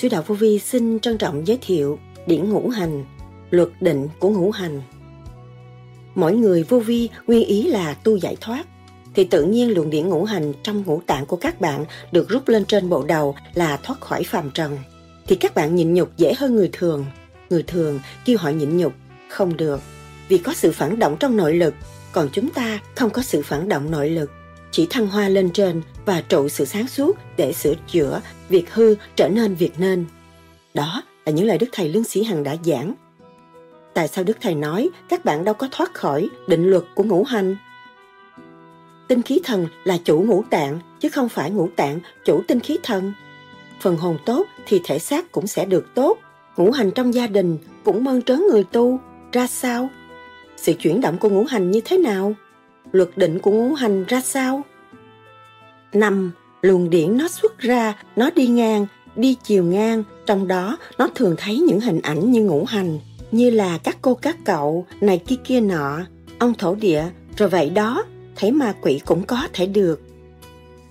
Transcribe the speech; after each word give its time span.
Sư 0.00 0.08
Đạo 0.08 0.22
Vô 0.26 0.34
Vi 0.34 0.58
xin 0.58 1.00
trân 1.00 1.18
trọng 1.18 1.46
giới 1.46 1.58
thiệu 1.60 1.98
điển 2.26 2.50
ngũ 2.50 2.68
hành, 2.68 3.04
luật 3.50 3.68
định 3.80 4.08
của 4.18 4.30
ngũ 4.30 4.50
hành. 4.50 4.82
Mỗi 6.14 6.36
người 6.36 6.62
vô 6.62 6.78
vi 6.78 7.08
nguyên 7.26 7.44
ý 7.46 7.66
là 7.66 7.94
tu 7.94 8.16
giải 8.16 8.36
thoát, 8.40 8.64
thì 9.14 9.24
tự 9.24 9.44
nhiên 9.44 9.74
luồng 9.74 9.90
điển 9.90 10.08
ngũ 10.08 10.24
hành 10.24 10.52
trong 10.62 10.82
ngũ 10.86 11.00
tạng 11.06 11.26
của 11.26 11.36
các 11.36 11.60
bạn 11.60 11.84
được 12.12 12.28
rút 12.28 12.48
lên 12.48 12.64
trên 12.64 12.88
bộ 12.88 13.04
đầu 13.04 13.34
là 13.54 13.76
thoát 13.76 14.00
khỏi 14.00 14.22
phàm 14.22 14.50
trần. 14.50 14.78
Thì 15.26 15.36
các 15.36 15.54
bạn 15.54 15.74
nhịn 15.74 15.94
nhục 15.94 16.16
dễ 16.16 16.34
hơn 16.34 16.56
người 16.56 16.70
thường. 16.72 17.06
Người 17.50 17.62
thường 17.62 18.00
kêu 18.24 18.38
họ 18.38 18.50
nhịn 18.50 18.76
nhục, 18.76 18.92
không 19.28 19.56
được, 19.56 19.80
vì 20.28 20.38
có 20.38 20.52
sự 20.54 20.72
phản 20.72 20.98
động 20.98 21.16
trong 21.20 21.36
nội 21.36 21.54
lực, 21.54 21.74
còn 22.12 22.28
chúng 22.32 22.50
ta 22.50 22.78
không 22.96 23.10
có 23.10 23.22
sự 23.22 23.42
phản 23.42 23.68
động 23.68 23.90
nội 23.90 24.10
lực 24.10 24.30
chỉ 24.70 24.86
thăng 24.90 25.06
hoa 25.06 25.28
lên 25.28 25.50
trên 25.50 25.82
và 26.04 26.20
trụ 26.28 26.48
sự 26.48 26.64
sáng 26.64 26.88
suốt 26.88 27.16
để 27.36 27.52
sửa 27.52 27.74
chữa 27.92 28.20
việc 28.48 28.74
hư 28.74 28.94
trở 29.16 29.28
nên 29.28 29.54
việc 29.54 29.72
nên. 29.78 30.04
Đó 30.74 31.02
là 31.26 31.32
những 31.32 31.46
lời 31.46 31.58
Đức 31.58 31.66
Thầy 31.72 31.88
Lương 31.88 32.04
Sĩ 32.04 32.22
Hằng 32.22 32.42
đã 32.42 32.56
giảng. 32.64 32.94
Tại 33.94 34.08
sao 34.08 34.24
Đức 34.24 34.36
Thầy 34.40 34.54
nói 34.54 34.88
các 35.08 35.24
bạn 35.24 35.44
đâu 35.44 35.54
có 35.54 35.68
thoát 35.70 35.94
khỏi 35.94 36.28
định 36.46 36.70
luật 36.70 36.84
của 36.94 37.04
ngũ 37.04 37.24
hành? 37.24 37.56
Tinh 39.08 39.22
khí 39.22 39.40
thần 39.44 39.66
là 39.84 39.98
chủ 40.04 40.20
ngũ 40.20 40.44
tạng, 40.50 40.80
chứ 41.00 41.08
không 41.08 41.28
phải 41.28 41.50
ngũ 41.50 41.68
tạng 41.76 42.00
chủ 42.24 42.42
tinh 42.48 42.60
khí 42.60 42.78
thần. 42.82 43.12
Phần 43.80 43.96
hồn 43.96 44.18
tốt 44.26 44.46
thì 44.66 44.80
thể 44.84 44.98
xác 44.98 45.32
cũng 45.32 45.46
sẽ 45.46 45.64
được 45.64 45.86
tốt. 45.94 46.18
Ngũ 46.56 46.70
hành 46.70 46.90
trong 46.90 47.14
gia 47.14 47.26
đình 47.26 47.58
cũng 47.84 48.04
mơn 48.04 48.22
trớn 48.22 48.42
người 48.50 48.64
tu. 48.64 49.00
Ra 49.32 49.46
sao? 49.46 49.88
Sự 50.56 50.72
chuyển 50.72 51.00
động 51.00 51.18
của 51.18 51.28
ngũ 51.28 51.44
hành 51.44 51.70
như 51.70 51.80
thế 51.84 51.98
nào? 51.98 52.34
Luật 52.92 53.16
định 53.16 53.38
của 53.38 53.50
ngũ 53.50 53.74
hành 53.74 54.04
ra 54.04 54.20
sao? 54.20 54.62
Năm, 55.92 56.32
luồng 56.62 56.90
điển 56.90 57.18
nó 57.18 57.28
xuất 57.28 57.58
ra, 57.58 57.94
nó 58.16 58.30
đi 58.30 58.46
ngang, 58.46 58.86
đi 59.16 59.36
chiều 59.44 59.64
ngang, 59.64 60.02
trong 60.26 60.48
đó 60.48 60.78
nó 60.98 61.08
thường 61.14 61.34
thấy 61.38 61.58
những 61.58 61.80
hình 61.80 62.00
ảnh 62.00 62.30
như 62.30 62.42
ngũ 62.42 62.64
hành, 62.64 62.98
như 63.30 63.50
là 63.50 63.78
các 63.78 63.96
cô 64.02 64.14
các 64.14 64.36
cậu, 64.44 64.86
này 65.00 65.18
kia 65.18 65.36
kia 65.44 65.60
nọ, 65.60 65.98
ông 66.38 66.54
thổ 66.54 66.74
địa, 66.74 67.04
rồi 67.36 67.48
vậy 67.48 67.70
đó, 67.70 68.04
thấy 68.36 68.50
ma 68.50 68.74
quỷ 68.82 69.00
cũng 69.06 69.22
có 69.22 69.48
thể 69.52 69.66
được. 69.66 70.00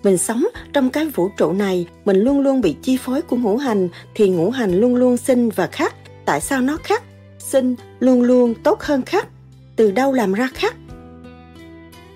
Mình 0.03 0.17
sống 0.17 0.47
trong 0.73 0.89
cái 0.89 1.05
vũ 1.05 1.30
trụ 1.38 1.52
này, 1.52 1.88
mình 2.05 2.17
luôn 2.17 2.39
luôn 2.39 2.61
bị 2.61 2.75
chi 2.81 2.97
phối 2.97 3.22
của 3.22 3.36
ngũ 3.36 3.58
hành, 3.58 3.89
thì 4.16 4.30
ngũ 4.30 4.50
hành 4.50 4.80
luôn 4.80 4.95
luôn 4.95 5.17
sinh 5.17 5.50
và 5.50 5.67
khắc. 5.67 5.95
Tại 6.25 6.42
sao 6.42 6.61
nó 6.61 6.77
khắc? 6.83 7.03
Sinh 7.39 7.75
luôn 8.00 8.22
luôn 8.22 8.53
tốt 8.64 8.81
hơn 8.81 9.02
khắc. 9.02 9.27
Từ 9.76 9.92
đâu 9.92 10.14
làm 10.14 10.33
ra 10.33 10.49
khắc? 10.54 10.76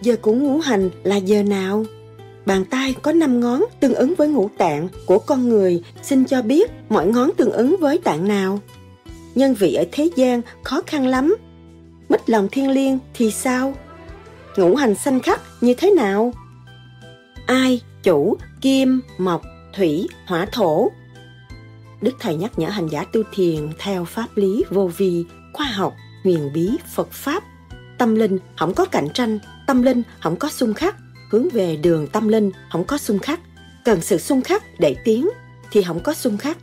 Giờ 0.03 0.15
của 0.21 0.33
ngũ 0.33 0.59
hành 0.59 0.89
là 1.03 1.15
giờ 1.15 1.43
nào? 1.43 1.85
Bàn 2.45 2.65
tay 2.65 2.95
có 3.01 3.11
5 3.11 3.39
ngón 3.39 3.63
tương 3.79 3.93
ứng 3.93 4.15
với 4.17 4.27
ngũ 4.27 4.49
tạng 4.57 4.87
của 5.05 5.19
con 5.19 5.49
người, 5.49 5.83
xin 6.01 6.25
cho 6.25 6.41
biết 6.41 6.71
mỗi 6.89 7.07
ngón 7.07 7.29
tương 7.37 7.51
ứng 7.51 7.75
với 7.79 7.97
tạng 7.97 8.27
nào. 8.27 8.59
Nhân 9.35 9.53
vị 9.53 9.73
ở 9.73 9.83
thế 9.91 10.09
gian 10.15 10.41
khó 10.63 10.81
khăn 10.87 11.07
lắm. 11.07 11.35
Mít 12.09 12.29
lòng 12.29 12.47
thiên 12.51 12.69
liêng 12.69 12.99
thì 13.13 13.31
sao? 13.31 13.73
Ngũ 14.57 14.75
hành 14.75 14.95
xanh 14.95 15.19
khắc 15.19 15.41
như 15.61 15.73
thế 15.73 15.91
nào? 15.91 16.33
Ai, 17.45 17.81
chủ, 18.03 18.37
kim, 18.61 19.01
mộc, 19.17 19.41
thủy, 19.75 20.07
hỏa 20.27 20.45
thổ. 20.51 20.91
Đức 22.01 22.13
Thầy 22.19 22.35
nhắc 22.35 22.59
nhở 22.59 22.67
hành 22.67 22.87
giả 22.87 23.03
tu 23.03 23.21
thiền 23.33 23.69
theo 23.79 24.05
pháp 24.05 24.27
lý 24.35 24.63
vô 24.69 24.89
vi, 24.97 25.25
khoa 25.53 25.65
học, 25.65 25.93
huyền 26.23 26.49
bí, 26.53 26.69
Phật 26.95 27.11
Pháp. 27.11 27.43
Tâm 27.97 28.15
linh 28.15 28.39
không 28.57 28.73
có 28.73 28.85
cạnh 28.85 29.07
tranh, 29.13 29.39
tâm 29.73 29.81
linh 29.81 30.03
không 30.19 30.35
có 30.35 30.49
xung 30.49 30.73
khắc, 30.73 30.95
hướng 31.29 31.49
về 31.49 31.75
đường 31.75 32.07
tâm 32.07 32.27
linh 32.27 32.51
không 32.71 32.83
có 32.83 32.97
xung 32.97 33.19
khắc. 33.19 33.39
Cần 33.85 34.01
sự 34.01 34.17
xung 34.17 34.41
khắc 34.41 34.63
để 34.79 34.95
tiến 35.05 35.29
thì 35.71 35.83
không 35.83 35.99
có 35.99 36.13
xung 36.13 36.37
khắc. 36.37 36.57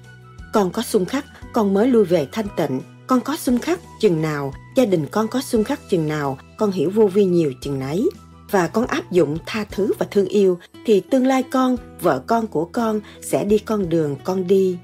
Con 0.53 0.71
có 0.71 0.83
xung 0.83 1.05
khắc, 1.05 1.25
con 1.53 1.75
mới 1.75 1.89
lui 1.89 2.05
về 2.05 2.29
thanh 2.33 2.47
tịnh. 2.57 2.81
Con 3.07 3.21
có 3.21 3.37
xung 3.37 3.59
khắc 3.59 3.81
chừng 4.01 4.23
nào, 4.23 4.53
gia 4.77 4.85
đình 4.85 5.07
con 5.11 5.29
có 5.29 5.41
xung 5.41 5.65
khắc 5.65 5.81
chừng 5.91 6.09
nào, 6.09 6.39
con 6.59 6.71
hiểu 6.71 6.91
vô 6.95 7.07
vi 7.07 7.25
nhiều 7.25 7.53
chừng 7.63 7.79
nấy. 7.79 8.09
Và 8.51 8.67
con 8.67 8.87
áp 8.87 9.11
dụng 9.11 9.39
tha 9.47 9.65
thứ 9.71 9.93
và 9.99 10.07
thương 10.11 10.27
yêu 10.27 10.59
thì 10.87 11.01
tương 11.01 11.27
lai 11.27 11.43
con, 11.43 11.77
vợ 12.01 12.23
con 12.27 12.47
của 12.47 12.65
con 12.65 13.01
sẽ 13.23 13.45
đi 13.45 13.59
con 13.59 13.89
đường 13.89 14.17
con 14.25 14.47
đi. 14.47 14.79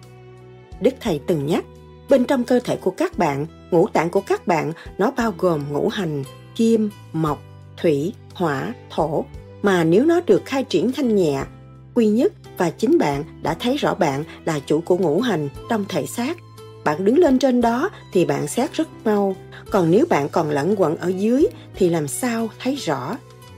Đức 0.80 0.94
thầy 1.00 1.20
từng 1.26 1.46
nhắc, 1.46 1.64
bên 2.08 2.24
trong 2.24 2.44
cơ 2.44 2.60
thể 2.64 2.76
của 2.76 2.90
các 2.90 3.18
bạn, 3.18 3.46
ngũ 3.70 3.86
tạng 3.88 4.10
của 4.10 4.20
các 4.20 4.46
bạn, 4.46 4.72
nó 4.98 5.10
bao 5.10 5.34
gồm 5.38 5.72
ngũ 5.72 5.88
hành, 5.88 6.24
kim, 6.56 6.90
mộc 7.12 7.42
thủy, 7.76 8.12
hỏa, 8.34 8.74
thổ 8.90 9.24
mà 9.62 9.84
nếu 9.84 10.04
nó 10.04 10.20
được 10.20 10.42
khai 10.44 10.64
triển 10.64 10.92
thanh 10.92 11.16
nhẹ, 11.16 11.42
quy 11.94 12.06
nhất 12.06 12.32
và 12.58 12.70
chính 12.70 12.98
bạn 12.98 13.24
đã 13.42 13.54
thấy 13.54 13.76
rõ 13.76 13.94
bạn 13.94 14.24
là 14.44 14.58
chủ 14.66 14.80
của 14.80 14.98
ngũ 14.98 15.20
hành 15.20 15.48
trong 15.70 15.84
thể 15.88 16.06
xác. 16.06 16.36
Bạn 16.84 17.04
đứng 17.04 17.18
lên 17.18 17.38
trên 17.38 17.60
đó 17.60 17.90
thì 18.12 18.24
bạn 18.24 18.48
xét 18.48 18.72
rất 18.72 18.88
mau, 19.04 19.36
còn 19.70 19.90
nếu 19.90 20.06
bạn 20.08 20.28
còn 20.28 20.50
lẫn 20.50 20.74
quẩn 20.78 20.96
ở 20.96 21.08
dưới 21.08 21.46
thì 21.74 21.88
làm 21.88 22.08
sao 22.08 22.48
thấy 22.58 22.74
rõ? 22.74 23.16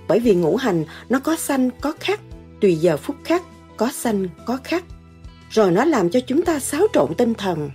Bởi 0.09 0.21
vì 0.21 0.35
ngũ 0.35 0.57
hành 0.57 0.85
nó 1.09 1.21
có 1.21 1.37
xanh 1.37 1.71
có 1.81 1.93
khắc, 2.01 2.21
tùy 2.61 2.75
giờ 2.75 2.97
phút 2.97 3.17
khắc, 3.25 3.43
có 3.77 3.91
xanh 3.93 4.29
có 4.47 4.59
khắc. 4.65 4.85
Rồi 5.51 5.71
nó 5.71 5.85
làm 5.85 6.11
cho 6.11 6.21
chúng 6.21 6.43
ta 6.43 6.59
xáo 6.59 6.87
trộn 6.93 7.15
tinh 7.15 7.35
thần. 7.35 7.71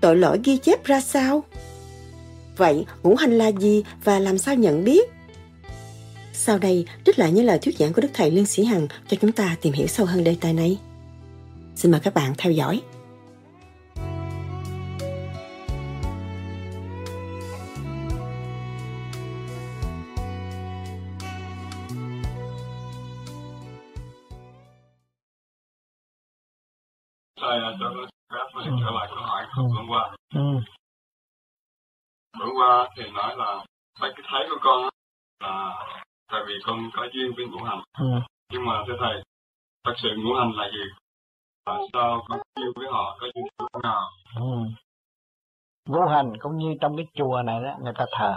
Tội 0.00 0.16
lỗi 0.16 0.38
ghi 0.44 0.56
chép 0.56 0.84
ra 0.84 1.00
sao? 1.00 1.44
Vậy 2.56 2.86
ngũ 3.02 3.14
hành 3.16 3.38
là 3.38 3.48
gì 3.48 3.84
và 4.04 4.18
làm 4.18 4.38
sao 4.38 4.54
nhận 4.54 4.84
biết? 4.84 5.10
Sau 6.32 6.58
đây, 6.58 6.86
trích 7.04 7.18
lại 7.18 7.32
những 7.32 7.44
lời 7.44 7.58
thuyết 7.58 7.78
giảng 7.78 7.92
của 7.92 8.00
Đức 8.00 8.08
Thầy 8.14 8.30
Lương 8.30 8.46
Sĩ 8.46 8.64
Hằng 8.64 8.88
cho 9.08 9.16
chúng 9.20 9.32
ta 9.32 9.56
tìm 9.60 9.72
hiểu 9.72 9.86
sâu 9.86 10.06
hơn 10.06 10.24
đề 10.24 10.36
tài 10.40 10.52
này. 10.52 10.78
Xin 11.74 11.92
mời 11.92 12.00
các 12.00 12.14
bạn 12.14 12.34
theo 12.38 12.52
dõi. 12.52 12.80
Thầy 27.40 27.60
cho 27.80 27.90
phép 28.30 28.44
mình 28.54 28.76
trở 28.80 28.90
lại 28.90 29.08
câu 29.10 29.24
hỏi 29.24 29.44
của 29.56 29.62
hôm 29.62 29.88
qua. 29.88 30.16
Bữa 32.44 32.50
qua 32.60 32.88
thì 32.96 33.02
nói 33.10 33.36
là 33.36 33.64
phải 34.00 34.10
cái 34.16 34.26
thấy 34.30 34.46
của 34.50 34.58
con 34.62 34.88
là 35.40 35.86
tại 36.32 36.40
vì 36.46 36.54
con 36.66 36.90
có 36.96 37.08
duyên 37.12 37.32
với 37.36 37.46
ngũ 37.46 37.64
hành. 37.64 37.82
Ừ. 37.98 38.06
nhưng 38.52 38.66
mà 38.66 38.84
thưa 38.86 38.94
thầy 39.00 39.22
thật 39.84 39.92
sự 39.96 40.08
ngũ 40.16 40.34
hành 40.34 40.52
là 40.52 40.70
gì? 40.72 40.84
Tại 41.64 41.78
sao 41.92 42.24
con 42.28 42.40
yêu 42.60 42.72
với 42.76 42.86
họ 42.90 43.16
có 43.20 43.26
duyên 43.34 43.44
thế 43.58 43.80
nào? 43.82 44.02
Ừ. 44.36 44.70
ngũ 45.88 46.00
hành 46.08 46.32
cũng 46.40 46.56
như 46.56 46.74
trong 46.80 46.96
cái 46.96 47.06
chùa 47.14 47.42
này 47.42 47.62
đó 47.62 47.76
người 47.82 47.92
ta 47.98 48.04
thờ. 48.18 48.34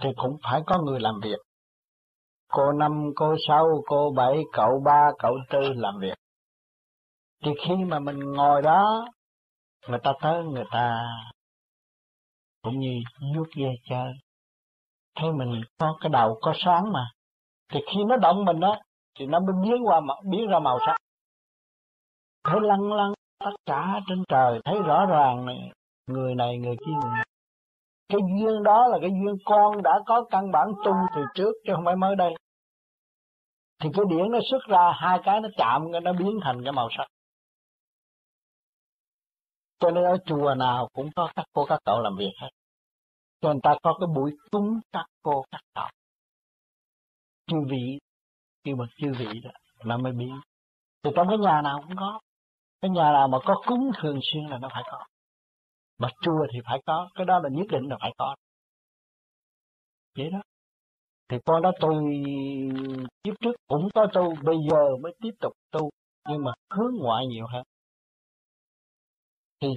Thì 0.00 0.08
cũng 0.16 0.36
phải 0.42 0.62
có 0.66 0.78
người 0.82 1.00
làm 1.00 1.20
việc. 1.20 1.38
Cô 2.52 2.72
năm 2.72 3.12
cô 3.16 3.34
sáu 3.48 3.82
cô 3.86 4.12
bảy 4.16 4.44
cậu 4.52 4.82
ba 4.84 5.10
cậu 5.18 5.38
tư 5.50 5.72
làm 5.76 5.98
việc. 6.00 6.14
Thì 7.44 7.50
khi 7.66 7.74
mà 7.88 7.98
mình 7.98 8.18
ngồi 8.18 8.62
đó 8.62 9.06
người 9.88 9.98
ta 10.02 10.12
tới 10.22 10.44
người 10.44 10.64
ta 10.70 10.98
cũng 12.66 12.80
như 12.80 13.02
vuốt 13.34 13.46
dây 13.56 13.74
chơi. 13.88 14.12
Thấy 15.16 15.32
mình 15.32 15.62
có 15.78 15.96
cái 16.00 16.10
đầu 16.10 16.38
có 16.40 16.52
sáng 16.64 16.92
mà. 16.92 17.08
Thì 17.72 17.80
khi 17.86 18.04
nó 18.04 18.16
động 18.16 18.44
mình 18.44 18.60
đó 18.60 18.78
thì 19.18 19.26
nó 19.26 19.40
mới 19.40 19.54
biến 19.62 19.86
qua 19.86 20.00
biến 20.30 20.46
ra 20.46 20.58
màu 20.58 20.78
sắc. 20.86 20.96
Thấy 22.44 22.60
lăng 22.62 22.92
lăng, 22.92 23.12
tất 23.44 23.50
cả 23.66 24.00
trên 24.08 24.24
trời, 24.28 24.60
thấy 24.64 24.78
rõ 24.82 25.06
ràng 25.06 25.46
này, 25.46 25.70
người 26.06 26.34
này, 26.34 26.58
người 26.58 26.76
kia. 26.86 26.92
Người 27.02 27.12
này. 27.12 27.26
cái 28.08 28.20
duyên 28.40 28.62
đó 28.62 28.86
là 28.86 28.98
cái 29.00 29.10
duyên 29.10 29.36
con 29.44 29.82
đã 29.82 30.00
có 30.06 30.24
căn 30.30 30.52
bản 30.52 30.68
tu 30.84 30.92
từ 31.16 31.22
trước 31.34 31.52
chứ 31.66 31.72
không 31.74 31.84
phải 31.84 31.96
mới 31.96 32.16
đây. 32.16 32.34
Thì 33.82 33.90
cái 33.94 34.04
điển 34.10 34.30
nó 34.30 34.38
xuất 34.50 34.62
ra, 34.68 34.92
hai 34.94 35.18
cái 35.24 35.40
nó 35.40 35.48
chạm 35.56 35.92
nó 36.02 36.12
biến 36.12 36.38
thành 36.42 36.64
cái 36.64 36.72
màu 36.72 36.88
sắc 36.96 37.06
cho 39.78 39.90
nên 39.90 40.04
ở 40.04 40.16
chùa 40.26 40.54
nào 40.54 40.88
cũng 40.92 41.10
có 41.16 41.28
các 41.36 41.44
cô 41.52 41.66
các 41.66 41.80
cậu 41.84 42.00
làm 42.00 42.16
việc 42.18 42.32
hết. 42.40 42.48
Cho 43.40 43.48
người 43.52 43.60
ta 43.62 43.74
có 43.82 43.96
cái 44.00 44.06
buổi 44.14 44.32
cúng 44.50 44.80
các 44.92 45.06
cô 45.22 45.44
các 45.50 45.60
cậu. 45.74 45.88
Chư 47.46 47.56
vị 47.70 47.98
kêu 48.64 48.76
bậc 48.76 48.88
chư 48.96 49.12
vị 49.18 49.40
đó 49.44 49.50
là 49.78 49.96
mới 49.96 50.12
biết, 50.12 50.32
thì 51.02 51.10
trong 51.16 51.28
cái 51.28 51.38
nhà 51.38 51.62
nào 51.62 51.82
cũng 51.82 51.96
có. 51.96 52.20
Cái 52.80 52.90
nhà 52.90 53.12
nào 53.12 53.28
mà 53.28 53.38
có 53.44 53.62
cúng 53.66 53.90
thường 53.98 54.18
xuyên 54.22 54.46
là 54.46 54.58
nó 54.58 54.68
phải 54.72 54.82
có. 54.86 55.04
Mà 55.98 56.08
chùa 56.20 56.46
thì 56.52 56.60
phải 56.64 56.82
có. 56.86 57.08
Cái 57.14 57.26
đó 57.26 57.38
là 57.38 57.48
nhất 57.52 57.66
định 57.70 57.88
là 57.88 57.96
phải 58.00 58.12
có. 58.18 58.34
Vậy 60.18 60.30
đó. 60.30 60.38
Thì 61.28 61.36
con 61.46 61.62
đó 61.62 61.72
tôi 61.80 62.04
kiếp 63.22 63.34
trước 63.40 63.52
cũng 63.68 63.88
có 63.94 64.06
tu 64.14 64.34
bây 64.44 64.56
giờ 64.70 64.96
mới 65.02 65.12
tiếp 65.22 65.30
tục 65.40 65.52
tu. 65.70 65.90
Nhưng 66.28 66.44
mà 66.44 66.52
hướng 66.70 66.94
ngoại 67.00 67.26
nhiều 67.26 67.46
hơn 67.46 67.62
thì 69.60 69.68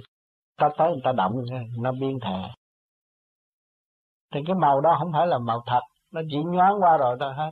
ta 0.56 0.68
tới 0.78 0.88
người 0.88 1.00
ta 1.04 1.12
động 1.12 1.32
nó 1.78 1.92
biến 1.92 2.18
thể 2.22 2.48
thì 4.34 4.40
cái 4.46 4.56
màu 4.56 4.80
đó 4.80 4.96
không 4.98 5.12
phải 5.12 5.26
là 5.26 5.38
màu 5.38 5.62
thật 5.66 5.80
nó 6.10 6.20
chỉ 6.30 6.36
nhoáng 6.44 6.74
qua 6.80 6.96
rồi 6.96 7.16
thôi 7.20 7.34
hết 7.34 7.50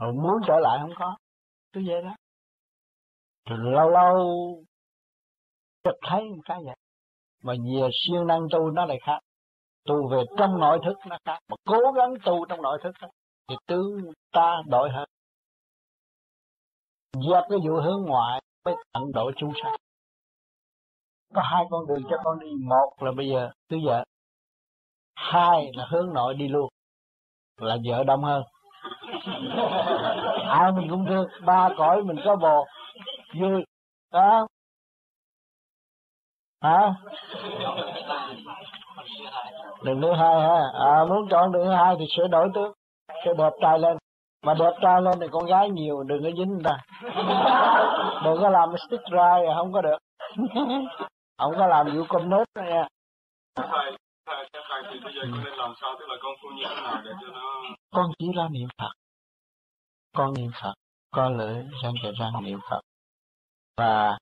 rồi 0.00 0.12
muốn 0.12 0.40
trở 0.46 0.58
lại 0.60 0.78
không 0.82 0.92
có 0.98 1.16
cứ 1.76 1.82
vậy 1.86 2.02
đó. 2.02 2.16
Rồi 3.44 3.58
lâu 3.72 3.90
lâu 3.90 4.16
chợt 5.84 5.96
thấy 6.02 6.20
một 6.24 6.42
cái 6.44 6.58
vậy. 6.64 6.76
Mà 7.42 7.52
về 7.52 7.88
siêng 7.92 8.26
năng 8.26 8.40
tu 8.52 8.70
nó 8.70 8.86
lại 8.86 8.98
khác. 9.06 9.18
Tu 9.84 10.08
về 10.08 10.24
trong 10.38 10.60
nội 10.60 10.78
thức 10.84 10.98
nó 11.06 11.18
khác 11.24 11.38
mà 11.48 11.56
cố 11.66 11.92
gắng 11.96 12.14
tu 12.24 12.46
trong 12.48 12.62
nội 12.62 12.78
thức 12.84 12.92
đó, 13.00 13.08
thì 13.48 13.56
tướng 13.66 14.12
ta 14.32 14.62
đổi 14.66 14.90
hơn 14.90 15.08
dẹp 17.14 17.44
cái 17.50 17.58
vụ 17.66 17.80
hướng 17.80 18.02
ngoại 18.06 18.40
mới 18.64 18.74
tận 18.92 19.02
độ 19.14 19.30
chúng 19.36 19.52
sanh 19.62 19.74
có 21.34 21.42
hai 21.42 21.64
con 21.70 21.86
đường 21.86 22.02
cho 22.10 22.16
con 22.24 22.38
đi. 22.38 22.46
Một 22.68 22.92
là 23.00 23.12
bây 23.16 23.28
giờ 23.28 23.50
cứ 23.68 23.78
vợ. 23.84 24.04
Hai 25.14 25.70
là 25.74 25.86
hướng 25.90 26.14
nội 26.14 26.34
đi 26.34 26.48
luôn. 26.48 26.68
Là 27.60 27.76
vợ 27.84 28.04
đông 28.04 28.24
hơn. 28.24 28.42
Ai 30.48 30.72
mình 30.72 30.90
cũng 30.90 31.06
thương. 31.08 31.26
Ba 31.44 31.68
cõi 31.78 32.02
mình 32.02 32.16
có 32.24 32.36
bồ. 32.36 32.66
Vui. 33.34 33.64
Đó 34.12 34.46
hả? 36.60 36.94
Đường 39.82 40.02
thứ 40.02 40.12
hai 40.12 40.40
ha. 40.40 40.62
À, 40.72 41.04
muốn 41.08 41.28
chọn 41.30 41.52
đường 41.52 41.64
thứ 41.64 41.72
hai 41.72 41.96
thì 41.98 42.04
sửa 42.16 42.26
đổi 42.26 42.48
tướng. 42.54 42.72
Sẽ 43.24 43.32
đẹp 43.38 43.52
trai 43.60 43.78
lên. 43.78 43.96
Mà 44.44 44.54
đẹp 44.54 44.72
trai 44.82 45.02
lên 45.02 45.14
thì 45.20 45.26
con 45.32 45.46
gái 45.46 45.70
nhiều 45.70 46.02
đừng 46.02 46.22
có 46.22 46.30
dính 46.36 46.48
người 46.48 46.62
ta. 46.64 46.78
Đừng 48.24 48.42
có 48.42 48.50
làm 48.50 48.74
stick 48.88 49.02
dry 49.08 49.54
không 49.56 49.72
có 49.72 49.82
được 49.82 49.98
không 51.38 51.54
có 51.58 51.66
làm 51.66 51.86
vụ 51.96 52.04
công 52.08 52.30
nết 52.30 52.46
đó 52.54 52.62
nha. 52.62 52.88
Thầy 53.54 53.96
thầy 54.26 54.48
theo 54.52 54.62
thầy 54.68 54.82
thì 54.90 55.00
bây 55.04 55.14
giờ 55.14 55.20
con 55.22 55.44
nên 55.44 55.54
làm 55.54 55.74
sao? 55.80 55.94
Tức 55.98 56.06
là 56.08 56.16
con 56.22 56.34
phu 56.42 56.48
như 56.48 56.64
thế 56.68 56.74
nào 56.74 57.02
để 57.04 57.10
cho 57.20 57.26
nó 57.26 57.62
con 57.90 58.12
chỉ 58.18 58.26
là 58.34 58.48
niệm 58.48 58.68
phật. 58.78 58.92
Con 60.16 60.34
niệm 60.34 60.50
phật 60.62 60.74
con 61.10 61.36
lưỡi 61.38 61.54
răng 61.82 61.94
kề 62.02 62.12
răng 62.18 62.44
niệm 62.44 62.58
phật. 62.70 62.80
Và 63.76 64.18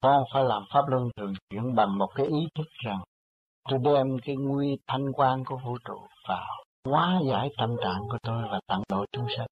con 0.00 0.24
phải 0.32 0.44
làm 0.44 0.64
pháp 0.74 0.88
luân 0.88 1.10
thường 1.16 1.34
chuyển 1.50 1.74
bằng 1.74 1.98
một 1.98 2.08
cái 2.14 2.26
ý 2.26 2.48
thức 2.54 2.66
rằng 2.84 3.00
tôi 3.68 3.78
đem 3.84 4.18
cái 4.24 4.36
nguy 4.36 4.78
thanh 4.86 5.12
quan 5.12 5.44
của 5.44 5.56
vũ 5.64 5.78
trụ 5.84 6.06
vào 6.28 6.64
hóa 6.84 7.20
giải 7.30 7.48
tâm 7.58 7.76
trạng 7.84 8.00
của 8.10 8.18
tôi 8.22 8.42
và 8.50 8.60
tận 8.66 8.82
độ 8.88 9.04
chúng 9.12 9.26
sanh. 9.36 9.46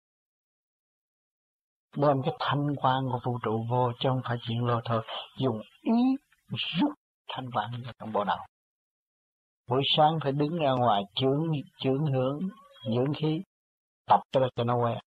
Đem 1.96 2.22
cái 2.24 2.34
thanh 2.38 2.76
quan 2.76 3.08
của 3.12 3.20
vũ 3.24 3.38
trụ 3.42 3.66
vô 3.70 3.92
chứ 4.00 4.08
không 4.08 4.20
phải 4.24 4.36
chuyện 4.42 4.66
lô 4.66 4.80
thôi 4.84 5.02
dùng 5.38 5.60
ý 5.82 6.16
rút 6.56 6.92
thanh 7.28 7.48
vạn 7.54 7.70
vào 7.84 7.92
trong 7.98 8.12
bộ 8.12 8.24
đầu 8.24 8.38
buổi 9.68 9.82
sáng 9.96 10.18
phải 10.22 10.32
đứng 10.32 10.58
ra 10.58 10.70
ngoài 10.70 11.02
chướng 11.14 11.52
chướng 11.78 12.06
hướng 12.06 12.40
dưỡng 12.94 13.14
khí 13.16 13.42
tập 14.06 14.20
cho 14.32 14.40
nó 14.40 14.48
cho 14.56 14.64
nó 14.64 14.76
quen 14.76 14.98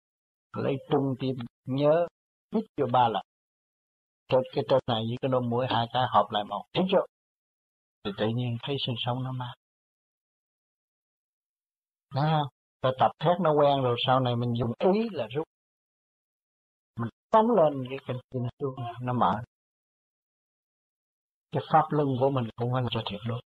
lấy 0.57 0.77
trung 0.91 1.15
tim 1.21 1.37
nhớ 1.65 2.07
hít 2.55 2.65
vô 2.81 2.87
ba 2.93 3.09
lần 3.09 3.23
trên 4.29 4.41
cái 4.55 4.65
trên 4.69 4.79
này 4.87 5.03
với 5.09 5.17
cái 5.21 5.29
đôi 5.29 5.43
mũi 5.43 5.67
hai 5.69 5.87
cái 5.93 6.03
hợp 6.15 6.27
lại 6.31 6.45
một 6.45 6.65
hít 6.75 6.85
vô 6.93 7.01
thì 8.05 8.11
tự 8.19 8.27
nhiên 8.29 8.57
thấy 8.63 8.77
sinh 8.87 8.95
sống 8.99 9.23
nó 9.25 9.33
mát 9.33 9.55
Thấy 12.15 12.31
không? 12.31 12.49
Tập 12.99 13.11
thét 13.19 13.41
nó 13.41 13.53
quen 13.53 13.83
rồi 13.83 13.97
sau 14.07 14.21
này 14.21 14.37
mình 14.37 14.55
dùng 14.59 14.73
ý 14.79 15.09
là 15.13 15.27
rút. 15.27 15.45
Mình 17.01 17.09
phóng 17.33 17.51
lên 17.51 17.85
cái 17.91 17.99
kinh 18.07 18.17
kia 18.31 18.39
nó 18.43 18.49
xuống, 18.61 18.75
nó 19.01 19.13
mở. 19.13 19.43
Cái 21.53 21.63
pháp 21.73 21.85
luân 21.91 22.09
của 22.21 22.31
mình 22.31 22.49
cũng 22.57 22.73
phải 22.73 22.83
là 22.83 22.89
cho 22.91 23.03
thiệt 23.11 23.21
đối. 23.27 23.41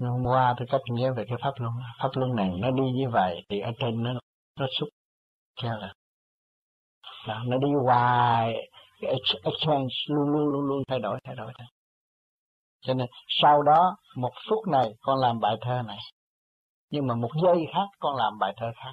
Hôm 0.00 0.22
qua 0.24 0.54
tôi 0.58 0.66
cách 0.70 0.80
nghĩa 0.92 1.10
về 1.10 1.24
cái 1.28 1.38
pháp 1.42 1.52
luân. 1.56 1.72
Pháp 2.02 2.10
luân 2.14 2.36
này 2.36 2.50
nó 2.58 2.70
đi 2.70 2.82
như 2.82 3.10
vậy 3.10 3.44
thì 3.48 3.60
ở 3.60 3.70
trên 3.78 4.02
nó 4.02 4.12
nó 4.60 4.66
xúc 4.78 4.88
cho 5.56 5.76
là 5.76 5.94
đó, 7.26 7.42
nó 7.46 7.58
đi 7.58 7.68
hoài 7.84 8.70
cái 9.00 9.10
exchange 9.42 9.94
luôn 10.08 10.28
luôn 10.28 10.48
luôn 10.48 10.66
luôn 10.66 10.82
thay 10.88 10.98
đổi 10.98 11.20
thay 11.24 11.36
đổi 11.36 11.52
thay. 11.58 11.66
cho 12.80 12.94
nên 12.94 13.06
sau 13.28 13.62
đó 13.62 13.96
một 14.16 14.32
phút 14.48 14.68
này 14.68 14.94
con 15.00 15.20
làm 15.20 15.40
bài 15.40 15.56
thơ 15.60 15.82
này 15.86 15.98
nhưng 16.90 17.06
mà 17.06 17.14
một 17.14 17.30
giây 17.42 17.66
khác 17.74 17.88
con 17.98 18.16
làm 18.16 18.38
bài 18.38 18.54
thơ 18.56 18.66
khác 18.76 18.92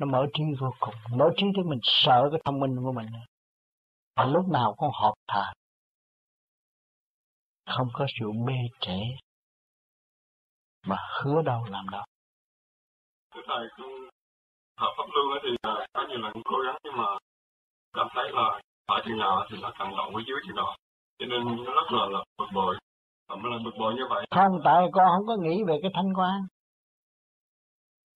nó 0.00 0.06
mở 0.06 0.26
trí 0.34 0.44
vô 0.60 0.70
cùng 0.80 0.94
mở 1.10 1.30
trí 1.36 1.46
thì 1.56 1.62
mình 1.62 1.80
sợ 1.82 2.28
cái 2.30 2.40
thông 2.44 2.60
minh 2.60 2.76
của 2.84 2.92
mình 2.92 3.06
và 4.16 4.24
lúc 4.24 4.48
nào 4.48 4.74
con 4.78 4.90
họp 4.94 5.14
thà 5.28 5.52
không 7.66 7.88
có 7.92 8.06
sự 8.20 8.26
bê 8.46 8.54
trễ 8.80 9.00
mà 10.86 10.96
hứa 11.22 11.42
đâu 11.42 11.64
làm 11.70 11.88
đâu 11.88 12.04
thưa 13.34 13.40
thầy 13.46 13.68
con 13.76 13.88
học 14.76 14.92
pháp 14.96 15.04
luân 15.14 15.40
thì 15.42 15.48
à, 15.62 15.86
có 15.92 16.06
nhiều 16.08 16.18
lần 16.18 16.32
cố 16.44 16.56
gắng 16.66 16.76
nhưng 16.84 16.96
mà 16.96 17.18
cảm 17.92 18.08
thấy 18.14 18.24
là 18.32 18.60
ở 18.86 19.02
chừng 19.04 19.18
nào 19.18 19.46
thì 19.50 19.56
nó 19.62 19.72
càng 19.78 19.96
động 19.96 20.14
với 20.14 20.24
dưới 20.26 20.38
chừng 20.46 20.56
đó 20.56 20.76
cho 21.18 21.26
nên 21.26 21.64
nó 21.64 21.72
rất 21.72 21.92
là 21.92 22.06
là 22.06 22.24
bực 22.38 22.46
bội 22.54 22.78
Ông 23.32 23.44
là 23.44 23.58
bực 23.64 23.70
bội 23.78 23.94
như 23.94 24.02
vậy. 24.10 24.26
Không, 24.30 24.60
tại 24.64 24.82
con 24.92 25.06
không 25.16 25.26
có 25.26 25.36
nghĩ 25.36 25.62
về 25.64 25.78
cái 25.82 25.90
thanh 25.94 26.12
quan. 26.14 26.46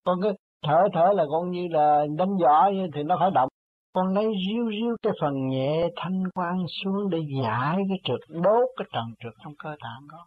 Con 0.04 0.19
cứ 0.22 0.32
thở 0.62 0.88
thở 0.93 1.12
là 1.14 1.25
con 1.31 1.50
như 1.50 1.69
là 1.70 2.04
đánh 2.19 2.37
giỏ 2.40 2.70
thì 2.94 3.02
nó 3.02 3.16
phải 3.20 3.31
động. 3.31 3.48
Con 3.96 4.14
lấy 4.14 4.25
riu 4.25 4.70
riu 4.70 4.96
cái 5.03 5.12
phần 5.20 5.48
nhẹ 5.48 5.88
thanh 5.96 6.24
quan 6.34 6.67
xuống 6.69 7.10
để 7.10 7.19
giải 7.43 7.76
cái 7.88 7.98
trượt, 8.05 8.20
đốt 8.43 8.69
cái 8.76 8.86
trần 8.93 9.05
trượt 9.20 9.32
trong 9.44 9.55
cơ 9.58 9.76
tạng 9.81 10.06
con. 10.08 10.26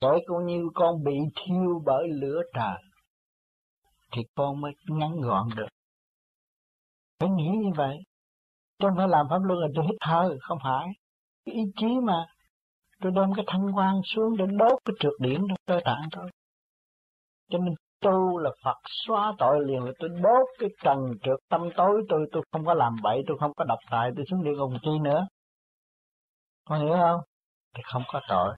Kể 0.00 0.24
con 0.26 0.46
như 0.46 0.68
con 0.74 1.04
bị 1.04 1.16
thiêu 1.36 1.82
bởi 1.84 2.08
lửa 2.08 2.42
trời, 2.54 2.82
thì 4.12 4.22
con 4.34 4.60
mới 4.60 4.72
ngắn 4.88 5.20
gọn 5.20 5.48
được. 5.56 5.66
Phải 7.20 7.28
nghĩ 7.28 7.48
như 7.48 7.70
vậy. 7.76 7.98
tôi 8.78 8.90
phải 8.96 9.08
làm 9.08 9.26
pháp 9.30 9.38
luân 9.44 9.58
là 9.58 9.68
tôi 9.74 9.84
hít 9.84 9.96
thở, 10.00 10.36
không 10.40 10.58
phải. 10.62 10.86
Cái 11.44 11.54
ý 11.54 11.62
chí 11.76 11.86
mà 12.02 12.26
tôi 13.00 13.12
đem 13.12 13.34
cái 13.36 13.44
thanh 13.48 13.76
quan 13.76 14.00
xuống 14.04 14.36
để 14.36 14.44
đốt 14.46 14.78
cái 14.84 14.94
trượt 15.00 15.12
điển 15.20 15.40
trong 15.48 15.58
cơ 15.66 15.80
tạng 15.84 16.08
tôi 16.12 16.30
cho 17.50 17.58
nên 17.58 17.74
tu 18.00 18.38
là 18.38 18.50
Phật, 18.64 18.76
xóa 19.06 19.34
tội 19.38 19.64
liền 19.64 19.84
là 19.84 19.92
tôi 19.98 20.08
đốt 20.08 20.46
cái 20.58 20.68
trần 20.82 20.98
trượt 21.22 21.38
tâm 21.48 21.60
tối. 21.76 22.02
Tôi 22.08 22.28
tôi 22.32 22.42
không 22.52 22.66
có 22.66 22.74
làm 22.74 22.96
bậy, 23.02 23.22
tôi 23.26 23.38
không 23.40 23.52
có 23.56 23.64
độc 23.64 23.78
tài, 23.90 24.10
tôi 24.16 24.24
xuống 24.30 24.44
địa 24.44 24.54
ngục 24.56 24.70
chi 24.82 24.98
nữa. 25.02 25.26
Con 26.68 26.80
hiểu 26.80 26.96
không? 26.96 27.20
Thì 27.74 27.82
không 27.92 28.02
có 28.08 28.20
tội. 28.28 28.56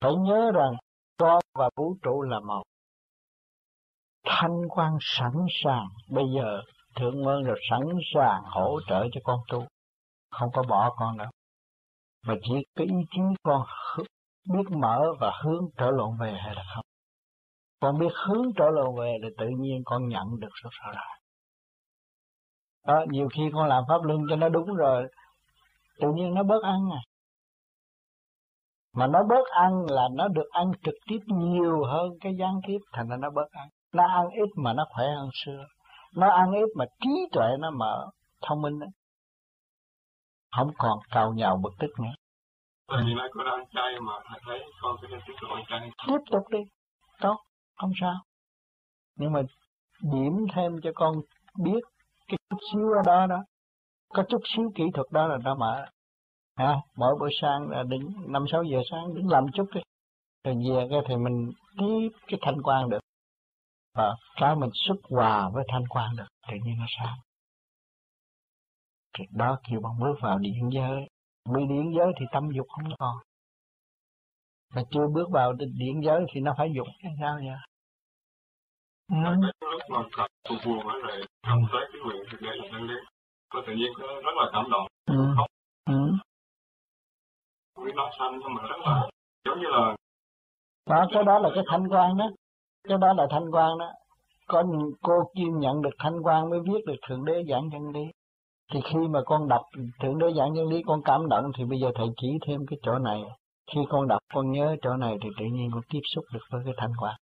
Phải 0.00 0.12
nhớ 0.14 0.50
rằng, 0.54 0.72
con 1.18 1.40
và 1.54 1.70
vũ 1.76 1.96
trụ 2.02 2.22
là 2.22 2.40
một. 2.40 2.62
Thanh 4.24 4.68
quan 4.68 4.96
sẵn 5.00 5.32
sàng. 5.64 5.88
Bây 6.10 6.24
giờ, 6.36 6.60
thượng 6.96 7.24
mơn 7.24 7.42
rồi 7.42 7.58
sẵn 7.70 7.80
sàng 8.14 8.42
hỗ 8.44 8.80
trợ 8.88 9.06
cho 9.12 9.20
con 9.24 9.40
tu. 9.48 9.66
Không 10.30 10.48
có 10.52 10.62
bỏ 10.68 10.94
con 10.96 11.18
đâu. 11.18 11.28
Mà 12.26 12.34
chỉ 12.42 12.54
cái 12.74 12.86
ý 12.86 12.96
chí 13.10 13.20
con 13.42 13.66
biết 14.48 14.70
mở 14.70 15.02
và 15.20 15.40
hướng 15.44 15.64
trở 15.76 15.90
lộn 15.90 16.18
về 16.20 16.32
hay 16.32 16.54
là 16.54 16.64
không? 16.74 16.84
Con 17.82 17.98
biết 17.98 18.12
hướng 18.26 18.52
trở 18.56 18.64
lộn 18.70 18.96
về 18.98 19.16
thì 19.22 19.28
tự 19.38 19.46
nhiên 19.58 19.82
con 19.84 20.08
nhận 20.08 20.40
được 20.40 20.52
rất 20.62 20.70
rõ 20.72 20.92
ràng 20.92 21.18
đó 22.86 23.04
nhiều 23.08 23.28
khi 23.34 23.42
con 23.54 23.68
làm 23.68 23.84
pháp 23.88 24.02
luân 24.02 24.20
cho 24.30 24.36
nó 24.36 24.48
đúng 24.48 24.74
rồi 24.74 25.08
tự 26.00 26.08
nhiên 26.14 26.34
nó 26.34 26.42
bớt 26.42 26.62
ăn 26.62 26.90
à. 26.92 27.02
Mà 28.94 29.06
nó 29.06 29.22
bớt 29.28 29.48
ăn 29.50 29.86
là 29.90 30.08
nó 30.12 30.28
được 30.28 30.48
ăn 30.50 30.70
trực 30.84 30.94
tiếp 31.08 31.18
nhiều 31.26 31.84
hơn 31.84 32.10
cái 32.20 32.32
gián 32.38 32.60
tiếp 32.66 32.78
thành 32.92 33.08
ra 33.08 33.16
nó 33.20 33.30
bớt 33.30 33.50
ăn. 33.50 33.68
Nó 33.94 34.06
ăn 34.06 34.28
ít 34.30 34.50
mà 34.56 34.72
nó 34.72 34.84
khỏe 34.90 35.06
hơn 35.06 35.28
xưa. 35.44 35.64
Nó 36.16 36.30
ăn 36.30 36.52
ít 36.52 36.68
mà 36.76 36.84
trí 37.00 37.10
tuệ 37.32 37.46
nó 37.58 37.70
mở 37.70 38.06
thông 38.42 38.62
minh 38.62 38.78
đấy 38.78 38.88
không 40.56 40.70
còn 40.78 40.98
cào 41.10 41.32
nhào 41.32 41.60
bực 41.62 41.72
tức 41.78 41.90
nữa. 42.00 42.14
Tại 42.88 43.02
vì 43.06 43.14
nay 43.14 43.28
con 43.32 43.46
ăn 43.46 43.64
chay 43.74 44.00
mà 44.00 44.12
thầy 44.24 44.40
thấy 44.46 44.64
con 44.82 44.96
nên 45.10 45.20
tiếp 45.26 45.34
tục 45.40 45.50
ăn 45.50 45.64
chay. 45.68 45.90
Tiếp 46.06 46.18
tục 46.30 46.42
đi, 46.50 46.58
tốt, 47.20 47.36
không 47.82 47.92
sao. 48.00 48.22
Nhưng 49.16 49.32
mà 49.32 49.42
điểm 50.12 50.32
thêm 50.54 50.80
cho 50.82 50.90
con 50.94 51.14
biết 51.58 51.80
cái 52.28 52.38
chút 52.50 52.58
xíu 52.72 52.92
ở 52.92 53.02
đó 53.06 53.26
đó, 53.26 53.44
có 54.08 54.24
chút 54.28 54.40
xíu 54.44 54.72
kỹ 54.74 54.84
thuật 54.94 55.06
đó 55.10 55.26
là 55.26 55.38
nó 55.44 55.54
mở. 55.54 55.86
À, 56.54 56.76
mỗi 56.96 57.14
buổi 57.20 57.30
sáng 57.40 57.68
là 57.68 57.82
đứng 57.82 58.32
năm 58.32 58.44
sáu 58.52 58.62
giờ 58.62 58.78
sáng 58.90 59.14
đứng 59.14 59.28
làm 59.28 59.46
chút 59.54 59.66
đi. 59.74 59.80
Rồi 60.44 60.54
về 60.54 60.86
cái 60.90 60.98
thì 61.08 61.16
mình 61.16 61.50
tiếp 61.78 62.08
cái 62.26 62.38
thanh 62.42 62.62
quan 62.62 62.88
được. 62.88 63.00
Và 63.94 64.16
cái 64.36 64.56
mình 64.56 64.70
xuất 64.74 64.96
hòa 65.10 65.50
với 65.54 65.64
thanh 65.68 65.88
quan 65.88 66.16
được, 66.16 66.28
tự 66.48 66.56
nhiên 66.64 66.78
nó 66.78 66.86
sáng. 66.98 67.16
Thì 69.18 69.24
đó 69.30 69.58
kêu 69.70 69.80
bằng 69.80 69.98
bước 70.00 70.14
vào 70.20 70.38
điện 70.38 70.70
giới. 70.72 71.08
mới 71.48 71.66
điện 71.68 71.92
giới 71.96 72.12
thì 72.20 72.26
tâm 72.32 72.48
dục 72.56 72.66
không 72.68 72.94
còn. 72.98 73.16
Mà 74.74 74.82
chưa 74.90 75.08
bước 75.14 75.30
vào 75.30 75.52
điện 75.52 76.02
giới 76.04 76.24
thì 76.32 76.40
nó 76.40 76.54
phải 76.58 76.72
dục 76.76 76.86
hay 77.02 77.12
sao 77.20 77.34
vậy? 77.36 77.71
Ừ. 79.12 79.18
lúc 79.60 79.80
mà 79.88 79.98
thật 80.16 80.26
buồn 80.48 80.58
buồn 80.66 80.88
ở 80.88 80.98
lại 81.08 81.18
không 81.46 81.64
tới 81.72 81.88
cái 81.92 82.00
nguyện 82.04 82.22
thực 82.30 82.40
đây 82.40 82.56
là 82.56 82.64
đang 82.72 82.86
đi. 82.88 82.94
Có 83.48 83.62
tự 83.66 83.72
nhiên 83.72 83.92
rất 83.98 84.34
là 84.36 84.50
cảm 84.52 84.70
động. 84.70 84.86
Ừ. 85.06 85.14
Ừ. 85.90 86.12
Vì 87.84 87.92
nó 87.92 88.10
xanh 88.18 88.38
nhưng 88.40 88.54
mà 88.54 88.62
rất 88.62 88.76
là 88.84 89.08
giống 89.44 89.60
như 89.60 89.66
là 89.70 89.96
đó 90.90 91.06
cái 91.12 91.24
đó 91.24 91.38
là 91.38 91.50
cái 91.54 91.64
thanh 91.70 91.88
quan 91.88 92.16
đó 92.18 92.30
cái 92.88 92.98
đó 92.98 93.12
là 93.12 93.26
thanh 93.30 93.50
quan 93.50 93.78
đó 93.78 93.92
có 94.48 94.64
cô 95.02 95.14
kim 95.36 95.58
nhận 95.58 95.82
được 95.82 95.94
thanh 95.98 96.22
quan 96.22 96.50
mới 96.50 96.60
viết 96.60 96.84
được 96.86 96.96
thượng 97.08 97.24
đế 97.24 97.44
giảng 97.48 97.68
chân 97.72 97.88
lý 97.94 98.10
thì 98.72 98.80
khi 98.84 99.08
mà 99.10 99.20
con 99.26 99.48
đọc 99.48 99.62
thượng 100.02 100.18
đế 100.18 100.26
giảng 100.36 100.54
chân 100.56 100.68
lý 100.68 100.82
con 100.86 101.00
cảm 101.04 101.28
động 101.28 101.44
thì 101.58 101.64
bây 101.64 101.78
giờ 101.80 101.90
thầy 101.94 102.08
chỉ 102.16 102.28
thêm 102.46 102.60
cái 102.70 102.78
chỗ 102.82 102.98
này 102.98 103.22
khi 103.72 103.80
con 103.88 104.08
đọc 104.08 104.18
con 104.34 104.52
nhớ 104.52 104.76
chỗ 104.82 104.96
này 104.96 105.16
thì 105.22 105.28
tự 105.38 105.44
nhiên 105.44 105.70
con 105.72 105.82
tiếp 105.92 106.00
xúc 106.14 106.24
được 106.32 106.40
với 106.50 106.62
cái 106.64 106.74
thanh 106.76 106.92
quan 107.00 107.14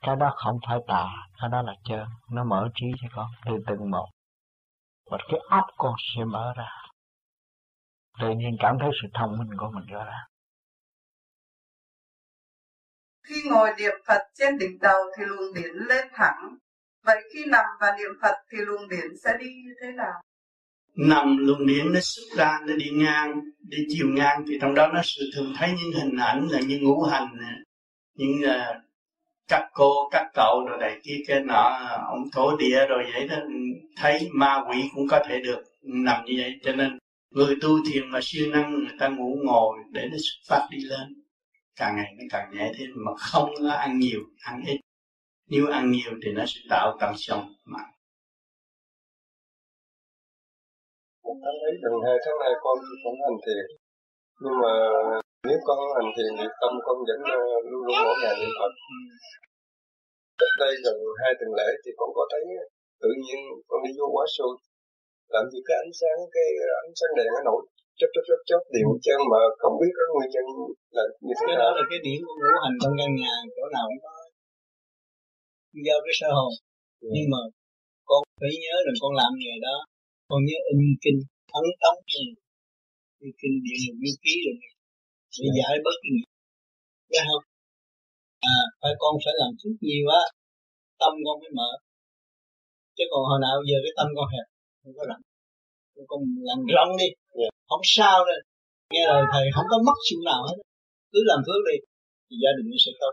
cái 0.00 0.16
đó 0.16 0.34
không 0.36 0.58
phải 0.68 0.78
tà 0.88 1.06
cái 1.40 1.50
đó 1.52 1.62
là 1.62 1.72
chân 1.84 2.06
nó 2.30 2.44
mở 2.44 2.68
trí 2.74 2.86
cho 3.02 3.08
con 3.14 3.26
từ 3.46 3.52
từng 3.66 3.90
một. 3.90 4.08
Và 5.10 5.18
cái 5.28 5.40
óc 5.50 5.64
con 5.76 5.94
sẽ 6.14 6.24
mở 6.24 6.52
ra. 6.56 6.68
Tự 8.20 8.28
nhiên 8.36 8.56
cảm 8.58 8.76
thấy 8.80 8.90
sự 9.02 9.08
thông 9.14 9.38
minh 9.38 9.58
của 9.58 9.70
mình 9.74 9.86
rõ 9.86 10.04
ràng. 10.04 10.26
Khi 13.26 13.42
ngồi 13.50 13.70
niệm 13.78 13.94
Phật 14.06 14.22
trên 14.34 14.58
đỉnh 14.58 14.78
đầu 14.80 14.98
thì 15.18 15.24
luồng 15.26 15.54
điển 15.54 15.74
lên 15.88 16.08
thẳng. 16.14 16.56
Vậy 17.04 17.22
khi 17.34 17.44
nằm 17.46 17.64
và 17.80 17.86
niệm 17.98 18.10
Phật 18.22 18.34
thì 18.52 18.58
luồng 18.58 18.88
điển 18.88 19.10
sẽ 19.24 19.30
đi 19.40 19.46
như 19.46 19.74
thế 19.82 19.92
nào? 19.92 20.22
Nằm 20.94 21.36
luồng 21.38 21.66
điển 21.66 21.92
nó 21.92 22.00
xuất 22.02 22.36
ra 22.36 22.58
nó 22.66 22.76
đi 22.76 22.90
ngang 22.90 23.40
đi 23.58 23.78
chiều 23.88 24.06
ngang. 24.08 24.44
Thì 24.48 24.58
trong 24.60 24.74
đó 24.74 24.86
nó 24.86 25.00
sự 25.04 25.22
thường 25.34 25.52
thấy 25.56 25.68
những 25.68 26.02
hình 26.02 26.16
ảnh 26.16 26.48
là 26.50 26.60
như 26.60 26.78
ngũ 26.82 27.02
hành 27.02 27.36
những 28.14 28.40
uh, 28.44 28.89
các 29.50 29.70
cô, 29.74 30.08
các 30.12 30.30
cậu 30.34 30.64
rồi 30.68 30.78
này 30.80 31.00
kia 31.04 31.16
cái 31.26 31.40
nọ, 31.40 31.78
ông 32.08 32.30
thổ 32.32 32.56
địa 32.56 32.86
rồi 32.88 33.04
vậy 33.12 33.28
đó, 33.28 33.36
thấy 33.96 34.28
ma 34.32 34.64
quỷ 34.68 34.90
cũng 34.94 35.08
có 35.10 35.20
thể 35.28 35.40
được 35.40 35.62
nằm 35.82 36.24
như 36.24 36.34
vậy. 36.38 36.52
Cho 36.62 36.72
nên 36.72 36.98
người 37.30 37.56
tu 37.62 37.68
thiền 37.86 38.10
mà 38.10 38.18
siêng 38.22 38.50
năng, 38.50 38.74
người 38.74 38.96
ta 38.98 39.08
ngủ 39.08 39.36
ngồi 39.44 39.78
để 39.92 40.08
nó 40.10 40.16
xuất 40.18 40.38
phát 40.48 40.68
đi 40.70 40.78
lên. 40.84 41.14
Càng 41.76 41.96
ngày 41.96 42.12
nó 42.18 42.24
càng 42.30 42.50
nhẹ 42.54 42.72
thêm, 42.78 42.90
mà 43.06 43.12
không 43.16 43.50
có 43.58 43.70
ăn 43.70 43.98
nhiều, 43.98 44.20
ăn 44.42 44.62
ít. 44.66 44.80
Nếu 45.50 45.66
ăn 45.66 45.90
nhiều 45.90 46.12
thì 46.24 46.32
nó 46.32 46.44
sẽ 46.46 46.60
tạo 46.70 46.96
tâm 47.00 47.14
sông 47.16 47.54
mà. 47.64 47.80
Tháng 51.24 51.58
ấy 51.68 51.72
gần 51.82 51.92
hai 52.06 52.16
tháng 52.24 52.38
nay 52.40 52.50
con 52.62 52.78
cũng 53.04 53.20
hành 53.22 53.38
thiền 53.46 53.64
nhưng 54.40 54.52
mà 54.62 54.72
nếu 55.48 55.58
con 55.68 55.78
hành 55.96 56.10
thiền 56.16 56.32
thì 56.38 56.46
tâm 56.60 56.72
con 56.86 56.96
vẫn 57.08 57.20
uh, 57.36 57.60
luôn 57.70 57.80
luôn 57.86 57.96
mỗi 58.04 58.16
ngày 58.20 58.34
niệm 58.40 58.52
phật. 58.58 58.72
Cách 60.40 60.54
đây 60.62 60.72
gần 60.84 60.96
hai 61.20 61.32
tuần 61.38 61.50
lễ 61.58 61.68
thì 61.82 61.90
con 61.98 62.08
có 62.16 62.24
thấy 62.32 62.42
tự 63.02 63.10
nhiên 63.22 63.38
con 63.68 63.78
đi 63.84 63.90
vô 63.98 64.06
quá 64.14 64.24
sâu 64.36 64.50
làm 65.34 65.44
gì 65.52 65.60
cái 65.68 65.76
ánh 65.84 65.94
sáng 66.00 66.18
cái 66.34 66.48
ánh 66.84 66.94
sáng 66.98 67.12
đèn 67.18 67.28
nó 67.34 67.40
nổi 67.48 67.60
chớp 67.98 68.10
chớp 68.14 68.24
chớp 68.28 68.40
chớp 68.48 68.62
đều 68.76 68.88
chân 69.06 69.18
mà 69.32 69.40
không 69.62 69.74
biết 69.80 69.92
cái 69.96 70.06
nguyên 70.12 70.30
nhân 70.34 70.46
là 70.96 71.04
như 71.24 71.34
thế 71.38 71.44
cái 71.48 71.56
nào. 71.56 71.62
đó 71.62 71.68
là 71.76 71.82
cái 71.90 71.98
điểm 72.06 72.20
của 72.26 72.36
ngũ 72.40 72.52
hành 72.64 72.76
trong 72.80 72.94
căn 72.98 73.10
nhà 73.22 73.34
chỗ 73.56 73.64
nào 73.74 73.84
cũng 73.90 74.02
có. 74.04 74.14
Do 75.86 75.96
cái 76.04 76.14
sơ 76.20 76.28
hồn. 76.38 76.52
Yeah. 77.02 77.12
nhưng 77.14 77.26
mà 77.32 77.40
con 78.08 78.20
phải 78.40 78.52
nhớ 78.64 78.74
rằng 78.86 78.96
con 79.02 79.12
làm 79.20 79.32
nghề 79.40 79.54
đó 79.66 79.76
con 80.30 80.40
nhớ 80.48 80.58
in 80.70 80.80
kinh 81.04 81.18
ấn 81.60 81.66
tống 81.82 82.00
in 83.24 83.30
kinh 83.40 83.54
điện 83.64 83.78
một 83.86 83.96
như 84.02 84.12
ký 84.24 84.34
rồi 84.44 84.56
để 85.38 85.48
giải 85.58 85.74
bớt 85.84 85.96
cái 86.02 86.10
nghiệp. 86.14 86.28
Biết 87.10 87.24
không? 87.28 87.44
À 88.54 88.58
phải 88.80 88.92
con 89.02 89.12
phải 89.24 89.34
làm 89.40 89.50
chút 89.60 89.74
nhiều 89.86 90.04
á. 90.20 90.22
Tâm 91.00 91.12
con 91.26 91.36
mới 91.42 91.52
mở. 91.58 91.70
Chứ 92.96 93.04
còn 93.10 93.22
hồi 93.30 93.38
nào 93.46 93.56
giờ 93.68 93.76
cái 93.84 93.92
tâm 93.98 94.08
con 94.16 94.26
hẹp 94.34 94.46
không 94.80 94.94
có 94.98 95.04
làm 95.10 95.20
con 96.10 96.20
làm 96.48 96.58
rộng 96.74 96.92
đi. 97.02 97.08
Yeah. 97.40 97.52
không 97.70 97.84
sao 97.96 98.16
đâu. 98.28 98.40
Nghe 98.92 99.02
lời 99.10 99.22
thầy 99.32 99.44
không 99.54 99.68
có 99.72 99.78
mất 99.86 99.98
xu 100.06 100.16
nào 100.30 100.40
hết. 100.48 100.58
Cứ 101.12 101.20
làm 101.30 101.40
phước 101.46 101.60
đi 101.68 101.76
thì 102.26 102.34
gia 102.42 102.52
đình 102.56 102.66
nó 102.72 102.78
sẽ 102.84 102.92
tốt. 103.00 103.12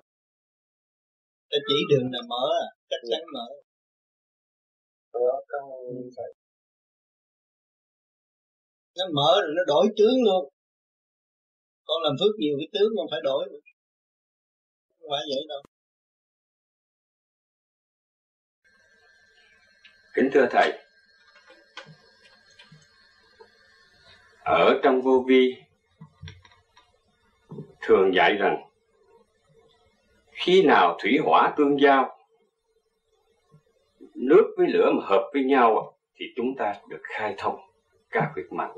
Ta 1.49 1.57
chỉ 1.67 1.77
đường 1.89 2.07
là 2.13 2.21
mở 2.31 2.43
à 2.65 2.67
chắc 2.89 3.01
chắn 3.09 3.21
mở. 3.35 3.47
Thầy. 6.17 6.29
Nó 8.97 9.05
mở 9.17 9.31
rồi 9.43 9.53
nó 9.57 9.63
đổi 9.73 9.85
tướng 9.97 10.17
luôn 10.27 10.43
con 11.87 12.03
làm 12.03 12.13
phước 12.19 12.35
nhiều, 12.37 12.57
cái 12.59 12.67
tướng 12.73 12.93
con 12.97 13.07
phải 13.11 13.19
đổi. 13.23 13.49
Không 14.99 15.09
phải 15.09 15.21
vậy 15.29 15.45
đâu. 15.49 15.61
Kính 20.13 20.29
thưa 20.33 20.47
thầy, 20.51 20.79
ở 24.45 24.79
trong 24.83 25.01
vô 25.01 25.25
vi, 25.27 25.55
thường 27.81 28.15
dạy 28.15 28.33
rằng, 28.33 28.69
khi 30.31 30.63
nào 30.63 30.97
thủy 31.01 31.17
hỏa 31.23 31.53
tương 31.57 31.81
giao, 31.81 32.17
nước 34.15 34.53
với 34.57 34.67
lửa 34.67 34.91
mà 34.95 35.05
hợp 35.05 35.29
với 35.33 35.43
nhau, 35.43 35.97
thì 36.15 36.25
chúng 36.35 36.55
ta 36.57 36.75
được 36.89 37.01
khai 37.03 37.35
thông 37.37 37.59
các 38.09 38.31
huyết 38.33 38.45
mạch. 38.51 38.71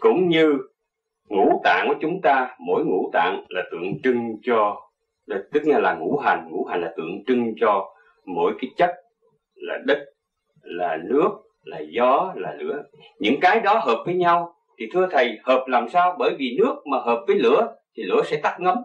Cũng 0.00 0.28
như 0.28 0.58
ngũ 1.28 1.60
tạng 1.64 1.88
của 1.88 1.94
chúng 2.00 2.20
ta, 2.22 2.56
mỗi 2.58 2.84
ngũ 2.84 3.10
tạng 3.12 3.44
là 3.48 3.62
tượng 3.70 4.02
trưng 4.02 4.36
cho 4.42 4.88
tức 5.26 5.62
là 5.64 5.78
là 5.78 5.94
ngũ 5.94 6.18
hành 6.18 6.48
ngũ 6.50 6.64
hành 6.64 6.80
là 6.80 6.92
tượng 6.96 7.24
trưng 7.26 7.54
cho 7.60 7.94
mỗi 8.26 8.52
cái 8.60 8.70
chất 8.76 8.90
là 9.54 9.78
đất, 9.86 9.98
là 10.62 10.98
nước, 11.04 11.28
là 11.64 11.80
gió, 11.90 12.32
là 12.36 12.54
lửa. 12.54 12.82
Những 13.18 13.40
cái 13.40 13.60
đó 13.60 13.78
hợp 13.78 14.02
với 14.06 14.14
nhau 14.14 14.54
thì 14.78 14.86
thưa 14.92 15.08
thầy, 15.10 15.38
hợp 15.44 15.64
làm 15.66 15.88
sao? 15.88 16.16
Bởi 16.18 16.34
vì 16.38 16.56
nước 16.58 16.76
mà 16.90 16.98
hợp 17.00 17.24
với 17.26 17.36
lửa 17.36 17.74
thì 17.96 18.02
lửa 18.02 18.22
sẽ 18.26 18.36
tắt 18.42 18.56
ngấm. 18.60 18.78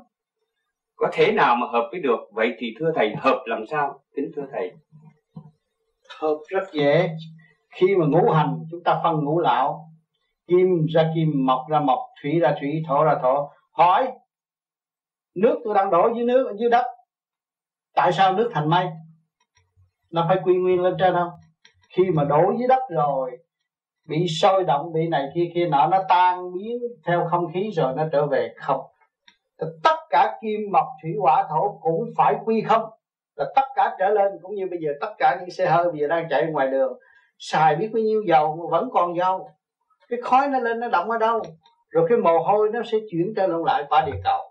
Có 0.96 1.10
thể 1.14 1.32
nào 1.32 1.56
mà 1.56 1.68
hợp 1.68 1.90
với 1.92 2.00
được? 2.00 2.20
Vậy 2.32 2.54
thì 2.60 2.74
thưa 2.80 2.92
thầy, 2.96 3.16
hợp 3.16 3.44
làm 3.46 3.66
sao? 3.66 4.00
Kính 4.16 4.32
thưa 4.36 4.46
thầy. 4.52 4.72
Hợp 6.20 6.38
rất 6.48 6.64
dễ. 6.74 7.10
Khi 7.76 7.96
mà 7.96 8.06
ngũ 8.06 8.32
hành, 8.32 8.58
chúng 8.72 8.84
ta 8.84 9.00
phân 9.04 9.16
ngũ 9.24 9.40
lão 9.40 9.90
kim, 10.48 10.86
ra 10.94 11.12
kim 11.16 11.46
mộc 11.46 11.66
ra 11.70 11.80
mộc 11.80 12.00
thủy 12.22 12.40
ra 12.40 12.56
thủy, 12.60 12.84
thổ 12.88 13.04
ra 13.04 13.16
thổ. 13.22 13.50
Hỏi, 13.72 14.08
nước 15.36 15.60
tôi 15.64 15.74
đang 15.74 15.90
đổ 15.90 16.10
dưới 16.16 16.26
nước, 16.26 16.56
dưới 16.60 16.70
đất, 16.70 16.86
tại 17.96 18.12
sao 18.12 18.34
nước 18.34 18.52
thành 18.54 18.70
mây? 18.70 18.88
Nó 20.12 20.26
phải 20.28 20.38
quy 20.44 20.54
nguyên 20.54 20.82
lên 20.82 20.96
trên 21.00 21.14
không? 21.14 21.30
Khi 21.90 22.04
mà 22.16 22.24
đổ 22.24 22.54
dưới 22.60 22.68
đất 22.68 22.80
rồi, 22.90 23.32
bị 24.08 24.28
sôi 24.28 24.64
động, 24.64 24.94
bị 24.94 25.08
này 25.08 25.30
kia 25.36 25.52
kia 25.54 25.68
nọ, 25.68 25.88
nó 25.88 26.04
tan 26.10 26.54
biến 26.54 26.78
theo 27.06 27.28
không 27.32 27.54
khí 27.54 27.72
rồi 27.76 27.94
nó 27.96 28.04
trở 28.12 28.28
về 28.28 28.54
không. 28.58 28.82
Tất 29.84 29.96
cả 30.10 30.38
kim, 30.42 30.60
mộc, 30.72 30.86
thủy, 31.04 31.12
hỏa, 31.22 31.48
thổ 31.50 31.80
cũng 31.82 32.04
phải 32.18 32.36
quy 32.46 32.62
không. 32.62 32.84
Là 33.36 33.46
tất 33.56 33.66
cả 33.76 33.96
trở 34.00 34.10
lên, 34.10 34.32
cũng 34.42 34.56
như 34.56 34.68
bây 34.70 34.80
giờ, 34.82 34.90
tất 35.02 35.14
cả 35.18 35.38
những 35.40 35.50
xe 35.50 35.66
hơi 35.66 35.92
bây 35.92 36.02
giờ 36.02 36.08
đang 36.08 36.28
chạy 36.30 36.46
ngoài 36.52 36.68
đường, 36.68 36.94
xài 37.38 37.76
biết 37.76 37.90
bao 37.94 38.02
nhiêu 38.04 38.24
dầu 38.28 38.56
mà 38.56 38.80
vẫn 38.80 38.90
còn 38.94 39.16
dầu 39.18 39.50
cái 40.08 40.20
khói 40.22 40.48
nó 40.48 40.60
lên, 40.60 40.80
nó 40.80 40.88
động 40.88 41.10
ở 41.10 41.18
đâu? 41.18 41.42
Rồi 41.90 42.06
cái 42.10 42.18
mồ 42.18 42.40
hôi 42.40 42.70
nó 42.74 42.82
sẽ 42.92 42.98
chuyển 43.12 43.34
trở 43.36 43.48
lại 43.48 43.84
qua 43.90 44.06
địa 44.06 44.20
cầu. 44.24 44.42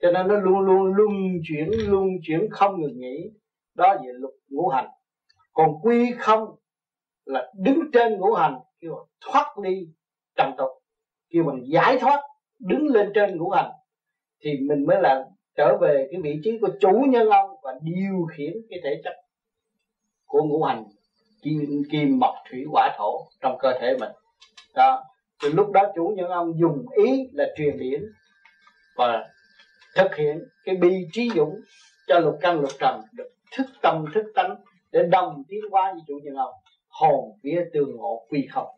Cho 0.00 0.12
nên 0.12 0.28
nó 0.28 0.34
luôn 0.34 0.60
luôn 0.60 0.94
luân 0.94 1.10
chuyển 1.48 1.70
luân 1.88 2.08
chuyển 2.22 2.48
không 2.50 2.80
ngừng 2.80 3.00
nghỉ. 3.00 3.30
Đó 3.74 3.96
về 4.04 4.12
luật 4.12 4.34
ngũ 4.48 4.68
hành. 4.68 4.88
Còn 5.52 5.80
quy 5.82 6.12
không 6.18 6.56
là 7.24 7.52
đứng 7.54 7.80
trên 7.92 8.18
ngũ 8.18 8.32
hành, 8.32 8.58
kêu 8.80 9.06
thoát 9.20 9.58
ly 9.62 9.88
trần 10.36 10.52
tục. 10.58 10.68
Kêu 11.30 11.44
bằng 11.44 11.60
giải 11.64 11.98
thoát, 11.98 12.20
đứng 12.58 12.86
lên 12.86 13.12
trên 13.14 13.36
ngũ 13.36 13.50
hành, 13.50 13.70
thì 14.44 14.50
mình 14.68 14.86
mới 14.86 15.02
là 15.02 15.24
trở 15.56 15.78
về 15.80 16.08
cái 16.10 16.20
vị 16.22 16.40
trí 16.44 16.58
của 16.60 16.68
chủ 16.80 17.04
nhân 17.08 17.28
ông 17.28 17.50
và 17.62 17.74
điều 17.82 18.26
khiển 18.36 18.52
cái 18.70 18.78
thể 18.84 19.00
chất 19.04 19.14
của 20.26 20.42
ngũ 20.42 20.62
hành 20.62 20.84
kim 21.42 21.82
kim, 21.90 22.18
mộc, 22.18 22.34
thủy, 22.50 22.64
hỏa, 22.72 22.94
thổ 22.98 23.26
trong 23.40 23.56
cơ 23.60 23.72
thể 23.80 23.96
mình 24.00 24.10
đó. 24.74 25.04
Thì 25.42 25.48
lúc 25.48 25.70
đó 25.70 25.92
chủ 25.94 26.14
nhân 26.16 26.30
ông 26.30 26.58
dùng 26.60 26.86
ý 27.04 27.28
là 27.32 27.44
truyền 27.56 27.78
điển 27.78 28.12
và 28.96 29.28
thực 29.96 30.16
hiện 30.16 30.48
cái 30.64 30.76
bi 30.76 31.06
trí 31.12 31.30
dũng 31.36 31.60
cho 32.06 32.18
lục 32.18 32.38
căn 32.40 32.60
lục 32.60 32.70
trần 32.80 33.00
được 33.12 33.30
thức 33.56 33.66
tâm 33.82 34.04
thức 34.14 34.24
tánh 34.34 34.56
để 34.92 35.02
đồng 35.10 35.42
tiến 35.48 35.60
hóa 35.70 35.92
với 35.92 36.02
chủ 36.06 36.20
nhân 36.22 36.34
ông. 36.34 36.54
Hồn 36.88 37.38
vía 37.42 37.64
tương 37.72 37.96
ngộ 37.96 38.26
quy 38.28 38.48
không. 38.50 38.68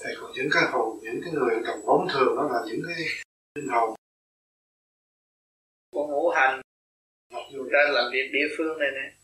Thầy 0.00 0.14
còn 0.20 0.30
những 0.34 0.48
cái 0.52 0.62
hồn 0.72 0.98
những 1.02 1.20
cái 1.24 1.32
người 1.32 1.62
cầm 1.66 1.86
bóng 1.86 2.06
thường 2.12 2.36
đó 2.36 2.48
là 2.52 2.60
những 2.66 2.80
cái 2.86 2.96
linh 3.54 3.68
hồn. 3.68 3.94
Của 5.90 6.06
ngũ 6.06 6.28
hành 6.28 6.60
mặc 7.32 7.42
dù 7.52 7.64
ra 7.64 7.80
làm 7.88 8.04
việc 8.12 8.30
địa 8.32 8.54
phương 8.58 8.78
này 8.78 8.88
nè 8.94 9.15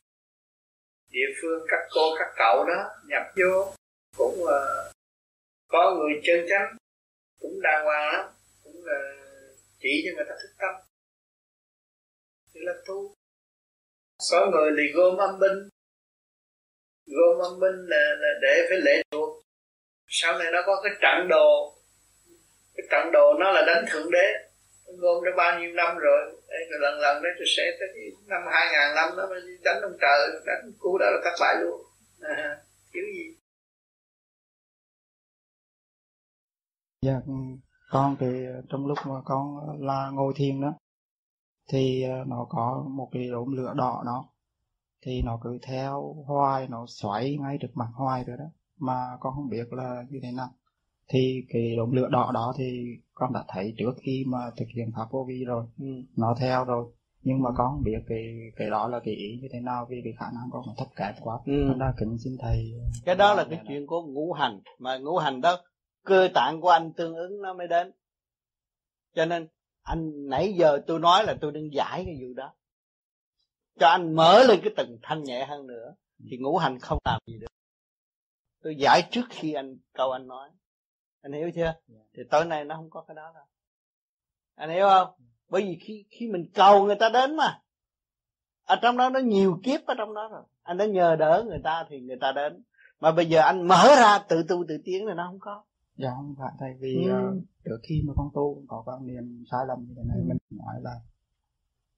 địa 1.13 1.29
phương 1.43 1.67
các 1.69 1.81
cô 1.95 2.15
các 2.19 2.29
cậu 2.37 2.65
đó 2.65 2.91
nhập 3.07 3.23
vô 3.37 3.75
cũng 4.17 4.43
uh, 4.43 4.93
có 5.69 5.95
người 5.99 6.21
chân 6.25 6.47
chánh 6.49 6.77
cũng 7.41 7.61
đàng 7.63 7.85
hoàng 7.85 8.13
lắm 8.13 8.31
cũng 8.65 8.85
là 8.85 8.99
chỉ 9.79 10.05
cho 10.05 10.17
người 10.17 10.25
ta 10.29 10.35
thức 10.43 10.55
tâm. 10.59 10.75
Thì 12.55 12.61
là 12.65 12.73
tu. 12.87 13.15
Có 14.31 14.51
người 14.53 14.71
thì 14.77 14.93
gom 14.95 15.17
âm 15.17 15.39
binh. 15.41 15.69
Gom 17.07 17.39
âm 17.39 17.61
binh 17.61 17.87
là, 17.89 18.15
là 18.19 18.29
để 18.43 18.67
phải 18.69 18.81
lễ 18.81 19.03
thuộc 19.11 19.43
sau 20.15 20.39
này 20.39 20.53
nó 20.53 20.63
có 20.67 20.81
cái 20.85 20.93
trận 21.01 21.29
đồ. 21.29 21.77
Cái 22.75 22.87
trận 22.91 23.13
đồ 23.13 23.35
nó 23.41 23.53
là 23.53 23.63
đánh 23.67 23.85
thượng 23.91 24.11
đế 24.11 24.52
gồm 24.99 25.25
đã 25.25 25.31
bao 25.37 25.61
nhiêu 25.61 25.73
năm 25.75 25.97
rồi. 25.99 26.21
Đây 26.49 26.61
là 26.71 26.79
lần 26.81 27.01
lần 27.01 27.23
đấy 27.23 27.33
tôi 27.39 27.47
sẽ 27.57 27.63
tới 27.81 27.89
năm 28.27 28.43
hai 28.53 28.67
ngàn 28.73 28.95
năm 28.95 29.17
đó 29.17 29.27
mới 29.31 29.41
đánh 29.65 29.83
ông 29.83 29.97
trời 30.01 30.41
đánh 30.47 30.73
cú 30.79 30.99
đó 30.99 31.07
là 31.11 31.21
thất 31.25 31.37
bại 31.41 31.57
luôn. 31.61 31.81
À, 32.21 32.57
kiểu 32.93 33.05
gì? 33.15 33.37
Dạ 37.03 37.21
ừ. 37.27 37.33
con 37.91 38.17
thì 38.21 38.27
trong 38.71 38.87
lúc 38.87 38.99
mà 39.07 39.15
con 39.25 39.57
la 39.81 40.11
ngồi 40.13 40.33
thiền 40.37 40.61
đó 40.61 40.75
thì 41.71 42.03
ờ, 42.03 42.25
nó 42.27 42.47
có 42.49 42.85
một 42.89 43.09
cái 43.13 43.29
đốm 43.31 43.57
lửa 43.57 43.73
đỏ 43.77 44.03
đó 44.07 44.29
thì 45.03 45.23
nó 45.23 45.39
cứ 45.43 45.59
theo 45.63 46.15
hoài 46.27 46.69
nó 46.69 46.87
xoáy 46.89 47.37
ngay 47.41 47.59
trước 47.61 47.71
mặt 47.75 47.89
hoài 47.95 48.25
rồi 48.25 48.37
đó. 48.37 48.45
Mà 48.79 49.17
con 49.21 49.35
không 49.35 49.49
biết 49.49 49.73
là 49.73 50.05
như 50.11 50.19
thế 50.23 50.33
nào 50.33 50.55
thì 51.09 51.45
cái 51.49 51.77
đốm 51.77 51.93
lửa 51.93 52.09
đỏ 52.11 52.31
đó 52.35 52.55
thì 52.59 52.85
con 53.15 53.33
đã 53.33 53.45
thấy 53.49 53.75
trước 53.79 53.93
khi 54.03 54.25
mà 54.27 54.39
thực 54.57 54.65
hiện 54.77 54.91
pháp 54.97 55.07
vô 55.11 55.25
vi 55.29 55.45
rồi. 55.45 55.65
Ừ. 55.79 55.87
nó 56.17 56.35
theo 56.41 56.65
rồi. 56.65 56.85
Nhưng 57.23 57.43
mà 57.43 57.51
con 57.57 57.83
biết 57.85 57.99
cái 58.09 58.25
cái 58.57 58.71
đó 58.71 58.89
là 58.89 59.01
cái 59.05 59.15
ý 59.15 59.39
như 59.43 59.49
thế 59.53 59.61
nào 59.61 59.87
vì 59.91 60.01
cái 60.05 60.13
khả 60.19 60.27
năng 60.35 60.51
con 60.53 60.63
thấp 60.79 60.89
kém 60.97 61.15
quá. 61.21 61.39
Ừ. 61.47 61.65
con 61.69 61.79
đã 61.79 61.95
kính 61.99 62.19
xin 62.19 62.37
thầy 62.41 62.73
cái 63.05 63.15
đó 63.15 63.35
là 63.35 63.47
cái 63.51 63.61
chuyện 63.69 63.87
của 63.87 64.03
ngũ 64.03 64.33
hành 64.33 64.61
mà 64.79 64.99
ngũ 64.99 65.19
hành 65.19 65.41
đó 65.41 65.59
cơ 66.05 66.29
tạng 66.35 66.61
của 66.61 66.69
anh 66.69 66.93
tương 66.93 67.15
ứng 67.15 67.43
nó 67.43 67.55
mới 67.55 67.69
đến. 67.69 67.93
Cho 69.15 69.25
nên 69.25 69.49
anh 69.83 70.29
nãy 70.29 70.53
giờ 70.59 70.79
tôi 70.87 71.01
nói 71.01 71.25
là 71.25 71.35
tôi 71.41 71.53
đang 71.53 71.73
giải 71.73 72.05
cái 72.05 72.19
vụ 72.21 72.35
đó. 72.37 72.55
Cho 73.81 73.87
anh 73.87 74.13
mở 74.13 74.45
lên 74.49 74.61
cái 74.63 74.73
tầng 74.77 74.99
thanh 75.03 75.23
nhẹ 75.23 75.47
hơn 75.47 75.67
nữa 75.67 75.95
thì 76.31 76.37
ngũ 76.37 76.57
hành 76.57 76.79
không 76.79 76.99
làm 77.05 77.21
gì 77.27 77.39
được. 77.39 77.47
Tôi 78.63 78.77
giải 78.77 79.09
trước 79.11 79.25
khi 79.31 79.53
anh 79.53 79.77
câu 79.93 80.11
anh 80.11 80.27
nói 80.27 80.49
anh 81.23 81.33
hiểu 81.33 81.51
chưa? 81.55 81.75
Thì 82.15 82.23
tối 82.31 82.45
nay 82.45 82.65
nó 82.65 82.77
không 82.77 82.91
có 82.91 83.05
cái 83.09 83.15
đó 83.15 83.33
đâu. 83.35 83.45
Anh 84.55 84.71
hiểu 84.71 84.87
không? 84.89 85.09
Bởi 85.49 85.63
vì 85.63 85.79
khi 85.83 86.05
khi 86.11 86.29
mình 86.29 86.51
cầu 86.55 86.87
người 86.87 86.97
ta 87.01 87.09
đến 87.09 87.37
mà 87.37 87.61
ở 88.65 88.77
trong 88.83 88.97
đó 88.97 89.11
nó 89.11 89.21
nhiều 89.21 89.61
kiếp 89.65 89.81
ở 89.87 89.95
trong 89.99 90.15
đó 90.15 90.29
rồi. 90.33 90.43
Anh 90.63 90.77
đã 90.77 90.87
nhờ 90.87 91.17
đỡ 91.17 91.45
người 91.47 91.61
ta 91.65 91.87
thì 91.89 92.01
người 92.01 92.19
ta 92.21 92.33
đến. 92.33 92.63
Mà 93.01 93.13
bây 93.13 93.27
giờ 93.27 93.41
anh 93.41 93.69
mở 93.69 93.85
ra 93.97 94.19
tự 94.29 94.45
tu 94.49 94.65
tự 94.69 94.79
tiến 94.85 95.05
thì 95.09 95.15
nó 95.17 95.27
không 95.29 95.39
có. 95.41 95.65
Dạ 95.97 96.11
không 96.17 96.35
phải. 96.39 96.53
Thầy 96.59 96.75
vì 96.81 97.05
ừ. 97.05 97.29
uh, 97.29 97.45
trước 97.65 97.79
khi 97.83 98.03
mà 98.07 98.13
con 98.17 98.31
tu 98.35 98.63
có 98.69 98.83
quan 98.87 99.07
niệm 99.07 99.45
sai 99.51 99.61
lầm 99.69 99.79
như 99.89 99.95
thế 99.97 100.03
này 100.09 100.19
ừ. 100.19 100.25
mình 100.29 100.39
nói 100.51 100.75
là 100.83 101.01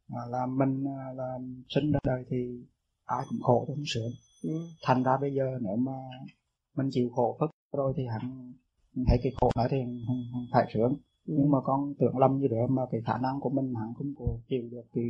là 0.09 0.47
mình 0.47 0.85
ờ, 0.85 1.13
là 1.15 1.39
sinh 1.69 1.93
ra 1.93 1.99
đời 2.05 2.25
thì 2.29 2.65
ai 3.05 3.25
cũng 3.29 3.43
khổ 3.43 3.65
cũng 3.67 3.83
sướng 3.87 4.13
ừ. 4.43 4.51
thành 4.83 5.03
ra 5.03 5.17
bây 5.21 5.35
giờ 5.35 5.45
nếu 5.61 5.77
mà 5.77 5.93
mình 6.75 6.89
chịu 6.93 7.11
khổ 7.15 7.37
phức 7.41 7.51
rồi 7.73 7.93
thì 7.97 8.03
hẳn 8.07 8.53
thấy 9.09 9.19
cái 9.23 9.33
khổ 9.41 9.51
đó 9.57 9.67
thì 9.71 9.77
không, 10.07 10.25
không 10.33 10.47
phải 10.53 10.67
sướng 10.75 10.93
ừ. 11.27 11.35
nhưng 11.39 11.51
mà 11.51 11.59
con 11.65 11.95
tưởng 11.99 12.19
lầm 12.19 12.39
như 12.39 12.49
được 12.49 12.67
mà 12.69 12.83
cái 12.91 13.01
khả 13.07 13.19
năng 13.19 13.41
của 13.41 13.51
mình 13.51 13.75
hẳn 13.75 13.95
không 13.99 14.15
có 14.19 14.25
chịu 14.49 14.63
được 14.71 14.85
thì 14.95 15.03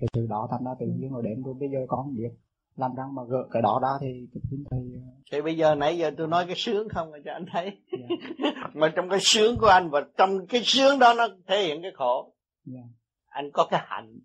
cái 0.00 0.08
sự 0.12 0.26
đó 0.30 0.48
thành 0.50 0.64
ra 0.64 0.70
tự 0.80 0.86
nhiên 0.86 1.12
rồi 1.12 1.22
đến 1.22 1.42
rồi 1.42 1.54
bây 1.54 1.68
giờ 1.70 1.78
con 1.88 2.02
không 2.02 2.16
biết 2.16 2.30
làm 2.76 2.94
răng 2.94 3.14
mà 3.14 3.22
gỡ 3.28 3.48
cái 3.50 3.62
đó 3.62 3.80
ra 3.82 3.88
thì 4.00 4.26
kính 4.50 4.64
thầy 4.70 4.80
ờ, 4.94 5.00
thì 5.32 5.42
bây 5.42 5.56
giờ 5.56 5.74
nãy 5.74 5.98
giờ 5.98 6.10
tôi 6.18 6.28
nói 6.28 6.44
cái 6.46 6.56
sướng 6.56 6.88
không 6.88 7.12
cho 7.24 7.32
anh 7.32 7.44
thấy 7.52 7.64
yeah. 7.64 8.10
Dạ. 8.38 8.50
mà 8.74 8.92
trong 8.96 9.08
cái 9.08 9.18
sướng 9.22 9.58
của 9.58 9.66
anh 9.66 9.90
và 9.90 10.00
trong 10.16 10.46
cái 10.46 10.62
sướng 10.64 10.98
đó 10.98 11.14
nó 11.14 11.28
thể 11.46 11.62
hiện 11.66 11.82
cái 11.82 11.90
khổ 11.94 12.34
yeah. 12.72 12.84
Dạ. 12.84 12.90
anh 13.26 13.50
có 13.52 13.66
cái 13.70 13.80
hạnh 13.84 14.18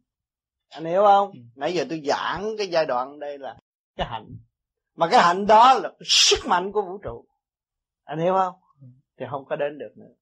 anh 0.70 0.86
hiểu 0.86 1.02
không 1.02 1.32
yeah. 1.34 1.46
Ừ. 1.46 1.60
nãy 1.60 1.74
giờ 1.74 1.86
tôi 1.90 2.02
giảng 2.06 2.56
cái 2.58 2.68
giai 2.68 2.86
đoạn 2.86 3.20
đây 3.20 3.38
là 3.38 3.58
cái 3.96 4.08
hạnh 4.10 4.38
mà 4.96 5.08
cái 5.12 5.22
hạnh 5.24 5.46
đó 5.46 5.74
là 5.74 5.90
cái 5.90 6.06
sức 6.06 6.40
mạnh 6.48 6.72
của 6.72 6.82
vũ 6.82 6.98
trụ 6.98 7.26
anh 8.08 8.20
hiểu 8.20 8.34
không. 8.34 8.54
Ừ. 8.54 8.67
thì 9.18 9.26
không 9.30 9.46
có 9.46 9.56
đến 9.56 9.78
được 9.78 9.92
nữa. 9.96 10.14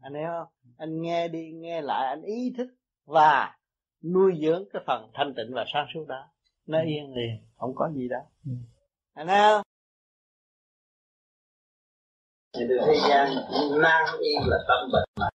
Anh 0.00 0.14
hiểu 0.14 0.28
không? 0.38 0.72
Anh 0.78 1.02
nghe 1.02 1.28
đi 1.28 1.50
nghe 1.52 1.80
lại 1.80 2.06
anh 2.06 2.22
ý 2.22 2.54
thức 2.56 2.68
và 3.04 3.56
nuôi 4.02 4.32
dưỡng 4.42 4.64
cái 4.72 4.82
phần 4.86 5.10
thanh 5.14 5.34
tịnh 5.36 5.54
và 5.54 5.64
sáng 5.72 5.86
suốt 5.94 6.04
đó. 6.08 6.28
Nó 6.66 6.78
ừ. 6.78 6.84
yên 6.86 7.14
liền 7.14 7.38
không 7.56 7.74
có 7.74 7.90
gì 7.94 8.08
đó. 8.08 8.18
Ừ. 8.46 8.52
anh 9.14 9.26
thấy 9.26 9.38
không? 9.38 9.62
Thế 12.86 12.98
gian 13.08 13.28
nan 13.80 14.04
y 14.20 14.30
là 14.46 14.58
tâm 14.68 14.90
bệnh 14.92 15.08
mà. 15.20 15.28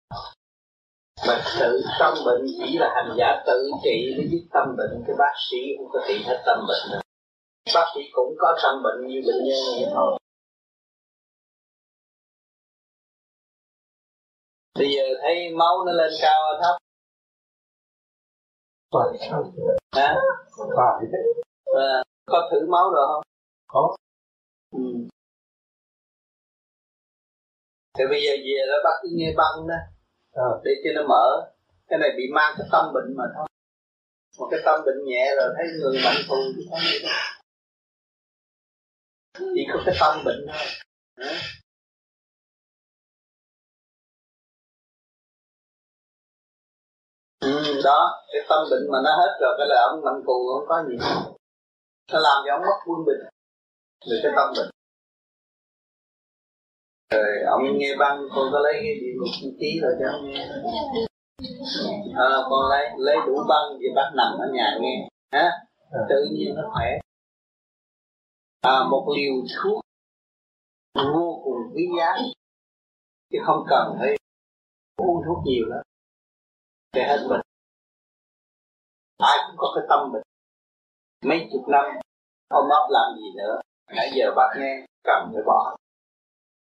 Mà 1.28 1.42
tự 1.60 1.82
tâm 2.00 2.14
bệnh 2.26 2.46
chỉ 2.58 2.78
là 2.78 2.92
hành 2.94 3.16
giả 3.18 3.42
tự 3.46 3.70
trị 3.84 4.14
mới 4.16 4.28
giúp 4.30 4.46
tâm 4.52 4.76
bệnh. 4.76 5.04
Cái 5.06 5.16
bác 5.18 5.32
sĩ 5.50 5.56
không 5.78 5.88
có 5.92 6.00
trị 6.08 6.22
hết 6.26 6.42
tâm 6.46 6.58
bệnh 6.68 6.92
nữa. 6.92 7.00
Bác 7.74 7.86
sĩ 7.94 8.00
cũng 8.12 8.34
có 8.38 8.58
tâm 8.62 8.82
bệnh 8.82 9.08
như 9.08 9.22
bệnh 9.26 9.44
nhân 9.44 9.58
vậy 9.80 9.90
thôi 9.94 10.19
bây 14.74 14.88
giờ 14.96 15.02
thấy 15.22 15.54
máu 15.58 15.84
nó 15.86 15.92
lên 15.92 16.12
cao 16.22 16.42
thấp. 16.62 16.76
Hả? 19.92 20.14
Phải 20.76 21.06
à, 21.64 22.02
có 22.26 22.48
thử 22.50 22.66
máu 22.70 22.90
rồi 22.90 23.06
không? 23.06 23.22
Có. 23.66 23.96
Ừ. 24.72 24.80
thì 27.98 28.04
bây 28.10 28.22
giờ 28.22 28.32
về 28.44 28.66
đó 28.68 28.76
bác 28.84 28.96
cứ 29.02 29.08
nghe 29.12 29.34
băng 29.36 29.68
đó. 29.68 29.74
À. 30.32 30.48
để 30.64 30.70
cho 30.84 30.90
nó 30.94 31.08
mở. 31.08 31.52
Cái 31.88 31.98
này 31.98 32.10
bị 32.16 32.22
mang 32.34 32.54
cái 32.58 32.66
tâm 32.72 32.92
bệnh 32.94 33.16
mà 33.16 33.24
thôi. 33.36 33.46
Một 34.38 34.48
cái 34.50 34.60
tâm 34.64 34.80
bệnh 34.86 35.04
nhẹ 35.04 35.34
rồi 35.36 35.48
thấy 35.56 35.66
người 35.78 35.96
gì 35.96 36.98
đâu. 37.02 37.12
Chỉ 39.54 39.66
có 39.72 39.82
cái 39.86 39.94
tâm 40.00 40.24
bệnh 40.24 40.46
thôi. 40.48 40.66
À. 41.16 41.40
ừ, 47.40 47.80
đó 47.84 48.22
cái 48.32 48.42
tâm 48.48 48.60
bệnh 48.70 48.84
mà 48.92 48.98
nó 49.04 49.10
hết 49.10 49.32
rồi 49.40 49.52
cái 49.58 49.66
là 49.70 49.76
ông 49.90 50.04
mạnh 50.04 50.22
cù 50.26 50.38
không 50.52 50.68
có 50.68 50.84
gì. 50.88 50.96
Nó 52.12 52.18
làm 52.18 52.36
cho 52.46 52.54
ông 52.54 52.62
mất 52.62 52.78
quân 52.86 52.98
bình 53.06 53.22
về 54.10 54.16
cái 54.22 54.32
tâm 54.36 54.48
bệnh 54.56 54.70
rồi 57.10 57.42
ông 57.46 57.62
nghe 57.78 57.96
băng 57.98 58.28
con 58.34 58.48
có 58.52 58.58
lấy 58.58 58.72
cái 58.72 58.94
gì 59.00 59.10
một 59.20 59.50
ký 59.60 59.80
rồi 59.82 59.92
cho 60.00 60.06
ông 60.12 60.30
nghe. 60.30 60.48
À, 62.16 62.28
con 62.50 62.70
lấy 62.70 62.90
lấy 62.98 63.16
đủ 63.26 63.34
băng 63.48 63.78
thì 63.80 63.86
bắt 63.96 64.12
nằm 64.16 64.38
ở 64.38 64.46
nhà 64.52 64.78
nghe. 64.80 65.08
Hả? 65.32 65.50
Tự 66.08 66.28
nhiên 66.32 66.54
nó 66.54 66.62
khỏe. 66.72 66.98
À, 68.60 68.84
một 68.90 69.06
liều 69.16 69.32
thuốc 69.56 69.80
vô 70.94 71.40
cùng 71.44 71.58
quý 71.74 71.88
giá. 71.98 72.16
Chứ 73.32 73.38
không 73.46 73.64
cần 73.68 73.96
phải 73.98 74.16
uống 74.96 75.22
thuốc 75.26 75.38
nhiều 75.44 75.66
lắm 75.68 75.82
về 76.92 77.02
hết 77.02 77.26
mình. 77.28 77.40
Ai 79.18 79.38
cũng 79.46 79.56
có 79.58 79.72
cái 79.74 79.84
tâm 79.88 80.12
mình. 80.12 80.22
Mấy 81.24 81.48
chục 81.52 81.68
năm 81.68 81.84
ông 82.48 82.68
bác 82.70 82.84
làm 82.90 83.18
gì 83.18 83.28
nữa. 83.38 83.60
Nãy 83.96 84.10
giờ 84.14 84.32
bác 84.36 84.54
nghe 84.58 84.86
cần 85.04 85.30
phải 85.34 85.42
bỏ. 85.46 85.76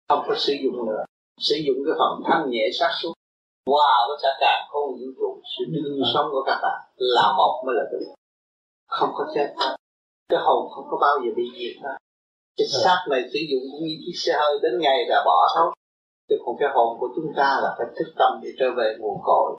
Không 0.08 0.24
có 0.28 0.34
sử 0.36 0.52
dụng 0.62 0.86
nữa. 0.86 1.04
Sử 1.40 1.56
dụng 1.66 1.76
cái 1.86 1.94
phần 1.98 2.22
thanh 2.26 2.50
nhẹ 2.50 2.64
sát 2.78 2.90
suốt 3.02 3.12
wow 3.66 4.08
với 4.08 4.18
cả 4.22 4.28
càng 4.40 4.68
không 4.68 4.82
vũ 4.82 5.06
trụ. 5.18 5.40
Sự 5.58 5.64
đương 5.68 6.02
sống 6.14 6.26
của 6.30 6.42
các 6.46 6.58
bạn 6.62 6.80
là 6.96 7.32
một 7.36 7.62
mới 7.66 7.74
là 7.78 7.84
đúng. 7.92 8.14
Không 8.88 9.10
có 9.14 9.32
chết. 9.34 9.54
Cái 10.28 10.40
hồn 10.42 10.68
không 10.74 10.86
có 10.90 10.98
bao 11.00 11.18
giờ 11.24 11.30
bị 11.36 11.44
diệt 11.58 11.82
hết. 11.82 11.96
Cái 12.56 12.66
xác 12.84 13.04
này 13.10 13.20
sử 13.32 13.38
dụng 13.50 13.62
cũng 13.72 13.86
như 13.86 13.96
chiếc 14.06 14.16
xe 14.16 14.32
hơi 14.32 14.58
đến 14.62 14.80
ngày 14.80 14.98
là 15.08 15.22
bỏ 15.24 15.48
thôi. 15.54 15.72
Chứ 16.28 16.36
còn 16.46 16.56
cái 16.58 16.68
hồn 16.74 16.98
của 17.00 17.08
chúng 17.16 17.32
ta 17.36 17.60
là 17.62 17.74
phải 17.78 17.86
thức 17.96 18.12
tâm 18.18 18.40
để 18.42 18.50
trở 18.58 18.66
về 18.76 18.96
nguồn 18.98 19.20
cội 19.24 19.58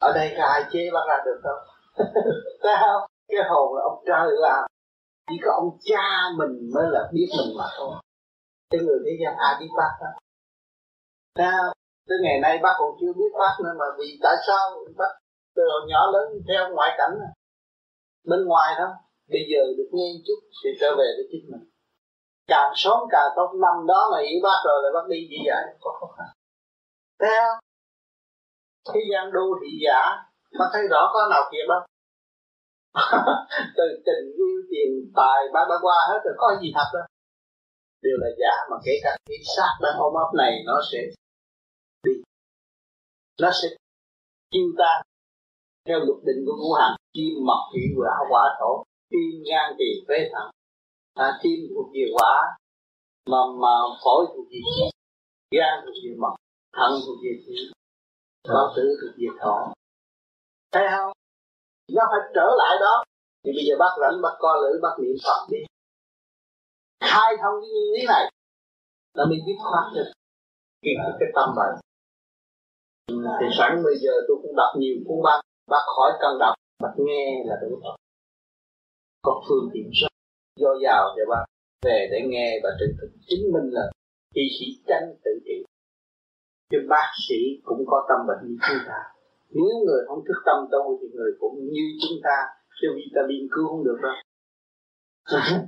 ở 0.00 0.12
đây 0.14 0.34
có 0.38 0.44
ai 0.44 0.62
chế 0.72 0.90
bác 0.94 1.04
ra 1.08 1.16
được 1.24 1.40
không? 1.42 1.62
Thấy 2.62 2.74
không 2.80 3.02
cái 3.28 3.42
hồn 3.48 3.74
là 3.76 3.82
ông 3.82 4.04
trời 4.06 4.26
làm 4.40 4.64
chỉ 5.30 5.36
có 5.44 5.52
ông 5.52 5.78
cha 5.80 6.06
mình 6.38 6.70
mới 6.74 6.86
là 6.90 7.10
biết 7.12 7.28
mình 7.38 7.56
mà 7.58 7.64
thôi. 7.78 7.94
Cái 8.70 8.80
người 8.80 8.98
thế 9.04 9.12
gian 9.24 9.36
ai 9.36 9.54
biết 9.60 9.68
bác 9.76 9.92
đó 10.00 10.10
sao? 11.38 11.74
Tới 12.08 12.18
ngày 12.22 12.40
nay 12.40 12.58
bác 12.62 12.74
còn 12.78 12.90
chưa 13.00 13.12
biết 13.12 13.32
bác 13.38 13.54
nữa 13.64 13.74
mà 13.78 13.84
vì 13.98 14.18
tại 14.22 14.34
sao 14.46 14.84
bác 14.98 15.12
từ 15.56 15.62
hồi 15.72 15.82
nhỏ 15.88 16.10
lớn 16.12 16.26
theo 16.48 16.74
ngoại 16.74 16.90
cảnh 16.98 17.14
này. 17.20 17.32
bên 18.24 18.44
ngoài 18.46 18.74
thôi 18.78 18.88
bây 19.32 19.42
giờ 19.50 19.60
được 19.76 19.90
nghe 19.92 20.08
chút 20.26 20.40
thì 20.64 20.70
trở 20.80 20.88
về 20.98 21.08
với 21.16 21.26
chính 21.30 21.44
mình. 21.52 21.64
Càng 22.46 22.72
sớm 22.74 22.98
càng 23.10 23.30
tốt, 23.36 23.48
năm 23.64 23.86
đó 23.86 24.08
mà 24.12 24.18
hiểu 24.26 24.40
bác 24.42 24.58
rồi 24.66 24.78
là 24.82 24.88
bác 24.94 25.08
đi 25.08 25.28
gì 25.30 25.38
vậy, 25.46 25.64
có 25.80 25.90
khó 26.00 26.06
khăn. 26.16 26.28
Thấy 27.20 27.30
không? 27.40 27.58
Thế 28.88 29.00
gian 29.10 29.32
đô 29.32 29.46
thị 29.60 29.70
giả. 29.84 30.00
Mà 30.58 30.64
thấy 30.72 30.82
rõ 30.90 31.10
có 31.14 31.20
nào 31.30 31.42
kia 31.52 31.64
không 31.68 31.84
từ 33.76 33.86
tình 34.06 34.24
yêu 34.36 34.54
tiền 34.70 34.90
tài 35.16 35.40
ba 35.54 35.60
ba 35.70 35.76
qua 35.82 35.96
hết 36.08 36.20
rồi 36.24 36.34
có 36.38 36.48
gì 36.62 36.72
thật 36.74 36.88
đâu 36.94 37.06
đều 38.02 38.16
là 38.22 38.28
giả 38.40 38.54
mà 38.70 38.76
kể 38.84 38.92
cả 39.02 39.16
cái 39.26 39.38
xác 39.56 39.72
đang 39.82 39.96
ôm 39.98 40.14
ấp 40.14 40.30
này 40.36 40.52
nó 40.66 40.80
sẽ 40.92 40.98
đi. 42.04 42.12
Nó 43.42 43.50
sẽ 43.62 43.68
chiêu 44.50 44.68
ta 44.78 45.02
theo 45.86 45.98
luật 45.98 46.20
định 46.26 46.40
của 46.46 46.56
ngũ 46.58 46.72
hành 46.80 46.96
kim 47.14 47.34
mộc 47.46 47.62
thủy 47.72 47.82
hỏa 47.96 48.16
quả 48.30 48.44
thổ 48.60 48.84
tim 49.10 49.42
gan 49.50 49.74
tỳ 49.78 49.90
phế 50.08 50.18
thận 50.32 50.50
à, 51.14 51.38
tim 51.42 51.58
thuộc 51.74 51.86
về 51.94 52.04
quả 52.14 52.56
mà 53.30 53.38
mà 53.62 53.74
phổi 54.04 54.26
thuộc 54.28 54.46
về 54.50 54.60
khí 54.72 54.86
gan 55.56 55.74
thuộc 55.84 55.94
về 56.04 56.12
mộc 56.18 56.34
thận 56.76 56.92
thuộc 57.06 57.16
về 57.24 57.32
thủy 57.46 57.56
bao 58.48 58.72
tử 58.76 58.82
thuộc 59.00 59.14
về 59.18 59.28
thọ 59.40 59.72
thấy 60.72 60.86
không? 60.90 61.12
Nó 61.92 62.02
phải 62.10 62.20
trở 62.34 62.48
lại 62.58 62.76
đó. 62.80 63.04
Thì 63.44 63.50
bây 63.56 63.64
giờ 63.66 63.74
bác 63.78 63.94
rảnh 64.00 64.22
bác 64.22 64.34
co 64.38 64.54
lưỡi 64.62 64.80
bác 64.82 64.94
niệm 65.02 65.16
phật 65.24 65.46
đi. 65.50 65.58
Khai 67.00 67.36
thông 67.42 67.54
cái 67.60 67.70
nguyên 67.70 67.92
lý 67.94 68.06
này 68.06 68.24
là 69.14 69.24
mình 69.30 69.40
biết 69.46 69.56
thoát 69.62 69.90
được. 69.94 70.12
Cái, 70.82 70.94
cái 71.20 71.28
tâm 71.34 71.48
bệnh 71.56 71.74
thì 73.40 73.46
sẵn 73.58 73.82
bây 73.84 73.94
giờ 74.02 74.12
tôi 74.28 74.36
cũng 74.42 74.56
đọc 74.56 74.72
nhiều 74.78 74.96
cuốn 75.06 75.22
bác. 75.24 75.40
Bác 75.70 75.84
khỏi 75.96 76.10
cần 76.20 76.38
đọc 76.38 76.54
bác 76.82 76.94
nghe 76.96 77.42
là 77.46 77.56
đủ 77.62 77.80
rồi. 77.82 77.96
Có 79.22 79.42
phương 79.48 79.70
tiện 79.72 79.90
rất 80.00 80.08
do 80.56 80.70
giàu 80.82 81.14
cho 81.16 81.22
bác. 81.30 81.44
Về 81.82 82.08
để 82.10 82.20
nghe 82.26 82.60
và 82.62 82.70
thực 82.80 82.92
thực 83.00 83.10
chứng 83.28 83.52
minh 83.52 83.70
là 83.72 83.90
y 84.34 84.42
sĩ 84.58 84.66
tranh 84.86 85.14
tự 85.24 85.30
trị 85.44 85.64
chứ 86.70 86.78
bác 86.88 87.08
sĩ 87.28 87.40
cũng 87.64 87.84
có 87.86 88.06
tâm 88.08 88.26
bệnh 88.28 88.48
như 88.48 88.56
chúng 88.68 88.82
ta. 88.86 88.98
Nếu 89.50 89.74
người 89.86 90.02
không 90.08 90.24
thức 90.28 90.38
tâm 90.46 90.58
tu 90.72 90.98
thì 91.00 91.08
người 91.16 91.32
cũng 91.40 91.54
như 91.72 91.84
chúng 92.02 92.18
ta 92.24 92.36
chứ 92.80 92.88
vitamin 92.96 93.48
cứu 93.54 93.68
không 93.68 93.84
được 93.84 93.98
đâu. 94.02 94.16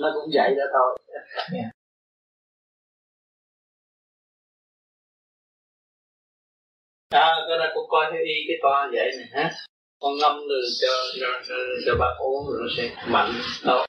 Nó 0.00 0.08
cũng 0.14 0.30
vậy 0.34 0.54
đó 0.54 0.64
thôi. 0.72 0.98
À 7.10 7.34
cái 7.48 7.58
này 7.58 7.68
cô 7.74 7.80
coi 7.88 8.06
theo 8.12 8.20
y 8.20 8.34
cái 8.48 8.56
to 8.62 8.88
vậy 8.92 9.10
này 9.18 9.28
ha 9.32 9.50
con 10.00 10.12
ngâm 10.20 10.32
rồi 10.32 10.62
cho 10.80 10.88
cho 11.20 11.26
cho, 11.48 11.54
cho 11.86 11.92
bác 11.98 12.14
uống 12.18 12.46
rồi 12.48 12.58
nó 12.60 12.68
sẽ 12.76 13.12
mạnh 13.12 13.32
đâu 13.66 13.88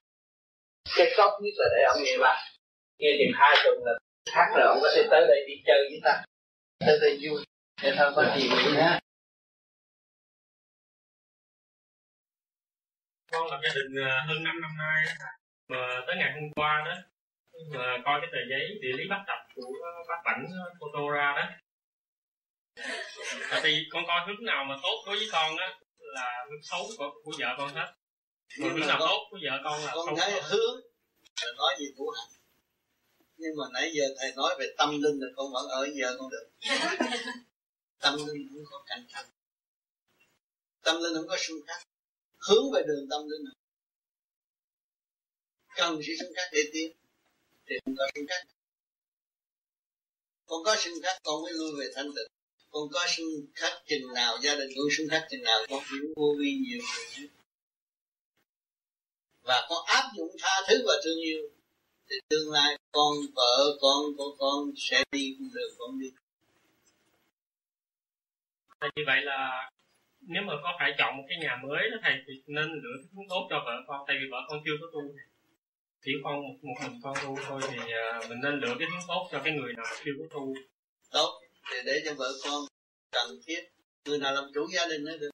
cái 0.98 1.08
cốc 1.17 1.32
nhất 1.41 1.54
là 1.58 1.67
để 1.76 1.82
ông 1.93 2.04
nghe 2.04 2.17
bác. 2.22 2.38
Nghe 3.00 3.10
chừng 3.19 3.34
hai 3.39 3.56
tuần 3.63 3.84
là 3.86 3.91
khác 4.34 4.48
rồi 4.56 4.65
ông 4.67 4.80
có 4.82 4.89
thể 4.95 5.02
tới 5.12 5.22
đây 5.28 5.45
đi 5.48 5.54
chơi 5.65 5.78
với 5.89 6.00
ta 6.04 6.24
tới 6.80 7.00
đây 7.02 7.20
vui. 7.22 7.46
Để 7.82 7.94
thôi 7.98 8.12
có 8.15 8.36
gì 8.36 8.50
vậy 8.50 8.74
nhá. 8.74 9.00
Con 13.32 13.48
là 13.52 13.60
gia 13.63 13.70
đình 13.76 14.04
à, 14.06 14.26
hơn 14.28 14.44
5 14.44 14.62
năm 14.62 14.72
nay 14.78 15.06
mà 15.68 16.02
tới 16.08 16.15
ngày 16.15 16.32
hôm 16.34 16.52
qua 16.56 16.84
đó 16.86 16.96
mà 17.74 17.98
coi 18.06 18.22
cái 18.22 18.30
tờ 18.32 18.38
giấy 18.50 18.80
địa 18.82 18.98
lý 18.98 19.04
bắt 19.10 19.24
tập 19.28 19.39
của 19.56 19.74
bác 20.10 20.22
Bảnh 20.26 20.48
photo 20.80 21.12
ra 21.13 21.34
đó. 21.36 21.46
Tại 23.52 23.62
vì 23.63 23.88
con 23.92 24.04
coi 24.08 24.28
hướng 24.28 24.46
nào 24.46 24.63
mà 24.63 24.76
tốt 24.84 25.04
đối 25.06 25.15
với 25.15 25.28
con 25.32 25.58
á 25.58 25.68
là 25.98 26.46
hướng 26.50 26.63
xấu 26.63 26.82
của, 26.98 27.12
của 27.24 27.32
vợ 27.39 27.56
con 27.58 27.74
hết. 27.74 27.94
Hướng 28.60 28.88
nào 28.88 29.00
tốt 29.00 29.28
của 29.32 29.38
vợ 29.44 29.62
con 29.63 29.82
là 29.86 29.92
con 29.96 30.15
thấy 30.18 30.42
hướng 30.42 30.76
là 31.42 31.52
nói 31.58 31.76
gì 31.80 31.86
của 31.98 32.12
hành 32.18 32.38
nhưng 33.41 33.56
mà 33.58 33.65
nãy 33.73 33.91
giờ 33.95 34.06
thầy 34.17 34.32
nói 34.36 34.56
về 34.60 34.73
tâm 34.78 34.89
linh 35.02 35.19
là 35.21 35.28
con 35.36 35.54
vẫn 35.54 35.67
ở 35.67 35.88
giờ 35.99 36.15
con 36.19 36.30
được. 36.30 36.49
Tâm 37.99 38.15
linh 38.15 38.49
không 38.54 38.63
có 38.71 38.84
cạnh 38.88 39.06
tranh 39.13 39.25
tâm 40.89 41.02
linh 41.04 41.13
không 41.13 41.28
có 41.28 41.38
xung 41.39 41.58
khắc. 41.67 41.88
Hướng 42.38 42.71
về 42.73 42.82
đường 42.88 43.08
tâm 43.10 43.21
linh 43.30 43.43
này 43.43 43.56
cần 45.75 45.99
sự 46.08 46.13
xung 46.19 46.34
khắc 46.36 46.49
để 46.54 46.62
tiến. 46.73 46.91
Thì 47.67 47.75
không 47.86 47.95
có 47.97 48.08
xung 48.15 48.28
khắc. 48.28 48.47
Con 50.45 50.63
có 50.65 50.75
xung 50.75 51.02
khắc 51.04 51.17
con 51.23 51.41
mới 51.43 51.54
lui 51.54 51.71
về 51.80 51.91
thanh 51.95 52.06
tịnh. 52.15 52.28
Con 52.69 52.89
có 52.91 53.06
xung 53.17 53.28
khắc 53.56 53.73
chừng 53.88 54.13
nào 54.13 54.38
gia 54.43 54.56
đình 54.56 54.69
con 54.75 54.88
xung 54.97 55.08
khắc 55.10 55.28
chừng 55.32 55.43
nào. 55.43 55.60
Con 55.69 55.84
hiểu 55.91 56.13
vô 56.15 56.36
vi 56.39 56.52
nhiều 56.63 56.82
rồi 56.95 57.30
và 59.41 59.65
con 59.69 59.86
áp 59.86 60.12
dụng 60.17 60.36
tha 60.39 60.62
thứ 60.67 60.84
và 60.88 60.93
thương 61.04 61.19
yêu 61.19 61.49
thì 62.10 62.15
tương 62.30 62.52
lai 62.52 62.78
con 62.91 63.13
vợ 63.36 63.78
con 63.82 64.02
của 64.17 64.36
con 64.39 64.72
sẽ 64.78 65.04
đi 65.12 65.36
con 65.39 65.50
đường 65.54 65.74
con 65.80 66.00
đi. 66.00 66.10
Như 68.95 69.04
vậy 69.06 69.22
là 69.22 69.72
nếu 70.22 70.43
mà 70.48 70.54
có 70.63 70.69
phải 70.80 70.91
chọn 70.98 71.17
một 71.17 71.24
cái 71.30 71.38
nhà 71.41 71.60
mới 71.63 71.89
đó 71.91 71.98
thầy 72.04 72.13
thì 72.28 72.34
nên 72.48 72.67
lựa 72.84 72.98
cái 73.02 73.10
hướng 73.15 73.30
tốt 73.30 73.48
cho 73.50 73.58
vợ 73.65 73.76
con 73.88 74.04
tại 74.08 74.15
vì 74.19 74.26
vợ 74.32 74.38
con 74.48 74.60
chưa 74.65 74.78
có 74.82 74.88
tu 74.93 75.02
chỉ 76.02 76.12
con 76.24 76.36
một, 76.41 76.56
một 76.62 76.74
mình 76.82 77.00
con 77.04 77.13
tu 77.24 77.36
thôi 77.48 77.62
thì 77.72 77.91
à, 77.91 78.19
mình 78.30 78.39
nên 78.43 78.60
lựa 78.60 78.76
cái 78.80 78.88
hướng 78.91 79.06
tốt 79.08 79.28
cho 79.32 79.41
cái 79.43 79.54
người 79.54 79.74
nào 79.74 79.86
chưa 80.04 80.12
có 80.19 80.26
tu. 80.32 80.54
Tốt 81.12 81.30
thì 81.72 81.78
để 81.86 81.93
cho 82.06 82.13
vợ 82.17 82.30
con 82.43 82.62
cần 83.12 83.39
thiết. 83.45 83.62
Người 84.06 84.19
nào 84.19 84.34
làm 84.34 84.43
chủ 84.54 84.67
gia 84.74 84.88
đình 84.88 85.04
nó 85.06 85.12
được. 85.19 85.30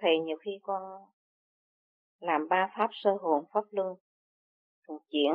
Thầy 0.00 0.18
nhiều 0.26 0.36
khi 0.44 0.50
con 0.62 0.82
làm 2.24 2.48
ba 2.48 2.70
pháp 2.76 2.90
sơ 2.92 3.10
hồn 3.20 3.44
pháp 3.52 3.64
luân 3.70 3.96
thường 4.88 4.98
chuyển. 5.10 5.32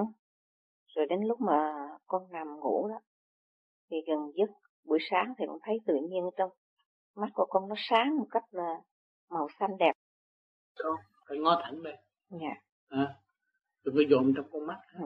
Rồi 0.88 1.06
đến 1.10 1.20
lúc 1.28 1.42
mà 1.42 1.74
con 2.08 2.32
nằm 2.32 2.60
ngủ 2.60 2.88
đó 2.88 3.00
thì 3.90 3.98
gần 4.08 4.32
giấc 4.36 4.50
buổi 4.84 5.00
sáng 5.12 5.34
thì 5.38 5.46
con 5.48 5.58
thấy 5.62 5.78
tự 5.86 5.94
nhiên 6.10 6.24
trong 6.38 6.52
mắt 7.16 7.28
của 7.34 7.46
con 7.50 7.70
nó 7.70 7.76
sáng 7.78 8.18
một 8.18 8.28
cách 8.32 8.44
là 8.52 8.82
màu 9.30 9.48
xanh 9.60 9.78
đẹp. 9.78 9.94
Đúng, 10.84 10.96
phải 11.28 11.38
ngó 11.38 11.62
thẳng 11.64 11.84
đây. 11.84 11.98
Dạ. 12.30 12.56
À, 12.90 13.16
đừng 13.84 13.96
có 13.96 14.02
dồn 14.10 14.34
trong 14.36 14.46
con 14.52 14.66
mắt. 14.68 14.80
Ha. 14.88 15.06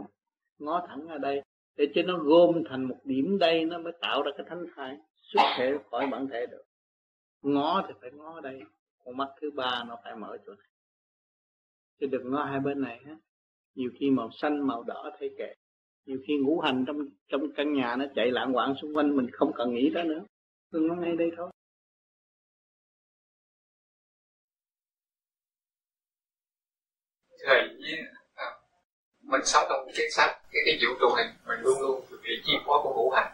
ngó 0.59 0.85
thẳng 0.87 1.07
ở 1.07 1.17
đây 1.17 1.41
để 1.75 1.85
cho 1.95 2.01
nó 2.05 2.17
gom 2.17 2.63
thành 2.69 2.83
một 2.83 2.97
điểm 3.03 3.37
đây 3.39 3.65
nó 3.65 3.77
mới 3.77 3.93
tạo 4.01 4.21
ra 4.21 4.31
cái 4.37 4.45
thánh 4.49 4.65
thai 4.75 4.97
xuất 5.15 5.43
thể 5.57 5.77
khỏi 5.91 6.07
bản 6.11 6.27
thể 6.27 6.45
được. 6.51 6.63
Ngó 7.41 7.83
thì 7.87 7.93
phải 8.01 8.11
ngó 8.11 8.41
đây 8.41 8.61
con 9.05 9.17
mắt 9.17 9.27
thứ 9.41 9.51
ba 9.51 9.83
nó 9.87 9.97
phải 10.03 10.15
mở 10.15 10.37
chỗ 10.45 10.53
này 10.53 10.67
chứ 11.99 12.07
đừng 12.11 12.31
ngó 12.31 12.43
hai 12.43 12.59
bên 12.59 12.81
này 12.81 12.99
hết 13.05 13.15
nhiều 13.75 13.91
khi 13.99 14.09
màu 14.09 14.29
xanh 14.31 14.67
màu 14.67 14.83
đỏ 14.83 15.11
thấy 15.19 15.35
kệ. 15.37 15.53
Nhiều 16.05 16.17
khi 16.27 16.33
ngũ 16.37 16.59
hành 16.59 16.83
trong 16.87 16.97
trong 17.27 17.41
căn 17.55 17.73
nhà 17.73 17.95
nó 17.95 18.05
chạy 18.15 18.31
lạng 18.31 18.53
quạng 18.53 18.75
xung 18.81 18.95
quanh 18.95 19.15
mình 19.17 19.27
không 19.31 19.51
cần 19.55 19.73
nghĩ 19.73 19.91
tới 19.93 20.03
nữa. 20.03 20.25
Đừng 20.71 20.87
nó 20.87 20.95
ngay 20.95 21.15
đây 21.15 21.31
thôi. 21.37 21.51
Thầy 27.45 27.59
à, 28.35 28.45
mình 29.21 29.41
sống 29.45 29.65
trong 29.69 29.87
cái 29.95 30.09
sách 30.11 30.41
cái 30.51 30.61
cái 30.65 30.77
vũ 30.81 30.95
trụ 30.99 31.15
này 31.15 31.33
mình 31.47 31.59
luôn 31.59 31.81
luôn 31.81 32.01
bị 32.23 32.41
chi 32.45 32.53
phối 32.65 32.79
của 32.83 32.93
ngũ 32.95 33.09
hành. 33.09 33.33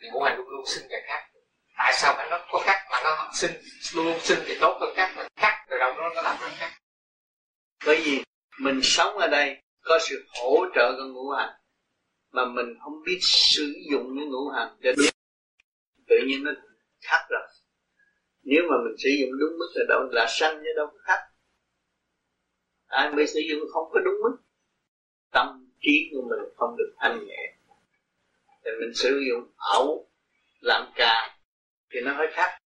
Thì 0.00 0.08
ngũ 0.12 0.20
hành 0.20 0.36
luôn 0.36 0.48
luôn 0.48 0.66
sinh 0.66 0.86
cái 0.90 1.00
khác. 1.06 1.30
Tại 1.76 1.92
sao 1.94 2.14
mà 2.16 2.26
nó 2.30 2.46
có 2.52 2.62
khác 2.64 2.86
mà 2.90 2.98
nó 3.04 3.30
sinh 3.34 3.50
luôn 3.94 4.06
luôn 4.06 4.18
sinh 4.20 4.38
thì 4.46 4.54
tốt 4.60 4.78
hơn 4.80 4.90
khác 4.96 5.12
mà 5.16 5.28
khác 5.36 5.66
rồi 5.68 5.78
đâu 5.80 5.92
nó 5.96 6.08
nó 6.14 6.22
làm 6.22 6.36
nó 6.40 6.48
khác 6.50 6.79
bởi 7.86 8.02
vì 8.04 8.22
mình 8.60 8.80
sống 8.82 9.18
ở 9.18 9.28
đây, 9.28 9.62
có 9.80 9.98
sự 10.02 10.24
hỗ 10.28 10.66
trợ 10.74 10.92
của 10.96 11.04
ngũ 11.04 11.30
hành. 11.30 11.54
Mà 12.30 12.44
mình 12.44 12.66
không 12.84 13.02
biết 13.06 13.18
sử 13.22 13.74
dụng 13.90 14.14
những 14.14 14.28
ngũ 14.30 14.48
hành 14.48 14.76
cho 14.82 14.92
đúng. 14.96 15.06
Tự 16.08 16.16
nhiên 16.26 16.44
nó 16.44 16.50
khác 17.00 17.26
rồi. 17.30 17.46
Nếu 18.42 18.62
mà 18.70 18.76
mình 18.84 18.96
sử 18.98 19.08
dụng 19.20 19.30
đúng 19.38 19.58
mức 19.58 19.68
là 19.74 19.84
đâu? 19.88 20.00
Là 20.12 20.26
sanh 20.28 20.56
chứ 20.56 20.70
đâu 20.76 20.86
có 20.86 20.98
khác. 21.02 21.20
Ai 22.86 23.12
mới 23.12 23.26
sử 23.26 23.40
dụng 23.50 23.60
không 23.72 23.90
có 23.92 24.00
đúng 24.04 24.14
mức. 24.22 24.36
Tâm 25.30 25.70
trí 25.80 26.10
của 26.12 26.22
mình 26.22 26.54
không 26.56 26.76
được 26.78 26.94
thanh 26.98 27.26
nhẹ. 27.26 27.56
Thì 28.64 28.70
mình 28.80 28.94
sử 28.94 29.22
dụng 29.28 29.50
ẩu, 29.56 30.10
làm 30.60 30.92
cà, 30.94 31.38
thì 31.90 32.00
nó 32.00 32.12
hơi 32.12 32.26
khác. 32.32 32.58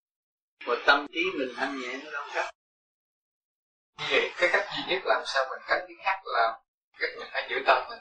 Mà 0.66 0.74
tâm 0.86 1.06
trí 1.12 1.24
mình 1.38 1.48
thanh 1.56 1.80
nhẹ 1.80 2.00
nó 2.04 2.10
đâu 2.10 2.22
khác 2.30 2.50
vậy 4.10 4.30
cái 4.36 4.48
cách 4.52 4.64
duy 4.76 4.82
nhất 4.88 5.02
làm 5.04 5.22
sao 5.24 5.44
mình 5.50 5.60
tránh 5.68 5.84
cái 5.86 5.96
khác 6.04 6.20
là 6.24 6.58
cách 6.98 7.10
mình 7.18 7.28
phải 7.32 7.46
giữ 7.50 7.56
tâm 7.66 7.82
mình. 7.90 7.98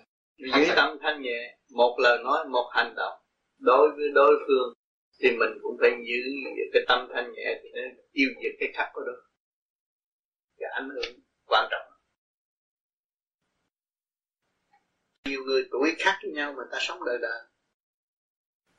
Giữ 0.56 0.74
tâm. 0.76 0.98
Thanh 1.02 1.22
nhẹ. 1.22 1.58
Một 1.70 1.96
lời 2.00 2.18
nói 2.24 2.46
một 2.46 2.70
hành 2.74 2.94
động. 2.96 3.14
Đối 3.58 3.90
với 3.96 4.10
đối 4.14 4.36
phương 4.48 4.74
thì 5.20 5.32
mình 5.32 5.50
cũng 5.62 5.78
phải 5.82 5.90
giữ 5.90 6.22
cái 6.74 6.82
tâm 6.88 7.08
thanh 7.14 7.32
nhẹ 7.32 7.60
thì 7.64 7.70
nó 7.74 7.82
tiêu 8.14 8.30
diệt 8.44 8.52
cái 8.60 8.70
khắc 8.74 8.88
của 8.94 9.02
đối 9.06 9.16
cái 10.60 10.70
ảnh 10.74 10.90
hưởng 10.90 11.20
quan 11.46 11.68
trọng. 11.72 11.88
Nhiều 15.26 15.44
người 15.44 15.68
tuổi 15.72 15.96
khác 16.00 16.18
với 16.24 16.32
nhau 16.32 16.54
mà 16.58 16.64
ta 16.72 16.78
sống 16.82 17.06
đời 17.06 17.18
đời. 17.22 17.42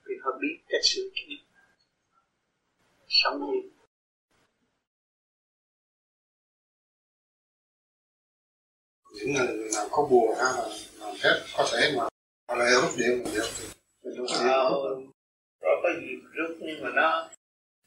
Vì 0.06 0.14
họ 0.22 0.30
biết 0.40 0.56
cách 0.68 0.80
sửa 0.84 1.02
chữa 1.14 1.34
sống 3.08 3.40
như 3.40 3.71
những 9.12 9.32
người 9.32 9.70
nào 9.74 9.88
có 9.90 10.06
buồn 10.10 10.34
ha 10.38 10.44
là 10.44 10.68
làm 10.98 11.14
phép, 11.22 11.34
có 11.56 11.68
thể 11.72 11.92
mà 11.96 12.02
họ 12.48 12.54
lại 12.56 12.70
rút 12.72 12.90
điện 12.96 13.22
mình 13.24 13.34
được. 13.34 13.48
Mình 14.02 14.14
rút 14.16 14.26
điện 14.30 14.46
rồi 14.46 15.06
có 15.82 15.88
ờ, 15.88 16.00
gì 16.00 16.08
rút, 16.32 16.56
nhưng 16.60 16.82
mà 16.82 16.90
nó, 16.94 17.30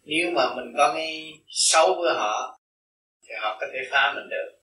nếu 0.04 0.32
mà 0.32 0.56
mình 0.56 0.74
có 0.78 0.94
cái 0.96 1.34
xấu 1.48 1.96
với 2.02 2.14
họ, 2.14 2.60
thì 3.22 3.34
họ 3.42 3.58
có 3.60 3.68
thể 3.74 3.80
phá 3.92 4.14
mình 4.16 4.30
được. 4.30 4.60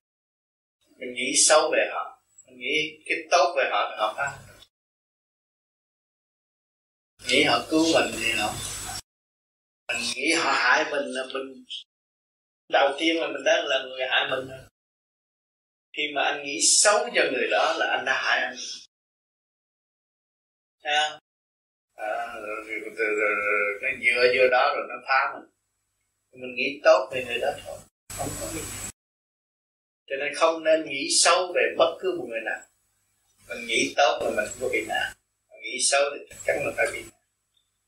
Mình 0.97 1.15
nghĩ 1.15 1.33
xấu 1.47 1.71
về 1.73 1.89
họ, 1.93 2.23
mình 2.47 2.59
nghĩ 2.59 3.03
cái 3.07 3.19
tốt 3.31 3.55
về 3.57 3.65
họ 3.71 3.89
thì 3.91 3.97
họ 3.99 4.15
phá. 4.17 4.39
Nghĩ 7.29 7.43
họ 7.43 7.59
cứu 7.71 7.85
mình 7.95 8.11
thì 8.21 8.33
họ 8.33 8.55
mình 9.89 10.03
nghĩ 10.15 10.33
họ 10.33 10.53
hại 10.53 10.85
mình 10.91 11.05
là 11.05 11.23
mình, 11.35 11.65
đầu 12.69 12.91
tiên 12.99 13.17
là 13.21 13.27
mình 13.27 13.45
đang 13.45 13.67
là 13.67 13.83
người 13.83 14.07
hại 14.11 14.31
mình 14.31 14.49
rồi 14.49 14.72
khi 15.97 16.03
mà 16.15 16.23
anh 16.23 16.45
nghĩ 16.45 16.61
xấu 16.63 17.09
cho 17.15 17.23
người 17.33 17.49
đó 17.51 17.75
là 17.79 17.87
anh 17.97 18.05
đã 18.05 18.13
hại 18.25 18.41
anh. 18.43 18.57
À, 20.83 21.19
rồi, 22.35 22.65
rồi, 22.67 22.81
rồi, 22.97 23.15
rồi, 23.17 23.79
nó 23.83 23.89
dựa 24.05 24.33
vô 24.37 24.49
đó 24.51 24.75
rồi 24.77 24.87
nó 24.89 24.95
phá 25.09 25.35
mình. 25.35 25.49
Mình 26.41 26.55
nghĩ 26.55 26.81
tốt 26.85 27.11
về 27.13 27.25
người 27.25 27.39
đó 27.39 27.49
thôi. 27.67 27.79
Không 28.19 28.29
có 28.41 28.47
gì. 28.47 28.61
Cho 30.07 30.17
nên 30.17 30.35
không 30.35 30.65
nên 30.65 30.89
nghĩ 30.89 31.09
xấu 31.23 31.53
về 31.55 31.63
bất 31.79 31.97
cứ 32.01 32.15
một 32.19 32.27
người 32.29 32.41
nào. 32.45 32.61
Mình 33.49 33.67
nghĩ 33.67 33.95
tốt 33.97 34.19
là 34.23 34.31
mình 34.31 34.45
không 34.49 34.59
có 34.61 34.69
bị 34.73 34.85
nạn 34.89 35.13
nghĩ 35.63 35.79
xấu 35.81 36.03
thì 36.13 36.25
chắc 36.31 36.37
chắn 36.47 36.67
là 36.67 36.73
phải 36.77 36.87
bị. 36.93 37.03
Nạn 37.03 37.21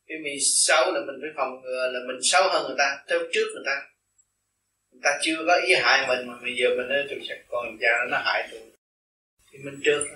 khi 0.09 0.15
mình 0.25 0.39
xấu 0.41 0.93
là 0.93 1.01
mình 1.07 1.17
phải 1.21 1.31
phòng 1.37 1.61
ngừa 1.63 1.91
là 1.93 2.01
mình 2.07 2.17
xấu 2.23 2.43
hơn 2.49 2.67
người 2.67 2.77
ta 2.79 3.05
theo 3.09 3.19
trước 3.33 3.47
người 3.55 3.63
ta 3.67 3.77
ta 5.05 5.19
chưa 5.23 5.45
có 5.47 5.61
ý 5.67 5.75
hại 5.75 6.07
mình 6.09 6.29
mà 6.29 6.35
bây 6.43 6.57
giờ 6.57 6.69
mình 6.77 6.89
nói 6.89 7.07
tôi 7.11 7.19
sẽ 7.29 7.43
còn 7.49 7.77
cha 7.81 7.89
nó 8.11 8.19
hại 8.25 8.49
tôi. 8.51 8.61
Thì 9.51 9.59
mình 9.59 9.81
trước 9.85 10.07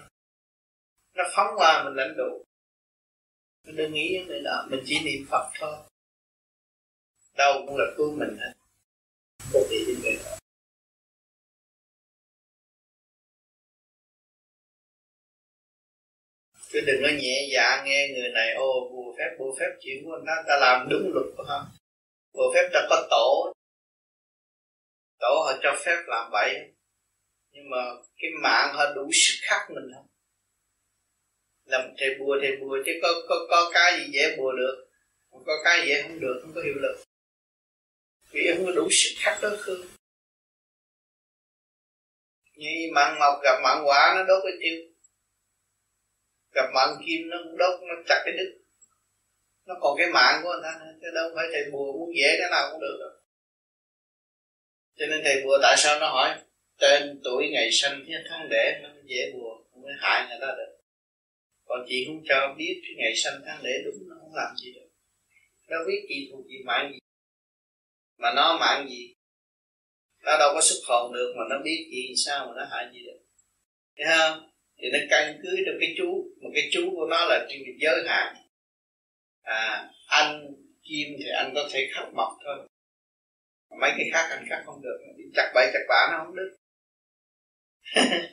nó 1.14 1.24
phóng 1.36 1.54
qua 1.56 1.84
mình 1.84 1.94
lãnh 1.94 2.16
đủ. 2.16 2.44
Mình 3.66 3.76
đừng 3.76 3.92
nghĩ 3.92 4.08
như 4.12 4.34
đề 4.34 4.40
đó 4.44 4.66
mình 4.70 4.80
chỉ 4.86 5.00
niệm 5.04 5.26
phật 5.30 5.50
thôi. 5.60 5.76
Đâu 7.36 7.64
cũng 7.66 7.76
là 7.76 7.84
cứu 7.96 8.16
mình 8.18 8.36
hết. 8.40 8.52
Không 9.52 9.62
nghĩ 9.70 9.84
đến 9.86 10.00
người 10.02 10.18
đó 10.24 10.38
chứ 16.72 16.80
đừng 16.86 17.02
có 17.02 17.08
nhẹ 17.08 17.48
dạ 17.52 17.82
nghe 17.84 18.08
người 18.08 18.30
này, 18.30 18.54
ô, 18.54 18.88
bùa 18.92 19.14
phép 19.18 19.36
bùa 19.38 19.54
phép 19.60 19.76
chuyện 19.80 20.04
của 20.04 20.12
anh 20.12 20.24
ta 20.26 20.32
ta 20.48 20.56
làm 20.60 20.88
đúng 20.90 21.12
luật 21.14 21.26
của 21.36 21.44
họ. 21.48 21.66
Bùa 22.32 22.52
phép 22.54 22.70
ta 22.72 22.80
có 22.90 23.06
tổ 23.10 23.52
tổ 25.18 25.42
họ 25.46 25.58
cho 25.62 25.76
phép 25.84 26.02
làm 26.06 26.30
vậy. 26.32 26.54
Nhưng 27.50 27.70
mà 27.70 27.76
cái 28.16 28.30
mạng 28.42 28.74
họ 28.74 28.92
đủ 28.94 29.10
sức 29.12 29.34
khắc 29.42 29.70
mình 29.70 29.84
không 29.94 30.06
làm 31.64 31.94
thầy 31.98 32.08
bùa 32.18 32.36
thầy 32.40 32.56
bùa 32.60 32.78
chứ 32.86 32.92
có 33.02 33.08
có 33.28 33.46
có 33.50 33.70
cái 33.74 33.98
gì 33.98 34.06
dễ 34.12 34.36
bùa 34.36 34.52
được. 34.52 34.88
Không 35.30 35.44
có 35.46 35.52
cái 35.64 35.86
gì 35.86 36.02
không 36.02 36.20
được, 36.20 36.38
không 36.42 36.52
có 36.54 36.60
hiệu 36.62 36.74
lực. 36.74 36.96
Vì 38.30 38.52
không 38.54 38.66
có 38.66 38.72
đủ 38.72 38.88
sức 38.90 39.14
khắc 39.18 39.38
đối 39.42 39.58
phương. 39.66 39.86
Như 42.56 42.70
mạng 42.94 43.18
mộc 43.20 43.42
gặp 43.42 43.60
mạng 43.62 43.82
quả 43.86 44.12
nó 44.16 44.24
đốt 44.24 44.42
cái 44.44 44.52
tiêu 44.60 44.88
gặp 46.52 46.70
mạng 46.74 47.02
kim 47.06 47.28
nó 47.30 47.36
cũng 47.44 47.56
đốt, 47.56 47.80
nó 47.80 47.94
chặt 48.06 48.22
cái 48.24 48.34
đứt. 48.38 48.58
Nó 49.66 49.74
còn 49.80 49.98
cái 49.98 50.06
mạng 50.12 50.40
của 50.42 50.52
người 50.52 50.60
ta 50.62 50.80
chứ 51.00 51.06
đâu 51.14 51.30
phải 51.36 51.46
thầy 51.52 51.70
bùa 51.72 51.92
muốn 51.92 52.10
dễ 52.16 52.36
cái 52.40 52.50
nào 52.50 52.68
cũng 52.72 52.80
được 52.80 52.96
đâu 53.00 53.17
cho 54.98 55.06
nên 55.06 55.20
thầy 55.24 55.42
bùa 55.44 55.58
tại 55.62 55.74
sao 55.78 56.00
nó 56.00 56.08
hỏi 56.08 56.38
tên 56.78 57.20
tuổi 57.24 57.48
ngày 57.52 57.68
sinh 57.72 58.04
thế 58.06 58.14
tháng 58.28 58.48
đẻ 58.48 58.80
nó 58.82 58.88
dễ 59.04 59.32
bùa 59.32 59.62
không 59.70 59.82
mới 59.82 59.92
hại 59.98 60.28
người 60.28 60.38
ta 60.40 60.54
được. 60.56 60.78
Còn 61.66 61.84
chị 61.88 62.04
không 62.06 62.22
cho 62.28 62.54
biết 62.58 62.80
cái 62.82 62.94
ngày 62.96 63.16
sinh 63.16 63.34
tháng 63.46 63.62
đẻ 63.62 63.72
đúng, 63.84 64.08
nó 64.08 64.16
không 64.20 64.34
làm 64.34 64.56
gì 64.56 64.72
được. 64.72 64.88
Nó 65.68 65.76
biết 65.86 66.06
chị 66.08 66.28
thuộc 66.32 66.46
gì 66.46 66.56
mạng 66.64 66.90
gì, 66.92 66.98
mà 68.18 68.32
nó 68.36 68.58
mạng 68.60 68.88
gì? 68.90 69.12
Nó 70.24 70.38
đâu 70.38 70.50
có 70.54 70.60
xuất 70.60 70.80
hồn 70.88 71.12
được 71.12 71.34
mà 71.36 71.42
nó 71.50 71.62
biết 71.64 71.88
gì 71.90 72.14
sao 72.26 72.46
mà 72.46 72.52
nó 72.56 72.68
hại 72.70 72.86
gì 72.92 73.00
được. 73.06 73.18
Thấy 73.96 74.06
không? 74.18 74.50
Thì 74.78 74.88
nó 74.92 74.98
căn 75.10 75.38
cứ 75.42 75.56
được 75.66 75.78
cái 75.80 75.94
chú 75.98 76.30
một 76.40 76.50
cái 76.54 76.68
chú 76.72 76.90
của 76.96 77.06
nó 77.10 77.24
là 77.24 77.46
trên 77.48 77.62
giới 77.80 78.04
hạn. 78.06 78.36
À 79.42 79.90
anh 80.06 80.46
kim 80.82 81.08
thì 81.18 81.24
anh 81.36 81.52
có 81.54 81.68
thể 81.72 81.88
khắc 81.94 82.14
mộc 82.14 82.38
thôi 82.44 82.67
mấy 83.80 83.90
cái 83.96 84.08
khác 84.12 84.28
anh 84.30 84.46
khác 84.48 84.62
không 84.66 84.82
được. 84.82 84.98
Chặt 85.34 85.52
bậy 85.54 85.70
chặt 85.72 85.84
bạ 85.88 86.08
nó 86.12 86.24
không 86.24 86.36
được. 86.36 86.56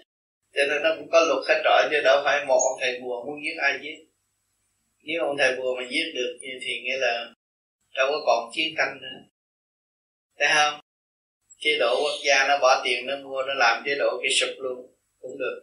Cho 0.54 0.62
nên 0.70 0.84
nó 0.84 0.96
cũng 0.98 1.10
có 1.12 1.20
luật 1.28 1.48
hết 1.48 1.62
trọi, 1.64 1.88
chứ 1.92 2.02
đâu 2.04 2.22
phải 2.26 2.46
một 2.46 2.60
ông 2.70 2.80
thầy 2.82 3.00
bùa 3.02 3.26
muốn 3.26 3.44
giết 3.44 3.56
ai 3.62 3.80
giết. 3.84 4.06
Nếu 5.04 5.22
ông 5.22 5.38
thầy 5.38 5.56
bùa 5.56 5.76
mà 5.76 5.84
giết 5.90 6.12
được 6.16 6.38
thì 6.42 6.82
nghĩa 6.84 6.98
là 6.98 7.34
đâu 7.96 8.08
có 8.12 8.22
còn 8.26 8.50
chiến 8.54 8.74
tranh 8.78 8.98
nữa. 9.02 9.18
Thấy 10.40 10.48
không? 10.56 10.80
Chế 11.58 11.78
độ 11.80 11.96
quốc 12.04 12.20
gia 12.26 12.48
nó 12.48 12.58
bỏ 12.62 12.82
tiền, 12.86 13.06
nó 13.06 13.16
mua, 13.18 13.44
nó 13.44 13.54
làm 13.54 13.84
chế 13.86 13.96
độ 14.00 14.20
cái 14.22 14.32
sụp 14.32 14.50
luôn. 14.60 14.94
Cũng 15.20 15.38
được. 15.38 15.62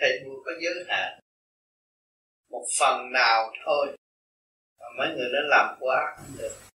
Thầy 0.00 0.20
bùa 0.24 0.42
có 0.44 0.52
giới 0.60 0.84
hạn. 0.88 1.20
Một 2.50 2.64
phần 2.78 3.12
nào 3.12 3.52
thôi. 3.64 3.86
Mà 4.78 4.86
mấy 4.98 5.08
người 5.16 5.28
nó 5.32 5.40
làm 5.40 5.76
quá, 5.80 6.16
không 6.16 6.34
được. 6.38 6.69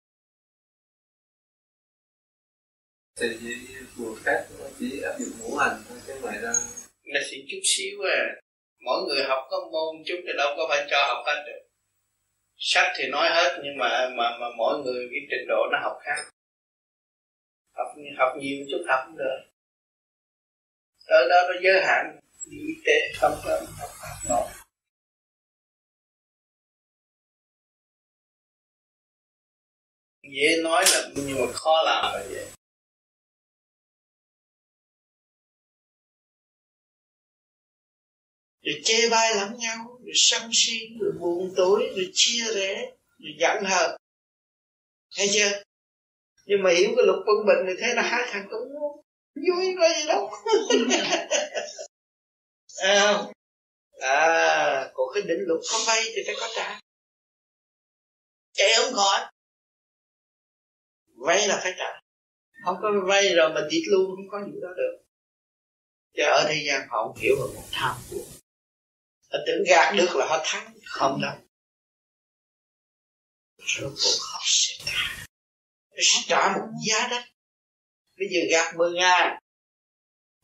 Thì 3.16 3.56
bùa 3.98 4.14
khác 4.24 4.46
nó 4.58 4.64
chỉ 4.78 5.02
áp 5.02 5.14
dụng 5.18 5.38
ngũ 5.38 5.56
hành 5.56 5.82
thôi, 5.88 5.98
chứ 6.06 6.14
ngoài 6.22 6.38
ra 6.42 6.52
là 7.04 7.20
chỉ 7.30 7.46
chút 7.50 7.60
xíu 7.64 7.98
à. 8.02 8.40
Mỗi 8.84 9.02
người 9.08 9.24
học 9.24 9.46
có 9.50 9.68
môn 9.72 10.02
chút 10.06 10.20
thì 10.26 10.32
đâu 10.38 10.54
có 10.56 10.66
phải 10.68 10.86
cho 10.90 11.04
học 11.08 11.24
hết 11.26 11.44
được. 11.46 11.68
Sách 12.56 12.92
thì 12.96 13.04
nói 13.08 13.28
hết, 13.30 13.60
nhưng 13.64 13.78
mà 13.78 14.08
mà 14.16 14.38
mà 14.40 14.46
mỗi 14.58 14.78
người 14.84 15.08
cái 15.10 15.20
trình 15.30 15.48
độ 15.48 15.66
nó 15.72 15.78
học 15.82 15.96
khác. 16.04 16.30
Học 17.72 17.86
học 18.18 18.32
nhiều 18.38 18.66
chút 18.70 18.84
học 18.88 19.00
cũng 19.06 19.16
được. 19.16 19.38
Tới 21.06 21.28
đó 21.30 21.42
nó 21.48 21.54
giới 21.62 21.82
hạn, 21.82 22.20
đi 22.50 22.58
y 22.58 22.74
tế, 22.86 22.92
không 23.20 23.38
có 23.44 23.60
học 23.80 24.18
nổi. 24.28 24.48
Dễ 30.22 30.62
nói 30.62 30.84
là, 30.92 31.08
nhưng 31.16 31.40
mà 31.40 31.52
khó 31.52 31.82
làm 31.82 32.04
là 32.14 32.24
vậy. 32.30 32.53
Rồi 38.64 38.80
chê 38.84 39.08
bai 39.10 39.34
lẫn 39.34 39.56
nhau 39.58 39.98
rồi 40.04 40.12
sân 40.14 40.50
si 40.52 40.78
rồi 41.00 41.12
buồn 41.20 41.52
tối 41.56 41.92
rồi 41.96 42.10
chia 42.12 42.44
rẽ 42.54 42.90
rồi 43.18 43.32
giận 43.38 43.64
hờn. 43.64 43.96
Thấy 45.16 45.28
chưa? 45.32 45.62
Nhưng 46.46 46.62
mà 46.62 46.70
hiểu 46.70 46.90
cái 46.96 47.06
luật 47.06 47.18
quân 47.26 47.46
bình 47.46 47.66
thì 47.66 47.72
thế 47.80 47.94
là 47.94 48.02
hát 48.02 48.26
thằng 48.30 48.46
cũng 48.50 48.68
vui 49.34 49.74
có 49.78 49.88
gì 49.88 50.06
đâu 50.06 50.30
à, 52.82 53.24
à 54.00 54.90
còn 54.94 55.06
cái 55.14 55.22
định 55.22 55.40
luật 55.46 55.60
có 55.72 55.78
vay 55.86 56.02
thì 56.04 56.22
phải 56.26 56.34
có 56.40 56.48
trả. 56.56 56.80
Chạy 58.52 58.68
không 58.76 58.94
khỏi 58.94 59.30
vay 61.26 61.48
là 61.48 61.60
phải 61.62 61.74
trả. 61.78 62.00
Không 62.64 62.76
có 62.82 62.88
vay 63.06 63.34
rồi 63.34 63.52
mà 63.54 63.60
tiết 63.70 63.82
luôn 63.86 64.06
không 64.06 64.28
có 64.30 64.46
gì 64.46 64.60
đó 64.62 64.68
được. 64.76 65.04
Chứ 66.16 66.22
ở 66.22 66.44
thế 66.48 66.64
gian 66.66 66.88
họ 66.90 67.04
không 67.06 67.16
hiểu 67.16 67.36
là 67.36 67.46
một 67.54 67.68
tham 67.72 67.96
của 68.10 68.33
họ 69.34 69.40
tưởng 69.46 69.62
gạt 69.66 69.94
được 69.96 70.16
là 70.16 70.26
họ 70.26 70.42
thắng. 70.44 70.74
Không 70.84 71.20
đâu. 71.22 71.36
Rồi 73.58 73.90
cuộc 73.90 74.18
họ 74.32 74.40
sẽ 74.44 74.74
trả 74.86 75.26
họ 75.90 75.96
sẽ 76.02 76.20
trả 76.26 76.52
một 76.56 76.66
giá 76.88 77.08
đắt 77.10 77.24
bây 78.18 78.28
giờ 78.28 78.40
gạt 78.50 78.74
mười 78.76 78.92
ngàn. 78.92 79.38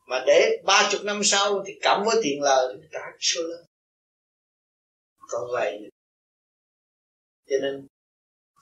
Mà 0.07 0.25
để 0.27 0.63
ba 0.65 0.89
chục 0.93 1.01
năm 1.05 1.21
sau 1.25 1.65
thì 1.67 1.73
cộng 1.83 2.05
với 2.07 2.17
tiền 2.23 2.43
lời 2.43 2.77
thì 2.83 2.89
trả 2.93 3.01
số 3.21 3.41
lớn. 3.43 3.67
Còn 5.19 5.43
vậy 5.53 5.91
cho 7.47 7.57
nên, 7.63 7.87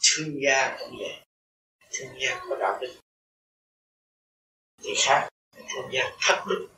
thương 0.02 0.34
gia 0.44 0.76
cũng 0.80 0.98
vậy. 0.98 1.24
Thương 1.92 2.08
gia 2.20 2.40
có 2.50 2.56
đạo 2.60 2.78
đức. 2.80 3.00
Thì 4.82 4.90
khác, 4.96 5.28
thương 5.56 5.90
gia 5.92 6.16
thất 6.20 6.44
đức. 6.48 6.68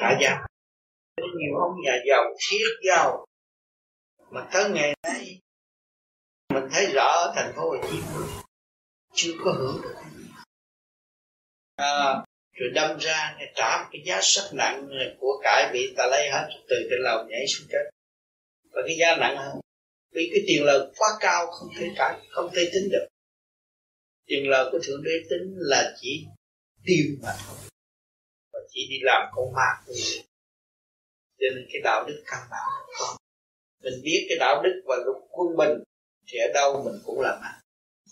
Trả 0.00 0.18
giá 0.20 0.49
nhiều 1.38 1.56
ông 1.60 1.72
nhà 1.84 1.96
giàu 2.08 2.24
thiết 2.50 2.66
giàu. 2.88 3.26
Mà 4.30 4.48
tới 4.52 4.70
ngày 4.70 4.94
nay 5.02 5.40
mình 6.54 6.64
thấy 6.72 6.86
rõ 6.94 7.04
ở 7.04 7.32
thành 7.36 7.52
phố 7.56 7.62
Hồ 7.70 7.76
Chí 7.82 7.96
Minh 7.96 8.28
chưa 9.14 9.32
có 9.44 9.52
hưởng 9.52 9.80
được 9.82 9.94
à, 11.76 12.24
rồi 12.52 12.70
đâm 12.74 12.98
ra 12.98 13.38
trả 13.54 13.82
một 13.82 13.88
cái 13.92 14.02
giá 14.06 14.20
rất 14.22 14.50
nặng 14.52 14.88
của 15.20 15.40
cải 15.42 15.70
bị 15.72 15.94
ta 15.96 16.06
lấy 16.06 16.30
hết 16.30 16.48
từ 16.68 16.76
trên 16.90 17.00
lầu 17.00 17.24
nhảy 17.28 17.46
xuống 17.48 17.68
chết 17.70 17.90
và 18.70 18.82
cái 18.86 18.96
giá 18.98 19.16
nặng 19.16 19.36
hơn 19.36 19.60
vì 20.12 20.30
cái 20.32 20.44
tiền 20.46 20.64
lời 20.64 20.86
quá 20.96 21.08
cao 21.20 21.46
không 21.46 21.68
thể 21.78 21.86
trả, 21.96 22.18
không 22.30 22.50
thể 22.54 22.70
tính 22.72 22.88
được. 22.92 23.06
Tiền 24.26 24.48
lời 24.48 24.68
của 24.72 24.78
thượng 24.82 25.02
đế 25.02 25.10
tính 25.30 25.54
là 25.56 25.94
chỉ 26.00 26.26
tiêu 26.84 27.06
mà 27.22 27.32
thôi. 27.46 27.56
Và 28.52 28.58
chỉ 28.68 28.86
đi 28.90 28.96
làm 29.02 29.30
con 29.34 29.52
ma 29.52 29.82
thôi 29.86 29.96
cho 31.40 31.46
nên 31.54 31.66
cái 31.72 31.82
đạo 31.84 32.04
đức 32.08 32.22
căn 32.26 32.40
bản 32.50 32.68
không. 32.98 33.16
Mình 33.82 33.94
biết 34.02 34.26
cái 34.28 34.38
đạo 34.40 34.62
đức 34.62 34.82
và 34.86 34.96
luật 35.04 35.16
quân 35.30 35.56
bình 35.56 35.82
thì 36.26 36.38
ở 36.38 36.48
đâu 36.54 36.82
mình 36.84 37.00
cũng 37.04 37.20
làm 37.20 37.40
ăn. 37.42 37.60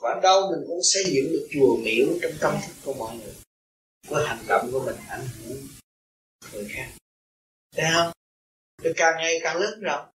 Và 0.01 0.11
ở 0.11 0.21
đâu 0.21 0.51
mình 0.51 0.65
cũng 0.67 0.81
xây 0.83 1.05
dựng 1.07 1.33
được 1.33 1.49
chùa 1.53 1.77
miếu 1.77 2.07
trong 2.23 2.33
tâm 2.41 2.55
thức 2.67 2.73
của 2.85 2.95
mọi 2.95 3.17
người. 3.17 3.35
Với 4.09 4.27
hành 4.27 4.45
động 4.49 4.69
của 4.73 4.81
mình 4.87 4.97
ảnh 5.09 5.27
hưởng 5.39 5.57
người 6.53 6.67
khác. 6.75 6.89
Thấy 7.77 7.87
không? 7.95 8.13
Tôi 8.83 8.93
càng 8.97 9.15
ngày 9.17 9.41
càng 9.43 9.57
lớn 9.57 9.81
rộng. 9.81 10.09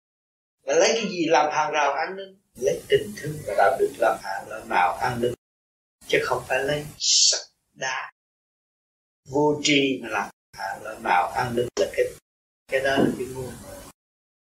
Và 0.65 0.73
lấy 0.73 0.89
cái 0.93 1.12
gì 1.12 1.26
làm 1.26 1.52
hàng 1.52 1.71
rào 1.71 1.93
an 1.93 2.15
ninh? 2.15 2.39
Lấy 2.60 2.82
tình 2.89 3.13
thương 3.17 3.38
và 3.47 3.54
đạo 3.58 3.78
đức 3.80 3.91
làm 3.99 4.17
hàng 4.23 4.67
rào 4.69 4.97
an 5.02 5.21
ninh? 5.21 5.34
Chứ 6.08 6.19
không 6.23 6.43
phải 6.47 6.63
lấy 6.63 6.86
sắt 6.97 7.41
đá. 7.73 8.12
Vô 9.30 9.60
tri 9.63 9.99
mà 10.02 10.10
làm 10.10 10.30
hàng 10.58 11.02
rào 11.04 11.32
an 11.36 11.56
ninh 11.56 11.67
là 11.80 11.91
cái 11.95 12.06
cái 12.67 12.80
đó 12.80 12.95
là 12.97 13.10
cái 13.17 13.28
ngu 13.34 13.49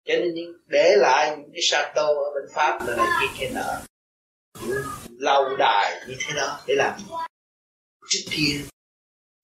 cho 0.05 0.15
nên 0.15 0.35
để 0.67 0.97
lại 0.97 1.37
những 1.37 1.51
cái 1.53 1.63
sato 1.63 1.93
tô 1.95 2.07
ở 2.07 2.31
bên 2.35 2.55
pháp 2.55 2.79
là 2.87 2.97
lại 2.97 3.09
cái 3.21 3.29
kia 3.39 3.55
nợ 3.55 3.83
lâu 5.19 5.57
đài 5.59 6.07
như 6.09 6.15
thế 6.21 6.35
đó 6.37 6.61
để 6.67 6.75
làm 6.75 7.01
trước 8.09 8.25
kia, 8.31 8.61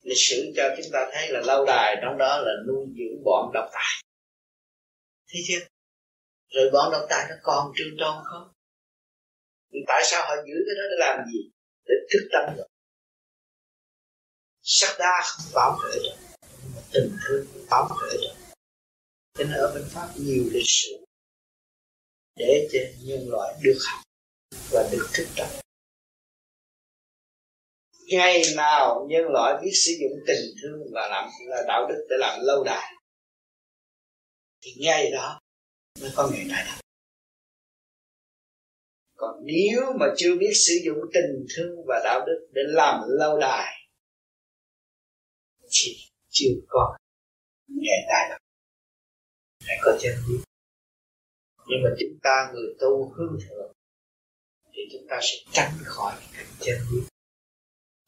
lịch 0.03 0.19
sử 0.19 0.53
cho 0.57 0.63
chúng 0.77 0.93
ta 0.93 0.99
thấy 1.13 1.29
là 1.33 1.41
lâu 1.41 1.65
đài 1.67 1.97
trong 2.03 2.19
đó 2.19 2.39
là 2.39 2.53
nuôi 2.69 2.87
dưỡng 2.87 3.25
bọn 3.25 3.51
độc 3.55 3.71
tài. 3.73 4.03
Thấy 5.29 5.41
chưa? 5.49 5.67
Rồi 6.49 6.71
bọn 6.73 6.93
độc 6.93 7.03
tài 7.11 7.27
nó 7.31 7.35
còn 7.43 7.73
trương 7.77 7.97
tròn 8.01 8.25
không? 8.25 8.53
Tại 9.87 10.03
sao 10.05 10.23
họ 10.29 10.35
giữ 10.37 10.55
cái 10.67 10.75
đó 10.79 10.85
để 10.91 10.97
làm 10.99 11.25
gì? 11.33 11.51
Để 11.85 11.95
thức 12.13 12.29
tâm 12.33 12.57
rồi 12.57 12.69
sắc 14.63 14.97
đa 14.99 15.23
không 15.25 15.47
bảo 15.55 15.79
vệ 15.85 15.99
được 16.03 16.17
tình 16.93 17.17
thương 17.23 17.47
bảo 17.71 17.89
vệ 18.03 18.17
được 18.23 18.38
cho 19.39 19.45
nên 19.45 19.53
ở 19.53 19.75
bên 19.75 19.85
pháp 19.89 20.09
nhiều 20.17 20.45
lịch 20.53 20.67
sử 20.67 21.05
để 22.37 22.69
cho 22.73 22.79
nhân 23.03 23.29
loại 23.29 23.55
được 23.63 23.79
học 23.87 24.05
và 24.71 24.89
được 24.93 25.09
thức 25.15 25.27
tập. 25.37 25.49
Ngày 28.07 28.43
nào 28.57 29.07
nhân 29.11 29.23
loại 29.33 29.55
biết 29.63 29.71
sử 29.75 29.93
dụng 30.01 30.19
tình 30.27 30.55
thương 30.63 30.81
và 30.93 31.09
làm, 31.09 31.31
là 31.47 31.63
đạo 31.69 31.87
đức 31.89 32.07
để 32.11 32.17
làm 32.19 32.41
lâu 32.43 32.65
đài, 32.65 32.93
thì 34.61 34.71
ngay 34.81 35.11
đó 35.13 35.41
mới 36.01 36.11
có 36.17 36.31
ngày 36.33 36.47
đại 36.51 36.65
đạo. 36.67 36.81
Còn 39.17 39.41
nếu 39.45 39.81
mà 40.01 40.07
chưa 40.17 40.35
biết 40.41 40.53
sử 40.55 40.75
dụng 40.85 40.99
tình 41.15 41.47
thương 41.57 41.77
và 41.87 42.01
đạo 42.05 42.21
đức 42.27 42.49
để 42.53 42.63
làm 42.67 43.01
lâu 43.09 43.39
đài, 43.39 43.75
thì 45.71 45.97
chưa 46.29 46.55
có 46.69 46.97
ngày 47.67 47.99
đại 48.09 48.27
đạo 48.31 48.39
để 49.69 49.75
có 49.83 49.99
chân 50.01 50.15
lý. 50.29 50.37
Nhưng 51.67 51.83
mà 51.85 51.91
chúng 52.01 52.19
ta 52.23 52.51
người 52.53 52.75
tu 52.81 53.13
hướng 53.17 53.39
thượng, 53.49 53.73
thì 54.73 54.83
chúng 54.93 55.07
ta 55.11 55.19
sẽ 55.23 55.37
tránh 55.53 55.73
khỏi 55.85 56.15
cái 56.21 56.29
cảnh 56.37 56.55
chân 56.61 56.79
lý. 56.93 57.01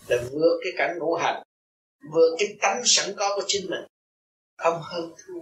Là 0.09 0.23
vượt 0.33 0.61
cái 0.65 0.73
cảnh 0.77 0.99
ngũ 0.99 1.15
hành, 1.15 1.43
vượt 2.13 2.37
cái 2.39 2.57
tánh 2.61 2.83
sẵn 2.85 3.15
có 3.17 3.37
của 3.37 3.45
chính 3.47 3.71
mình, 3.71 3.85
không 4.57 4.81
hơn 4.83 5.15
thua. 5.19 5.41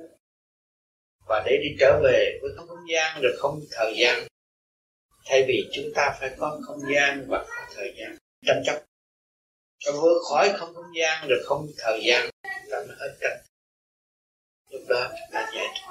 Và 1.28 1.42
để 1.46 1.52
đi 1.62 1.76
trở 1.80 2.00
về 2.02 2.38
với 2.42 2.50
không 2.56 2.68
không 2.68 2.86
gian 2.92 3.20
rồi 3.22 3.32
không 3.38 3.60
thời 3.70 3.94
gian, 3.98 4.26
thay 5.24 5.44
vì 5.48 5.70
chúng 5.72 5.92
ta 5.94 6.16
phải 6.20 6.36
có 6.38 6.60
không 6.66 6.80
gian 6.94 7.24
và 7.28 7.44
có 7.48 7.66
thời 7.74 7.94
gian 7.98 8.16
tranh 8.46 8.62
chấp. 8.66 8.84
Và 9.86 9.92
vượt 9.92 10.22
khỏi 10.30 10.52
không 10.56 10.74
không 10.74 10.92
gian 10.98 11.28
rồi 11.28 11.38
không 11.44 11.66
thời 11.78 12.00
gian, 12.04 12.30
chúng 12.42 12.70
ta 12.70 12.78
mới 12.88 12.96
hết 13.00 13.16
tranh. 13.20 13.38
Lúc 14.70 14.82
đó 14.88 15.08
chúng 15.10 15.32
ta 15.32 15.50
giải 15.54 15.66
thoát 15.80 15.87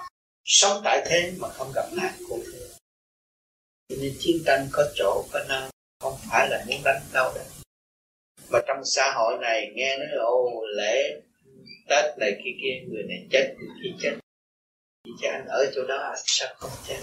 sống 0.47 0.81
tại 0.83 1.05
thế 1.09 1.33
mà 1.37 1.49
không 1.49 1.71
gặp 1.75 1.85
nạn 1.93 2.13
khổ 2.29 2.39
thương 2.45 2.69
cho 3.89 3.95
nên 4.01 4.13
chiến 4.19 4.37
tranh 4.45 4.67
có 4.71 4.91
chỗ, 4.95 5.25
có 5.31 5.39
nơi, 5.49 5.69
không 5.99 6.17
phải 6.31 6.49
là 6.49 6.65
muốn 6.67 6.81
đánh 6.83 7.01
đâu 7.13 7.31
đấy 7.35 7.45
mà 8.49 8.59
trong 8.67 8.81
xã 8.85 9.13
hội 9.15 9.37
này 9.41 9.71
nghe 9.75 9.97
nói 9.97 10.07
ô 10.19 10.63
lễ 10.75 11.21
tết 11.89 12.17
này 12.17 12.31
kia 12.43 12.51
kia, 12.61 12.87
người 12.89 13.03
này 13.03 13.27
chết, 13.31 13.55
người 13.57 13.69
kia 13.83 13.89
chết. 14.01 14.17
Thì 15.05 15.11
cho 15.21 15.29
anh 15.31 15.45
ở 15.47 15.71
chỗ 15.75 15.81
đó, 15.87 15.97
anh 15.97 16.23
sao 16.25 16.55
không 16.57 16.71
chết? 16.87 17.01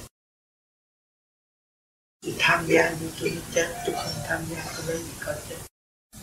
Thì 2.22 2.34
tham 2.38 2.66
gia 2.68 2.90
như 2.90 3.10
tôi 3.20 3.32
chết, 3.54 3.66
tôi 3.86 3.94
không 3.94 4.22
tham 4.26 4.44
gia 4.50 4.64
tôi 4.76 4.86
lấy 4.86 5.02
gì 5.02 5.12
có 5.24 5.34
chết? 5.48 5.56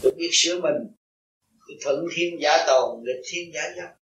Tôi 0.01 0.11
biết 0.17 0.29
sửa 0.31 0.61
mình 0.61 0.95
tôi 1.67 1.77
thuận 1.81 2.05
thiên 2.15 2.41
giả 2.41 2.63
tồn 2.67 3.03
nghịch 3.03 3.23
thiên 3.31 3.53
giả 3.53 3.61
dâm 3.77 4.00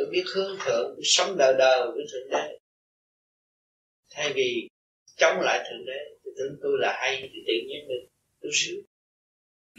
tôi 0.00 0.08
biết 0.10 0.24
hướng 0.34 0.58
thượng 0.64 0.92
tôi 0.96 1.02
sống 1.04 1.36
đời 1.38 1.54
đời 1.58 1.88
với 1.94 2.06
thượng 2.12 2.30
đế. 2.30 2.58
Thay 4.10 4.32
vì 4.34 4.68
chống 5.16 5.40
lại 5.40 5.64
thượng 5.70 5.86
đế 5.86 6.16
tôi 6.24 6.34
tưởng 6.38 6.58
tôi 6.62 6.72
là 6.78 6.98
hay 7.00 7.18
thì 7.22 7.42
tự 7.46 7.52
nhiên 7.68 7.88
mình 7.88 8.08
tôi 8.40 8.50
sướng. 8.54 8.84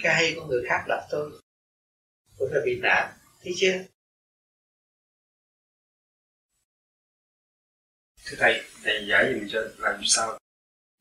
Cái 0.04 0.16
hay 0.16 0.34
của 0.36 0.46
người 0.46 0.64
khác 0.70 0.84
lập 0.88 1.08
tôi. 1.12 1.32
Tôi 2.40 2.50
phải 2.52 2.62
bị 2.66 2.80
nạn 2.82 3.14
thấy 3.44 3.54
chưa? 3.58 3.74
Thưa 8.26 8.38
thầy 8.40 8.62
thầy 8.84 9.08
giải 9.08 9.34
dùm 9.34 9.48
cho 9.50 9.62
làm 9.78 10.02
sao? 10.06 10.40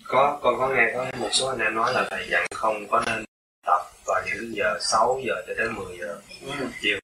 Có 0.05 0.41
con 0.43 0.55
có 0.59 0.75
nghe 0.75 0.91
có 0.95 1.11
một 1.19 1.31
số 1.33 1.47
anh 1.47 1.59
em 1.59 1.75
nói 1.75 1.93
là 1.95 2.09
thầy 2.11 2.29
dặn 2.31 2.47
không 2.55 2.87
có 2.91 3.05
nên 3.07 3.25
tập 3.67 3.81
vào 4.07 4.23
những 4.27 4.53
giờ 4.57 4.79
6 4.81 5.21
giờ 5.27 5.35
cho 5.47 5.55
đến 5.55 5.75
10 5.75 5.99
giờ. 5.99 6.21
Ừ. 6.41 6.67
chiều 6.83 7.01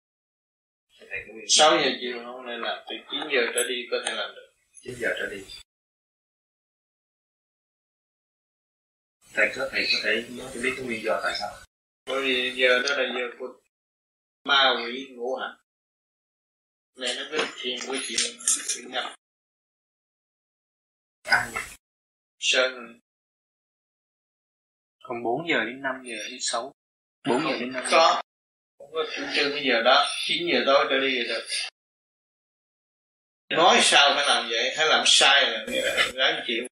6 1.49 1.77
giờ 1.77 1.91
chiều 2.01 2.23
không 2.25 2.47
nên 2.47 2.61
làm 2.61 2.85
từ 2.89 2.95
9 3.11 3.21
giờ 3.33 3.41
trở 3.55 3.69
đi 3.69 3.87
có 3.91 3.97
thể 4.05 4.13
làm 4.15 4.35
được. 4.35 4.53
9 4.81 4.95
giờ 4.99 5.09
trở 5.19 5.27
đi. 5.31 5.45
Thầy 9.33 9.53
có 9.57 9.69
thầy 9.73 9.87
có 9.93 9.99
thể 10.05 10.25
nói 10.31 10.51
cho 10.55 10.61
biết 10.63 10.73
cái 10.77 10.87
nguyên 10.87 11.03
do 11.05 11.21
tại 11.23 11.35
sao? 11.39 11.51
Bởi 12.07 12.23
vì 12.23 12.55
giờ 12.57 12.79
đó 12.79 12.97
là 12.97 13.15
giờ 13.15 13.37
của 13.39 13.61
ma 14.45 14.75
quỷ 14.85 15.07
ngũ 15.11 15.37
hành. 15.37 15.57
Nên 16.97 17.17
nó 17.17 17.23
biết 17.33 17.45
thiền 17.61 17.79
với 17.87 17.99
chuyện 18.09 18.37
chuyện 18.69 18.91
nhập 18.91 19.15
ai 21.23 21.53
sơn. 22.39 23.01
Còn 25.03 25.23
4 25.23 25.49
giờ 25.49 25.65
đến 25.65 25.83
5 25.83 25.95
giờ 26.05 26.17
đến 26.31 26.39
6 26.41 26.73
4 27.29 27.43
giờ 27.43 27.59
đến 27.61 27.73
5 27.73 27.85
giờ. 27.85 27.91
Có 27.91 28.23
không 28.87 28.95
có 28.95 29.13
chủ 29.17 29.23
trương 29.35 29.53
cái 29.53 29.65
giờ 29.65 29.83
đó. 29.83 30.07
9 30.27 30.47
giờ 30.53 30.63
tối 30.67 30.87
trở 30.91 30.99
đi 30.99 31.25
được. 31.29 31.47
Nói 33.51 33.79
sao 33.83 34.13
phải 34.15 34.27
làm 34.29 34.49
vậy? 34.49 34.75
Hay 34.77 34.87
làm 34.87 35.03
sai 35.07 35.51
là 35.51 35.67
ráng 36.15 36.45
chịu. 36.47 36.65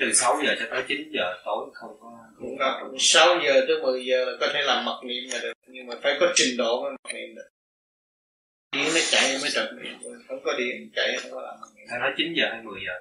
Từ 0.00 0.12
6 0.12 0.40
giờ 0.46 0.54
cho 0.58 0.66
tới 0.70 0.82
9 0.88 1.10
giờ 1.12 1.34
tối 1.44 1.70
không 1.74 1.96
có 2.00 2.18
cũng 2.38 2.58
có 2.58 2.90
6 2.98 3.40
giờ 3.44 3.64
tới 3.68 3.76
10 3.82 4.04
giờ 4.04 4.24
là 4.24 4.32
có 4.40 4.48
thể 4.52 4.62
làm 4.62 4.84
mặc 4.84 4.96
niệm 5.04 5.24
là 5.32 5.38
được. 5.42 5.52
Nhưng 5.66 5.86
mà 5.86 5.94
phải 6.02 6.16
có 6.20 6.32
trình 6.34 6.56
độ 6.56 6.82
mới 6.82 6.92
mặc 6.92 7.14
niệm 7.14 7.34
được. 7.34 7.48
Điện 8.72 8.84
nó 8.94 9.00
chạy 9.10 9.38
mới 9.40 9.50
trật 9.50 9.68
niệm. 9.82 9.98
Không 10.28 10.42
có 10.44 10.52
điện 10.58 10.90
chạy 10.96 11.16
không 11.22 11.30
có 11.30 11.42
làm 11.42 11.60
mặc 11.60 11.68
niệm. 11.76 11.86
Nói 12.00 12.10
9 12.16 12.34
giờ 12.36 12.48
hay 12.52 12.62
10 12.62 12.80
giờ? 12.86 12.92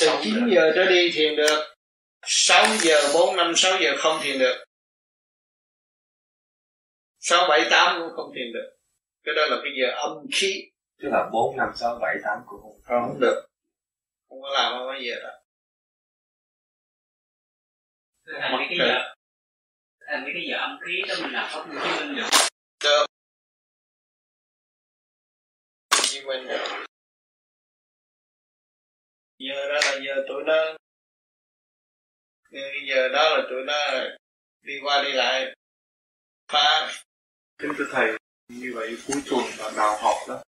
Từ 0.00 0.06
9 0.24 0.34
giờ. 0.34 0.54
giờ 0.54 0.72
trở 0.74 0.84
đi 0.84 1.10
thiền 1.10 1.36
được. 1.36 1.74
6 2.26 2.66
giờ 2.80 3.10
4 3.14 3.36
5 3.36 3.52
6 3.56 3.78
giờ 3.80 3.96
không 3.98 4.20
thiền 4.22 4.38
được 4.38 4.64
6 7.20 7.48
7 7.48 7.68
8 7.70 8.00
cũng 8.00 8.16
không 8.16 8.32
thiền 8.34 8.52
được. 8.52 8.76
Cái 9.24 9.34
đó 9.34 9.42
là 9.46 9.56
cái 9.62 9.72
giờ 9.80 9.86
âm 9.96 10.26
khí. 10.34 10.70
Tức 11.02 11.08
là 11.12 11.30
4 11.32 11.56
5 11.56 11.68
6 11.76 11.98
7 12.02 12.16
8 12.24 12.38
cũng 12.46 12.60
không, 12.62 12.80
không 12.82 13.20
được. 13.20 13.46
Không 14.28 14.42
có 14.42 14.48
làm 14.54 14.72
bao 14.72 15.00
giờ 15.00 15.14
đó 15.22 15.40
thành 18.40 18.66
cái 18.68 18.78
giờ 18.78 19.14
thành 20.06 20.30
cái 20.34 20.46
giờ 20.50 20.56
âm 20.58 20.78
khí 20.86 21.02
đó 21.08 21.14
mình 21.22 21.32
làm 21.32 21.48
pháp 21.52 21.68
minh 21.68 21.78
chứng 21.82 22.06
minh 22.06 22.16
được. 22.16 22.28
Được. 22.84 23.06
Chứng 26.02 26.26
minh 26.26 26.46
được. 26.48 26.86
Giờ 29.38 29.68
đó 29.68 29.80
là 29.84 29.98
giờ 30.06 30.24
tụi 30.28 30.42
nó 30.46 30.76
cái 32.50 32.82
giờ 32.88 33.08
đó 33.08 33.36
là 33.36 33.42
tụi 33.50 33.64
nó 33.66 34.08
đi 34.62 34.74
qua 34.82 35.02
đi 35.02 35.12
lại. 35.12 35.54
Phá 36.48 36.92
kính 37.60 37.72
thưa 37.78 37.84
thầy 37.92 38.18
như 38.48 38.72
vậy 38.74 38.98
cuối 39.06 39.22
tuần 39.30 39.44
là 39.58 39.72
đào 39.76 39.98
học 40.02 40.16
đó. 40.28 40.42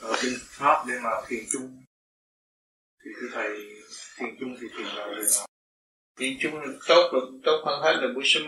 Ở 0.00 0.12
bên 0.22 0.32
pháp 0.42 0.84
để 0.88 0.94
mà 1.02 1.10
thiền 1.28 1.44
chung. 1.52 1.82
Thì 3.04 3.10
thưa 3.20 3.28
thầy 3.32 3.48
thiền 4.16 4.36
chung 4.40 4.56
thì 4.60 4.66
thiền 4.76 4.86
vào 4.96 5.14
giờ 5.14 5.22
nào? 5.36 5.46
Nhìn 6.18 6.38
chung 6.40 6.54
là 6.54 6.66
tốt 6.88 7.10
là 7.12 7.20
tốt 7.44 7.62
hơn 7.66 7.82
hết 7.82 8.00
là 8.00 8.14
buổi 8.14 8.22
sớm 8.26 8.42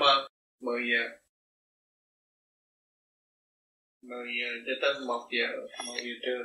10 0.61 0.83
giờ. 0.91 1.19
10 4.03 4.27
giờ 4.41 4.49
cho 4.67 4.73
tới 4.83 5.07
1 5.07 5.29
giờ 5.31 5.47
1 5.87 5.95
giờ 5.97 6.13
trưa. 6.23 6.45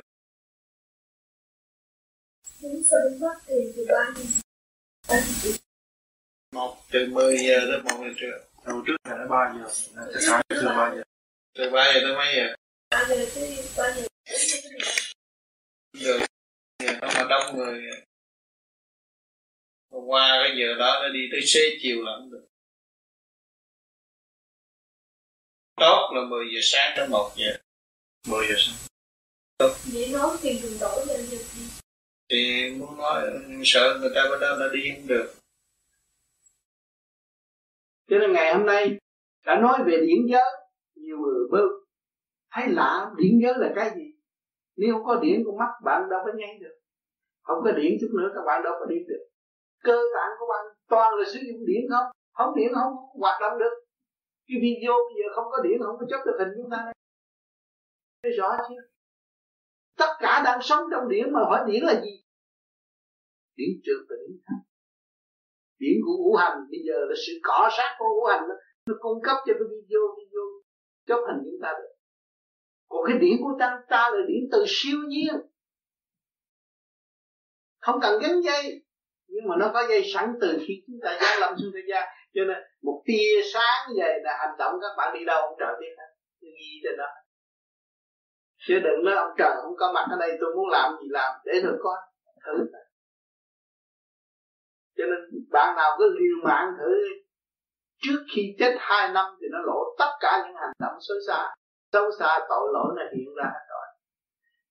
Một 6.52 6.76
từ 6.90 7.06
10 7.12 7.38
giờ 7.38 7.60
tới 7.60 7.82
1 7.82 8.04
giờ 8.04 8.12
trưa. 8.16 8.38
Đầu 8.66 8.82
trước 8.86 8.96
là 9.04 9.16
nó 9.16 9.26
3 9.28 9.54
giờ 9.58 9.92
từ 10.14 10.20
sáng 10.20 10.42
từ 10.48 10.62
3 10.64 10.94
giờ 10.94 11.02
từ 11.54 11.70
3 11.70 11.92
giờ 11.94 12.00
tới 12.02 12.16
mấy 12.16 12.34
giờ 12.36 12.54
3 12.90 13.04
giờ 13.08 13.26
tới 13.34 13.64
3 13.76 13.90
giờ 13.92 14.06
giờ 16.78 16.98
nó 17.00 17.08
mà 17.14 17.26
đông 17.30 17.56
người. 17.56 17.82
Qua 19.88 20.40
cái 20.42 20.56
giờ 20.58 20.74
đó 20.78 21.00
nó 21.02 21.08
đi 21.08 21.20
tới 21.32 21.40
xế 21.46 21.60
chiều 21.82 22.02
là 22.02 22.12
không 22.18 22.30
được. 22.30 22.46
Tốt 25.76 26.10
là 26.14 26.20
10 26.28 26.46
giờ 26.54 26.60
sáng 26.62 26.92
tới 26.96 27.08
1 27.08 27.32
giờ. 27.36 27.58
10 28.26 28.46
giờ 28.48 28.54
sáng. 28.58 28.74
Tốt. 29.58 29.76
Vậy 29.92 30.08
nói 30.12 30.36
tiền 30.42 30.62
đường 30.62 30.78
đổi 30.80 31.06
lên 31.06 31.26
được 31.30 31.44
đi 31.56 31.68
thì 32.28 32.70
muốn 32.70 32.96
nói 32.96 33.30
sợ 33.64 33.98
người 34.00 34.10
ta 34.14 34.22
bên 34.30 34.40
đó 34.40 34.56
nó 34.58 34.68
đi 34.68 34.90
không 34.94 35.06
được. 35.06 35.34
Cho 38.10 38.18
nên 38.18 38.32
ngày 38.32 38.54
hôm 38.54 38.66
nay 38.66 38.96
đã 39.46 39.54
nói 39.54 39.78
về 39.86 39.96
điển 40.06 40.26
giới 40.32 40.63
nhiều 41.14 41.26
người 41.26 41.48
bơ 41.50 41.62
thấy 42.52 42.68
lạ 42.68 43.10
điển 43.16 43.32
giới 43.42 43.54
là 43.56 43.72
cái 43.76 43.90
gì? 43.96 44.06
Nếu 44.76 44.94
không 44.94 45.04
có 45.04 45.16
điển 45.22 45.42
con 45.46 45.56
mắt 45.58 45.72
bạn 45.84 46.02
đâu 46.10 46.20
có 46.24 46.32
nghe 46.34 46.58
được. 46.60 46.74
Không 47.42 47.58
có 47.64 47.72
điển 47.72 47.92
chút 48.00 48.10
nữa 48.18 48.28
các 48.34 48.40
bạn 48.46 48.62
đâu 48.62 48.74
có 48.80 48.86
đi 48.86 48.96
được. 49.08 49.24
Cơ 49.84 49.98
bản 50.14 50.28
của 50.38 50.46
bạn 50.52 50.64
toàn 50.88 51.14
là 51.14 51.24
sử 51.32 51.40
dụng 51.48 51.66
điện 51.66 51.82
không? 51.90 52.06
Không 52.32 52.54
điện 52.56 52.70
không 52.74 52.92
hoạt 53.20 53.40
động 53.40 53.58
được. 53.58 53.74
Cái 54.46 54.56
video 54.62 54.92
bây 54.92 55.14
giờ 55.18 55.26
không 55.34 55.44
có 55.50 55.58
điện 55.62 55.78
không 55.84 55.96
có 56.00 56.06
chấp 56.10 56.20
được 56.26 56.36
hình 56.38 56.48
chúng 56.56 56.70
ta 56.70 56.78
đây. 56.84 56.94
Thấy 58.22 58.32
rõ 58.38 58.56
chưa? 58.68 58.82
Tất 59.98 60.12
cả 60.20 60.42
đang 60.44 60.62
sống 60.62 60.84
trong 60.90 61.08
điện 61.08 61.32
mà 61.32 61.40
hỏi 61.40 61.64
điện 61.66 61.84
là 61.84 61.94
gì? 62.04 62.14
Điện 63.56 63.80
trượt 63.84 64.06
và 64.08 64.16
điện 64.20 64.38
thanh 64.46 64.64
điện 65.84 65.96
của 66.04 66.16
ngũ 66.20 66.32
hành 66.42 66.56
bây 66.72 66.80
giờ 66.86 66.96
là 67.08 67.16
sự 67.26 67.32
cỏ 67.42 67.58
sát 67.76 67.90
của 67.98 68.08
ngũ 68.14 68.24
hành 68.32 68.44
đó, 68.48 68.56
nó 68.86 68.94
cung 69.04 69.18
cấp 69.26 69.36
cho 69.46 69.52
cái 69.58 69.66
video 69.72 70.02
video 70.18 70.44
chấp 71.06 71.18
hành 71.26 71.38
chúng 71.44 71.60
ta 71.62 71.72
được. 71.78 71.94
Còn 72.88 73.00
cái 73.06 73.18
điểm 73.18 73.36
của 73.42 73.56
ta 73.58 73.78
ta 73.88 74.10
là 74.12 74.22
điểm 74.28 74.48
từ 74.52 74.64
siêu 74.68 74.98
nhiên. 75.08 75.34
Không 77.80 78.00
cần 78.02 78.20
gắn 78.22 78.40
dây, 78.42 78.84
nhưng 79.26 79.48
mà 79.48 79.56
nó 79.58 79.70
có 79.74 79.86
dây 79.88 80.02
sẵn 80.14 80.34
từ 80.40 80.58
khi 80.66 80.74
chúng 80.86 80.96
ta 81.04 81.18
giáng 81.20 81.40
lâm 81.40 81.54
xuống 81.58 81.72
thế 81.74 81.80
gian. 81.88 82.08
Cho 82.34 82.44
nên 82.44 82.56
một 82.82 83.02
tia 83.06 83.42
sáng 83.52 83.88
về 83.98 84.18
là 84.24 84.36
hành 84.38 84.56
động 84.58 84.74
các 84.80 84.94
bạn 84.96 85.14
đi 85.18 85.24
đâu 85.24 85.42
ông 85.42 85.56
trời 85.58 85.74
biết 85.80 85.94
hết. 85.98 86.10
Ghi 86.40 86.80
trên 86.82 86.96
đó. 86.98 87.06
Chứ 88.66 88.74
đừng 88.74 89.04
nói 89.04 89.14
ông 89.14 89.34
trời 89.38 89.50
không 89.62 89.76
có 89.78 89.92
mặt 89.94 90.06
ở 90.10 90.16
đây, 90.20 90.30
tôi 90.40 90.54
muốn 90.56 90.68
làm 90.68 90.92
gì 91.02 91.08
làm, 91.10 91.32
để 91.44 91.52
rồi 91.64 91.76
coi. 91.82 91.96
Thử. 92.46 92.64
Cho 94.96 95.04
nên 95.04 95.20
bạn 95.50 95.76
nào 95.76 95.90
cứ 95.98 96.04
liều 96.18 96.36
mạng 96.44 96.72
thử 96.78 97.23
trước 98.04 98.24
khi 98.34 98.54
chết 98.58 98.76
hai 98.78 99.12
năm 99.12 99.26
thì 99.40 99.46
nó 99.52 99.58
lộ 99.58 99.94
tất 99.98 100.10
cả 100.20 100.42
những 100.46 100.56
hành 100.56 100.72
động 100.78 100.98
xấu 101.00 101.16
xa. 101.26 101.54
Xấu 101.92 102.10
xa 102.18 102.38
tội 102.48 102.68
lỗi 102.72 102.94
nó 102.96 103.02
hiện 103.16 103.34
ra 103.36 103.44
hết 103.44 103.64
rồi. 103.70 103.86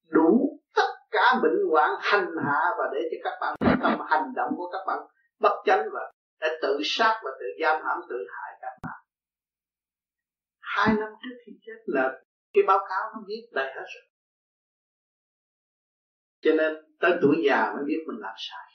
Đủ 0.07 0.59
tất 0.75 0.89
cả 1.11 1.39
bệnh 1.43 1.69
hoạn 1.71 1.91
hành 1.99 2.27
hạ 2.45 2.61
và 2.77 2.86
để 2.93 2.99
cho 3.11 3.17
các 3.23 3.38
bạn 3.41 3.55
tâm 3.81 3.99
hành 4.09 4.34
động 4.36 4.49
của 4.57 4.69
các 4.71 4.79
bạn 4.88 4.99
bất 5.39 5.61
chánh 5.65 5.86
và 5.93 6.11
để 6.39 6.47
tự 6.61 6.79
sát 6.84 7.21
và 7.23 7.31
tự 7.39 7.45
giam 7.61 7.81
hãm, 7.86 8.01
tự 8.09 8.15
hại 8.29 8.57
các 8.61 8.73
bạn. 8.84 8.99
Hai 10.59 10.95
năm 10.99 11.09
trước 11.23 11.36
khi 11.45 11.51
chết 11.65 11.84
là 11.86 12.11
cái 12.53 12.63
báo 12.67 12.79
cáo 12.89 13.01
nó 13.13 13.21
viết 13.27 13.49
đầy 13.51 13.65
hết 13.65 13.86
rồi. 13.95 14.03
Cho 16.41 16.51
nên 16.57 16.73
tới 16.99 17.11
tuổi 17.21 17.36
già 17.45 17.73
mới 17.75 17.84
biết 17.86 18.03
mình 18.07 18.17
làm 18.19 18.34
sai 18.38 18.72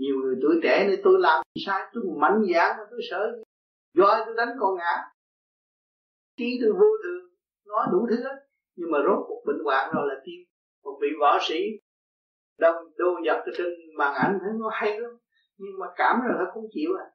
nhiều 0.00 0.16
người 0.22 0.36
tuổi 0.42 0.60
trẻ 0.62 0.86
nên 0.88 1.00
tôi 1.04 1.16
làm 1.20 1.42
sai? 1.66 1.80
Tôi 1.92 2.02
mạnh 2.22 2.42
dạn 2.54 2.76
mà 2.78 2.84
tôi 2.90 3.00
sợ 3.10 3.20
do 3.94 4.22
tôi 4.26 4.34
đánh 4.36 4.48
con 4.60 4.76
ngã. 4.78 4.94
Trí 6.36 6.58
tôi 6.62 6.72
vô 6.72 6.88
thường 7.04 7.24
nói 7.66 7.86
đủ 7.92 8.06
thứ 8.10 8.16
hết. 8.24 8.36
Nhưng 8.76 8.90
mà 8.90 8.98
rốt 9.06 9.18
cuộc 9.28 9.42
bệnh 9.46 9.64
hoạn 9.64 9.90
rồi 9.94 10.04
là 10.08 10.14
tiêu. 10.24 10.40
Một 10.84 10.98
vị 11.02 11.08
võ 11.20 11.38
sĩ 11.48 11.60
đông 12.58 12.76
đô 12.96 13.10
giật 13.26 13.38
ở 13.46 13.52
trên 13.58 13.68
màn 13.98 14.14
ảnh 14.14 14.38
thấy 14.40 14.50
nó 14.60 14.70
hay 14.72 15.00
lắm. 15.00 15.10
Nhưng 15.56 15.78
mà 15.80 15.86
cảm 15.96 16.20
rồi 16.20 16.34
nó 16.38 16.50
không 16.54 16.64
chịu 16.72 16.90
à. 16.98 17.06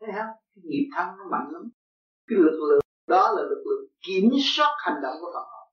Thấy 0.00 0.10
không? 0.12 0.32
Cái 0.54 0.62
nghiệp 0.64 0.88
thân 0.96 1.06
nó 1.18 1.24
mạnh 1.30 1.48
lắm. 1.52 1.62
Cái 2.28 2.38
lực 2.38 2.58
lượng 2.68 2.80
đó 3.06 3.32
là 3.36 3.42
lực 3.42 3.62
lượng 3.66 3.84
kiểm 4.06 4.30
soát 4.54 4.76
hành 4.78 4.98
động 5.02 5.16
của 5.20 5.30
phật, 5.34 5.46
hồn 5.52 5.68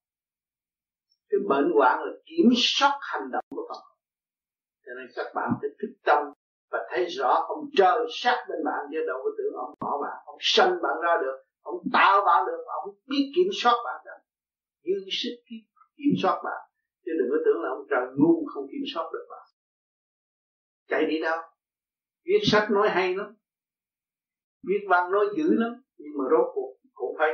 cái 1.30 1.40
bệnh 1.50 1.72
hoạn 1.76 2.00
là 2.06 2.12
kiểm 2.26 2.50
soát 2.56 3.00
hành 3.02 3.32
động 3.32 3.46
của 3.50 3.66
phật, 3.70 3.82
cho 4.86 4.92
nên 4.98 5.08
các 5.16 5.26
bạn 5.36 5.50
phải 5.62 5.70
thức 5.82 5.94
tâm 6.04 6.34
và 6.72 6.80
thấy 6.90 7.06
rõ 7.06 7.46
ông 7.48 7.70
trời 7.78 8.00
sát 8.10 8.46
bên 8.50 8.60
bạn 8.66 8.82
chứ 8.92 8.98
đâu 9.08 9.18
có 9.24 9.30
tưởng 9.38 9.54
ông 9.56 9.74
bỏ 9.80 10.02
bạn. 10.02 10.18
Ông 10.26 10.38
sanh 10.40 10.74
bạn 10.84 10.96
ra 11.04 11.14
được, 11.22 11.38
ông 11.62 11.80
tạo 11.94 12.22
bạn 12.26 12.46
được 12.48 12.64
ông 12.66 12.96
biết 13.08 13.32
kiểm 13.36 13.50
soát 13.62 13.76
bạn 13.86 14.02
được 14.06 14.22
dư 14.84 15.10
sức 15.22 15.36
kiểm 15.98 16.14
soát 16.22 16.42
bạn. 16.44 16.62
Chứ 17.06 17.12
đừng 17.20 17.30
có 17.32 17.38
tưởng 17.46 17.62
là 17.64 17.70
ông 17.70 17.86
trời 17.90 18.06
ngu 18.18 18.46
không 18.54 18.68
kiểm 18.72 18.86
soát 18.94 19.10
được 19.14 19.26
bạn. 19.30 19.46
Chạy 20.88 21.06
đi 21.06 21.22
đâu? 21.22 21.40
Viết 22.26 22.40
sách 22.44 22.72
nói 22.72 22.90
hay 22.90 23.16
lắm. 23.16 23.36
Viết 24.68 24.86
văn 24.90 25.12
nói 25.12 25.26
dữ 25.38 25.54
lắm. 25.54 25.82
Nhưng 25.98 26.14
mà 26.18 26.24
rốt 26.32 26.52
cuộc 26.54 26.78
cũng 26.94 27.16
phải 27.20 27.30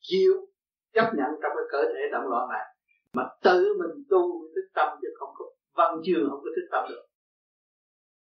chịu 0.00 0.32
chấp 0.94 1.10
nhận 1.16 1.30
trong 1.42 1.52
cái 1.56 1.66
cơ 1.72 1.82
thể 1.82 2.02
động 2.12 2.28
loạn 2.30 2.48
này. 2.48 2.64
Mà 3.12 3.22
tự 3.42 3.74
mình 3.78 4.04
tu 4.10 4.40
mới 4.40 4.50
thức 4.54 4.70
tâm 4.74 4.98
chứ 5.02 5.08
không 5.18 5.30
có, 5.34 5.44
văn 5.76 6.00
chương 6.04 6.30
không 6.30 6.40
có 6.44 6.50
thức 6.56 6.68
tâm 6.72 6.84
được 6.88 7.04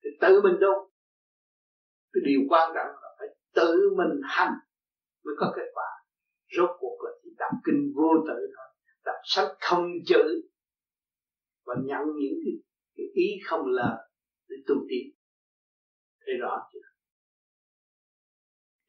thì 0.03 0.09
tự 0.21 0.41
mình 0.41 0.57
tu. 0.61 0.91
Cái 2.13 2.21
điều 2.25 2.41
quan 2.49 2.71
trọng 2.75 2.87
là 3.01 3.09
phải 3.19 3.27
tự 3.55 3.95
mình 3.97 4.21
hành 4.23 4.53
mới 5.25 5.35
có 5.39 5.53
kết 5.55 5.69
quả. 5.73 5.89
Rốt 6.57 6.69
cuộc 6.79 6.97
là 7.03 7.11
chỉ 7.23 7.29
đọc 7.37 7.51
kinh 7.65 7.93
vô 7.95 8.09
tự 8.27 8.39
thôi. 8.55 8.67
Đọc 9.05 9.15
sách 9.23 9.55
không 9.59 9.85
chữ 10.07 10.49
và 11.65 11.75
nhận 11.83 12.01
những 12.19 12.39
cái, 12.45 12.53
cái 12.97 13.05
ý 13.13 13.27
không 13.45 13.65
lời 13.65 13.97
để 14.49 14.55
tu 14.67 14.75
tiến. 14.89 15.07
Thấy 16.25 16.35
rõ 16.41 16.69
chưa? 16.73 16.79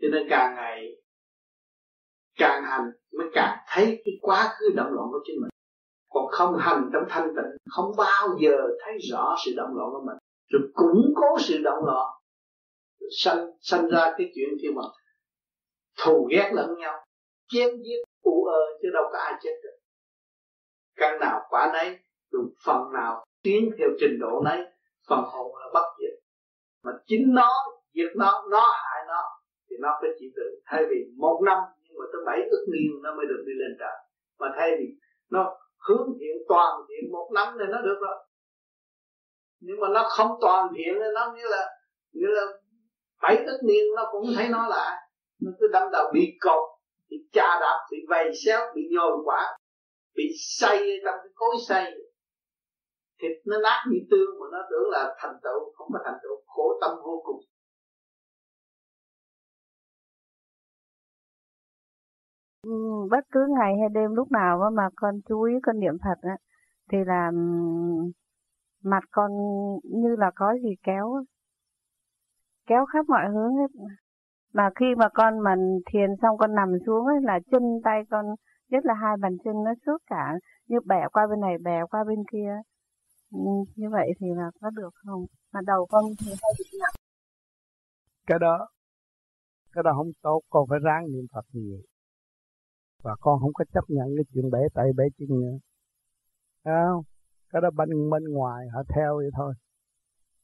Cho 0.01 0.09
nên 0.13 0.27
càng 0.31 0.55
ngày 0.55 0.97
càng 2.39 2.63
hành 2.65 2.91
mới 3.19 3.27
càng 3.33 3.59
thấy 3.69 4.03
cái 4.05 4.15
quá 4.21 4.55
khứ 4.59 4.67
động 4.77 4.93
loạn 4.93 5.09
của 5.11 5.21
chính 5.27 5.37
mình. 5.41 5.51
Còn 6.09 6.25
không 6.31 6.57
hành 6.59 6.91
trong 6.93 7.03
thanh 7.09 7.29
tịnh 7.29 7.57
không 7.71 7.93
bao 7.97 8.29
giờ 8.43 8.57
thấy 8.85 8.99
rõ 9.11 9.35
sự 9.45 9.53
động 9.57 9.71
loạn 9.77 9.91
của 9.91 10.05
mình 10.07 10.17
rồi 10.51 10.63
củng 10.75 11.13
cố 11.15 11.39
sự 11.39 11.59
động 11.63 11.85
loạn. 11.85 12.07
Rồi 13.01 13.11
sanh 13.19 13.51
sanh 13.61 13.89
ra 13.89 14.15
cái 14.19 14.33
chuyện 14.35 14.49
kia 14.63 14.69
mà 14.75 14.83
thù 16.05 16.29
ghét 16.31 16.51
lẫn 16.55 16.75
nhau. 16.79 17.05
Chém 17.49 17.71
giết, 17.71 18.03
u 18.23 18.45
ơ, 18.45 18.61
chứ 18.83 18.89
đâu 18.93 19.05
có 19.13 19.19
ai 19.19 19.33
chết 19.43 19.61
được. 19.63 19.79
Căn 20.97 21.21
nào 21.21 21.41
quả 21.49 21.71
nấy 21.73 21.99
rồi 22.31 22.45
phần 22.65 22.93
nào 22.93 23.25
tiến 23.43 23.71
theo 23.79 23.89
trình 24.01 24.19
độ 24.21 24.43
nấy, 24.45 24.65
phần 25.09 25.21
hồn 25.25 25.57
là 25.57 25.67
bất 25.75 25.87
diệt. 25.99 26.19
Mà 26.85 26.93
chính 27.07 27.35
nó, 27.35 27.51
diệt 27.95 28.17
nó 28.17 28.45
nó 28.51 28.61
hại 28.61 29.05
nó, 29.09 29.23
thì 29.71 29.77
nó 29.81 29.89
phải 30.01 30.11
chịu 30.19 30.31
đựng 30.37 30.55
thay 30.67 30.85
vì 30.91 30.97
một 31.17 31.43
năm, 31.45 31.59
nhưng 31.83 31.99
mà 31.99 32.05
tới 32.13 32.23
bảy 32.27 32.39
ức 32.51 32.67
niên 32.73 33.03
nó 33.03 33.15
mới 33.15 33.27
được 33.29 33.43
đi 33.47 33.53
lên 33.53 33.77
trời. 33.79 33.97
Mà 34.39 34.47
thay 34.57 34.71
vì 34.79 34.87
nó 35.31 35.59
hướng 35.89 36.09
thiện 36.21 36.37
toàn 36.49 36.81
thiện 36.89 37.13
một 37.13 37.31
năm 37.35 37.57
thì 37.59 37.65
nó 37.71 37.81
được 37.83 37.99
rồi 38.01 38.17
nhưng 39.61 39.81
mà 39.81 39.89
nó 39.95 40.09
không 40.09 40.31
toàn 40.41 40.69
thiện 40.77 40.99
nên 41.01 41.15
nó 41.15 41.33
như 41.37 41.43
là 41.51 41.67
như 42.13 42.27
là 42.27 42.43
bảy 43.23 43.37
tất 43.47 43.59
niên 43.65 43.85
nó 43.97 44.09
cũng 44.13 44.25
thấy 44.37 44.49
nó 44.49 44.69
lại 44.69 44.97
nó 45.41 45.51
cứ 45.61 45.69
đâm 45.73 45.83
đầu 45.93 46.11
bị 46.15 46.39
cột 46.41 46.69
bị 47.11 47.17
cha 47.33 47.59
đạp 47.61 47.87
bị 47.91 47.99
vầy 48.09 48.31
xéo 48.45 48.61
bị 48.75 48.83
nhồi 48.91 49.13
quả 49.25 49.57
bị 50.17 50.25
say 50.39 50.79
trong 51.05 51.15
cái 51.23 51.33
cối 51.35 51.57
say. 51.69 51.93
Thịt 53.23 53.31
nó 53.47 53.57
nát 53.63 53.85
như 53.91 53.99
tương 54.11 54.41
mà 54.41 54.47
nó 54.53 54.59
tưởng 54.71 54.91
là 54.91 55.15
thành 55.19 55.37
tựu 55.43 55.73
không 55.75 55.89
có 55.93 55.99
thành 56.05 56.19
tựu 56.23 56.37
khổ 56.47 56.79
tâm 56.81 56.91
vô 57.05 57.23
cùng. 57.25 57.41
Ừ, 62.63 62.71
bất 63.11 63.25
cứ 63.33 63.41
ngày 63.59 63.73
hay 63.81 63.89
đêm 63.95 64.15
lúc 64.15 64.33
nào 64.33 64.71
mà 64.73 64.89
con 64.97 65.21
chú 65.29 65.43
ý 65.43 65.55
con 65.63 65.81
niệm 65.81 65.95
Phật 66.05 66.19
á, 66.23 66.37
thì 66.93 66.99
là 67.07 67.31
mặt 68.83 69.05
con 69.11 69.31
như 69.85 70.16
là 70.18 70.31
có 70.35 70.55
gì 70.62 70.74
kéo 70.83 71.24
kéo 72.66 72.87
khắp 72.87 73.09
mọi 73.09 73.28
hướng 73.28 73.57
hết. 73.57 73.91
Mà 74.53 74.70
khi 74.74 74.87
mà 74.99 75.09
con 75.14 75.39
mà 75.39 75.55
thiền 75.93 76.11
xong 76.22 76.39
con 76.39 76.55
nằm 76.55 76.68
xuống 76.87 77.07
ấy, 77.07 77.16
là 77.22 77.41
chân 77.51 77.62
tay 77.85 78.03
con, 78.11 78.26
nhất 78.68 78.85
là 78.85 78.95
hai 78.95 79.16
bàn 79.20 79.37
chân 79.45 79.55
nó 79.64 79.72
suốt 79.87 79.99
cả, 80.07 80.35
như 80.66 80.76
bẻ 80.85 81.07
qua 81.12 81.26
bên 81.31 81.41
này, 81.41 81.59
bẻ 81.64 81.81
qua 81.91 82.05
bên 82.05 82.18
kia. 82.33 82.53
Ừ, 83.33 83.39
như 83.76 83.91
vậy 83.91 84.09
thì 84.20 84.26
là 84.37 84.51
có 84.61 84.70
được 84.70 84.91
không? 84.95 85.24
Mà 85.53 85.61
đầu 85.66 85.87
con 85.91 86.05
thì 86.20 86.31
hơi 86.31 86.53
bị 86.59 86.78
nặng. 86.81 86.95
Cái 88.26 88.39
đó 88.39 88.68
cái 89.72 89.83
đó 89.83 89.93
không 89.97 90.12
tốt. 90.22 90.41
Con 90.51 90.66
phải 90.70 90.78
ráng 90.83 91.12
niệm 91.12 91.26
phật 91.33 91.45
nhiều. 91.53 91.78
Và 93.03 93.16
con 93.20 93.41
không 93.41 93.53
có 93.55 93.64
chấp 93.72 93.85
nhận 93.89 94.07
cái 94.16 94.24
chuyện 94.35 94.51
bể 94.51 94.59
tay 94.74 94.87
bể 94.97 95.05
chân 95.18 95.28
nữa. 95.41 95.59
Không? 96.64 97.03
Cái 97.51 97.63
đó 97.63 97.71
bên 97.71 98.11
bên 98.11 98.25
ngoài 98.25 98.69
họ 98.75 98.83
theo 98.95 99.17
vậy 99.17 99.31
thôi. 99.37 99.55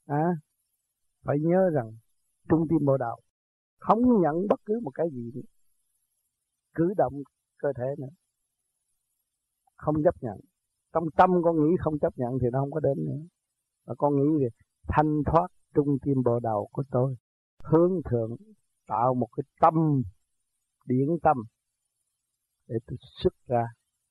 À, 0.06 0.26
phải 1.24 1.36
nhớ 1.40 1.70
rằng 1.74 1.92
trung 2.48 2.66
tim 2.70 2.86
bộ 2.86 2.96
đạo 2.96 3.20
không 3.78 4.00
nhận 4.22 4.46
bất 4.48 4.60
cứ 4.64 4.80
một 4.82 4.90
cái 4.94 5.06
gì 5.12 5.42
cử 6.74 6.94
động 6.96 7.12
cơ 7.58 7.68
thể 7.76 7.94
nữa. 7.98 8.14
Không 9.76 9.94
chấp 10.04 10.14
nhận. 10.20 10.40
Trong 10.92 11.04
tâm 11.16 11.30
con 11.44 11.56
nghĩ 11.56 11.76
không 11.80 11.98
chấp 11.98 12.12
nhận 12.16 12.32
thì 12.42 12.46
nó 12.52 12.60
không 12.60 12.70
có 12.70 12.80
đến 12.80 13.04
nữa. 13.06 13.26
Và 13.86 13.94
con 13.98 14.16
nghĩ 14.16 14.44
về 14.44 14.48
thanh 14.88 15.22
thoát 15.26 15.48
trung 15.74 15.96
tim 16.02 16.22
bộ 16.24 16.40
đầu 16.40 16.68
của 16.72 16.84
tôi. 16.90 17.16
Hướng 17.64 17.92
thượng 18.10 18.36
tạo 18.86 19.14
một 19.14 19.28
cái 19.36 19.44
tâm 19.60 20.02
điển 20.86 21.08
tâm 21.22 21.36
để 22.68 22.76
tôi 22.86 22.96
xuất 23.22 23.32
ra 23.46 23.64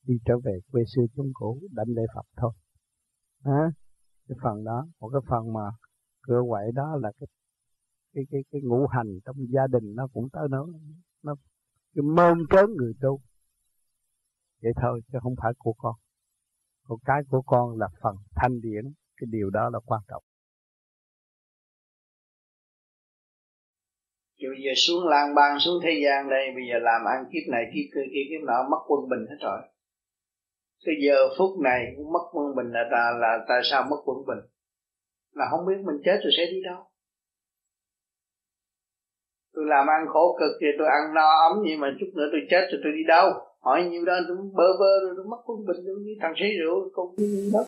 đi 0.03 0.13
trở 0.25 0.33
về 0.43 0.59
quê 0.71 0.83
xưa 0.95 1.05
chúng 1.15 1.31
cũ 1.33 1.59
đảnh 1.71 1.87
lễ 1.87 2.01
Phật 2.15 2.25
thôi. 2.37 2.51
À, 3.45 3.71
cái 4.27 4.37
phần 4.43 4.63
đó, 4.63 4.87
một 4.99 5.09
cái 5.13 5.21
phần 5.29 5.53
mà 5.53 5.69
cửa 6.21 6.41
quậy 6.49 6.71
đó 6.73 6.97
là 7.01 7.11
cái 7.19 7.27
cái 8.13 8.23
cái 8.31 8.41
cái 8.51 8.61
ngũ 8.61 8.87
hành 8.87 9.19
trong 9.25 9.35
gia 9.49 9.67
đình 9.67 9.95
nó 9.95 10.07
cũng 10.13 10.29
tới 10.29 10.47
nó 10.49 10.67
nó 11.23 11.35
cái 11.95 12.03
mơn 12.03 12.37
trớn 12.49 12.65
người 12.77 12.93
tu. 13.01 13.19
Vậy 14.61 14.71
thôi 14.81 15.01
chứ 15.11 15.19
không 15.21 15.35
phải 15.41 15.53
của 15.57 15.73
con. 15.77 15.95
Còn 16.83 16.99
cái 17.05 17.21
của 17.29 17.41
con 17.41 17.77
là 17.79 17.87
phần 18.01 18.15
thanh 18.35 18.61
điển. 18.61 18.93
Cái 19.17 19.27
điều 19.31 19.49
đó 19.49 19.69
là 19.73 19.79
quan 19.85 20.01
trọng. 20.07 20.23
Chịu 24.37 24.51
giờ 24.65 24.71
xuống 24.87 25.07
lang 25.07 25.35
bang 25.35 25.59
xuống 25.59 25.79
thế 25.83 26.01
gian 26.03 26.29
đây 26.29 26.45
bây 26.55 26.63
giờ 26.69 26.79
làm 26.79 27.01
ăn 27.05 27.25
kiếp 27.31 27.51
này 27.51 27.63
kiếp 27.73 27.85
kia 27.93 28.05
kiếp, 28.13 28.25
kiếp 28.29 28.47
nọ 28.47 28.67
mất 28.71 28.81
quân 28.87 29.09
bình 29.09 29.25
hết 29.29 29.37
rồi 29.41 29.61
cái 30.85 30.95
giờ 31.05 31.17
phút 31.37 31.59
này 31.63 31.81
mất 32.13 32.25
quân 32.31 32.55
bình 32.55 32.71
là, 32.71 32.83
là 32.91 33.11
là 33.21 33.45
tại 33.47 33.61
sao 33.63 33.83
mất 33.89 33.97
quân 34.05 34.17
bình? 34.27 34.45
Là 35.31 35.45
không 35.51 35.65
biết 35.67 35.79
mình 35.85 36.01
chết 36.05 36.17
rồi 36.23 36.31
sẽ 36.37 36.45
đi 36.51 36.57
đâu. 36.65 36.89
Tôi 39.53 39.65
làm 39.67 39.87
ăn 39.87 40.05
khổ 40.13 40.37
cực 40.39 40.51
thì 40.61 40.67
tôi 40.77 40.87
ăn 40.87 41.13
no 41.13 41.29
ấm 41.49 41.63
nhưng 41.65 41.79
mà 41.79 41.87
chút 41.99 42.09
nữa 42.13 42.27
tôi 42.31 42.41
chết 42.49 42.63
rồi 42.71 42.79
tôi 42.83 42.91
đi 42.97 43.03
đâu? 43.07 43.27
Hỏi 43.59 43.83
nhiêu 43.83 44.05
đó 44.05 44.13
tôi 44.27 44.37
bơ 44.37 44.67
vơ 44.79 44.91
rồi 45.03 45.13
tôi 45.17 45.25
mất 45.25 45.41
quân 45.45 45.65
bình 45.67 45.77
tôi 45.85 45.95
như 46.05 46.13
thằng 46.21 46.33
sĩ 46.39 46.45
rượu 46.59 46.89
cũng 46.93 47.15
như 47.17 47.49
đó. 47.53 47.65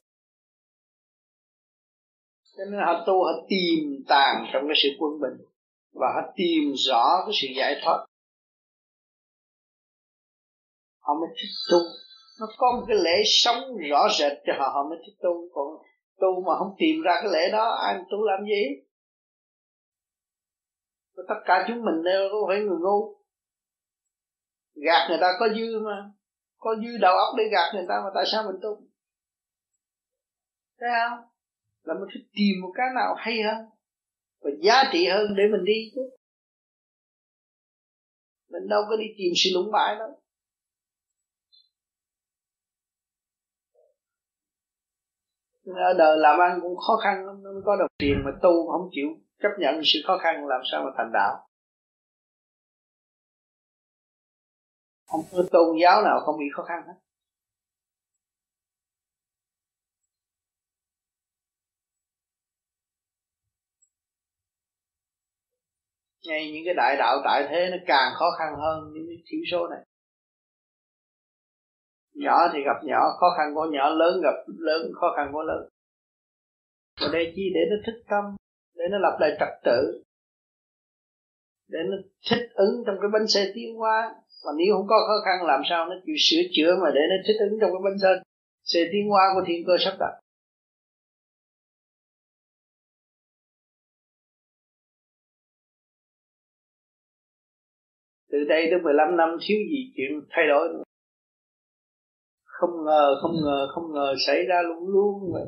Cho 2.58 2.64
nên 2.72 2.80
họ 2.86 3.04
tu 3.08 3.14
họ 3.24 3.32
tìm 3.50 4.04
tàng 4.08 4.46
trong 4.54 4.64
cái 4.68 4.76
sự 4.84 4.90
quân 5.00 5.20
bình 5.22 5.48
và 5.94 6.08
họ 6.16 6.34
tìm 6.36 6.74
rõ 6.88 7.06
cái 7.26 7.34
sự 7.42 7.48
giải 7.58 7.76
thoát. 7.84 8.06
Họ 11.00 11.14
mới 11.14 11.30
thích 11.36 11.54
tu 11.72 11.78
nó 12.40 12.48
có 12.58 12.68
một 12.76 12.86
cái 12.88 12.98
lễ 12.98 13.22
sống 13.26 13.78
rõ 13.90 14.08
rệt 14.20 14.34
cho 14.46 14.54
họ 14.60 14.68
họ 14.74 14.90
mới 14.90 14.98
thích 15.06 15.18
tu. 15.22 15.50
Còn 15.54 15.68
tu 16.20 16.44
mà 16.46 16.54
không 16.60 16.76
tìm 16.78 17.02
ra 17.06 17.14
cái 17.22 17.32
lễ 17.32 17.52
đó, 17.52 17.78
ai 17.84 17.96
tu 18.12 18.18
làm 18.24 18.46
gì? 18.46 18.64
Và 21.16 21.24
tất 21.30 21.40
cả 21.46 21.66
chúng 21.68 21.86
mình 21.86 22.04
đều 22.04 22.30
có 22.32 22.38
phải 22.48 22.60
người 22.60 22.78
ngu. 22.80 23.18
Gạt 24.76 25.08
người 25.10 25.18
ta 25.22 25.28
có 25.40 25.48
dư 25.50 25.80
mà. 25.80 26.12
Có 26.58 26.76
dư 26.76 26.98
đầu 27.02 27.18
óc 27.18 27.36
để 27.38 27.44
gạt 27.52 27.72
người 27.74 27.86
ta 27.90 27.96
mà 28.04 28.10
tại 28.16 28.24
sao 28.32 28.44
mình 28.44 28.62
tu? 28.62 28.82
Thấy 30.80 30.90
không? 31.00 31.20
Là 31.84 31.94
mình 31.94 32.10
phải 32.14 32.24
tìm 32.34 32.62
một 32.62 32.72
cái 32.76 32.86
nào 32.96 33.16
hay 33.18 33.42
hơn 33.42 33.66
và 34.42 34.50
giá 34.62 34.84
trị 34.94 35.06
hơn 35.06 35.36
để 35.38 35.44
mình 35.52 35.64
đi 35.64 35.92
chứ. 35.96 36.02
Mình 38.50 38.68
đâu 38.70 38.82
có 38.90 38.96
đi 38.96 39.06
tìm 39.18 39.34
sự 39.36 39.50
lũng 39.54 39.72
bại 39.72 39.96
đâu. 40.00 40.17
Ở 45.76 45.94
đời 45.98 46.18
làm 46.18 46.40
ăn 46.40 46.60
cũng 46.62 46.78
khó 46.78 46.98
khăn 47.04 47.26
lắm, 47.26 47.44
nó 47.44 47.50
có 47.66 47.76
đồng 47.80 47.92
tiền 47.98 48.22
mà 48.26 48.32
tu 48.42 48.72
không 48.72 48.90
chịu 48.92 49.08
chấp 49.40 49.50
nhận 49.60 49.82
sự 49.84 50.00
khó 50.08 50.18
khăn, 50.18 50.48
làm 50.48 50.62
sao 50.72 50.84
mà 50.84 50.92
thành 50.98 51.12
đạo. 51.14 51.48
Không 55.08 55.22
có 55.32 55.44
tôn 55.52 55.78
giáo 55.82 56.02
nào 56.04 56.20
không 56.26 56.40
bị 56.40 56.46
khó 56.56 56.64
khăn 56.64 56.84
hết. 56.88 56.94
Ngay 66.28 66.52
những 66.52 66.64
cái 66.66 66.74
đại 66.78 66.96
đạo 67.00 67.18
tại 67.26 67.48
thế 67.50 67.70
nó 67.72 67.78
càng 67.88 68.14
khó 68.16 68.26
khăn 68.40 68.54
hơn 68.62 68.92
những 68.94 69.04
cái 69.08 69.18
thiểu 69.28 69.40
số 69.52 69.68
này 69.68 69.80
nhỏ 72.18 72.50
thì 72.54 72.60
gặp 72.66 72.84
nhỏ, 72.84 73.00
khó 73.20 73.28
khăn 73.38 73.56
của 73.56 73.66
nhỏ, 73.72 73.90
lớn 73.90 74.22
gặp 74.24 74.36
lớn, 74.48 74.92
khó 75.00 75.14
khăn 75.16 75.30
của 75.34 75.44
lớn. 75.44 75.70
Và 77.02 77.08
đây 77.14 77.34
chi 77.36 77.52
để 77.56 77.62
nó 77.70 77.76
thích 77.86 78.04
tâm, 78.10 78.24
để 78.76 78.86
nó 78.92 78.98
lập 78.98 79.18
lại 79.20 79.32
trật 79.40 79.50
tự, 79.64 80.04
để 81.68 81.80
nó 81.90 81.98
thích 82.30 82.50
ứng 82.54 82.84
trong 82.86 82.96
cái 83.02 83.10
bánh 83.14 83.28
xe 83.28 83.52
tiến 83.56 83.76
hóa. 83.76 84.16
Mà 84.46 84.52
nếu 84.58 84.76
không 84.76 84.88
có 84.88 84.96
khó 85.08 85.14
khăn, 85.26 85.48
làm 85.48 85.62
sao 85.70 85.86
nó 85.86 85.96
chịu 86.06 86.16
sửa 86.20 86.42
chữa 86.52 86.76
mà 86.82 86.90
để 86.96 87.02
nó 87.10 87.16
thích 87.28 87.38
ứng 87.40 87.60
trong 87.62 87.72
cái 87.72 87.82
bánh 87.84 88.00
xe 88.00 88.22
xe 88.64 88.80
tiến 88.92 89.10
hóa 89.10 89.24
của 89.36 89.44
thiên 89.48 89.66
cơ 89.68 89.74
sắp 89.80 89.98
đặt? 90.00 90.14
Từ 98.32 98.38
đây 98.50 98.68
tới 98.72 98.80
15 98.84 99.18
năm, 99.18 99.30
thiếu 99.42 99.58
gì 99.58 99.92
chuyện 99.96 100.22
thay 100.30 100.48
đổi. 100.48 100.68
nữa 100.74 100.87
không 102.60 102.86
ngờ 102.86 103.20
không 103.22 103.36
ngờ 103.44 103.68
không 103.74 103.94
ngờ 103.94 104.16
xảy 104.28 104.40
ra 104.50 104.62
luôn 104.62 104.88
luôn 104.88 105.34
vậy. 105.34 105.48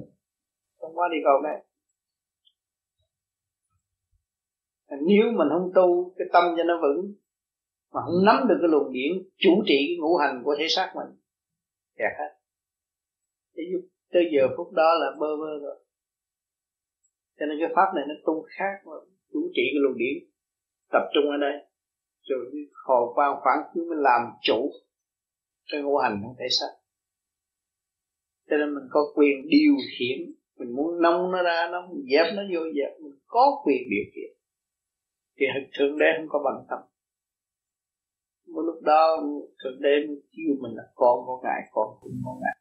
Trong 0.81 0.97
quá 0.97 1.07
đi 1.11 1.17
cầu 1.23 1.41
này 1.43 1.65
nếu 4.89 5.31
mình 5.37 5.47
không 5.49 5.71
tu, 5.75 6.13
cái 6.17 6.27
tâm 6.33 6.43
cho 6.57 6.63
nó 6.63 6.79
vững, 6.81 7.13
mà 7.93 8.01
không 8.05 8.25
nắm 8.25 8.47
được 8.49 8.57
cái 8.61 8.69
luồng 8.69 8.93
điển 8.93 9.11
chủ 9.37 9.63
trị 9.67 9.77
cái 9.87 9.97
ngũ 9.99 10.17
hành 10.17 10.41
của 10.43 10.55
thể 10.59 10.65
xác 10.69 10.93
mình, 10.95 11.17
kẹt 11.95 12.11
hết. 12.19 12.31
Tới 14.11 14.23
giờ 14.33 14.47
phút 14.57 14.71
đó 14.71 14.89
là 14.99 15.11
bơ 15.19 15.37
vơ 15.37 15.59
rồi. 15.61 15.83
Cho 17.39 17.45
nên 17.45 17.57
cái 17.59 17.69
pháp 17.75 17.93
này 17.95 18.05
nó 18.07 18.15
tu 18.25 18.45
khác 18.57 18.73
mà 18.85 18.93
chủ 19.33 19.51
trị 19.55 19.61
cái 19.73 19.79
luồng 19.83 19.97
điển 19.97 20.29
tập 20.91 21.03
trung 21.13 21.23
ở 21.31 21.37
đây. 21.41 21.53
Rồi 22.21 22.51
hồ 22.85 23.13
quan 23.15 23.39
phản 23.45 23.71
chiếu 23.73 23.83
mình 23.89 23.99
làm 23.99 24.21
chủ 24.41 24.71
cái 25.71 25.81
ngũ 25.81 25.97
hành 25.97 26.19
trong 26.23 26.35
thể 26.39 26.45
xác 26.59 26.78
cho 28.49 28.57
nên 28.57 28.75
mình 28.75 28.87
có 28.89 29.01
quyền 29.15 29.35
điều 29.47 29.75
khiển. 29.93 30.33
Mình 30.57 30.75
muốn 30.75 31.01
nông 31.01 31.31
nó 31.31 31.43
ra, 31.43 31.69
nó 31.71 31.87
dẹp 32.11 32.27
nó 32.35 32.43
vô, 32.53 32.61
dẹp. 32.75 33.01
Mình 33.01 33.19
có 33.27 33.61
quyền 33.65 33.81
điều 33.89 34.05
khiển. 34.13 34.31
Thì 35.37 35.45
thượng 35.77 35.97
đế 35.97 36.05
không 36.17 36.29
có 36.29 36.39
bằng 36.45 36.65
tâm. 36.69 36.79
Một 38.53 38.61
lúc 38.61 38.83
đó, 38.83 39.17
thượng 39.63 39.81
đế 39.81 39.89
kêu 40.07 40.55
mình 40.61 40.73
là 40.75 40.83
con 40.95 41.25
của 41.25 41.41
ngài, 41.43 41.61
con 41.71 41.87
cũng 42.01 42.13
của 42.23 42.39
ngài. 42.41 42.57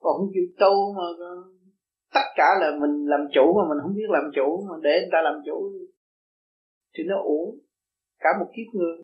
Còn 0.00 0.16
không 0.18 0.30
chịu 0.34 0.46
tu 0.60 0.92
mà 0.96 1.06
tất 2.14 2.26
cả 2.36 2.48
là 2.60 2.70
mình 2.80 3.06
làm 3.06 3.20
chủ 3.34 3.54
mà, 3.56 3.62
mình 3.68 3.78
không 3.82 3.94
biết 3.94 4.08
làm 4.08 4.24
chủ 4.36 4.66
mà 4.68 4.74
để 4.82 4.90
người 5.00 5.08
ta 5.12 5.18
làm 5.24 5.34
chủ. 5.46 5.72
Thì 6.94 7.04
nó 7.06 7.16
uổng. 7.22 7.58
Cả 8.18 8.28
một 8.40 8.46
kiếp 8.56 8.74
người. 8.74 8.96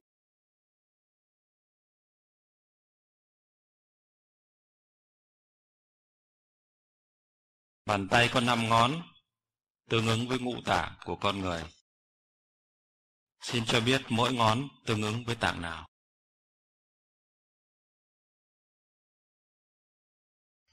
Bàn 7.93 8.09
tay 8.09 8.31
có 8.33 8.41
năm 8.41 8.69
ngón, 8.69 9.03
tương 9.89 10.07
ứng 10.07 10.29
với 10.29 10.39
ngũ 10.39 10.55
tạng 10.65 10.95
của 11.05 11.17
con 11.17 11.41
người. 11.41 11.65
Xin 13.41 13.65
cho 13.67 13.81
biết 13.81 14.03
mỗi 14.09 14.33
ngón 14.33 14.69
tương 14.87 15.03
ứng 15.03 15.25
với 15.25 15.35
tạng 15.35 15.63
nào. 15.63 15.89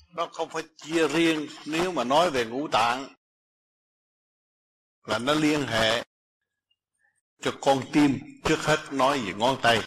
Nó 0.08 0.28
không 0.32 0.50
phải 0.50 0.64
chia 0.78 1.08
riêng 1.08 1.48
nếu 1.66 1.92
mà 1.92 2.04
nói 2.04 2.32
về 2.32 2.46
ngũ 2.46 2.68
tạng 2.68 3.16
là 5.04 5.20
nó 5.20 5.34
liên 5.34 5.62
hệ 5.62 6.04
cho 7.42 7.52
con 7.62 7.84
tim 7.94 8.20
trước 8.44 8.60
hết 8.60 8.78
nói 8.92 9.22
về 9.22 9.34
ngón 9.34 9.60
tay 9.62 9.82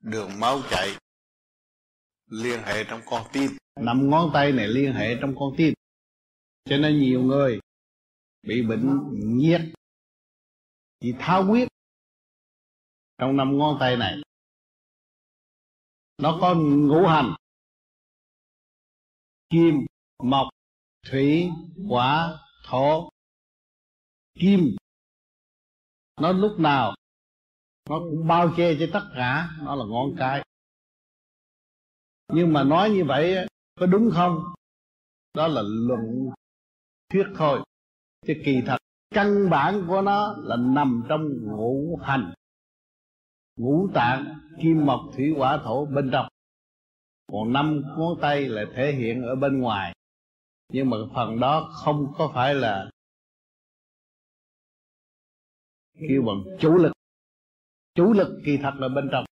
đường 0.00 0.40
máu 0.40 0.62
chạy 0.70 0.96
liên 2.26 2.62
hệ 2.62 2.84
trong 2.84 3.00
con 3.06 3.26
tim 3.32 3.56
năm 3.80 4.10
ngón 4.10 4.30
tay 4.34 4.52
này 4.52 4.68
liên 4.68 4.92
hệ 4.92 5.16
trong 5.20 5.34
con 5.38 5.54
tim 5.56 5.74
cho 6.70 6.76
nên 6.76 7.00
nhiều 7.00 7.22
người 7.22 7.60
bị 8.42 8.62
bệnh 8.62 9.00
nhiệt. 9.38 9.60
Vì 11.00 11.14
tháo 11.18 11.44
huyết 11.44 11.68
trong 13.18 13.36
năm 13.36 13.58
ngón 13.58 13.76
tay 13.80 13.96
này. 13.96 14.16
Nó 16.18 16.38
có 16.40 16.54
ngũ 16.54 17.06
hành, 17.06 17.34
kim, 19.50 19.74
mộc, 20.22 20.48
thủy, 21.10 21.48
hỏa, 21.88 22.38
thổ, 22.64 23.10
kim. 24.34 24.76
Nó 26.20 26.32
lúc 26.32 26.58
nào 26.58 26.94
nó 27.88 27.98
cũng 27.98 28.26
bao 28.28 28.54
che 28.56 28.76
cho 28.78 28.86
tất 28.92 29.12
cả, 29.14 29.48
nó 29.62 29.74
là 29.74 29.84
ngón 29.84 30.14
cái. 30.18 30.44
Nhưng 32.32 32.52
mà 32.52 32.64
nói 32.64 32.90
như 32.90 33.04
vậy 33.08 33.48
có 33.80 33.86
đúng 33.86 34.10
không? 34.14 34.38
Đó 35.34 35.46
là 35.46 35.62
luận 35.62 36.30
thuyết 37.10 37.26
thôi. 37.36 37.60
Chứ 38.26 38.34
kỳ 38.44 38.62
thật, 38.66 38.78
căn 39.10 39.50
bản 39.50 39.84
của 39.88 40.02
nó 40.02 40.34
là 40.38 40.56
nằm 40.56 41.02
trong 41.08 41.22
ngũ 41.42 41.98
hành. 42.02 42.34
Ngũ 43.56 43.88
tạng, 43.94 44.40
kim 44.62 44.86
mộc, 44.86 45.00
thủy 45.16 45.34
hỏa, 45.36 45.60
thổ 45.64 45.86
bên 45.86 46.10
trong 46.12 46.28
còn 47.32 47.52
năm 47.52 47.82
ngón 47.96 48.18
tay 48.20 48.48
là 48.48 48.64
thể 48.74 48.92
hiện 48.92 49.22
ở 49.22 49.34
bên 49.34 49.60
ngoài. 49.60 49.94
Nhưng 50.72 50.90
mà 50.90 50.96
phần 51.14 51.40
đó 51.40 51.70
không 51.72 52.12
có 52.18 52.30
phải 52.34 52.54
là 52.54 52.90
kêu 56.08 56.22
bằng 56.22 56.58
chủ 56.60 56.76
lực. 56.76 56.92
Chủ 57.94 58.12
lực 58.12 58.40
kỳ 58.44 58.56
thật 58.56 58.72
là 58.76 58.88
bên 58.88 59.08
trong. 59.12 59.24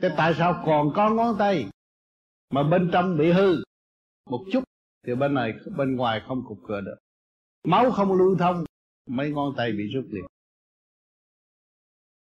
Thế 0.00 0.08
tại 0.16 0.34
sao 0.38 0.62
còn 0.66 0.92
có 0.96 1.10
ngón 1.10 1.36
tay 1.38 1.66
mà 2.50 2.62
bên 2.62 2.90
trong 2.92 3.18
bị 3.18 3.32
hư? 3.32 3.62
Một 4.30 4.44
chút 4.52 4.64
thì 5.06 5.14
bên 5.14 5.34
này, 5.34 5.52
bên 5.76 5.96
ngoài 5.96 6.22
không 6.28 6.44
cục 6.48 6.58
cửa 6.68 6.80
được. 6.80 6.96
Máu 7.64 7.90
không 7.90 8.12
lưu 8.12 8.36
thông. 8.38 8.64
Mấy 9.06 9.30
ngón 9.30 9.54
tay 9.56 9.72
bị 9.72 9.88
rút 9.94 10.04
liền. 10.10 10.24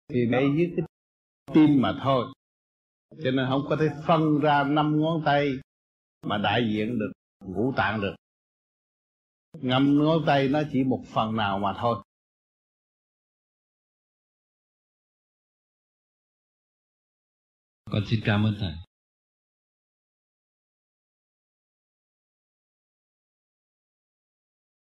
Thì 0.07 0.27
ngay 0.27 0.43
dưới 0.57 0.73
cái 0.77 0.85
tim 1.53 1.81
mà 1.81 1.99
thôi. 2.03 2.25
Cho 3.23 3.31
nên 3.31 3.45
không 3.49 3.65
có 3.69 3.77
thể 3.79 3.87
phân 4.07 4.39
ra 4.39 4.63
năm 4.63 4.99
ngón 5.01 5.21
tay 5.25 5.51
mà 6.21 6.37
đại 6.37 6.69
diện 6.71 6.99
được, 6.99 7.11
ngũ 7.45 7.73
tạng 7.77 8.01
được. 8.01 8.15
Ngâm 9.61 9.97
ngón 9.97 10.23
tay 10.27 10.47
nó 10.47 10.61
chỉ 10.71 10.83
một 10.83 11.03
phần 11.13 11.35
nào 11.35 11.59
mà 11.59 11.73
thôi. 11.77 12.03
Con 17.91 18.03
xin 18.07 18.19
cảm 18.25 18.43
ơn 18.43 18.53
thầy. 18.59 18.86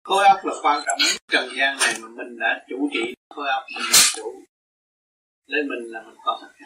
Khối 0.04 0.26
óc 0.26 0.40
là 0.44 0.54
quan 0.64 0.84
trọng 0.86 0.98
nhất. 1.00 1.22
Trần 1.28 1.50
gian 1.58 1.78
này 1.80 1.94
mà 2.02 2.08
mình 2.08 2.40
đã 2.40 2.66
chủ 2.70 2.90
trị 2.94 3.14
khối 3.30 3.48
óc, 3.50 3.64
mình 3.76 3.86
là 3.92 4.00
chủ. 4.16 4.44
Lấy 5.46 5.62
mình 5.64 5.92
là 5.92 6.02
mình 6.08 6.16
có 6.24 6.40
tất 6.42 6.48
cả 6.60 6.66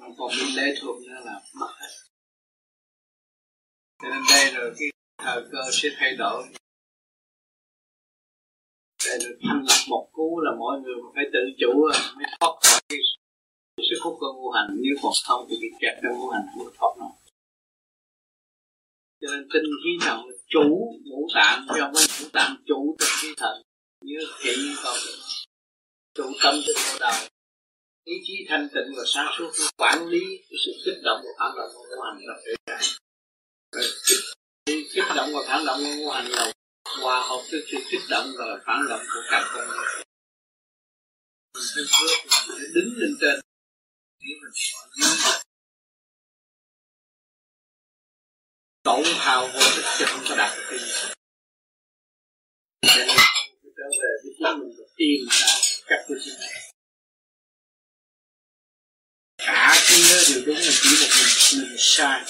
còn 0.00 0.14
còn 0.18 0.30
bị 0.30 0.52
lệ 0.54 0.74
thuộc 0.80 0.96
nữa 1.02 1.20
là 1.24 1.40
mất 1.54 1.70
hết. 1.80 1.88
Cho 4.02 4.08
nên 4.08 4.22
đây 4.30 4.52
rồi 4.54 4.74
cái 4.78 4.88
thời 5.18 5.42
cơ 5.52 5.58
sẽ 5.72 5.88
thay 5.98 6.16
đổi. 6.18 6.42
Để 9.06 9.18
được 9.20 9.38
thành 9.48 9.64
lập 9.68 9.80
một 9.88 10.08
cú 10.12 10.40
là 10.40 10.50
mọi 10.58 10.80
người 10.80 10.94
phải 11.14 11.24
tự 11.32 11.40
chủ 11.60 11.72
mới 12.16 12.26
thoát 12.40 12.52
khỏi 12.62 12.80
cái 12.88 12.98
sức 13.90 13.98
hút 14.02 14.16
của 14.20 14.32
ngũ 14.34 14.50
hành. 14.50 14.68
Nếu 14.70 14.94
còn 15.02 15.12
không 15.24 15.46
thì 15.50 15.56
bị 15.62 15.68
kẹt 15.80 15.94
trong 16.02 16.12
ngũ 16.18 16.28
hành 16.30 16.46
không 16.54 16.72
thoát 16.78 16.92
nổi 16.98 17.12
cho 19.20 19.28
nên 19.32 19.48
tinh 19.52 19.70
khí 19.84 19.90
thần 20.00 20.20
chủ 20.48 20.92
ngũ 21.04 21.28
tạng 21.34 21.66
cho 21.68 21.90
mấy 21.94 22.06
ngũ 22.20 22.28
tạng 22.32 22.56
chủ 22.66 22.96
tinh 22.98 23.08
khí 23.20 23.28
thần. 23.36 23.62
Như 24.04 24.18
kỹ 24.42 24.74
câu 24.82 24.94
chủ 26.14 26.32
tâm 26.42 26.54
tinh 26.66 26.76
bộ 26.86 26.98
đầu 27.00 27.28
ý 28.04 28.14
chí 28.24 28.34
thanh 28.48 28.68
tịnh 28.74 28.94
và 28.96 29.02
sáng 29.06 29.26
suốt 29.38 29.50
quản 29.76 30.08
lý 30.08 30.20
sự 30.64 30.72
kích 30.84 31.00
động 31.04 31.20
và 31.24 31.30
phản 31.38 31.52
động 31.56 31.70
của 31.74 31.84
ngũ 31.90 32.02
hành 32.02 32.18
là 32.20 32.34
để 32.46 32.54
chạy 34.66 34.82
kích, 34.94 35.04
động 35.16 35.30
và 35.34 35.40
phản 35.48 35.64
động 35.66 35.80
của 35.84 35.94
ngũ 35.96 36.10
hành 36.10 36.26
là 36.28 36.52
hòa 37.00 37.22
hợp 37.28 37.42
với 37.50 37.60
sự 37.72 37.78
kích 37.90 38.02
động 38.10 38.26
và 38.38 38.44
phản 38.66 38.80
động 38.88 39.00
của 39.14 39.22
cả 39.30 39.50
con 39.54 39.68
người. 39.68 40.04
Mình 41.76 41.86
phải 41.90 42.66
đứng 42.74 42.94
lên 42.96 43.16
trên. 43.20 43.40
Để 44.20 44.28
mình 44.42 44.52
dưới 44.96 45.49
tổn 48.82 49.02
hao 49.04 49.48
vô 49.48 49.60
ích 49.60 49.84
chứ 49.98 50.04
không 50.08 50.24
có 50.28 50.36
đạt 50.36 50.56
được 50.56 50.64
cái 50.70 50.78
gì 50.78 50.92
cho 52.82 53.04
nên 53.06 53.16
trở 53.76 53.84
về 54.00 54.10
với 54.22 54.32
chính 54.38 54.58
mình 54.58 54.72
và 54.78 54.84
tìm 54.96 55.20
ra 55.30 55.46
cách 55.86 56.04
của 56.08 56.14
chính 56.24 56.34
mình 56.40 56.70
cả 59.46 59.74
thế 59.88 59.96
giới 60.08 60.24
đều 60.28 60.44
đúng 60.46 60.56
là 60.56 60.72
chỉ 60.82 60.90
một 61.00 61.08
mình 61.16 61.68
mình 61.68 61.76
sai. 61.78 62.24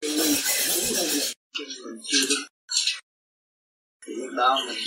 Cho 0.00 0.08
mình 0.08 0.34
đúng 0.68 0.84
hơn 0.96 1.08
mình 1.12 1.32
chứ 1.58 1.64
mình 1.84 2.00
chưa 2.06 2.26
đúng 2.28 2.46
thì 4.06 4.12
lúc 4.16 4.30
đó 4.36 4.64
mình 4.66 4.78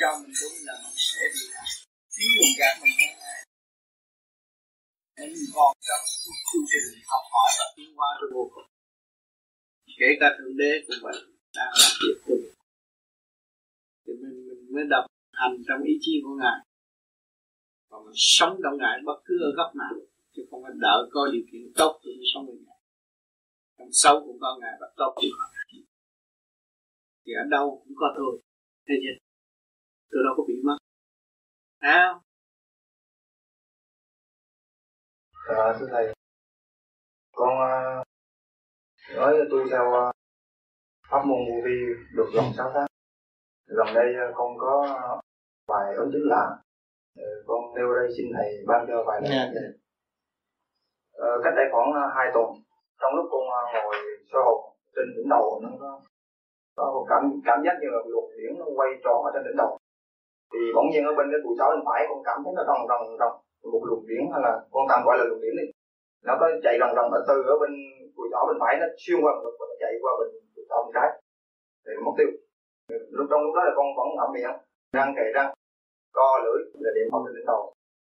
trong 0.00 0.22
đúng 0.40 0.52
là 0.66 0.74
mình 0.82 0.94
sẽ 0.96 1.20
bị 1.34 1.40
làm 1.52 1.64
nếu 2.18 2.28
mình 2.36 2.54
gạt 2.58 2.78
mình 2.82 2.92
nên 5.20 5.34
còn 5.54 5.72
trong 5.86 6.04
chương 6.52 6.66
trình 6.70 7.02
học 7.12 7.24
hỏi 7.32 7.50
và 7.58 7.66
tiến 7.76 7.94
hóa 7.96 8.08
trong 8.20 8.30
vô 8.34 8.50
cùng 8.54 8.68
kể 9.98 10.06
cả 10.20 10.28
thượng 10.38 10.56
đế 10.56 10.72
cũng 10.86 10.96
vậy 11.02 11.16
đang 11.56 11.72
làm 11.80 11.92
việc 12.02 12.18
cùng 12.26 12.44
thì 14.04 14.12
mình, 14.22 14.48
mình 14.48 14.74
mới 14.74 14.84
đọc 14.90 15.04
hành 15.32 15.54
trong 15.68 15.82
ý 15.82 15.94
chí 16.00 16.20
của 16.24 16.34
ngài. 16.40 16.58
Và 17.90 17.98
mình 18.04 18.14
sống 18.14 18.60
trong 18.62 18.76
ngài 18.78 18.98
bất 19.04 19.18
cứ 19.24 19.34
ở 19.42 19.50
góc 19.56 19.76
nào 19.76 19.92
chứ 20.32 20.42
không 20.50 20.62
phải 20.62 20.72
đợi 20.74 21.02
có 21.12 21.28
điều 21.32 21.42
kiện 21.52 21.72
tốt 21.76 22.00
thì 22.02 22.10
mới 22.16 22.26
sống 22.34 22.46
với 22.46 22.56
ngài. 22.66 22.80
Trong 23.78 23.88
sâu 23.92 24.22
cũng 24.26 24.38
có 24.40 24.58
ngài 24.60 24.72
và 24.80 24.86
tốt 24.96 25.12
cũng 25.14 25.24
có 25.38 25.44
ngài. 25.54 25.82
Thì 27.26 27.32
ở 27.32 27.44
đâu 27.50 27.82
cũng 27.84 27.94
có 27.96 28.14
tôi. 28.16 28.40
Thế 28.88 28.94
chứ 29.02 29.12
tôi 30.10 30.20
đâu 30.24 30.34
có 30.36 30.44
bị 30.48 30.54
mất. 30.64 30.76
À, 31.78 32.20
Dạ 35.50 35.76
thưa 35.78 35.86
thầy. 35.90 36.14
Con 37.36 37.48
uh, 37.48 38.06
nói 39.16 39.34
tôi 39.50 39.66
theo 39.70 39.84
uh, 39.88 40.14
pháp 41.10 41.22
môn 41.26 41.38
vô 41.48 41.56
vi 41.64 41.76
được 42.16 42.28
gần 42.34 42.44
6 42.56 42.70
tháng. 42.74 42.86
Gần 43.66 43.86
đây 43.94 44.08
uh, 44.28 44.34
con 44.36 44.58
có 44.58 44.86
vài 45.68 45.94
ấn 45.96 46.10
chứng 46.12 46.28
lạ. 46.32 46.46
Uh, 47.20 47.46
Con 47.46 47.74
nêu 47.74 47.94
đây 47.94 48.08
xin 48.16 48.26
thầy 48.36 48.48
ban 48.66 48.86
cho 48.88 49.04
vài 49.06 49.20
lời 49.22 49.30
yeah. 49.32 49.48
uh, 51.16 51.44
Cách 51.44 51.54
đây 51.56 51.66
khoảng 51.72 51.88
2 52.16 52.30
tuần 52.34 52.46
Trong 53.00 53.12
lúc 53.16 53.26
con 53.30 53.42
ngồi 53.84 53.96
soi 54.32 54.42
hồn 54.44 54.60
trên 54.94 55.06
đỉnh 55.16 55.28
đầu 55.28 55.60
nó 55.62 55.68
có 55.80 56.00
có 56.76 56.92
một 56.94 57.06
cảm 57.08 57.22
cảm 57.44 57.58
giác 57.64 57.74
như 57.80 57.88
là 57.90 57.98
luồng 58.06 58.30
điển 58.36 58.58
nó 58.58 58.64
quay 58.76 58.90
tròn 59.04 59.24
ở 59.24 59.30
trên 59.34 59.42
đỉnh 59.44 59.56
đầu. 59.56 59.78
Thì 60.52 60.58
bỗng 60.74 60.90
nhiên 60.90 61.04
ở 61.04 61.12
bên 61.18 61.26
cái 61.32 61.40
tụi 61.44 61.54
cháu 61.58 61.70
bên 61.70 61.82
phải 61.86 62.06
con 62.08 62.20
cảm 62.24 62.38
thấy 62.44 62.52
nó 62.56 62.62
rồng 62.68 62.82
rồng 62.88 63.18
rồng 63.18 63.36
một 63.72 63.82
luồng 63.88 64.06
điển 64.08 64.22
hay 64.32 64.40
là 64.46 64.52
con 64.72 64.84
tạm 64.88 65.00
gọi 65.06 65.18
là 65.18 65.24
luồng 65.24 65.42
điển 65.44 65.54
đi. 65.60 65.66
Nó 66.26 66.32
có 66.40 66.46
chạy 66.64 66.74
ròng 66.80 66.94
ròng 66.96 67.08
từ 67.28 67.36
ở 67.52 67.54
bên 67.62 67.72
cùi 68.16 68.28
chỏ 68.32 68.40
bên 68.48 68.56
phải 68.62 68.72
nó 68.80 68.86
xuyên 69.02 69.18
qua 69.24 69.32
ngực 69.42 69.54
và 69.58 69.64
nó 69.70 69.74
chạy 69.82 69.92
qua 70.02 70.12
bên 70.18 70.28
cùi 70.54 70.64
chỏ 70.70 70.76
bên 70.84 70.92
trái. 70.96 71.08
Thì 71.84 71.92
mất 72.04 72.14
tiêu. 72.18 72.30
Lúc 73.16 73.26
trong 73.30 73.42
lúc 73.44 73.52
đó 73.56 73.62
là 73.68 73.72
con 73.78 73.86
vẫn 73.98 74.08
ở 74.24 74.26
miệng 74.34 74.56
răng 74.96 75.14
kề 75.16 75.26
răng 75.36 75.50
co 76.18 76.28
lưỡi 76.44 76.58
là 76.84 76.90
điểm 76.96 77.06
không 77.12 77.22
trên 77.26 77.34
đỉnh 77.36 77.48
đầu. 77.52 77.60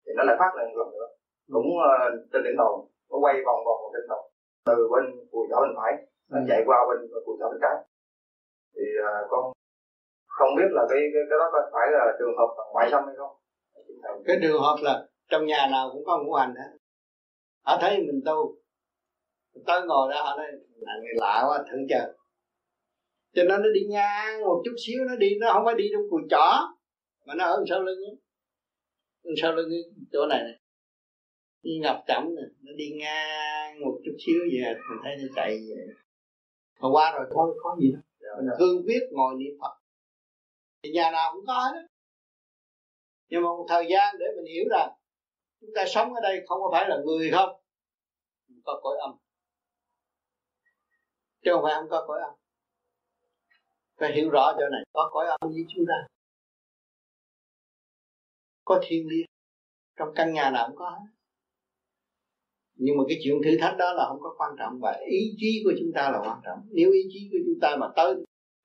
Thì 0.04 0.12
nó 0.18 0.24
lại 0.24 0.36
phát 0.40 0.52
một 0.54 0.60
lần 0.80 0.90
nữa. 0.96 1.08
Cũng 1.56 1.70
uh, 1.78 2.12
trên 2.32 2.42
đỉnh 2.46 2.58
đầu 2.62 2.72
nó 3.10 3.18
quay 3.24 3.36
vòng 3.48 3.62
vòng 3.68 3.80
trên 3.94 4.06
đầu. 4.12 4.22
Từ 4.70 4.78
bên 4.94 5.04
cùi 5.32 5.46
chỏ 5.50 5.58
bên 5.64 5.74
phải 5.80 5.92
nó 6.32 6.38
ừ. 6.40 6.46
chạy 6.50 6.62
qua 6.68 6.78
bên 6.90 6.98
cùi 7.26 7.36
chỏ 7.40 7.48
bên 7.52 7.60
trái. 7.64 7.76
Thì 8.76 8.86
uh, 9.06 9.30
con 9.32 9.44
không 10.38 10.52
biết 10.58 10.70
là 10.78 10.84
cái 10.90 11.00
cái, 11.14 11.24
cái 11.30 11.38
đó 11.42 11.48
có 11.54 11.60
phải 11.74 11.88
là 11.92 12.04
trường 12.20 12.38
hợp 12.40 12.50
ngoại 12.74 12.88
xâm 12.92 13.04
hay 13.08 13.16
không? 13.18 13.34
Cái 14.28 14.38
trường 14.42 14.62
hợp 14.62 14.78
là 14.88 14.94
trong 15.32 15.46
nhà 15.46 15.68
nào 15.72 15.90
cũng 15.94 16.06
có 16.06 16.24
ngũ 16.24 16.34
hành 16.34 16.54
hết. 16.56 16.78
Họ 17.66 17.78
thấy 17.82 17.98
mình 17.98 18.22
tu 18.26 18.56
tới 19.66 19.82
ngồi 19.88 20.14
đó 20.14 20.24
họ 20.24 20.38
nói 20.38 20.48
là 20.78 20.94
người 21.02 21.14
lạ 21.16 21.44
quá 21.48 21.64
thử 21.72 21.78
chờ. 21.90 22.14
Cho 23.34 23.44
nên 23.44 23.62
nó 23.62 23.70
đi 23.74 23.82
ngang 23.90 24.42
một 24.42 24.62
chút 24.66 24.76
xíu 24.86 25.00
nó 25.08 25.16
đi 25.16 25.30
nó 25.40 25.54
không 25.54 25.66
phải 25.66 25.76
đi 25.78 25.90
trong 25.94 26.02
cùi 26.10 26.22
chỏ 26.30 26.76
mà 27.26 27.34
nó 27.36 27.46
ở 27.46 27.64
sau 27.70 27.82
lưng 27.82 28.00
ấy. 28.00 28.18
sau 29.42 29.52
lưng 29.52 29.70
chỗ 30.12 30.26
này 30.26 30.44
này 30.44 30.60
ngập 31.64 32.04
chậm 32.08 32.36
này 32.36 32.46
nó 32.62 32.72
đi 32.78 32.92
ngang 33.00 33.80
một 33.82 34.00
chút 34.06 34.16
xíu 34.26 34.40
vậy 34.40 34.74
mình 34.90 35.00
thấy 35.04 35.16
nó 35.22 35.28
chạy 35.36 35.50
vậy 35.50 35.86
mà 36.80 36.90
qua 36.92 37.12
rồi 37.12 37.26
thôi 37.34 37.58
có 37.64 37.78
gì 37.82 37.92
đâu 37.92 38.02
mình 38.38 38.56
cương 38.60 38.84
quyết 38.86 39.02
ngồi 39.12 39.34
niệm 39.38 39.54
phật. 39.62 39.74
Thì 40.84 40.92
nhà 40.92 41.12
nào 41.12 41.32
cũng 41.34 41.46
có 41.48 41.54
hết 41.54 41.88
nhưng 43.30 43.42
mà 43.42 43.48
một 43.48 43.66
thời 43.70 43.86
gian 43.90 44.16
để 44.20 44.26
mình 44.36 44.46
hiểu 44.54 44.64
rằng 44.70 44.90
chúng 45.62 45.70
ta 45.76 45.84
sống 45.88 46.14
ở 46.14 46.22
đây 46.22 46.44
không 46.48 46.62
có 46.62 46.70
phải 46.72 46.90
là 46.90 46.98
người 47.06 47.32
không? 47.32 47.50
Có 48.64 48.80
cõi 48.84 48.98
âm. 49.02 49.12
Chứ 51.44 51.52
không 51.54 51.64
phải 51.64 51.74
không 51.76 51.90
có 51.90 52.06
cõi 52.08 52.20
âm. 52.22 52.34
Phải 54.00 54.14
hiểu 54.14 54.30
rõ 54.30 54.54
chỗ 54.60 54.70
này. 54.72 54.84
Có 54.94 55.10
cõi 55.14 55.28
âm 55.28 55.40
với 55.42 55.66
chúng 55.76 55.86
ta. 55.88 56.08
Có 58.66 58.80
thiên 58.84 59.08
liên 59.08 59.26
trong 59.96 60.10
căn 60.16 60.34
nhà 60.34 60.52
nào 60.52 60.68
cũng 60.68 60.78
có 60.78 60.90
hết. 60.90 61.06
Nhưng 62.76 62.98
mà 62.98 63.04
cái 63.08 63.18
chuyện 63.24 63.36
thử 63.44 63.58
thách 63.60 63.78
đó 63.78 63.94
là 63.94 64.06
không 64.08 64.20
có 64.22 64.36
quan 64.38 64.52
trọng 64.60 64.80
và 64.82 65.00
ý 65.10 65.34
chí 65.38 65.62
của 65.66 65.72
chúng 65.80 65.92
ta 65.96 66.12
là 66.12 66.20
quan 66.20 66.40
trọng. 66.46 66.60
Nếu 66.72 66.92
ý 66.92 67.00
chí 67.10 67.30
của 67.32 67.38
chúng 67.46 67.60
ta 67.62 67.76
mà 67.80 67.88
tới 67.96 68.16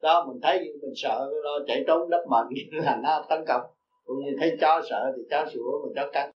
đó, 0.02 0.26
mình 0.28 0.40
thấy 0.42 0.58
mình 0.82 0.92
sợ 0.96 1.30
lo 1.44 1.58
chạy 1.66 1.84
trốn 1.86 2.10
đất 2.10 2.26
mệnh 2.30 2.46
là 2.84 3.00
nó 3.02 3.24
tấn 3.28 3.44
công. 3.48 3.62
Cũng 4.04 4.16
như 4.24 4.36
thấy 4.40 4.56
chó 4.60 4.82
sợ 4.90 5.12
thì 5.16 5.22
chó 5.30 5.46
sủa, 5.54 5.86
mà 5.86 5.92
chó 5.96 6.10
cắn 6.12 6.30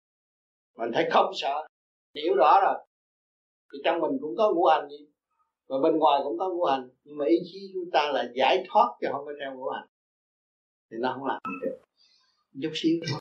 mình 0.80 0.92
thấy 0.94 1.08
không 1.12 1.32
sợ. 1.36 1.68
Hiểu 2.16 2.36
rõ 2.36 2.60
rồi. 2.64 2.76
Thì 3.74 3.80
trong 3.84 4.00
mình 4.00 4.12
cũng 4.22 4.36
có 4.38 4.54
ngũ 4.54 4.66
hành 4.66 4.90
gì 4.90 5.08
và 5.68 5.78
bên 5.84 5.98
ngoài 5.98 6.22
cũng 6.24 6.38
có 6.38 6.50
ngũ 6.50 6.66
hành. 6.66 6.90
Nhưng 7.04 7.18
mà 7.18 7.26
ý 7.26 7.38
chí 7.44 7.72
chúng 7.74 7.92
ta 7.92 8.12
là 8.14 8.32
giải 8.36 8.64
thoát 8.68 8.98
chứ 9.02 9.08
không 9.12 9.26
có 9.26 9.32
theo 9.40 9.56
ngũ 9.56 9.70
hành. 9.70 9.88
Thì 10.92 10.98
nó 11.00 11.14
không 11.14 11.26
làm 11.26 11.40
được. 11.62 11.78
Chút 12.62 12.72
xíu 12.74 13.00
thôi. 13.10 13.20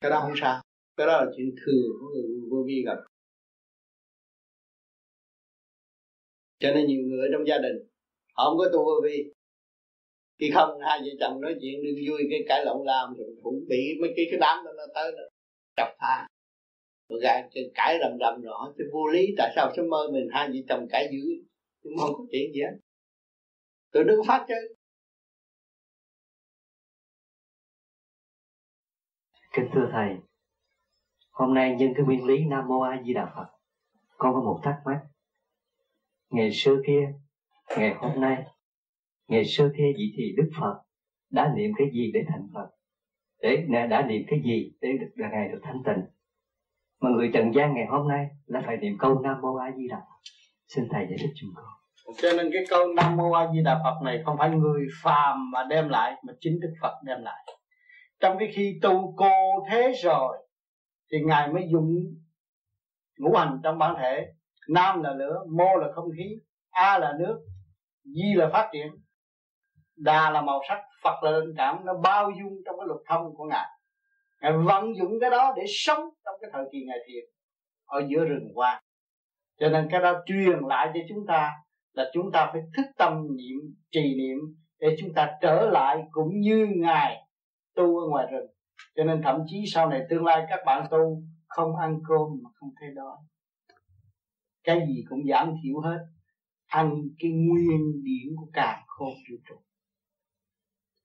Cái 0.00 0.10
đó 0.10 0.20
không 0.22 0.34
sao. 0.36 0.62
Cái 0.96 1.06
đó 1.06 1.12
là 1.24 1.30
chuyện 1.36 1.54
thường 1.66 1.92
của 2.00 2.06
người 2.14 2.22
vô 2.50 2.64
vi 2.66 2.82
gặp. 2.86 2.96
Cho 6.58 6.68
nên 6.74 6.86
nhiều 6.86 7.02
người 7.02 7.28
trong 7.32 7.46
gia 7.46 7.58
đình, 7.58 7.76
họ 8.34 8.44
không 8.44 8.58
có 8.58 8.68
tu 8.72 8.84
vô 8.84 9.00
vi. 9.04 9.32
Khi 10.38 10.50
không, 10.54 10.78
hai 10.80 11.00
vợ 11.00 11.10
chồng 11.20 11.40
nói 11.40 11.54
chuyện 11.60 11.82
đương 11.82 11.96
vui, 12.08 12.22
cái 12.30 12.40
cãi 12.48 12.64
lộn 12.64 12.86
làm 12.86 13.14
rồi 13.14 13.36
cũng 13.42 13.64
bị 13.68 13.98
mấy 14.00 14.12
cái 14.16 14.26
cái 14.30 14.40
đám 14.40 14.64
đó 14.64 14.72
nó 14.76 14.82
tới 14.94 15.12
đó 15.12 15.22
chọc 15.76 15.88
tha. 15.98 16.28
Rồi 17.08 17.20
gà 17.22 17.48
cãi 17.74 17.98
rầm 18.00 18.18
rầm 18.20 18.42
rõ 18.42 18.72
chứ 18.78 18.90
vô 18.92 19.06
lý 19.06 19.34
tại 19.38 19.52
sao 19.56 19.72
trong 19.76 19.88
mơ 19.88 20.08
mình 20.12 20.28
hai 20.32 20.48
vợ 20.48 20.54
chồng 20.68 20.86
cãi 20.90 21.08
dữ? 21.12 21.44
Nhưng 21.82 21.98
không 21.98 22.14
có 22.14 22.24
chuyện 22.32 22.52
gì 22.52 22.60
hết? 22.60 22.78
Tôi 23.90 24.04
đừng 24.04 24.20
phát 24.26 24.44
chơi 24.48 24.76
kính 29.52 29.68
thưa 29.72 29.88
thầy 29.92 30.16
hôm 31.30 31.54
nay 31.54 31.76
nhân 31.78 31.92
cái 31.96 32.04
nguyên 32.04 32.24
lý 32.24 32.44
nam 32.44 32.68
mô 32.68 32.80
a 32.80 33.02
di 33.06 33.12
đà 33.12 33.32
phật 33.36 33.46
con 34.16 34.34
có 34.34 34.40
một 34.40 34.60
thắc 34.62 34.76
mắc. 34.84 35.00
Ngày 36.30 36.50
xưa 36.52 36.76
kia 36.86 37.12
ngày 37.76 37.94
hôm 37.94 38.20
nay 38.20 38.44
ngày 39.28 39.44
xưa 39.44 39.70
kia 39.76 39.92
vị 39.96 40.14
thì 40.16 40.32
đức 40.36 40.50
phật 40.60 40.82
đã 41.30 41.52
niệm 41.56 41.70
cái 41.76 41.90
gì 41.92 42.10
để 42.14 42.20
thành 42.28 42.48
phật 42.54 42.70
để 43.42 43.66
đã 43.90 44.06
niệm 44.06 44.22
cái 44.28 44.40
gì 44.44 44.72
để 44.80 44.88
được 45.00 45.10
là 45.14 45.28
ngày 45.32 45.48
được 45.52 45.60
thanh 45.62 45.82
tịnh? 45.86 46.04
Mà 47.00 47.10
người 47.10 47.30
trần 47.34 47.54
gian 47.54 47.74
ngày 47.74 47.86
hôm 47.86 48.08
nay 48.08 48.26
là 48.46 48.62
phải 48.66 48.76
niệm 48.76 48.96
câu 48.98 49.20
nam 49.20 49.40
mô 49.42 49.56
a 49.56 49.70
di 49.76 49.88
đà 49.88 50.00
xin 50.68 50.84
thầy 50.90 51.06
giải 51.10 51.18
thích 51.20 51.32
chúng 51.34 51.50
con. 51.56 51.66
Cho 52.22 52.28
nên 52.36 52.50
cái 52.52 52.64
câu 52.70 52.94
nam 52.96 53.16
mô 53.16 53.32
a 53.32 53.52
di 53.52 53.62
đà 53.64 53.80
phật 53.84 54.04
này 54.04 54.22
không 54.24 54.36
phải 54.38 54.50
người 54.50 54.86
phàm 55.02 55.50
mà 55.50 55.64
đem 55.70 55.88
lại, 55.88 56.14
mà 56.26 56.32
chính 56.40 56.60
đức 56.60 56.72
phật 56.82 56.94
đem 57.04 57.22
lại. 57.22 57.46
Trong 58.20 58.36
cái 58.38 58.48
khi 58.54 58.78
tu 58.82 59.14
cô 59.16 59.64
thế 59.70 59.92
rồi, 60.02 60.46
thì 61.12 61.18
ngài 61.24 61.52
mới 61.52 61.68
dùng 61.72 61.94
ngũ 63.18 63.36
hành 63.36 63.60
trong 63.62 63.78
bản 63.78 63.94
thể. 63.98 64.26
Nam 64.68 65.02
là 65.02 65.14
lửa, 65.14 65.38
mô 65.56 65.76
là 65.76 65.92
không 65.94 66.08
khí, 66.16 66.40
a 66.70 66.98
là 66.98 67.12
nước, 67.18 67.40
di 68.04 68.34
là 68.34 68.50
phát 68.52 68.70
triển, 68.72 68.86
đà 69.96 70.30
là 70.30 70.42
màu 70.42 70.60
sắc 70.68 70.78
phật 71.02 71.22
là 71.22 71.30
linh 71.30 71.54
cảm 71.56 71.84
nó 71.84 71.94
bao 71.94 72.30
dung 72.30 72.52
trong 72.66 72.78
cái 72.78 72.86
luật 72.86 73.00
thông 73.08 73.34
của 73.36 73.44
ngài. 73.44 73.68
Ngài 74.40 74.52
vận 74.52 74.96
dụng 74.96 75.12
cái 75.20 75.30
đó 75.30 75.52
để 75.56 75.64
sống 75.68 76.00
trong 76.24 76.34
cái 76.40 76.50
thời 76.52 76.64
kỳ 76.72 76.78
ngài 76.86 76.98
thiền 77.06 77.24
ở 77.86 78.02
giữa 78.08 78.24
rừng 78.24 78.48
hoa 78.54 78.82
cho 79.62 79.68
nên 79.68 79.88
cái 79.90 80.00
đó 80.00 80.22
truyền 80.26 80.58
lại 80.68 80.90
cho 80.94 81.00
chúng 81.08 81.26
ta 81.26 81.50
là 81.92 82.10
chúng 82.12 82.32
ta 82.32 82.50
phải 82.52 82.62
thức 82.76 82.86
tâm 82.96 83.36
niệm, 83.36 83.74
trì 83.90 84.14
niệm 84.16 84.38
để 84.78 84.96
chúng 85.00 85.14
ta 85.14 85.32
trở 85.40 85.70
lại 85.70 86.02
cũng 86.10 86.40
như 86.40 86.66
ngài 86.76 87.16
tu 87.74 87.98
ở 87.98 88.08
ngoài 88.08 88.26
rừng. 88.32 88.46
Cho 88.94 89.04
nên 89.04 89.22
thậm 89.22 89.40
chí 89.46 89.64
sau 89.66 89.90
này 89.90 90.00
tương 90.10 90.24
lai 90.24 90.46
các 90.48 90.60
bạn 90.66 90.86
tu 90.90 91.22
không 91.46 91.76
ăn 91.76 92.00
cơm 92.08 92.42
mà 92.42 92.50
không 92.54 92.70
thấy 92.80 92.88
đói. 92.94 93.16
Cái 94.64 94.86
gì 94.88 95.04
cũng 95.08 95.20
giảm 95.30 95.54
thiểu 95.62 95.80
hết. 95.80 95.98
Ăn 96.66 96.94
cái 97.18 97.30
nguyên 97.30 98.02
điển 98.04 98.36
của 98.36 98.46
càng 98.52 98.82
khôn 98.86 99.08
vũ 99.08 99.36
trụ 99.48 99.56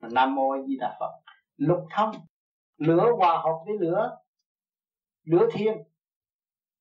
nam 0.01 0.35
mô 0.35 0.65
di 0.67 0.77
đà 0.77 0.97
phật. 0.99 1.11
Lục 1.57 1.79
thông 1.95 2.11
lửa 2.77 3.11
hòa 3.17 3.37
hợp 3.37 3.59
với 3.65 3.77
lửa 3.79 4.17
lửa 5.23 5.47
thiên 5.51 5.77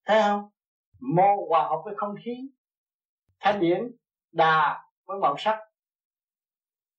thấy 0.05 0.23
không? 0.23 0.51
Mô 1.01 1.47
hòa 1.49 1.63
hợp 1.69 1.83
với 1.85 1.95
không 1.97 2.15
khí. 2.25 2.51
Thanh 3.41 3.61
điển 3.61 3.91
đà 4.33 4.85
với 5.05 5.19
màu 5.19 5.35
sắc 5.39 5.59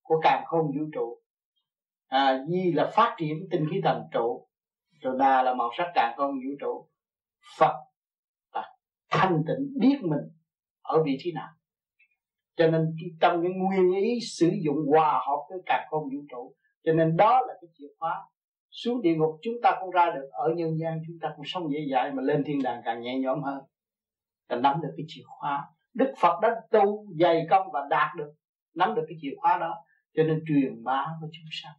của 0.02 0.20
càng 0.24 0.44
khôn 0.46 0.66
vũ 0.66 0.86
trụ. 0.94 1.22
À, 2.08 2.46
di 2.48 2.72
là 2.72 2.92
phát 2.94 3.16
triển 3.18 3.48
tinh 3.52 3.68
khí 3.72 3.82
thần 3.84 4.04
trụ. 4.12 4.48
Rồi 5.02 5.16
đà 5.20 5.44
là 5.44 5.54
màu 5.54 5.70
sắc 5.78 5.92
càng 5.94 6.14
khôn 6.18 6.32
vũ 6.32 6.56
trụ. 6.60 6.90
Phật 7.58 7.74
là 8.52 8.76
thanh 9.10 9.44
tịnh 9.48 9.74
biết 9.80 10.00
mình 10.02 10.32
ở 10.82 11.04
vị 11.04 11.18
trí 11.20 11.32
nào 11.32 11.50
cho 12.58 12.68
nên 12.68 12.96
trong 13.20 13.42
cái 13.42 13.52
nguyên 13.52 13.94
ý 14.04 14.20
sử 14.22 14.52
dụng 14.66 14.78
hòa 14.88 15.12
hợp 15.28 15.46
với 15.50 15.60
cả 15.66 15.88
không 15.90 16.04
vũ 16.04 16.26
trụ. 16.30 16.56
Cho 16.84 16.94
nên 16.94 17.18
đó 17.18 17.42
là 17.48 17.54
cái 17.62 17.70
chìa 17.78 17.88
khóa. 18.00 18.26
Xuống 18.72 19.02
địa 19.02 19.16
ngục 19.16 19.40
chúng 19.42 19.54
ta 19.64 19.78
cũng 19.80 19.92
ra 19.92 20.12
được, 20.16 20.30
ở 20.32 20.54
nhân 20.56 20.80
gian 20.80 21.00
chúng 21.08 21.18
ta 21.22 21.34
cũng 21.36 21.46
sống 21.46 21.72
dễ 21.72 21.80
dãi 21.92 22.12
mà 22.12 22.24
lên 22.24 22.44
thiên 22.44 22.64
đàng 22.64 22.82
càng 22.86 23.02
nhẹ 23.02 23.20
nhõm 23.20 23.44
hơn. 23.44 23.60
Là 24.50 24.56
nắm 24.56 24.82
được 24.82 24.94
cái 24.98 25.06
chìa 25.08 25.24
khóa. 25.26 25.68
Đức 25.94 26.14
phật 26.20 26.40
đã 26.42 26.50
tu, 26.72 27.06
dày 27.20 27.48
công 27.50 27.68
và 27.74 27.88
đạt 27.90 28.16
được, 28.18 28.34
nắm 28.76 28.96
được 28.96 29.04
cái 29.08 29.18
chìa 29.22 29.34
khóa 29.38 29.58
đó. 29.58 29.76
Cho 30.14 30.24
nên 30.24 30.44
truyền 30.48 30.84
bá 30.84 31.06
với 31.22 31.30
chúng 31.34 31.50
sanh. 31.52 31.74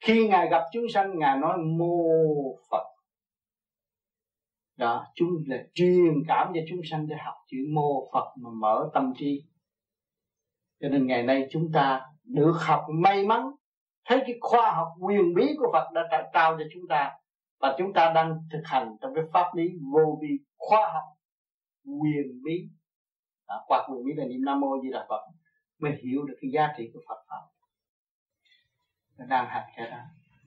Khi 0.00 0.28
ngài 0.28 0.48
gặp 0.48 0.62
chúng 0.72 0.84
sanh, 0.94 1.18
ngài 1.18 1.38
nói, 1.38 1.58
mô 1.58 2.04
phật. 2.70 2.84
Đó, 4.76 5.06
chúng 5.14 5.28
là 5.46 5.64
truyền 5.74 6.14
cảm 6.28 6.52
cho 6.54 6.60
chúng 6.68 6.80
sanh 6.84 7.06
để 7.06 7.16
học 7.24 7.34
chữ 7.46 7.56
mô 7.74 8.10
phật 8.12 8.34
mà 8.42 8.50
mở 8.60 8.90
tâm 8.94 9.12
trí 9.16 9.44
cho 10.84 10.90
nên 10.90 11.06
ngày 11.06 11.22
nay 11.22 11.46
chúng 11.50 11.72
ta 11.72 12.00
được 12.24 12.52
học 12.66 12.86
may 12.88 13.26
mắn 13.26 13.50
thấy 14.04 14.20
cái 14.26 14.38
khoa 14.40 14.70
học 14.70 14.88
quyền 15.00 15.34
bí 15.34 15.56
của 15.58 15.70
Phật 15.72 15.92
đã 16.10 16.30
trao 16.32 16.56
cho 16.58 16.64
chúng 16.74 16.82
ta 16.88 17.12
và 17.60 17.74
chúng 17.78 17.92
ta 17.92 18.12
đang 18.14 18.38
thực 18.52 18.62
hành 18.64 18.96
trong 19.00 19.14
cái 19.14 19.24
pháp 19.32 19.54
lý 19.54 19.68
vô 19.92 20.18
vi 20.22 20.28
khoa 20.56 20.92
học 20.92 21.02
quyền 21.84 22.42
bí. 22.44 22.68
À, 23.46 23.56
qua 23.66 23.88
quyền 23.88 24.04
bí 24.04 24.12
là 24.16 24.24
niệm 24.24 24.44
nam 24.44 24.60
mô 24.60 24.82
di 24.82 24.90
đà 24.90 25.06
phật 25.08 25.20
mới 25.78 25.92
hiểu 26.02 26.24
được 26.24 26.34
cái 26.40 26.50
giá 26.50 26.72
trị 26.76 26.90
của 26.94 27.00
phật 27.08 27.24
pháp. 27.28 27.40
Đang 29.28 29.46
hành 29.46 29.64
cái 29.76 29.90
đó. 29.90 29.96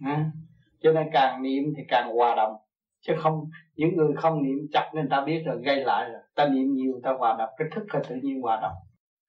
À. 0.05 0.31
cho 0.81 0.91
nên 0.91 1.07
càng 1.13 1.41
niệm 1.41 1.63
thì 1.77 1.83
càng 1.87 2.15
hòa 2.15 2.35
đồng 2.35 2.55
chứ 3.01 3.13
không 3.19 3.49
những 3.75 3.95
người 3.95 4.13
không 4.15 4.43
niệm 4.43 4.67
chặt 4.73 4.91
nên 4.93 5.09
ta 5.09 5.21
biết 5.21 5.43
rồi 5.45 5.61
gây 5.63 5.85
lại 5.85 6.09
rồi. 6.09 6.21
Ta 6.35 6.47
niệm 6.49 6.73
nhiều 6.73 6.99
ta 7.03 7.13
hòa 7.19 7.35
đồng 7.39 7.49
cái 7.57 7.67
thức 7.75 7.83
là 7.93 8.01
tự 8.09 8.15
nhiên 8.15 8.41
hòa 8.41 8.59
đồng 8.61 8.86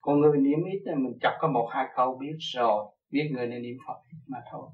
còn 0.09 0.21
người 0.21 0.39
niệm 0.47 0.61
ít 0.73 0.81
thì 0.87 0.93
mình 1.05 1.19
chọc 1.23 1.35
có 1.41 1.49
một, 1.49 1.67
hai 1.73 1.87
câu 1.97 2.19
biết 2.21 2.37
rồi, 2.39 2.79
biết 3.11 3.27
người 3.33 3.47
nên 3.47 3.63
niệm 3.63 3.77
phật 3.87 3.99
mà 4.33 4.39
thôi. 4.51 4.67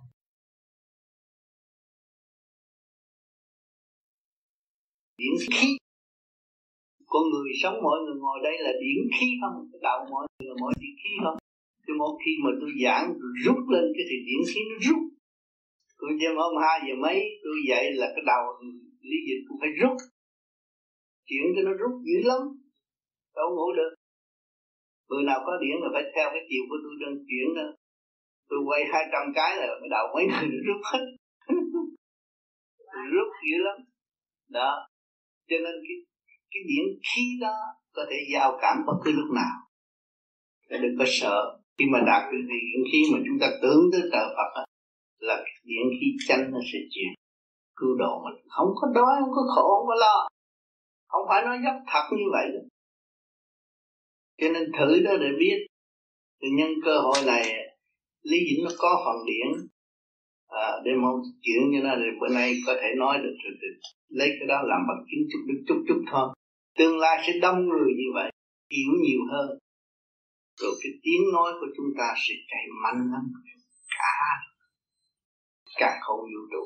Điển 5.19 5.35
khí. 5.53 5.69
Con 7.07 7.23
người 7.31 7.53
sống 7.63 7.77
mọi 7.83 7.99
người 8.05 8.17
ngồi 8.23 8.39
đây 8.43 8.57
là 8.65 8.73
điển 8.83 9.01
khí 9.15 9.27
không? 9.41 9.57
Cái 9.73 9.81
đạo 9.83 9.99
mọi 10.11 10.27
người 10.29 10.49
là 10.49 10.55
mọi 10.61 10.73
điển 10.81 10.95
khí 11.03 11.11
không? 11.25 11.39
Thì 11.85 11.93
một 11.99 12.19
khi 12.25 12.33
mà 12.45 12.51
tôi 12.61 12.71
giảng 12.85 13.07
rút 13.45 13.59
lên 13.73 13.85
cái 13.95 14.05
thì 14.11 14.17
điển 14.29 14.41
khí 14.51 14.61
nó 14.71 14.77
rút. 14.87 15.03
Tôi 15.99 16.11
đêm 16.21 16.33
hôm 16.37 16.53
hai 16.63 16.77
giờ 16.87 16.95
mấy, 17.05 17.19
tôi 17.45 17.57
dậy 17.69 17.85
là 17.93 18.07
cái 18.15 18.25
đầu 18.27 18.43
lý 19.11 19.19
dịch 19.29 19.43
cũng 19.49 19.59
phải 19.61 19.71
rút. 19.81 19.97
Chuyện 21.29 21.47
cho 21.55 21.63
nó 21.67 21.73
rút 21.81 21.95
dữ 22.09 22.19
lắm. 22.31 22.41
Đâu 23.37 23.49
ngủ 23.57 23.73
được 23.77 24.04
người 25.09 25.23
nào 25.31 25.39
có 25.47 25.53
điển 25.63 25.77
là 25.83 25.89
phải 25.95 26.05
theo 26.15 26.29
cái 26.35 26.43
chiều 26.49 26.63
của 26.69 26.79
tôi 26.85 26.95
đơn 27.03 27.15
chuyển 27.29 27.47
đó. 27.59 27.67
Tôi 28.49 28.59
quay 28.69 28.81
hai 28.93 29.05
trăm 29.13 29.23
cái 29.35 29.57
là 29.57 29.67
cái 29.81 29.89
đầu 29.97 30.07
mấy 30.15 30.25
người 30.27 30.59
rút 30.67 30.81
hết. 30.93 31.05
Rút 33.15 33.29
dữ 33.49 33.59
lắm. 33.67 33.77
Đó. 34.49 34.71
Cho 35.49 35.57
nên 35.65 35.75
cái 35.87 35.97
cái 36.53 36.63
điển 36.71 36.85
khí 37.09 37.25
đó 37.41 37.57
có 37.93 38.03
thể 38.11 38.17
giao 38.33 38.59
cảm 38.63 38.77
bất 38.87 38.99
cứ 39.05 39.11
lúc 39.13 39.31
nào. 39.35 39.55
Để 40.71 40.77
đừng 40.83 40.97
có 40.99 41.05
sợ. 41.09 41.59
Khi 41.79 41.85
mà 41.93 41.99
đạt 42.07 42.23
được 42.33 42.43
điển 42.49 42.81
khí 42.93 43.01
mà 43.13 43.19
chúng 43.27 43.39
ta 43.41 43.47
tưởng 43.63 43.83
tới 43.93 44.01
trời 44.13 44.27
Phật 44.37 44.51
đó, 44.57 44.65
là 45.19 45.45
điển 45.65 45.87
khí 46.01 46.07
chánh 46.29 46.51
nó 46.53 46.59
sẽ 46.73 46.79
chuyển. 46.91 47.11
Cứu 47.77 47.97
độ 47.99 48.23
mình. 48.25 48.43
Không 48.49 48.69
có 48.81 48.89
đói 48.95 49.15
không 49.21 49.35
có 49.35 49.43
khổ 49.55 49.67
không 49.79 49.87
có 49.87 49.95
lo. 49.95 50.29
Không 51.09 51.27
phải 51.29 51.43
nói 51.45 51.59
dốc 51.65 51.75
thật 51.93 52.05
như 52.11 52.27
vậy 52.33 52.47
đâu 52.53 52.65
cho 54.39 54.49
nên 54.49 54.73
thử 54.79 55.03
đó 55.05 55.17
để 55.21 55.29
biết. 55.39 55.67
Thì 56.43 56.49
nhân 56.59 56.71
cơ 56.85 57.01
hội 57.01 57.17
này 57.27 57.45
lý 58.23 58.39
dĩnh 58.49 58.65
nó 58.65 58.71
có 58.79 59.03
phần 59.05 59.27
điển. 59.27 59.69
À, 60.49 60.69
để 60.85 60.93
một 61.03 61.17
chuyện 61.43 61.71
như 61.71 61.81
này 61.83 61.97
thì 61.97 62.19
bữa 62.21 62.35
nay 62.35 62.55
có 62.67 62.75
thể 62.83 62.89
nói 62.97 63.19
được 63.19 63.35
rồi, 63.45 63.55
thì 63.61 63.69
lấy 64.09 64.29
cái 64.39 64.47
đó 64.49 64.63
làm 64.63 64.81
bằng 64.89 65.05
chứng 65.09 65.25
chút 65.31 65.39
chút 65.49 65.61
chút 65.69 65.85
chút 65.89 66.05
thôi. 66.11 66.29
Tương 66.79 66.99
lai 66.99 67.25
sẽ 67.27 67.33
đông 67.43 67.69
người 67.69 67.91
như 67.97 68.09
vậy 68.15 68.31
hiểu 68.71 68.93
nhiều 69.03 69.21
hơn. 69.33 69.59
Rồi 70.61 70.73
cái 70.83 70.93
tiếng 71.03 71.33
nói 71.33 71.53
của 71.61 71.67
chúng 71.77 71.87
ta 71.99 72.15
sẽ 72.29 72.35
chạy 72.49 72.65
mạnh 72.83 73.01
lắm. 73.13 73.25
Cả 73.99 74.15
cả 75.77 75.99
không 76.03 76.21
vũ 76.21 76.43
trụ. 76.53 76.65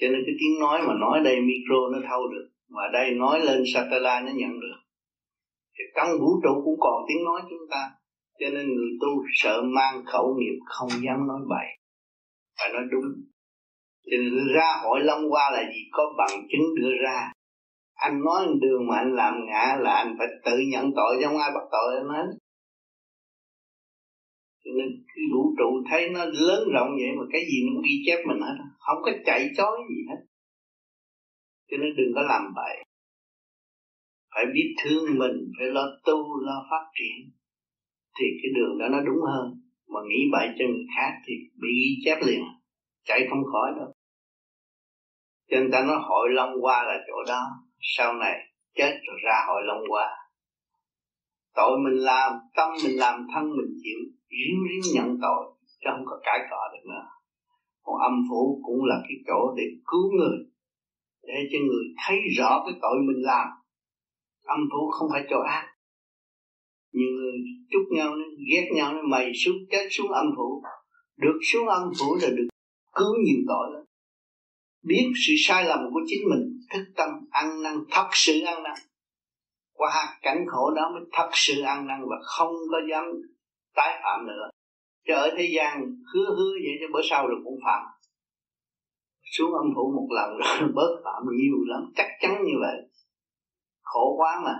Cho 0.00 0.06
nên 0.08 0.20
cái 0.26 0.34
tiếng 0.40 0.60
nói 0.60 0.82
mà 0.86 0.94
nói 1.00 1.20
đây 1.24 1.36
micro 1.40 1.80
nó 1.92 1.98
thâu 2.08 2.28
được. 2.28 2.48
Mà 2.68 2.82
đây 2.92 3.10
nói 3.10 3.40
lên 3.40 3.62
satellite 3.74 4.22
nó 4.26 4.32
nhận 4.34 4.60
được 4.60 4.78
thì 5.78 5.84
trong 5.96 6.08
vũ 6.20 6.40
trụ 6.42 6.62
cũng 6.64 6.76
còn 6.80 7.04
tiếng 7.08 7.24
nói 7.24 7.40
chúng 7.50 7.66
ta. 7.70 7.90
Cho 8.38 8.46
nên 8.50 8.66
người 8.74 8.90
tu 9.00 9.08
sợ 9.34 9.62
mang 9.62 10.04
khẩu 10.06 10.36
nghiệp 10.38 10.58
không 10.66 10.88
dám 10.88 11.26
nói 11.28 11.40
bậy. 11.48 11.66
Phải 12.58 12.72
nói 12.72 12.82
đúng. 12.90 13.04
Cho 14.10 14.16
nên 14.16 14.46
ra 14.54 14.80
hội 14.82 15.00
long 15.00 15.32
qua 15.32 15.50
là 15.50 15.62
gì? 15.62 15.80
Có 15.92 16.14
bằng 16.18 16.46
chứng 16.50 16.74
đưa 16.80 16.92
ra. 17.04 17.32
Anh 17.94 18.24
nói 18.24 18.46
đường 18.60 18.86
mà 18.88 18.96
anh 18.96 19.14
làm 19.14 19.34
ngã 19.46 19.76
là 19.80 19.94
anh 19.94 20.14
phải 20.18 20.26
tự 20.44 20.58
nhận 20.72 20.84
tội 20.96 21.16
chứ 21.20 21.26
không 21.26 21.38
ai 21.38 21.50
bắt 21.54 21.64
tội 21.72 21.96
anh 21.96 22.08
hết. 22.08 22.32
Cho 24.64 24.70
nên 24.78 24.88
cái 25.06 25.24
vũ 25.34 25.54
trụ 25.58 25.82
thấy 25.90 26.08
nó 26.08 26.24
lớn 26.24 26.68
rộng 26.74 26.90
vậy 26.98 27.10
mà 27.18 27.24
cái 27.32 27.40
gì 27.40 27.58
nó 27.66 27.70
cũng 27.74 27.82
ghi 27.82 27.96
chép 28.06 28.18
mình 28.26 28.40
hết 28.40 28.56
không 28.78 28.98
có 29.02 29.10
chạy 29.26 29.50
chối 29.56 29.78
gì 29.88 29.96
hết. 30.08 30.20
Cho 31.70 31.76
nên 31.76 31.96
đừng 31.96 32.12
có 32.14 32.22
làm 32.22 32.42
bậy 32.54 32.76
phải 34.34 34.44
biết 34.54 34.74
thương 34.84 35.18
mình, 35.18 35.36
phải 35.58 35.68
lo 35.68 35.82
tu, 36.04 36.40
lo 36.46 36.66
phát 36.70 36.84
triển, 36.98 37.30
thì 38.18 38.26
cái 38.42 38.50
đường 38.56 38.78
đó 38.78 38.88
nó 38.88 39.00
đúng 39.00 39.22
hơn. 39.26 39.46
Mà 39.88 40.00
nghĩ 40.08 40.20
bậy 40.32 40.48
cho 40.58 40.64
người 40.64 40.86
khác 40.96 41.12
thì 41.26 41.34
bị 41.62 41.68
ghi 41.80 42.02
chép 42.04 42.18
liền, 42.26 42.42
chạy 43.04 43.26
không 43.30 43.44
khỏi 43.52 43.70
đâu. 43.76 43.92
Cho 45.50 45.56
nên 45.60 45.70
ta 45.70 45.84
nói 45.84 45.98
hội 46.02 46.28
long 46.30 46.52
qua 46.60 46.84
là 46.84 46.98
chỗ 47.06 47.32
đó. 47.32 47.42
Sau 47.80 48.12
này 48.12 48.34
chết 48.74 48.92
rồi 49.06 49.16
ra 49.24 49.44
hội 49.46 49.62
long 49.66 49.82
qua 49.88 50.08
tội 51.58 51.78
mình 51.84 51.98
làm, 52.10 52.32
tâm 52.56 52.68
mình 52.84 52.96
làm, 53.04 53.26
thân 53.34 53.44
mình 53.56 53.70
chịu, 53.82 54.00
riêng 54.38 54.60
riêng 54.68 54.86
nhận 54.94 55.08
tội, 55.24 55.44
chứ 55.80 55.86
không 55.90 56.04
có 56.06 56.16
cãi 56.26 56.38
cọ 56.50 56.62
được 56.72 56.84
nữa. 56.90 57.04
Còn 57.84 57.96
âm 58.08 58.14
phủ 58.28 58.60
cũng 58.64 58.84
là 58.84 58.96
cái 59.02 59.16
chỗ 59.26 59.54
để 59.56 59.64
cứu 59.90 60.04
người, 60.18 60.38
để 61.22 61.38
cho 61.52 61.58
người 61.66 61.84
thấy 62.06 62.18
rõ 62.38 62.50
cái 62.66 62.74
tội 62.82 62.96
mình 63.08 63.22
làm 63.30 63.48
âm 64.48 64.60
phủ 64.70 64.90
không 64.90 65.08
phải 65.12 65.22
chỗ 65.30 65.40
ác. 65.40 65.66
Nhiều 66.92 67.10
người 67.16 67.32
chúc 67.70 67.82
nhau 67.90 68.14
ghét 68.52 68.68
nhau 68.74 68.94
mày 69.10 69.32
xuống, 69.34 69.56
chết 69.70 69.88
xuống 69.90 70.12
âm 70.12 70.26
phủ 70.36 70.62
được 71.18 71.38
xuống 71.52 71.68
âm 71.68 71.82
phủ 72.00 72.16
là 72.22 72.28
được 72.28 72.48
cứu 72.94 73.14
nhiều 73.24 73.38
tội 73.48 73.66
lắm. 73.74 73.84
Biết 74.82 75.12
sự 75.26 75.32
sai 75.38 75.64
lầm 75.64 75.80
của 75.92 76.00
chính 76.06 76.28
mình, 76.30 76.60
thức 76.70 76.84
tâm, 76.96 77.08
ăn 77.30 77.62
năn, 77.62 77.74
thật 77.90 78.08
sự 78.12 78.40
ăn 78.46 78.62
năn. 78.62 78.74
Qua 79.72 80.18
cảnh 80.22 80.44
khổ 80.48 80.70
đó 80.76 80.90
mới 80.94 81.02
thật 81.12 81.28
sự 81.32 81.62
ăn 81.62 81.86
năn 81.86 82.00
và 82.10 82.16
không 82.22 82.54
có 82.70 82.78
dám 82.90 83.04
tái 83.74 84.00
phạm 84.02 84.26
nữa. 84.26 84.50
Chứ 85.06 85.14
ở 85.14 85.30
thế 85.36 85.48
gian 85.56 85.80
hứa 86.14 86.26
hứa 86.36 86.52
vậy 86.52 86.74
cho 86.80 86.86
bữa 86.92 87.00
sau 87.10 87.26
rồi 87.26 87.40
cũng 87.44 87.58
phạm. 87.64 87.82
Xuống 89.36 89.52
âm 89.52 89.66
phủ 89.74 89.92
một 89.96 90.08
lần 90.10 90.30
rồi 90.38 90.68
bớt 90.74 91.00
phạm 91.04 91.22
nhiều 91.36 91.56
lắm, 91.66 91.92
chắc 91.96 92.08
chắn 92.20 92.44
như 92.44 92.54
vậy 92.60 92.87
khổ 93.88 94.14
quá 94.16 94.40
mà. 94.44 94.54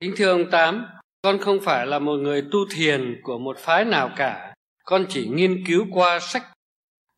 Kính 0.00 0.14
thưa 0.16 0.30
ông 0.30 0.50
tám, 0.50 0.86
con 1.22 1.38
không 1.38 1.58
phải 1.62 1.86
là 1.86 1.98
một 1.98 2.16
người 2.16 2.42
tu 2.52 2.58
thiền 2.74 3.20
của 3.22 3.38
một 3.38 3.58
phái 3.58 3.84
nào 3.84 4.10
cả. 4.16 4.54
Con 4.84 5.06
chỉ 5.08 5.28
nghiên 5.28 5.64
cứu 5.66 5.86
qua 5.92 6.18
sách 6.20 6.42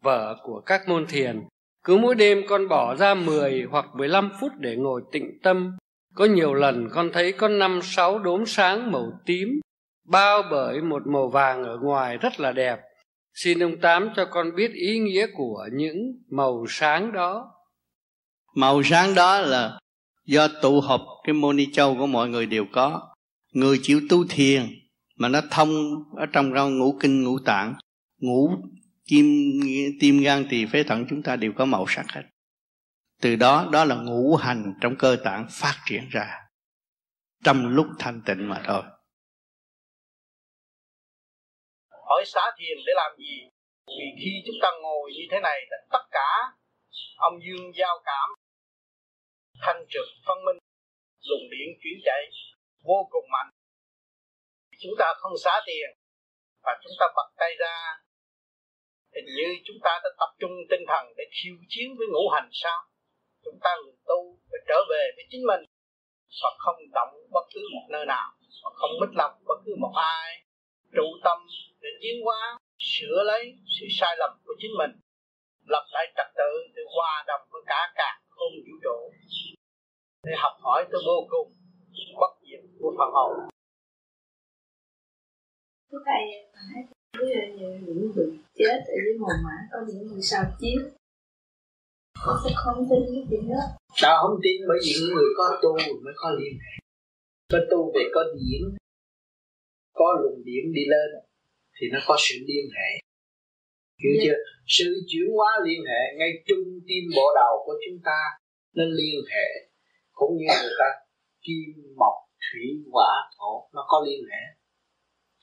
vở 0.05 0.37
của 0.43 0.61
các 0.67 0.89
môn 0.89 1.07
thiền. 1.07 1.45
Cứ 1.85 1.97
mỗi 1.97 2.15
đêm 2.15 2.43
con 2.49 2.69
bỏ 2.69 2.95
ra 2.95 3.15
10 3.15 3.67
hoặc 3.71 3.85
15 3.95 4.31
phút 4.41 4.53
để 4.59 4.77
ngồi 4.77 5.03
tĩnh 5.13 5.39
tâm. 5.43 5.77
Có 6.15 6.25
nhiều 6.25 6.55
lần 6.55 6.89
con 6.93 7.11
thấy 7.13 7.33
có 7.33 7.49
năm, 7.49 7.81
sáu 7.83 8.19
đốm 8.19 8.47
sáng 8.47 8.93
màu 8.93 9.21
tím 9.27 9.49
bao 10.09 10.43
bởi 10.51 10.83
một 10.83 11.03
màu 11.07 11.29
vàng 11.29 11.65
ở 11.65 11.79
ngoài 11.83 12.17
rất 12.17 12.41
là 12.41 12.53
đẹp. 12.53 12.81
Xin 13.35 13.63
ông 13.63 13.81
tám 13.81 14.11
cho 14.17 14.25
con 14.31 14.55
biết 14.55 14.71
ý 14.75 14.99
nghĩa 14.99 15.27
của 15.37 15.69
những 15.73 15.97
màu 16.31 16.65
sáng 16.69 17.13
đó 17.13 17.56
màu 18.57 18.83
sáng 18.83 19.15
đó 19.15 19.41
là 19.41 19.79
do 20.25 20.49
tụ 20.63 20.81
hợp 20.81 21.01
cái 21.25 21.33
môn 21.33 21.57
ni 21.57 21.73
châu 21.73 21.97
của 21.97 22.07
mọi 22.07 22.29
người 22.29 22.47
đều 22.47 22.67
có. 22.73 23.15
Người 23.53 23.81
chịu 23.83 24.01
tu 24.11 24.25
thiền 24.31 24.63
mà 25.17 25.29
nó 25.29 25.41
thông 25.51 25.71
ở 26.17 26.27
trong 26.33 26.55
rau 26.55 26.71
ngũ 26.71 26.99
kinh 27.01 27.25
ngũ 27.25 27.39
tạng, 27.45 27.75
ngũ 28.19 28.51
kim, 29.07 29.25
tim 30.01 30.23
gan 30.23 30.47
tỳ 30.51 30.67
phế 30.67 30.83
thận 30.83 31.07
chúng 31.11 31.23
ta 31.23 31.37
đều 31.37 31.53
có 31.57 31.65
màu 31.65 31.87
sắc 31.89 32.07
hết. 32.09 32.23
Từ 33.21 33.37
đó 33.37 33.69
đó 33.73 33.85
là 33.85 33.95
ngũ 33.95 34.37
hành 34.37 34.75
trong 34.81 34.97
cơ 34.99 35.17
tạng 35.25 35.47
phát 35.51 35.83
triển 35.87 36.09
ra 36.11 36.27
trong 37.45 37.67
lúc 37.67 37.87
thanh 37.99 38.23
tịnh 38.27 38.49
mà 38.49 38.63
thôi. 38.65 38.83
Hỏi 41.91 42.25
xá 42.27 42.41
thiền 42.59 42.77
để 42.87 42.93
làm 42.97 43.13
gì? 43.19 43.49
Vì 43.87 44.25
khi 44.25 44.31
chúng 44.47 44.57
ta 44.63 44.69
ngồi 44.83 45.11
như 45.15 45.23
thế 45.31 45.41
này 45.41 45.61
là 45.71 45.77
tất 45.91 46.05
cả 46.11 46.53
âm 47.17 47.33
dương 47.47 47.73
giao 47.75 48.03
cảm 48.05 48.46
thanh 49.61 49.85
trực 49.93 50.09
phân 50.27 50.39
minh 50.47 50.59
luồng 51.29 51.51
điện 51.53 51.69
chuyển 51.83 51.99
chạy, 52.05 52.23
vô 52.85 53.09
cùng 53.11 53.27
mạnh. 53.33 53.51
Chúng 54.83 54.95
ta 54.99 55.15
không 55.17 55.33
xả 55.45 55.61
tiền 55.67 55.89
và 56.65 56.73
chúng 56.83 56.93
ta 57.01 57.07
bật 57.17 57.29
tay 57.37 57.55
ra. 57.59 57.77
Hình 59.15 59.29
như 59.37 59.49
chúng 59.67 59.77
ta 59.85 60.01
đã 60.05 60.11
tập 60.21 60.31
trung 60.41 60.55
tinh 60.71 60.85
thần 60.89 61.05
để 61.17 61.25
khiêu 61.37 61.57
chiến 61.69 61.89
với 61.99 62.07
ngũ 62.13 62.29
hành 62.35 62.49
sao? 62.53 62.81
Chúng 63.45 63.59
ta 63.65 63.71
người 63.85 63.97
tu 64.07 64.39
phải 64.51 64.61
trở 64.69 64.79
về 64.91 65.03
với 65.17 65.25
chính 65.31 65.45
mình 65.47 65.63
và 66.43 66.51
không 66.59 66.77
động 66.95 67.15
bất 67.33 67.47
cứ 67.55 67.61
một 67.75 67.87
nơi 67.91 68.07
nào 68.07 68.29
và 68.65 68.71
không 68.75 68.91
mít 69.01 69.11
lòng 69.15 69.35
bất 69.49 69.59
cứ 69.65 69.73
một 69.81 69.93
ai. 69.97 70.43
Trụ 70.97 71.07
tâm 71.25 71.39
để 71.81 71.89
tiến 72.01 72.17
hóa, 72.25 72.59
sửa 72.79 73.23
lấy 73.25 73.43
sự 73.81 73.87
sai 73.91 74.17
lầm 74.19 74.31
của 74.45 74.55
chính 74.59 74.71
mình, 74.79 74.91
lập 75.67 75.85
lại 75.93 76.07
trật 76.17 76.27
tự 76.37 76.51
để 76.75 76.83
hòa 76.97 77.25
đồng 77.27 77.41
với 77.51 77.63
cả 77.67 77.93
cả 77.95 78.21
không 78.29 78.53
vũ 78.67 78.75
trụ 78.85 79.16
để 80.25 80.33
học 80.43 80.53
hỏi 80.61 80.85
tới 80.91 81.01
vô 81.07 81.27
cùng 81.31 81.53
bất 82.21 82.33
diệt 82.43 82.61
của 82.81 82.95
phần 82.99 83.11
hồn. 83.13 83.33
Thưa 85.91 85.99
thầy, 86.07 86.23
ví 87.19 87.27
dụ 87.35 87.43
như 87.59 87.69
những 87.87 88.13
người 88.17 88.39
chết 88.55 88.79
ở 88.87 88.97
dưới 89.05 89.19
mồ 89.19 89.29
mã 89.45 89.57
có 89.73 89.79
những 89.89 90.07
người 90.07 90.23
sao 90.23 90.45
chiếu. 90.61 90.81
Con 92.25 92.37
sẽ 92.45 92.51
không 92.57 92.87
tin 92.91 93.01
cái 93.15 93.27
chuyện 93.31 93.49
đó 93.51 93.63
sao 93.95 94.23
không 94.23 94.41
tin 94.43 94.57
bởi 94.69 94.79
vì 94.85 94.93
những 95.01 95.15
người 95.15 95.31
có 95.37 95.59
tu 95.63 95.73
mới 96.05 96.15
có 96.17 96.31
liên 96.31 96.55
hệ. 96.65 96.75
Có 97.53 97.59
tu 97.71 97.93
về 97.95 98.05
có 98.15 98.25
điển 98.35 98.77
có 99.99 100.19
luồng 100.23 100.45
điển 100.45 100.65
đi 100.73 100.85
lên 100.93 101.09
thì 101.77 101.87
nó 101.93 101.99
có 102.07 102.17
sự 102.19 102.35
liên 102.47 102.67
hệ. 102.77 102.91
Hiểu. 104.03 104.13
Dạ. 104.19 104.25
chưa? 104.25 104.39
Sự 104.67 104.85
chuyển 105.09 105.29
hóa 105.37 105.51
liên 105.67 105.81
hệ 105.91 106.03
ngay 106.19 106.31
trung 106.49 106.81
tim 106.87 107.05
bộ 107.17 107.27
đầu 107.35 107.63
của 107.67 107.77
chúng 107.85 107.99
ta 108.05 108.19
nó 108.77 108.85
liên 108.99 109.17
hệ 109.33 109.49
cũng 110.19 110.33
như 110.39 110.47
người 110.63 110.77
ta 110.81 110.89
kim 111.45 111.67
mộc 112.01 112.17
thủy 112.45 112.67
hỏa 112.93 113.13
thổ 113.39 113.53
nó 113.75 113.83
có 113.89 113.97
liên 114.07 114.23
hệ. 114.33 114.43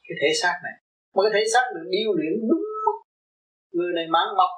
Cái 0.06 0.16
thể 0.22 0.30
xác 0.42 0.56
này 0.66 0.76
mà 1.14 1.20
cái 1.26 1.32
thể 1.36 1.44
xác 1.54 1.66
được 1.74 1.86
điêu 1.96 2.10
luyện 2.18 2.34
đúng 2.50 2.66
mức 2.86 2.98
người 3.76 3.92
này 3.98 4.06
mãn 4.16 4.28
mộc 4.40 4.54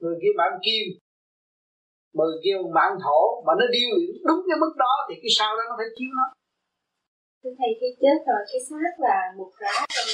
người 0.00 0.16
kia 0.22 0.32
mãn 0.40 0.52
kim 0.64 0.84
người 2.16 2.34
kia 2.44 2.56
mãn 2.76 2.92
thổ 3.04 3.20
mà 3.46 3.52
nó 3.60 3.64
điêu 3.74 3.88
luyện 3.96 4.12
đúng 4.28 4.40
cái 4.48 4.56
mức 4.62 4.72
đó 4.84 4.94
thì 5.06 5.14
cái 5.22 5.30
sau 5.38 5.50
đó 5.56 5.62
nó 5.68 5.74
phải 5.78 5.90
chiếu 5.96 6.10
nó. 6.18 6.26
Thưa 7.40 7.54
thầy 7.58 7.70
khi 7.80 7.88
chết 8.02 8.18
rồi 8.28 8.42
cái 8.50 8.60
xác 8.68 8.92
là 9.06 9.18
một 9.38 9.50
rã 9.60 9.74
trong 9.94 10.08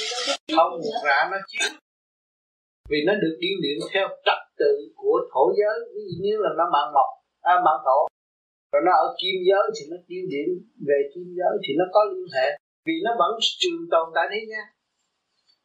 không 0.57 0.71
một 0.85 0.97
rã 1.07 1.19
nó 1.31 1.37
chiếu. 1.49 1.67
Vì 2.89 2.99
nó 3.07 3.13
được 3.23 3.35
điêu 3.43 3.55
luyện 3.61 3.77
theo 3.93 4.07
trật 4.25 4.41
tự 4.59 4.73
của 4.95 5.17
thổ 5.33 5.43
giới 5.59 5.77
ví 5.93 6.01
dụ 6.09 6.15
như 6.25 6.35
là 6.43 6.49
nó 6.57 6.65
mạng 6.73 6.93
mộc 6.97 7.09
à, 7.51 7.53
mạng 7.65 7.81
thổ 7.85 7.99
rồi 8.71 8.81
nó 8.87 8.91
ở 9.05 9.07
kim 9.19 9.35
giới 9.47 9.65
thì 9.75 9.83
nó 9.91 9.97
điêu 10.09 10.23
luyện 10.31 10.49
về 10.87 10.99
kim 11.11 11.27
giới 11.37 11.53
thì 11.63 11.71
nó 11.79 11.85
có 11.95 12.01
liên 12.11 12.27
hệ. 12.35 12.47
Vì 12.85 12.95
nó 13.05 13.11
vẫn 13.21 13.31
trường 13.61 13.81
tồn 13.93 14.05
tại 14.15 14.25
thế 14.31 14.39
nha. 14.51 14.63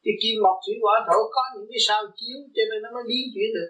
Cái 0.03 0.15
kim 0.21 0.35
mộc 0.45 0.57
thủy 0.63 0.75
hỏa 0.83 0.95
thổ 1.07 1.19
có 1.35 1.43
những 1.53 1.67
cái 1.71 1.81
sao 1.87 2.01
chiếu 2.19 2.37
cho 2.55 2.63
nên 2.69 2.79
nó 2.83 2.89
mới 2.95 3.03
biến 3.09 3.23
chuyển 3.33 3.49
được. 3.57 3.69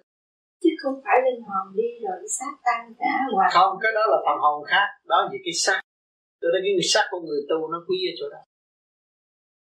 Chứ 0.61 0.70
không 0.82 0.95
phải 1.03 1.18
linh 1.26 1.43
hồn 1.49 1.66
đi 1.80 1.89
rồi 2.05 2.18
xác 2.38 2.53
tan 2.66 2.82
cả 2.99 3.14
hoặc 3.36 3.49
không 3.55 3.74
cái 3.84 3.91
đó 3.97 4.03
là 4.11 4.18
phần 4.26 4.38
hồn 4.45 4.57
khác. 4.72 4.88
Đó 5.11 5.18
là 5.22 5.28
cái 5.45 5.55
xác. 5.66 5.80
Tôi 6.39 6.49
nói 6.53 6.61
cái 6.66 6.88
xác 6.93 7.05
của 7.11 7.22
người 7.28 7.41
tu 7.49 7.57
nó 7.74 7.78
quý 7.88 7.97
ở 8.11 8.14
chỗ 8.20 8.26
đó. 8.34 8.41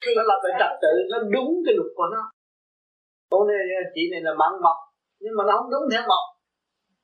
Thì 0.03 0.11
nó 0.17 0.23
là 0.31 0.37
phải 0.43 0.53
trật 0.61 0.73
tự 0.83 0.95
nó 1.13 1.19
đúng 1.35 1.51
cái 1.65 1.75
luật 1.79 1.91
của 1.99 2.09
nó. 2.15 2.23
Cô 3.31 3.39
này 3.49 3.59
chị 3.95 4.03
này 4.13 4.21
là 4.27 4.33
mặn 4.41 4.53
mộc 4.65 4.79
nhưng 5.23 5.35
mà 5.37 5.43
nó 5.49 5.53
không 5.59 5.71
đúng 5.75 5.85
theo 5.93 6.03
mộc 6.13 6.25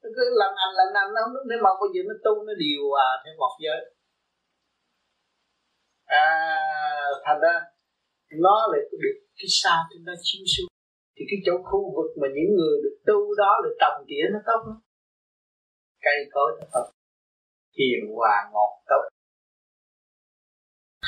nó 0.07 0.11
cứ 0.17 0.25
lần 0.41 0.53
anh 0.65 0.73
lần 0.79 0.89
anh 1.03 1.11
nó 1.15 1.21
không 1.25 1.49
theo 1.51 1.61
mộc 1.67 1.77
bây 1.83 1.91
giờ 1.95 2.01
nó 2.11 2.15
tu 2.25 2.35
nó 2.47 2.53
điều 2.65 2.83
à 3.07 3.09
theo 3.23 3.35
mộc 3.43 3.55
giới. 3.65 3.81
À 6.05 6.27
thành 7.25 7.41
ra 7.45 7.55
nó 8.45 8.57
lại 8.73 8.83
được 9.03 9.17
cái 9.39 9.49
sao 9.63 9.79
chúng 9.91 10.05
ta 10.07 10.13
chiếu 10.27 10.45
xuống. 10.53 10.71
Thì 11.17 11.23
cái 11.31 11.39
chỗ 11.47 11.55
khu 11.69 11.81
vực 11.97 12.11
mà 12.21 12.29
những 12.37 12.51
người 12.57 12.77
được 12.85 12.97
tu 13.09 13.19
đó 13.41 13.51
được 13.65 13.75
trồng 13.81 13.99
tỉa 14.09 14.25
nó 14.35 14.41
tốt 14.49 14.61
lắm. 14.67 14.79
Cây 16.05 16.19
cối 16.35 16.51
nó 16.59 16.67
tốt. 16.75 16.87
Hiền 17.79 18.01
hòa 18.17 18.37
ngọt 18.53 18.73
tốt. 18.91 19.03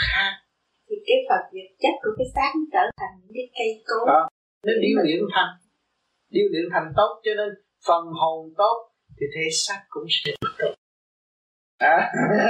Khác 0.04 0.32
thì 0.86 0.96
cái 1.06 1.18
vật 1.28 1.44
vật 1.54 1.68
chất 1.82 1.94
của 2.02 2.12
cái 2.18 2.26
xác 2.34 2.50
nó 2.58 2.64
trở 2.74 2.84
thành 3.00 3.14
những 3.20 3.34
cái 3.38 3.48
cây 3.58 3.70
cối. 3.88 4.04
Đó. 4.06 4.22
Nó 4.66 4.72
điêu 4.82 4.96
luyện 5.04 5.20
thành 5.34 5.52
điêu 6.34 6.46
luyện 6.52 6.66
thành 6.72 6.92
tốt 6.96 7.20
cho 7.24 7.32
nên 7.36 7.48
phần 7.86 8.04
hồn 8.20 8.54
tốt 8.58 8.87
thì 9.20 9.26
thể 9.34 9.44
xác 9.64 9.80
cũng 9.88 10.06
sẽ 10.16 10.30
tốt. 10.58 10.72
À, 11.78 11.96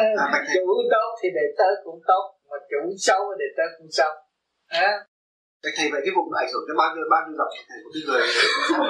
chủ 0.55 0.67
tốt 0.93 1.09
thì 1.21 1.29
đệ 1.37 1.47
tớ 1.59 1.69
cũng 1.85 2.01
tốt 2.11 2.25
mà 2.51 2.59
chủ 2.71 2.81
xấu 3.07 3.21
thì 3.29 3.37
đệ 3.43 3.49
tớ 3.57 3.67
cũng 3.79 3.91
xấu. 3.99 4.13
À. 4.69 4.91
Thầy, 5.63 5.73
thầy 5.77 5.87
vậy 5.93 6.01
cái 6.05 6.13
vùng 6.17 6.29
ảnh 6.43 6.51
hưởng 6.53 6.65
tới 6.69 6.77
bao 6.81 6.89
nhiêu 6.95 7.07
bao 7.15 7.23
nhiêu 7.25 7.37
dòng 7.41 7.53
thầy 7.69 7.79
của 7.85 7.91
cái 7.95 8.03
người? 8.07 8.23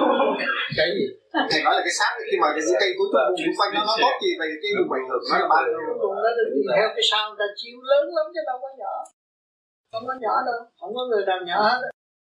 Cái 0.78 0.88
gì? 0.96 1.06
Thầy 1.50 1.60
nói 1.66 1.74
là 1.78 1.82
cái 1.86 1.94
xác 1.98 2.12
khi 2.30 2.36
mà 2.42 2.48
những 2.54 2.78
cây 2.82 2.90
cuối 2.98 3.08
cùng 3.12 3.36
xung 3.42 3.56
quanh 3.58 3.70
nó 3.74 3.80
nó 3.88 3.94
tốt 4.04 4.14
gì 4.24 4.32
vậy 4.40 4.48
cái 4.62 4.70
vùng 4.76 4.90
ảnh 4.98 5.06
hưởng 5.08 5.22
nó 5.30 5.36
là 5.42 5.46
bao 5.54 5.62
nhiêu? 5.68 5.80
Vùng 6.02 6.16
đó 6.24 6.30
là 6.38 6.44
theo 6.76 6.88
cái 6.96 7.04
sao 7.10 7.22
người 7.28 7.40
ta 7.42 7.48
chiếu 7.58 7.76
lớn 7.90 8.04
lắm 8.16 8.26
chứ 8.34 8.40
đâu 8.50 8.58
có 8.64 8.70
nhỏ. 8.80 8.94
Không 9.92 10.04
có 10.08 10.14
nhỏ 10.24 10.34
đâu 10.48 10.58
không 10.80 10.92
có 10.96 11.02
người 11.10 11.24
nào 11.30 11.40
nhỏ 11.48 11.58
hết 11.68 11.80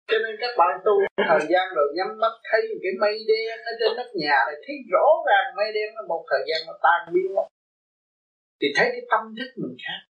cho 0.08 0.16
nên 0.24 0.34
các 0.42 0.52
bạn 0.60 0.74
tu 0.84 0.94
thời 1.28 1.42
gian 1.50 1.64
rồi 1.76 1.88
nhắm 1.96 2.08
mắt 2.22 2.34
thấy 2.50 2.60
cái 2.82 2.92
mây 3.02 3.14
đen 3.30 3.54
ở 3.70 3.72
trên 3.78 3.90
nóc 3.96 4.10
nhà 4.22 4.36
này, 4.46 4.56
thấy 4.64 4.74
rõ 4.92 5.06
ràng 5.28 5.46
mây 5.58 5.68
đen 5.76 5.88
nó 5.96 6.02
một 6.08 6.22
thời 6.30 6.42
gian 6.48 6.60
nó 6.68 6.74
tan 6.86 7.00
biến 7.14 7.28
mất. 7.36 7.46
Thì 8.60 8.68
thấy 8.76 8.86
cái 8.94 9.04
tâm 9.10 9.22
thức 9.36 9.50
mình 9.62 9.76
khác, 9.84 10.00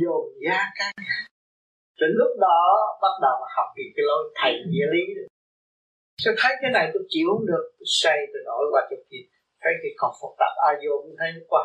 dồn 0.00 0.24
ra 0.46 0.60
cái 0.78 0.92
đến 2.00 2.10
lúc 2.20 2.32
đó 2.40 2.62
bắt 3.02 3.14
đầu 3.22 3.36
học 3.56 3.68
thì 3.76 3.84
cái 3.94 4.04
lối 4.08 4.22
thầy 4.38 4.52
nghĩa 4.70 4.88
lý 4.94 5.04
sẽ 6.24 6.30
thấy 6.40 6.52
cái 6.62 6.70
này 6.76 6.90
tôi 6.92 7.02
chịu 7.12 7.26
không 7.32 7.46
được? 7.46 7.64
Tôi 7.78 7.86
xây 8.02 8.18
tôi 8.32 8.42
đổi 8.48 8.64
qua 8.72 8.80
chỗ 8.90 8.96
kia. 9.10 9.24
Thấy 9.62 9.72
cái 9.82 9.92
còn 10.00 10.12
phức 10.20 10.32
tạp 10.40 10.54
ai 10.68 10.74
vô 10.82 10.92
cũng 11.02 11.16
thấy 11.18 11.28
nó 11.36 11.42
qua. 11.48 11.62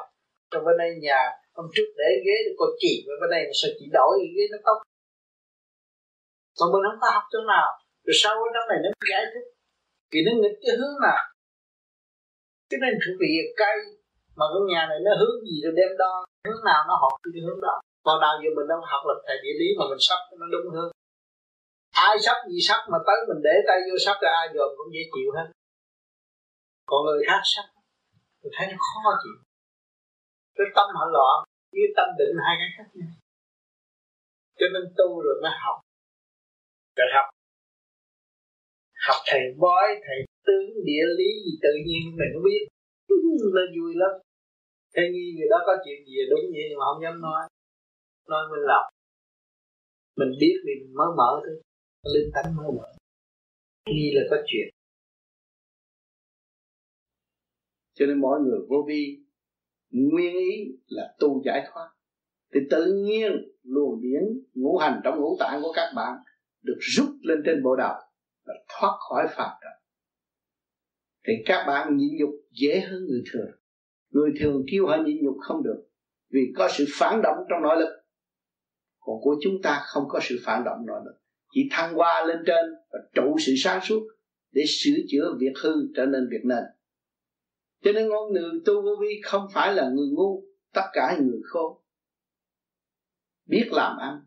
Trong 0.52 0.66
bên 0.66 0.76
đây 0.78 0.90
nhà, 1.06 1.22
Hôm 1.58 1.68
trước 1.76 1.88
để 2.00 2.10
ghế 2.26 2.36
để 2.46 2.52
cô 2.60 2.66
chỉ 2.82 2.94
Bên 3.22 3.30
đây 3.36 3.42
mà 3.50 3.54
sao 3.62 3.72
chỉ 3.80 3.86
đổi 3.98 4.16
ghế 4.36 4.44
nó 4.52 4.58
tóc 4.66 4.78
còn 6.58 6.68
mình 6.74 6.84
không 6.88 7.01
có 7.03 7.08
học 7.16 7.26
chỗ 7.32 7.39
nào? 7.53 7.68
Rồi 8.05 8.16
sau 8.22 8.34
cái 8.41 8.51
đó 8.55 8.62
này 8.70 8.80
nó 8.84 8.89
giải 9.12 9.24
thích. 9.32 9.47
Vì 10.12 10.20
nó 10.26 10.32
nghịch 10.36 10.58
cái 10.64 10.74
hướng 10.80 10.95
nào? 11.05 11.22
Cái 12.70 12.78
nên 12.84 12.93
thuộc 13.01 13.16
về 13.22 13.30
cây, 13.62 13.78
Mà 14.38 14.45
cái 14.51 14.62
nhà 14.72 14.82
này 14.91 14.99
nó 15.05 15.12
hướng 15.20 15.38
gì 15.47 15.55
rồi 15.64 15.74
đem 15.80 15.91
đo, 16.01 16.14
Hướng 16.45 16.62
nào 16.70 16.82
nó 16.89 16.93
học 17.03 17.14
cái 17.24 17.41
hướng 17.45 17.62
đó. 17.68 17.76
Còn 18.05 18.16
nào 18.24 18.34
giờ 18.41 18.49
mình 18.58 18.68
đang 18.72 18.82
học 18.91 19.01
là 19.10 19.16
thầy 19.26 19.38
địa 19.43 19.55
lý 19.62 19.68
mà 19.80 19.86
mình 19.91 20.01
sắp 20.08 20.20
nó 20.41 20.47
đúng 20.53 20.68
hơn. 20.76 20.89
Ai 22.08 22.16
sắp 22.26 22.38
gì 22.49 22.60
sắp 22.68 22.82
mà 22.91 22.97
tới 23.08 23.20
mình 23.28 23.39
để 23.47 23.55
tay 23.68 23.80
vô 23.88 23.95
sắp 24.05 24.18
rồi 24.22 24.32
ai 24.41 24.47
dòm 24.55 24.70
cũng 24.78 24.89
dễ 24.95 25.03
chịu 25.14 25.30
hết. 25.38 25.47
Còn 26.89 26.99
người 27.05 27.22
khác 27.28 27.41
sắp, 27.53 27.66
mình 28.41 28.53
thấy 28.55 28.66
nó 28.72 28.78
khó 28.88 29.01
chịu. 29.24 29.38
Cái 30.58 30.68
tâm 30.76 30.88
họ 30.97 31.05
loạn 31.16 31.38
với 31.74 31.88
tâm 31.97 32.08
định 32.20 32.36
hai 32.45 32.55
cái 32.60 32.70
khác 32.76 32.88
nhau. 32.97 33.12
Cho 34.60 34.68
nên 34.74 34.84
tu 34.97 35.22
rồi 35.26 35.36
mới 35.43 35.51
học 35.64 35.78
rồi 36.98 37.10
học. 37.16 37.28
Học 39.08 39.20
thầy 39.30 39.43
bói, 39.64 39.88
thầy 40.06 40.20
tướng, 40.48 40.70
địa 40.89 41.06
lý 41.18 41.30
gì 41.45 41.54
tự 41.66 41.74
nhiên 41.88 42.04
mình 42.20 42.32
cũng 42.34 42.45
biết. 42.50 42.64
Nó 43.56 43.64
vui 43.76 43.91
lắm. 44.02 44.14
Thế 44.93 45.04
nghi 45.12 45.28
người 45.36 45.50
đó 45.54 45.58
có 45.68 45.74
chuyện 45.86 46.00
gì 46.06 46.18
đúng 46.32 46.45
vậy 46.54 46.64
nhưng 46.70 46.80
mà 46.80 46.86
không 46.89 47.04
dám 47.04 47.22
nói. 47.22 47.41
Nói 48.32 48.43
mình 48.52 48.64
lọc 48.72 48.86
mình 50.18 50.32
biết 50.39 50.56
thì 50.64 50.72
mình 50.82 50.93
mới 50.93 51.08
mở 51.18 51.41
thôi. 51.45 51.62
Linh 52.14 52.32
tánh 52.34 52.56
mới 52.56 52.68
mở. 52.78 52.93
Nghi 53.86 54.12
là 54.16 54.22
có 54.30 54.38
chuyện. 54.48 54.68
Cho 57.93 58.06
nên 58.06 58.22
mọi 58.22 58.39
người 58.39 58.60
vô 58.70 58.86
vi, 58.88 59.18
nguyên 59.89 60.34
ý 60.34 60.78
là 60.88 61.16
tu 61.20 61.41
giải 61.45 61.68
thoát. 61.72 61.89
Thì 62.54 62.60
tự 62.70 62.86
nhiên 63.06 63.32
luồng 63.64 64.02
điển 64.02 64.24
ngũ 64.54 64.78
hành 64.78 65.02
trong 65.04 65.20
ngũ 65.20 65.38
tạng 65.39 65.60
của 65.62 65.72
các 65.76 65.93
bạn 65.95 66.18
được 66.68 66.78
rút 66.80 67.09
lên 67.22 67.38
trên 67.45 67.63
bộ 67.63 67.76
đầu 67.76 67.95
và 68.45 68.53
thoát 68.70 68.97
khỏi 69.09 69.28
phạm 69.28 69.49
trần. 69.61 69.72
Thì 71.28 71.34
các 71.45 71.65
bạn 71.68 71.97
nhịn 71.97 72.18
nhục 72.20 72.30
dễ 72.51 72.80
hơn 72.80 73.05
người 73.05 73.24
thường. 73.34 73.49
Người 74.09 74.32
thường 74.39 74.65
kêu 74.72 74.88
họ 74.88 74.97
nhịn 75.05 75.18
nhục 75.24 75.38
không 75.41 75.63
được 75.63 75.88
vì 76.30 76.53
có 76.55 76.70
sự 76.78 76.86
phản 76.99 77.22
động 77.24 77.38
trong 77.49 77.61
nội 77.61 77.80
lực. 77.80 77.89
Còn 78.99 79.15
của 79.22 79.36
chúng 79.41 79.61
ta 79.63 79.82
không 79.86 80.03
có 80.09 80.20
sự 80.24 80.39
phản 80.45 80.63
động 80.65 80.86
nội 80.88 81.01
lực. 81.05 81.22
Chỉ 81.51 81.70
thăng 81.72 81.93
hoa 81.93 82.26
lên 82.26 82.38
trên 82.45 82.65
và 82.91 82.99
trụ 83.13 83.36
sự 83.45 83.53
sáng 83.57 83.80
suốt 83.84 84.07
để 84.51 84.61
sửa 84.68 84.97
chữa 85.09 85.36
việc 85.39 85.53
hư 85.63 85.74
trở 85.95 86.05
nên 86.05 86.28
việc 86.32 86.41
nên 86.43 86.63
cho 87.84 87.91
nên 87.91 88.07
ngôn 88.07 88.34
ngữ 88.34 88.61
tu 88.65 88.82
vô 88.82 88.95
vi 89.01 89.22
không 89.24 89.47
phải 89.53 89.74
là 89.74 89.89
người 89.89 90.07
ngu, 90.07 90.43
tất 90.74 90.86
cả 90.93 91.18
người 91.22 91.39
khôn. 91.43 91.82
Biết 93.45 93.70
làm 93.72 93.97
ăn 93.97 94.27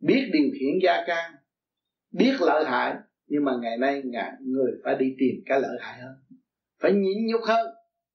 biết 0.00 0.30
điều 0.32 0.50
khiển 0.52 0.78
gia 0.82 1.04
can, 1.06 1.34
biết 2.10 2.36
lợi 2.40 2.64
hại, 2.64 2.94
nhưng 3.26 3.44
mà 3.44 3.52
ngày 3.62 3.78
nay 3.78 4.02
ngài, 4.04 4.32
người 4.40 4.72
phải 4.84 4.96
đi 4.98 5.14
tìm 5.18 5.34
cái 5.46 5.60
lợi 5.60 5.78
hại 5.80 6.00
hơn. 6.00 6.14
Phải 6.82 6.92
nhịn 6.92 7.26
nhục 7.26 7.40
hơn 7.44 7.66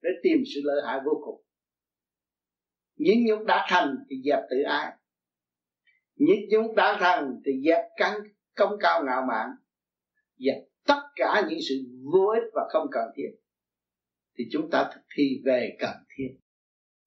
để 0.02 0.10
tìm 0.24 0.38
sự 0.54 0.62
lợi 0.64 0.82
hại 0.86 1.00
vô 1.06 1.22
cùng. 1.26 1.42
Nhịn 2.98 3.26
nhục 3.26 3.46
đã 3.46 3.66
thành 3.70 3.96
thì 4.10 4.16
dẹp 4.26 4.40
tự 4.50 4.62
ái. 4.62 4.92
Nhịn 6.16 6.40
nhục 6.50 6.76
đã 6.76 6.98
thành 7.00 7.42
thì 7.46 7.52
dẹp 7.66 7.86
căn 7.98 8.22
công 8.56 8.72
cao 8.80 9.04
ngạo 9.06 9.22
mạn. 9.28 9.50
Dẹp 10.38 10.58
tất 10.88 11.02
cả 11.16 11.48
những 11.50 11.60
sự 11.70 11.76
vô 12.14 12.26
ích 12.26 12.52
và 12.54 12.62
không 12.70 12.88
cần 12.92 13.04
thiết. 13.16 13.30
Thì 14.38 14.44
chúng 14.52 14.70
ta 14.70 14.92
thực 14.94 15.02
thi 15.16 15.42
về 15.46 15.76
cần 15.80 15.96
thiết. 16.16 16.38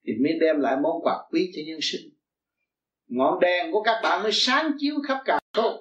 Thì 0.07 0.13
mới 0.23 0.33
đem 0.41 0.61
lại 0.61 0.77
món 0.83 1.03
quà 1.03 1.15
quý 1.31 1.53
cho 1.57 1.63
nhân 1.67 1.79
sinh 1.83 2.14
ngọn 3.17 3.41
đèn 3.41 3.73
của 3.73 3.83
các 3.83 4.01
bạn 4.03 4.23
mới 4.23 4.33
sáng 4.33 4.71
chiếu 4.79 4.95
khắp 5.09 5.19
cả 5.25 5.39
không? 5.53 5.77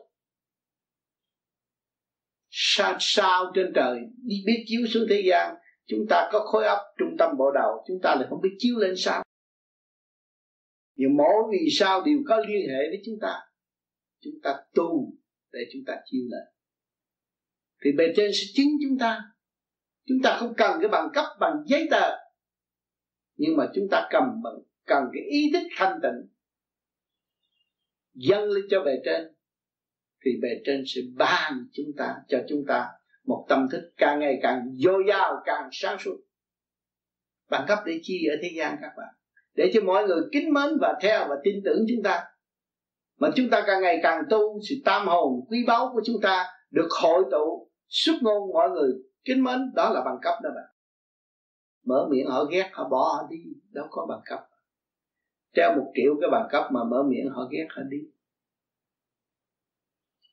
Sao 2.50 2.98
sao 3.00 3.52
trên 3.56 3.72
trời 3.76 4.00
đi 4.24 4.36
biết 4.46 4.64
chiếu 4.68 4.82
xuống 4.88 5.04
thế 5.10 5.24
gian, 5.30 5.56
chúng 5.88 6.06
ta 6.10 6.30
có 6.32 6.40
khối 6.40 6.66
óc 6.66 6.80
trung 7.00 7.16
tâm 7.20 7.38
bộ 7.38 7.52
đầu, 7.52 7.84
chúng 7.88 7.98
ta 8.04 8.16
lại 8.16 8.28
không 8.30 8.42
biết 8.42 8.56
chiếu 8.58 8.76
lên 8.78 8.94
sao. 8.98 9.24
Nhưng 10.96 11.18
mỗi 11.18 11.44
vì 11.52 11.68
sao 11.72 12.04
đều 12.06 12.18
có 12.28 12.38
liên 12.38 12.70
hệ 12.70 12.80
với 12.90 13.02
chúng 13.06 13.16
ta 13.22 13.40
chúng 14.24 14.34
ta 14.44 14.56
tu 14.76 15.14
để 15.52 15.60
chúng 15.74 15.82
ta 15.88 15.94
chiếu 16.06 16.22
lên 16.32 16.54
thì 17.84 17.92
bề 17.98 18.04
trên 18.16 18.32
sẽ 18.34 18.44
chứng 18.56 18.68
chúng 18.84 18.98
ta. 19.00 19.22
Chúng 20.08 20.18
ta 20.24 20.38
không 20.40 20.54
cần 20.58 20.78
cái 20.82 20.90
bằng 20.90 21.10
cấp, 21.14 21.26
bằng 21.40 21.64
giấy 21.66 21.88
tờ, 21.92 22.10
nhưng 23.36 23.58
mà 23.58 23.66
chúng 23.76 23.88
ta 23.92 24.08
cầm 24.12 24.24
bằng, 24.44 24.54
cần 24.86 25.04
cái 25.14 25.24
ý 25.30 25.52
thức 25.54 25.68
thanh 25.78 26.00
tịnh 26.04 26.33
dâng 28.14 28.50
lên 28.50 28.64
cho 28.70 28.84
bề 28.84 28.92
trên, 29.06 29.28
thì 30.26 30.32
bề 30.42 30.50
trên 30.66 30.84
sẽ 30.88 31.02
ban 31.16 31.54
chúng 31.74 31.92
ta, 31.98 32.16
cho 32.28 32.38
chúng 32.50 32.64
ta 32.68 32.90
một 33.26 33.46
tâm 33.50 33.68
thức 33.72 33.92
càng 33.98 34.20
ngày 34.20 34.40
càng 34.42 34.72
dồi 34.74 35.04
dào, 35.08 35.42
càng 35.46 35.70
sáng 35.72 35.98
suốt. 36.00 36.18
Bằng 37.50 37.66
cấp 37.68 37.80
để 37.86 38.00
chi 38.04 38.28
ở 38.28 38.36
thế 38.42 38.50
gian 38.56 38.78
các 38.82 38.92
bạn. 38.98 39.14
Để 39.56 39.72
cho 39.74 39.82
mọi 39.82 40.08
người 40.08 40.22
kính 40.32 40.54
mến 40.54 40.78
và 40.82 40.94
theo 41.02 41.28
và 41.30 41.36
tin 41.44 41.56
tưởng 41.66 41.86
chúng 41.88 42.04
ta. 42.04 42.24
Mà 43.20 43.30
chúng 43.36 43.50
ta 43.50 43.64
càng 43.68 43.82
ngày 43.82 44.00
càng 44.04 44.24
tu, 44.30 44.60
sự 44.70 44.76
tam 44.86 45.08
hồn, 45.08 45.46
quý 45.50 45.58
báu 45.68 45.90
của 45.94 46.02
chúng 46.06 46.22
ta 46.22 46.46
được 46.72 46.88
hội 47.02 47.24
tụ, 47.32 47.70
xuất 47.88 48.14
ngôn 48.22 48.54
mọi 48.54 48.70
người 48.70 48.92
kính 49.26 49.44
mến, 49.44 49.72
đó 49.76 49.90
là 49.90 50.02
bằng 50.06 50.18
cấp 50.22 50.34
đó 50.44 50.50
bạn. 50.56 50.70
Mở 51.86 52.08
miệng, 52.12 52.28
họ 52.28 52.44
ghét, 52.44 52.70
họ 52.74 52.90
bỏ, 52.90 52.98
họ 52.98 53.28
đi. 53.30 53.38
Đâu 53.72 53.88
có 53.90 54.06
bằng 54.10 54.22
cấp 54.26 54.40
treo 55.54 55.76
một 55.76 55.92
triệu 55.96 56.14
cái 56.22 56.30
bằng 56.32 56.48
cấp 56.52 56.64
mà 56.72 56.84
mở 56.84 57.04
miệng 57.04 57.30
họ 57.30 57.48
ghét 57.52 57.68
họ 57.70 57.82
đi? 57.90 57.98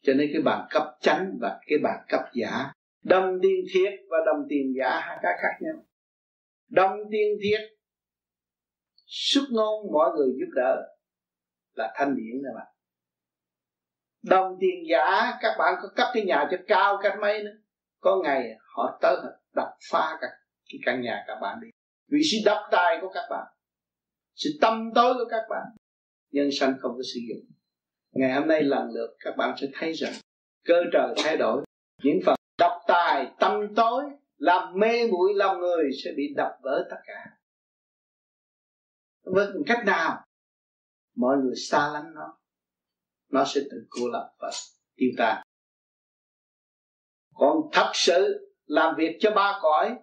Cho 0.02 0.14
nên 0.14 0.30
cái 0.32 0.42
bằng 0.42 0.66
cấp 0.70 0.82
chánh 1.00 1.38
và 1.40 1.60
cái 1.66 1.78
bằng 1.82 2.04
cấp 2.08 2.20
giả 2.32 2.72
đồng 3.04 3.38
tiền 3.42 3.64
thiệt 3.74 3.92
và 4.10 4.16
đồng 4.26 4.46
tiền 4.48 4.74
giả 4.78 5.00
hai 5.00 5.18
cái 5.22 5.32
khác 5.42 5.56
nhau. 5.60 5.84
Đồng 6.68 6.98
tiền 7.10 7.38
thiệt, 7.42 7.60
xuất 9.06 9.42
ngôn 9.50 9.92
mọi 9.92 10.10
người 10.16 10.28
giúp 10.40 10.52
đỡ 10.54 10.96
là 11.74 11.92
thanh 11.96 12.16
điển 12.16 12.42
nè 12.42 12.48
bạn. 12.54 12.66
Đồng 14.22 14.56
tiền 14.60 14.84
giả 14.90 15.38
các 15.40 15.56
bạn 15.58 15.74
có 15.82 15.88
cấp 15.96 16.08
cái 16.14 16.24
nhà 16.24 16.48
cho 16.50 16.56
cao 16.66 16.98
cách 17.02 17.18
mấy 17.20 17.42
nữa. 17.42 17.56
Có 18.00 18.20
ngày 18.24 18.50
họ 18.76 18.98
tới 19.02 19.16
đập 19.54 19.68
phá 19.90 20.18
cả 20.20 20.26
cái 20.72 20.78
căn 20.86 21.00
nhà 21.02 21.24
các 21.26 21.38
bạn 21.42 21.58
đi. 21.62 21.68
Vì 22.08 22.20
sự 22.22 22.36
độc 22.44 22.58
tài 22.70 22.98
của 23.00 23.08
các 23.14 23.24
bạn 23.30 23.46
sự 24.40 24.50
tâm 24.60 24.90
tối 24.94 25.14
của 25.14 25.28
các 25.30 25.42
bạn. 25.50 25.66
Nhân 26.30 26.48
sanh 26.52 26.74
không 26.80 26.92
có 26.96 27.02
sử 27.14 27.20
dụng. 27.28 27.50
Ngày 28.10 28.32
hôm 28.32 28.48
nay 28.48 28.62
lần 28.62 28.90
lượt 28.90 29.16
các 29.20 29.34
bạn 29.36 29.54
sẽ 29.60 29.66
thấy 29.74 29.92
rằng, 29.92 30.12
cơ 30.64 30.74
trời 30.92 31.14
thay 31.16 31.36
đổi. 31.36 31.64
Những 32.02 32.18
phần 32.26 32.34
độc 32.58 32.72
tài, 32.88 33.32
tâm 33.40 33.74
tối, 33.76 34.04
làm 34.36 34.78
mê 34.78 35.06
muội 35.10 35.34
lòng 35.34 35.60
người 35.60 35.90
sẽ 36.04 36.10
bị 36.16 36.34
đập 36.36 36.52
vỡ 36.62 36.88
tất 36.90 36.96
cả. 37.06 37.36
Với 39.22 39.46
cách 39.66 39.82
nào, 39.86 40.24
mọi 41.16 41.36
người 41.36 41.54
xa 41.56 41.90
lánh 41.92 42.14
nó 42.14 42.38
nó 43.28 43.44
sẽ 43.46 43.60
tự 43.70 43.86
cô 43.90 44.08
lập 44.12 44.34
và 44.38 44.50
tiêu 44.96 45.10
tan. 45.18 45.42
Còn 47.34 47.56
thật 47.72 47.90
sự 47.94 48.52
làm 48.64 48.94
việc 48.98 49.16
cho 49.20 49.30
ba 49.30 49.58
cõi, 49.62 49.98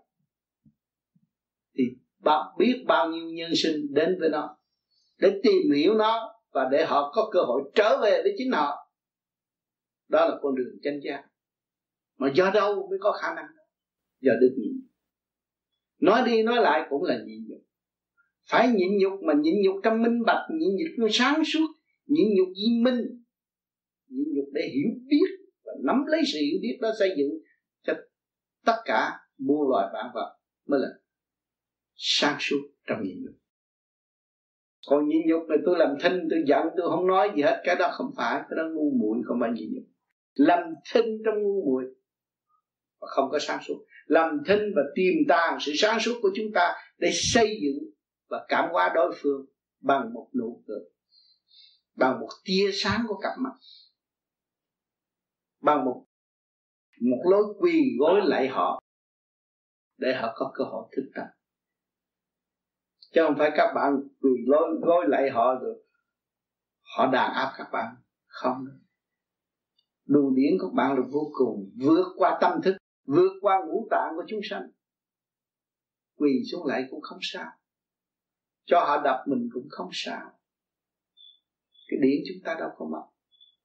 thì 1.77 1.83
bạn 2.27 2.45
biết 2.57 2.83
bao 2.87 3.09
nhiêu 3.11 3.29
nhân 3.29 3.51
sinh 3.55 3.93
đến 3.93 4.17
với 4.19 4.29
nó, 4.29 4.57
để 5.19 5.39
tìm 5.43 5.71
hiểu 5.75 5.93
nó 5.93 6.33
và 6.53 6.69
để 6.71 6.85
họ 6.85 7.11
có 7.15 7.29
cơ 7.33 7.39
hội 7.39 7.61
trở 7.75 7.99
về 8.03 8.21
với 8.23 8.33
chính 8.37 8.51
họ. 8.51 8.91
Đó 10.07 10.27
là 10.27 10.35
con 10.41 10.55
đường 10.55 10.73
chân 10.83 10.99
giác. 11.03 11.23
Mà 12.17 12.31
do 12.35 12.51
đâu 12.53 12.87
mới 12.89 12.99
có 13.01 13.11
khả 13.11 13.35
năng? 13.35 13.45
Do 14.21 14.31
được 14.41 14.55
nhịn. 14.57 14.87
Nói 16.01 16.23
đi 16.25 16.43
nói 16.43 16.61
lại 16.61 16.87
cũng 16.89 17.03
là 17.03 17.17
nhịn 17.25 17.47
nhục. 17.47 17.61
Phải 18.49 18.67
nhịn 18.67 18.97
nhục 18.97 19.13
mà 19.23 19.33
nhịn 19.33 19.55
nhục 19.63 19.75
trong 19.83 20.01
minh 20.01 20.23
bạch, 20.25 20.47
nhịn 20.51 20.69
nhục 20.97 21.09
sáng 21.11 21.43
suốt, 21.45 21.67
nhịn 22.05 22.27
nhục 22.37 22.47
viên 22.47 22.83
minh. 22.83 23.01
Nhịn 24.07 24.27
nhục 24.35 24.45
để 24.53 24.61
hiểu 24.73 24.89
biết 25.07 25.47
và 25.65 25.71
nắm 25.83 26.05
lấy 26.07 26.21
sự 26.33 26.39
hiểu 26.39 26.59
biết 26.61 26.77
đó 26.81 26.89
xây 26.99 27.09
dựng 27.17 27.29
cho 27.83 27.93
tất 28.65 28.77
cả 28.85 29.19
muôn 29.37 29.69
loài 29.69 29.87
vạn 29.93 30.05
vật 30.13 30.37
mới 30.67 30.79
là 30.79 30.87
sáng 31.97 32.37
suốt 32.39 32.61
trong 32.87 33.03
nhịn 33.03 33.23
nhục 33.23 33.35
còn 34.89 35.07
nhịn 35.07 35.21
nhục 35.27 35.49
là 35.49 35.57
tôi 35.65 35.77
làm 35.77 35.95
thinh, 36.03 36.27
tôi 36.29 36.43
giận, 36.47 36.67
tôi 36.77 36.89
không 36.89 37.07
nói 37.07 37.31
gì 37.35 37.41
hết. 37.41 37.61
Cái 37.63 37.75
đó 37.75 37.89
không 37.93 38.11
phải, 38.17 38.41
cái 38.49 38.57
đó 38.57 38.63
ngu 38.73 38.91
muội, 38.99 39.17
không 39.25 39.37
phải 39.41 39.51
nhịn 39.51 39.69
nhục. 39.73 39.83
Làm 40.33 40.59
thinh 40.93 41.21
trong 41.25 41.43
ngu 41.43 41.65
muội 41.65 41.83
và 43.01 43.07
không 43.09 43.29
có 43.31 43.39
sáng 43.39 43.59
suốt. 43.67 43.85
Làm 44.05 44.39
thinh 44.47 44.61
và 44.75 44.81
tiềm 44.95 45.13
tàng 45.27 45.57
sự 45.59 45.71
sáng 45.75 45.99
suốt 45.99 46.19
của 46.21 46.29
chúng 46.35 46.45
ta 46.53 46.75
để 46.97 47.09
xây 47.13 47.59
dựng 47.61 47.89
và 48.29 48.45
cảm 48.47 48.69
hóa 48.71 48.91
đối 48.95 49.15
phương 49.21 49.45
bằng 49.81 50.13
một 50.13 50.29
nụ 50.39 50.63
cười, 50.67 50.79
bằng 51.95 52.19
một 52.19 52.29
tia 52.43 52.69
sáng 52.73 53.01
của 53.07 53.19
cặp 53.19 53.31
mắt, 53.39 53.53
bằng 55.61 55.85
một 55.85 56.05
một 57.01 57.21
lối 57.31 57.43
quỳ 57.59 57.95
gối 57.99 58.21
lại 58.23 58.47
họ 58.47 58.81
để 59.97 60.13
họ 60.15 60.33
có 60.35 60.51
cơ 60.55 60.63
hội 60.63 60.87
thức 60.95 61.11
tâm 61.15 61.25
chứ 63.11 63.21
không 63.23 63.35
phải 63.37 63.51
các 63.55 63.73
bạn 63.75 63.93
quỳ 64.21 64.31
lôi 64.45 64.79
gối 64.81 65.05
lại 65.07 65.29
họ 65.29 65.55
được 65.55 65.83
họ 66.81 67.11
đàn 67.11 67.33
áp 67.33 67.53
các 67.57 67.67
bạn. 67.71 67.95
Không. 68.27 68.65
Đủ 70.05 70.33
điển 70.35 70.57
của 70.61 70.69
bạn 70.75 70.97
là 70.97 71.03
vô 71.11 71.31
cùng, 71.33 71.71
vượt 71.85 72.05
qua 72.15 72.37
tâm 72.41 72.61
thức, 72.61 72.77
vượt 73.05 73.31
qua 73.41 73.59
ngũ 73.67 73.87
tạng 73.91 74.13
của 74.15 74.23
chúng 74.27 74.39
sanh. 74.49 74.69
Quỳ 76.17 76.31
xuống 76.51 76.65
lại 76.65 76.83
cũng 76.89 77.01
không 77.01 77.19
sao. 77.21 77.51
Cho 78.65 78.79
họ 78.79 79.01
đập 79.03 79.23
mình 79.27 79.49
cũng 79.53 79.67
không 79.69 79.89
sao. 79.91 80.31
Cái 81.87 81.99
điển 82.01 82.21
chúng 82.27 82.43
ta 82.43 82.55
đâu 82.59 82.69
có 82.77 82.85
mất 82.85 83.03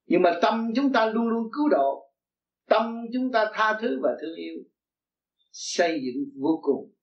nhưng 0.05 0.21
mà 0.21 0.39
tâm 0.41 0.71
chúng 0.75 0.93
ta 0.93 1.05
luôn 1.05 1.27
luôn 1.27 1.49
cứu 1.53 1.69
độ. 1.69 2.11
Tâm 2.69 3.05
chúng 3.13 3.31
ta 3.31 3.51
tha 3.53 3.79
thứ 3.81 3.99
và 4.03 4.09
thương 4.21 4.35
yêu. 4.35 4.55
Xây 5.51 6.01
dựng 6.03 6.41
vô 6.41 6.59
cùng 6.61 6.93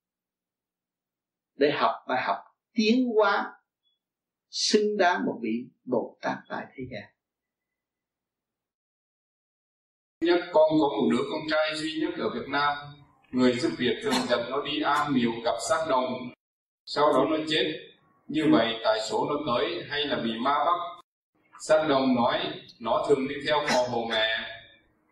để 1.61 1.70
học 1.70 1.94
bài 2.08 2.22
học 2.22 2.36
tiến 2.74 3.08
hóa, 3.16 3.52
xứng 4.50 4.96
đáng 4.98 5.26
một 5.26 5.38
vị 5.42 5.66
bồ 5.84 6.18
tát 6.20 6.38
tại 6.48 6.66
thế 6.74 6.84
gian. 6.90 7.11
Nhất 10.20 10.40
con 10.52 10.70
có 10.70 10.88
một 10.88 11.08
đứa 11.11 11.24
con 11.32 11.40
trai 11.50 11.76
duy 11.76 12.00
nhất 12.00 12.14
ở 12.18 12.30
Việt 12.34 12.48
Nam, 12.48 12.76
người 13.30 13.52
giúp 13.52 13.72
việc 13.78 13.96
thường 14.02 14.14
dẫn 14.28 14.50
nó 14.50 14.62
đi 14.62 14.80
am 14.80 15.14
miều 15.14 15.32
gặp 15.44 15.54
xác 15.68 15.86
đồng. 15.88 16.30
Sau 16.86 17.12
đó 17.12 17.24
nó 17.30 17.36
chết. 17.48 17.86
Như 18.28 18.44
vậy 18.50 18.80
tại 18.84 19.00
số 19.11 19.26
nó 19.28 19.34
tới 19.46 19.82
hay 19.88 20.04
là 20.04 20.16
bị 20.16 20.38
ma 20.38 20.64
bắt? 20.64 21.02
Xác 21.61 21.86
đồng 21.88 22.14
nói, 22.14 22.40
nó 22.80 23.06
thường 23.08 23.28
đi 23.28 23.34
theo 23.46 23.58
họ 23.61 23.88
bồ 23.92 24.06
mẹ. 24.11 24.28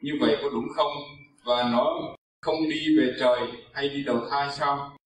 Như 0.01 0.13
vậy 0.21 0.37
có 0.43 0.49
đúng 0.53 0.69
không? 0.77 0.93
Và 1.45 1.71
nó 1.73 1.99
không 2.41 2.69
đi 2.71 2.99
về 2.99 3.15
trời 3.21 3.41
hay 3.73 3.89
đi 3.89 4.05
đầu 4.05 4.21
thai 4.31 4.49
sao? 4.53 4.98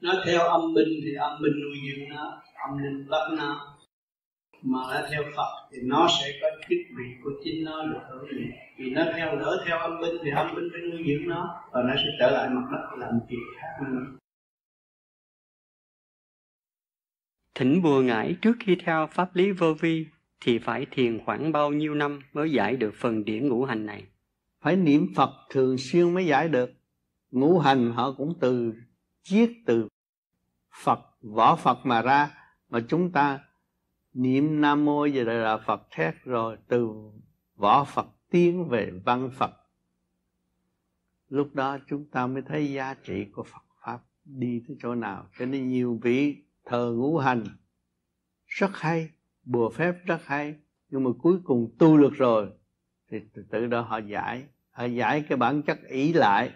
Nó 0.00 0.12
theo 0.26 0.40
âm 0.40 0.74
binh 0.74 0.88
thì 1.04 1.14
âm 1.14 1.42
binh 1.42 1.52
nuôi 1.62 1.76
dưỡng 1.86 2.08
nó 2.08 2.42
âm 2.68 2.78
linh 2.78 3.08
bắt 3.08 3.28
nó 3.38 3.76
mà 4.62 4.78
nó 4.90 5.08
theo 5.10 5.22
Phật 5.36 5.68
thì 5.72 5.78
nó 5.82 6.08
sẽ 6.20 6.32
có 6.42 6.48
chức 6.68 6.78
vị 6.96 7.04
của 7.24 7.30
chính 7.44 7.64
nó 7.64 7.86
được 7.86 8.00
hưởng 8.08 8.28
vì 8.78 8.90
nó 8.90 9.04
theo 9.16 9.36
lỡ 9.36 9.64
theo 9.66 9.78
âm 9.78 10.00
binh 10.00 10.14
thì 10.24 10.30
âm 10.30 10.54
binh 10.56 10.68
phải 10.72 10.80
nuôi 10.80 11.04
dưỡng 11.06 11.28
nó 11.28 11.60
và 11.72 11.82
nó 11.82 11.94
sẽ 11.96 12.10
trở 12.20 12.30
lại 12.30 12.48
mặt 12.50 12.68
đất 12.72 12.98
làm 12.98 13.20
việc 13.28 13.36
khác 13.60 13.86
nữa 13.88 14.18
Thỉnh 17.54 17.82
bùa 17.82 18.00
ngải 18.00 18.36
trước 18.42 18.56
khi 18.60 18.76
theo 18.84 19.08
pháp 19.12 19.36
lý 19.36 19.52
vô 19.52 19.74
vi 19.74 20.06
thì 20.40 20.58
phải 20.58 20.86
thiền 20.90 21.24
khoảng 21.24 21.52
bao 21.52 21.72
nhiêu 21.72 21.94
năm 21.94 22.20
mới 22.32 22.52
giải 22.52 22.76
được 22.76 22.94
phần 22.94 23.24
điểm 23.24 23.48
ngũ 23.48 23.64
hành 23.64 23.86
này? 23.86 24.04
Phải 24.60 24.76
niệm 24.76 25.06
Phật 25.16 25.30
thường 25.50 25.78
xuyên 25.78 26.14
mới 26.14 26.26
giải 26.26 26.48
được. 26.48 26.70
Ngũ 27.30 27.58
hành 27.58 27.90
họ 27.90 28.12
cũng 28.12 28.34
từ 28.40 28.72
chiết 29.28 29.50
từ 29.66 29.88
Phật, 30.82 31.00
võ 31.22 31.56
Phật 31.56 31.78
mà 31.84 32.02
ra. 32.02 32.34
Mà 32.68 32.80
chúng 32.88 33.12
ta 33.12 33.40
niệm 34.14 34.60
Nam 34.60 34.84
Mô 34.84 35.04
giờ 35.04 35.24
là 35.24 35.58
Phật 35.66 35.82
thét 35.90 36.14
rồi 36.24 36.56
từ 36.68 36.92
võ 37.56 37.84
Phật 37.84 38.06
tiến 38.30 38.68
về 38.68 38.90
văn 39.04 39.30
Phật. 39.34 39.50
Lúc 41.28 41.54
đó 41.54 41.78
chúng 41.88 42.10
ta 42.10 42.26
mới 42.26 42.42
thấy 42.42 42.72
giá 42.72 42.94
trị 42.94 43.24
của 43.32 43.42
Phật 43.42 43.62
Pháp 43.84 43.98
đi 44.24 44.62
tới 44.68 44.76
chỗ 44.82 44.94
nào. 44.94 45.26
Cho 45.38 45.46
nên 45.46 45.68
nhiều 45.68 45.98
vị 46.02 46.36
thờ 46.64 46.92
ngũ 46.96 47.18
hành 47.18 47.44
rất 48.46 48.70
hay 48.74 49.10
bùa 49.44 49.70
phép 49.70 49.94
rất 50.04 50.24
hay 50.24 50.54
nhưng 50.90 51.04
mà 51.04 51.10
cuối 51.18 51.38
cùng 51.44 51.74
tu 51.78 51.98
được 51.98 52.14
rồi 52.14 52.50
thì 53.10 53.18
từ 53.34 53.44
từ 53.50 53.66
đó 53.66 53.80
họ 53.80 53.98
giải 53.98 54.44
họ 54.70 54.84
giải 54.84 55.24
cái 55.28 55.38
bản 55.38 55.62
chất 55.62 55.78
ý 55.88 56.12
lại 56.12 56.50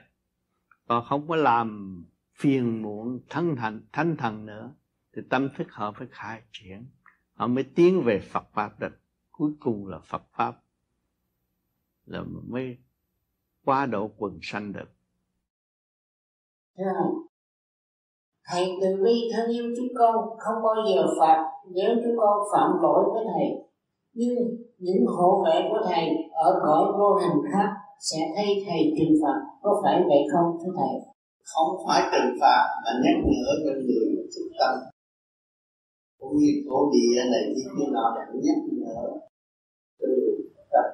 còn 0.88 1.04
không 1.04 1.28
có 1.28 1.36
làm 1.36 1.98
phiền 2.42 2.82
muộn, 2.82 3.20
thân 3.28 3.56
thành 3.56 3.80
thánh 3.92 4.16
thần 4.18 4.46
nữa, 4.46 4.74
thì 5.16 5.22
tâm 5.30 5.48
thức 5.56 5.66
họ 5.70 5.92
phải 5.98 6.06
khai 6.10 6.42
triển. 6.52 6.86
Họ 7.34 7.46
mới 7.46 7.64
tiến 7.74 8.02
về 8.04 8.20
Phật 8.32 8.44
pháp 8.52 8.80
được. 8.80 8.92
Cuối 9.30 9.52
cùng 9.60 9.86
là 9.86 9.98
Phật 10.10 10.22
pháp 10.32 10.54
là 12.06 12.22
mới 12.48 12.76
qua 13.64 13.86
độ 13.86 14.10
quần 14.16 14.38
sanh 14.42 14.72
được. 14.72 14.90
Thầy 18.44 18.68
từ 18.82 19.04
bi 19.04 19.30
thân 19.32 19.50
yêu 19.50 19.74
chúng 19.76 19.88
con, 19.98 20.38
không 20.38 20.62
bao 20.62 20.74
giờ 20.94 21.06
phạt 21.20 21.50
nếu 21.74 21.96
chúng 22.04 22.16
con 22.16 22.38
phạm 22.52 22.70
lỗi 22.82 23.04
với 23.12 23.24
thầy. 23.34 23.68
Nhưng 24.12 24.34
những 24.78 25.06
hộ 25.06 25.44
vệ 25.44 25.68
của 25.70 25.80
thầy 25.84 26.08
ở 26.32 26.60
cõi 26.66 26.92
vô 26.98 27.14
hình 27.14 27.52
khác 27.52 27.68
sẽ 28.00 28.18
thay 28.36 28.64
thầy 28.66 28.94
trừng 28.98 29.18
phạt. 29.22 29.40
Có 29.62 29.80
phải 29.82 30.02
vậy 30.08 30.22
không, 30.32 30.58
thưa 30.64 30.72
thầy? 30.76 31.11
Không 31.50 31.70
phải 31.86 32.00
trừng 32.12 32.36
phạt, 32.40 32.62
mà 32.84 32.90
nhắc 33.02 33.16
nhở 33.24 33.48
cho 33.64 33.72
người 33.86 34.26
thức 34.34 34.46
tâm. 34.58 34.74
Cũng 36.18 36.36
như 36.38 36.50
cổ 36.68 36.90
địa 36.92 37.22
này 37.32 37.42
như 37.54 37.64
thế 37.76 37.84
nào 37.92 38.08
để 38.16 38.40
nhắc 38.44 38.58
nhở 38.78 39.02
cho 39.98 40.06
người 40.06 40.36
thức 40.54 40.66
tâm. 40.72 40.86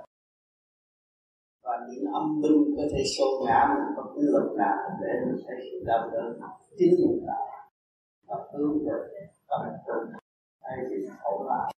Và 1.63 1.73
những 1.89 2.13
âm 2.13 2.41
binh 2.43 2.77
có 2.77 2.83
thể 2.93 3.03
xô 3.17 3.27
ngã 3.47 3.61
mình 3.75 3.87
có 3.97 4.03
cái 4.15 4.25
lực 4.35 4.49
nào 4.57 4.79
để 5.01 5.13
mình 5.27 5.45
thấy 5.47 5.57
sự 5.71 5.85
đau 5.87 6.11
đớn 6.13 6.41
chính 6.79 6.95
mình 6.99 7.27
là 7.27 7.41
và 8.27 8.37
hướng 8.53 8.79
về 8.85 9.27
tâm 9.49 9.61
trung 9.87 10.13
hay 10.63 10.79
thì 10.91 10.97
khổ 11.23 11.45
lại 11.49 11.73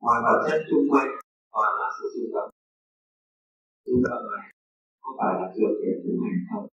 mọi 0.00 0.16
vật 0.24 0.48
chất 0.48 0.60
xung 0.70 0.86
quanh, 0.90 1.10
toàn 1.52 1.72
là 1.80 1.88
sự 1.98 2.04
trung 2.14 2.30
tâm 2.34 2.55
chúng 3.86 4.00
ta 4.06 4.14
là 4.28 4.40
có 5.02 5.10
phải 5.18 5.32
là 5.38 5.46
được 5.56 5.74
hiện 5.82 5.96
tu 6.04 6.12
hành 6.22 6.40
không? 6.48 6.66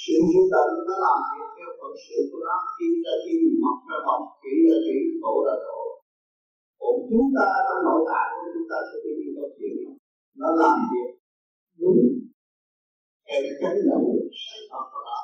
Sự 0.00 0.16
trung 0.32 0.48
tâm 0.52 0.66
nó 0.88 0.94
làm 1.04 1.18
việc 1.30 1.48
theo 1.56 1.70
phật 1.78 1.92
sự 2.04 2.18
của 2.30 2.40
nó. 2.46 2.56
Khi 2.74 2.88
ra 3.04 3.14
khi 3.24 3.34
mọc 3.62 3.78
ra 3.88 3.98
mọc, 4.08 4.22
kỹ 4.42 4.54
ra 4.68 4.76
kỹ, 4.86 4.98
tổ 5.22 5.34
ra 5.46 5.54
tổ. 5.66 5.80
Còn 6.80 6.94
chúng 7.10 7.28
ta 7.36 7.46
trong 7.66 7.80
nội 7.86 8.00
tại 8.10 8.26
của 8.34 8.46
chúng 8.54 8.68
ta 8.70 8.78
sẽ 8.88 8.96
bị 9.04 9.14
câu 9.36 9.48
chuyện 9.56 9.76
nó 10.40 10.48
làm 10.60 10.76
việc 10.90 11.10
đúng 11.80 12.00
theo 13.26 13.40
cái 13.44 13.54
chánh 13.60 13.78
động 13.90 14.04
lực 14.14 14.28
sẵn 14.42 14.60
có 14.70 14.80
của 14.90 15.02
nó. 15.08 15.18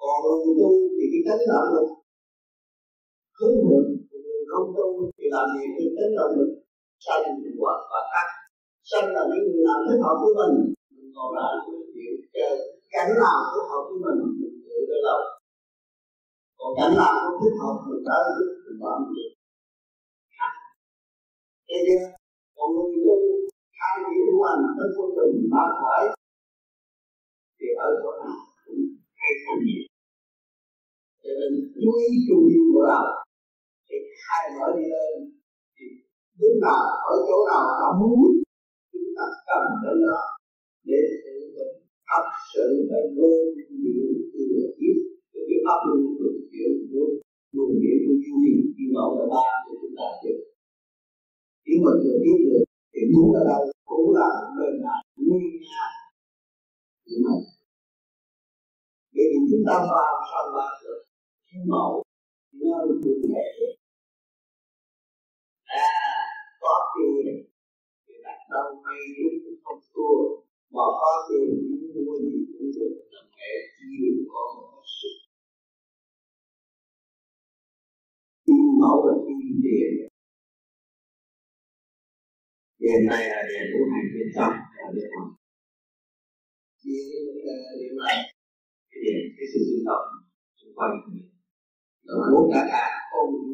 Còn 0.00 0.16
người 0.42 0.54
tu 0.60 0.70
thì 0.96 1.04
cái 1.12 1.22
chánh 1.26 1.42
động 1.52 1.68
lực 1.74 1.88
hướng 3.36 3.56
thượng 3.64 3.86
người 4.10 4.42
không 4.50 4.68
tu 4.76 4.88
thì 5.16 5.24
làm 5.34 5.46
gì 5.54 5.64
cái 5.76 5.88
chánh 5.96 6.12
động 6.18 6.32
lực 6.38 6.52
sanh 7.06 7.24
hoặc 7.62 7.80
và 7.90 8.00
khác 8.12 8.28
xem 8.90 9.04
là 9.14 9.22
những 9.30 9.44
người 9.46 9.62
nào 9.68 9.78
thích 9.86 10.02
hợp 10.04 10.16
với 10.22 10.32
mình 10.40 10.54
mình 10.94 11.10
còn 11.16 11.28
lại 11.38 11.52
cái 11.64 11.74
chuyện 12.32 12.52
cảnh 12.94 13.10
nào 13.22 13.38
thích 13.52 13.68
hợp 13.70 13.82
với 13.88 13.98
mình 14.04 14.18
mình 14.40 14.56
chịu 14.64 14.80
cái 14.90 15.00
lòng 15.06 15.24
còn 16.58 16.70
cảnh 16.78 16.92
nào 17.00 17.12
không 17.22 17.38
thích 17.42 17.56
hợp, 17.62 17.76
mình 17.88 18.02
tới 18.08 18.24
mình 18.64 18.78
làm 18.86 19.00
gì 19.14 19.24
Thấy 21.68 21.80
chưa? 21.86 22.04
Còn 22.56 22.68
người 22.74 22.94
tu 23.04 23.16
hai 23.80 23.94
điểm 24.08 24.24
của 24.30 24.44
hành 24.48 24.64
tới 24.78 24.88
quân 24.96 25.08
bình 25.16 25.48
ba 25.54 25.64
khỏi 25.78 26.02
thì 27.58 27.66
ở 27.86 27.88
chỗ 28.02 28.10
nào 28.22 28.38
cũng 28.64 28.82
hay 29.20 29.32
không 29.42 29.60
nhiều. 29.66 29.84
Cho 31.22 31.30
nên, 31.38 31.52
chú 31.80 31.90
ý 32.04 32.08
trung 32.26 32.44
tâm 32.50 32.64
của 32.72 32.84
đạo, 32.90 33.06
thì 33.86 33.96
khai 34.22 34.44
mở 34.56 34.66
đi 34.76 34.84
lên, 34.92 35.12
thì 35.74 35.86
lúc 36.40 36.54
nào, 36.64 36.82
ở 37.12 37.14
chỗ 37.28 37.38
nào 37.50 37.64
đã 37.80 37.88
muốn 38.00 38.18
thật 39.20 39.32
tâm 39.48 39.62
cần 39.82 39.82
đến 39.84 39.96
đó 40.06 40.20
để 40.88 40.98
sự 41.22 41.34
dụng 41.54 41.74
thật 42.10 42.26
sự 42.52 42.66
là 42.90 43.00
vô 43.16 43.30
nhiễm 43.54 44.04
thừa 44.32 44.62
tiếp 44.78 44.96
cái 45.32 45.58
pháp 45.64 45.78
luân 45.86 46.00
thường 46.18 46.38
chuyển 46.50 46.72
của 46.90 47.06
luồng 47.54 47.74
điện 47.82 47.98
của 48.04 48.16
chu 48.22 48.32
hành 48.42 48.60
khi 48.74 48.84
mở 48.94 49.04
ra 49.16 49.24
ba 49.34 49.46
để 49.64 49.72
chúng 49.80 49.94
ta 49.98 50.08
được 50.22 50.40
chỉ 51.64 51.72
mình 51.84 51.98
vừa 52.04 52.18
biết 52.24 52.38
được 52.46 52.64
thì 52.92 53.00
muốn 53.12 53.26
ở 53.40 53.42
đâu 53.50 53.62
cũng 53.90 54.06
là 54.16 54.28
bên 54.56 54.72
nào 54.84 55.00
nguyên 55.26 55.50
nhà 55.64 55.84
nhưng 57.06 57.20
mà 57.24 57.34
bởi 59.14 59.26
vì 59.30 59.40
chúng 59.50 59.64
ta 59.68 59.74
vào 59.90 60.12
sau 60.30 60.44
ba 60.56 60.68
được? 60.82 61.00
Khi 61.46 61.58
mẫu 61.70 61.92
nó 62.60 62.76
cụ 63.02 63.12
thể 63.28 63.44
à 65.64 65.88
có 66.60 66.74
tiền 66.94 67.50
thì 68.50 68.56
đặt 68.56 68.62
đâu 68.62 68.82
may 68.84 69.00
đúng 69.44 69.60
không 69.64 69.80
thua. 69.94 70.16
Mà 70.70 70.84
có 71.00 71.12
tiền 71.28 71.48
mua 72.06 72.16
gì 72.16 72.38
cũng 72.58 72.70
được. 72.74 72.92
Là 73.10 73.22
mẹ 73.36 73.52
nhiều 73.88 74.14
có 74.32 74.40
một 74.56 74.82
sự. 75.00 75.08
Mẫu 78.80 79.06
là 79.06 79.14
kim 79.26 79.60
tiền 79.64 80.08
hiện 82.80 83.06
này 83.10 83.28
là 83.28 83.42
điện 83.48 83.66
của 83.72 83.84
hành 83.92 84.08
bên 84.14 84.28
trong 84.34 84.52
là 84.76 84.84
điện 84.94 85.10
học 85.16 85.28
điện 87.80 87.96
này 88.04 88.16
cái 88.90 89.00
điện 89.04 89.20
cái 89.36 89.46
sự 89.52 89.60
sinh 89.68 89.84
động 89.88 90.06
xung 90.58 90.74
quanh. 90.74 90.92
Của 91.02 91.10
mình 91.14 91.28
nó 92.06 92.14
muốn 92.32 92.50
cả 92.52 92.62
cả 92.72 92.84
ôm 93.18 93.28
mình 93.32 93.50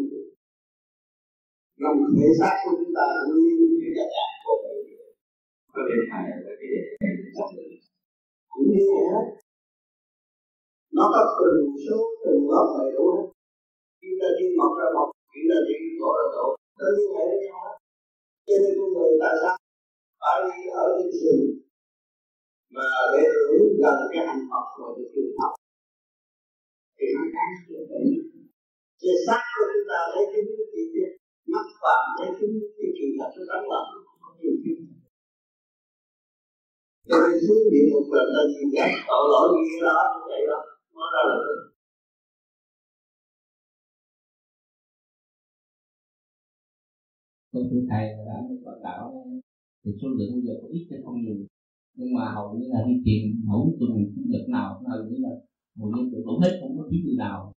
lòng 1.82 1.98
thể 2.16 2.28
xác 2.40 2.54
của 2.64 2.72
chúng 2.78 2.92
ta 2.96 3.06
cũng 3.24 3.40
như 3.44 3.54
như 3.80 3.90
cả 3.96 4.06
cả 4.14 4.35
có 5.76 5.82
điện 5.88 6.04
hải 6.10 6.24
là 6.30 6.52
cái 6.58 6.68
đề 6.72 6.80
này 7.00 7.14
trong 7.36 7.50
cũng 8.52 8.66
như 8.72 8.80
vậy 8.92 9.04
hết 9.12 9.26
nó 10.96 11.04
có 11.14 11.22
từng 11.38 11.60
số 11.84 11.98
từng 12.22 12.40
lớp 12.50 12.66
đầy 12.78 12.88
đủ 12.96 13.04
hết. 13.14 13.26
Chúng 14.00 14.16
ta 14.20 14.28
đi 14.38 14.46
mọc 14.58 14.72
ra 14.78 14.86
mọc 14.96 15.08
chúng 15.32 15.48
ta 15.50 15.58
đi 15.68 15.76
tổ 16.00 16.10
ra 16.18 16.26
tổ 16.34 16.46
nó 16.78 16.86
liên 16.96 17.10
hệ 17.16 17.24
với 17.30 17.40
nhau 17.46 17.60
hết 17.66 17.76
cho 18.46 18.54
nên 18.62 18.72
con 18.78 18.88
người 18.94 19.10
tại 19.22 19.34
sao 19.42 19.54
phải 20.20 20.38
đi 20.48 20.60
ở 20.82 20.84
trên 20.96 21.08
rừng, 21.22 21.44
mà 22.74 22.88
để 23.12 23.22
hưởng 23.34 23.68
gần 23.82 23.96
cái 24.12 24.22
hành 24.28 24.42
Phật 24.50 24.66
và 24.78 24.88
được 24.96 25.08
tu 25.14 25.22
học 25.40 25.52
thì 26.96 27.06
nó 27.14 27.22
đáng 27.34 27.52
được 27.68 27.84
cái 29.02 29.14
xác 29.26 29.42
của 29.54 29.66
chúng 29.72 29.86
ta 29.90 29.98
lấy 30.12 30.24
cái 30.32 30.42
gì 30.72 30.82
biết 30.94 31.10
mắt 31.52 31.66
phạm 31.82 32.02
thấy 32.16 32.28
cái 32.38 32.48
cái 32.78 32.88
kỳ 32.96 33.06
thật 33.18 33.30
nó 33.36 33.42
đáng 33.50 33.64
là 33.72 33.78
không 34.22 34.34
nhiều 34.40 34.54
chuyện 34.62 34.95
cho 37.08 37.16
nên 37.22 37.34
xuống 37.46 37.62
địa 37.72 37.86
ngục 37.90 38.06
là 38.16 38.22
ta 38.32 38.40
gì 38.52 38.62
vậy 38.74 38.90
tội 39.08 39.24
lỗi 39.32 39.48
gì 39.68 39.78
đó 39.86 39.98
như 40.12 40.22
vậy 40.30 40.42
đó. 40.50 40.58
Nó 40.96 41.06
ra 41.14 41.22
là 41.30 41.36
con 47.52 47.62
thưa 47.70 47.82
thầy 47.90 48.04
đã 48.28 48.36
có 48.64 48.72
tạo 48.84 49.04
thì 49.82 49.90
số 50.00 50.08
lượng 50.16 50.32
bây 50.34 50.42
giờ 50.46 50.54
có 50.62 50.68
ít 50.76 50.84
hay 50.90 51.00
không 51.04 51.16
nhiều. 51.22 51.36
Nhưng 51.98 52.10
mà 52.14 52.24
hầu 52.34 52.46
như 52.54 52.66
là 52.72 52.80
đi 52.88 52.94
tìm 53.06 53.22
mỗi 53.48 53.66
tuần 53.78 53.90
nhật 54.32 54.44
nào 54.56 54.68
hầu 54.90 55.04
như 55.08 55.16
là 55.24 55.32
hầu 55.78 55.88
như 55.94 56.02
được 56.12 56.22
đủ 56.26 56.34
hết 56.42 56.52
không 56.60 56.72
có 56.78 56.84
thiếu 56.90 57.00
người 57.04 57.18
nào. 57.24 57.52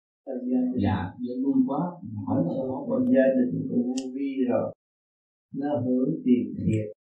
Dạ 0.83 0.99
giờ 1.23 1.33
luôn 1.43 1.57
quá 1.67 1.81
hỏi 2.25 2.39
là 2.45 2.53
có 2.69 2.85
còn 2.89 3.01
gia 3.13 3.25
đình 3.35 3.67
của 3.69 3.77
vô 3.87 3.95
vi 4.15 4.29
rồi. 4.49 4.73
Nó 5.55 5.69
hướng 5.85 6.11
tiền 6.25 6.43
thiệt 6.57 6.96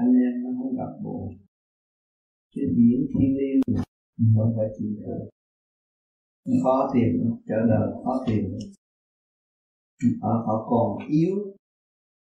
anh 0.00 0.12
em 0.26 0.34
nó 0.42 0.50
không 0.58 0.76
gặp 0.76 0.92
bộ. 1.04 1.18
Cái 2.54 2.64
điển 2.76 3.00
thiên 3.12 3.30
liêng 3.38 3.60
không 4.36 4.52
phải 4.56 4.68
chịu 4.78 4.90
được 5.00 5.28
khó 6.62 6.90
tìm 6.94 7.10
trở 7.48 7.56
đời 7.68 7.88
khó 8.04 8.24
tìm 8.26 8.44
họ 10.22 10.32
họ 10.46 10.66
còn 10.70 11.08
yếu. 11.08 11.36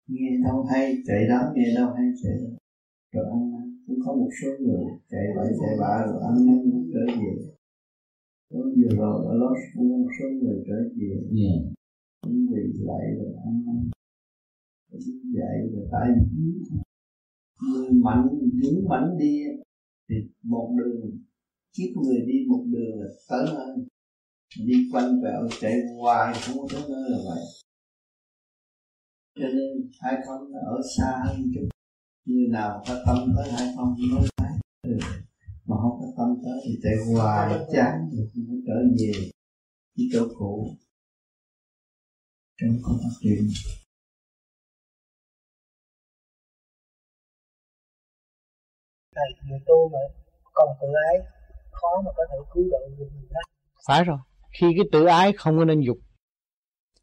Nghe 0.08 0.30
đâu 0.44 0.64
hay 0.72 0.96
chạy 1.08 1.28
đó 1.30 1.40
nghe 1.56 1.68
đâu 1.76 1.94
hay 1.98 2.06
chạy 2.24 2.34
đó 2.44 2.50
rồi 3.14 3.26
ăn 3.32 3.52
năn 3.52 3.84
cũng 3.88 4.00
có 4.06 4.14
một 4.14 4.30
số 4.42 4.50
người 4.60 4.84
chạy 5.10 5.26
bậy 5.36 5.48
chạy 5.60 5.74
bạ 5.82 5.94
rồi 6.08 6.22
ăn 6.30 6.36
năn 6.46 6.60
trở 6.94 7.04
về. 7.20 7.32
Có 8.50 8.60
vừa 8.78 8.98
rồi 8.98 9.26
ở 9.26 9.34
Los 9.42 9.58
cũng 9.74 9.90
có 9.92 9.98
một 9.98 10.12
số 10.20 10.26
người 10.40 10.64
trở 10.68 10.78
về. 10.96 11.12
Yeah. 11.38 11.60
cũng 12.22 12.46
vì 12.52 12.64
lại 12.90 13.06
rồi 13.18 13.34
ăn 13.46 13.66
năn 13.66 13.90
dạy 15.38 15.56
rồi 15.72 15.88
tại 15.92 16.08
vì 16.32 16.80
người 17.62 17.90
mạnh 17.92 18.28
dũng 18.64 18.90
mạnh 18.90 19.18
đi 19.20 19.44
thì 20.10 20.16
một 20.44 20.76
đường, 20.78 21.20
kiếp 21.74 21.90
người 22.04 22.20
đi 22.28 22.34
một 22.48 22.66
đường 22.68 23.02
là 23.02 23.08
tới 23.30 23.46
nơi. 23.56 23.86
Đi 24.66 24.90
quanh 24.94 25.22
vẹo 25.24 25.48
chạy 25.62 25.74
hoài, 25.98 26.36
không 26.42 26.58
có 26.58 26.68
tới 26.72 26.82
nơi 26.90 27.10
là 27.10 27.18
vậy. 27.26 27.44
Cho 29.36 29.48
nên 29.48 29.90
hai 30.02 30.14
con 30.26 30.52
ở 30.54 30.82
xa 30.98 31.24
hơn 31.26 31.52
chút. 31.56 31.68
Người 32.26 32.48
nào 32.48 32.84
có 32.88 33.04
tâm 33.06 33.18
tới 33.38 33.52
hai 33.52 33.74
con 33.78 33.96
nói 34.12 34.28
thấy 34.38 34.52
ừ, 34.84 34.98
mà 35.66 35.76
không 35.82 36.00
có 36.00 36.08
tâm 36.18 36.44
tới 36.44 36.62
thì 36.66 36.80
chạy 36.84 36.94
hoài 37.14 37.66
chán 37.74 38.10
rồi, 38.12 38.28
không 38.34 38.46
có 38.48 38.54
trở 38.68 38.74
về. 39.00 39.30
Cái 39.98 40.06
chỗ 40.14 40.28
cũ. 40.38 40.68
Trong 42.62 42.78
công 42.84 42.98
phát 42.98 43.16
triển. 43.22 43.48
Thầy 49.20 49.50
người 49.50 49.60
tu 49.66 49.90
mà 49.94 50.00
còn 50.54 50.70
tự 50.82 50.88
ái 51.12 51.20
khó 51.72 52.02
mà 52.06 52.12
có 52.16 52.24
thể 52.30 52.38
cứu 52.54 52.64
độ 52.72 52.78
được 52.98 53.06
người 53.14 53.28
khác. 53.34 53.46
Phải 53.88 54.04
rồi. 54.04 54.18
Khi 54.60 54.68
cái 54.78 54.86
tự 54.92 55.06
ái 55.06 55.34
không 55.38 55.58
có 55.58 55.66
nên 55.66 55.82
dục. 55.82 55.98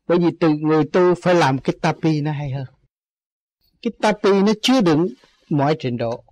Bởi 0.08 0.18
vì 0.18 0.26
từ 0.40 0.48
người 0.48 0.84
tu 0.92 1.14
phải 1.22 1.34
làm 1.34 1.58
cái 1.58 1.76
tapi 1.82 2.20
nó 2.20 2.32
hay 2.32 2.50
hơn. 2.50 2.66
Cái 3.82 3.92
tapi 4.02 4.30
nó 4.42 4.52
chứa 4.62 4.80
đựng 4.80 5.06
mọi 5.50 5.76
trình 5.78 5.96
độ. 5.96 6.24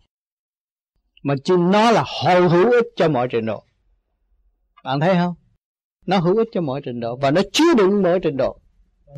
Mà 1.23 1.35
chứ 1.45 1.57
nó 1.61 1.91
là 1.91 2.05
hồi 2.25 2.49
hữu 2.49 2.73
ích 2.73 2.87
cho 2.97 3.09
mọi 3.09 3.29
trình 3.31 3.47
độ. 3.47 3.65
Bạn 4.85 5.01
thấy 5.01 5.15
không? 5.15 5.35
Nó 6.07 6.19
hữu 6.19 6.37
ích 6.37 6.49
cho 6.53 6.61
mọi 6.61 6.81
trình 6.85 7.01
độ 7.01 7.17
và 7.17 7.31
nó 7.31 7.43
chứa 7.53 7.75
đựng 7.77 8.03
mọi 8.03 8.19
trình 8.23 8.37
độ. 8.37 8.59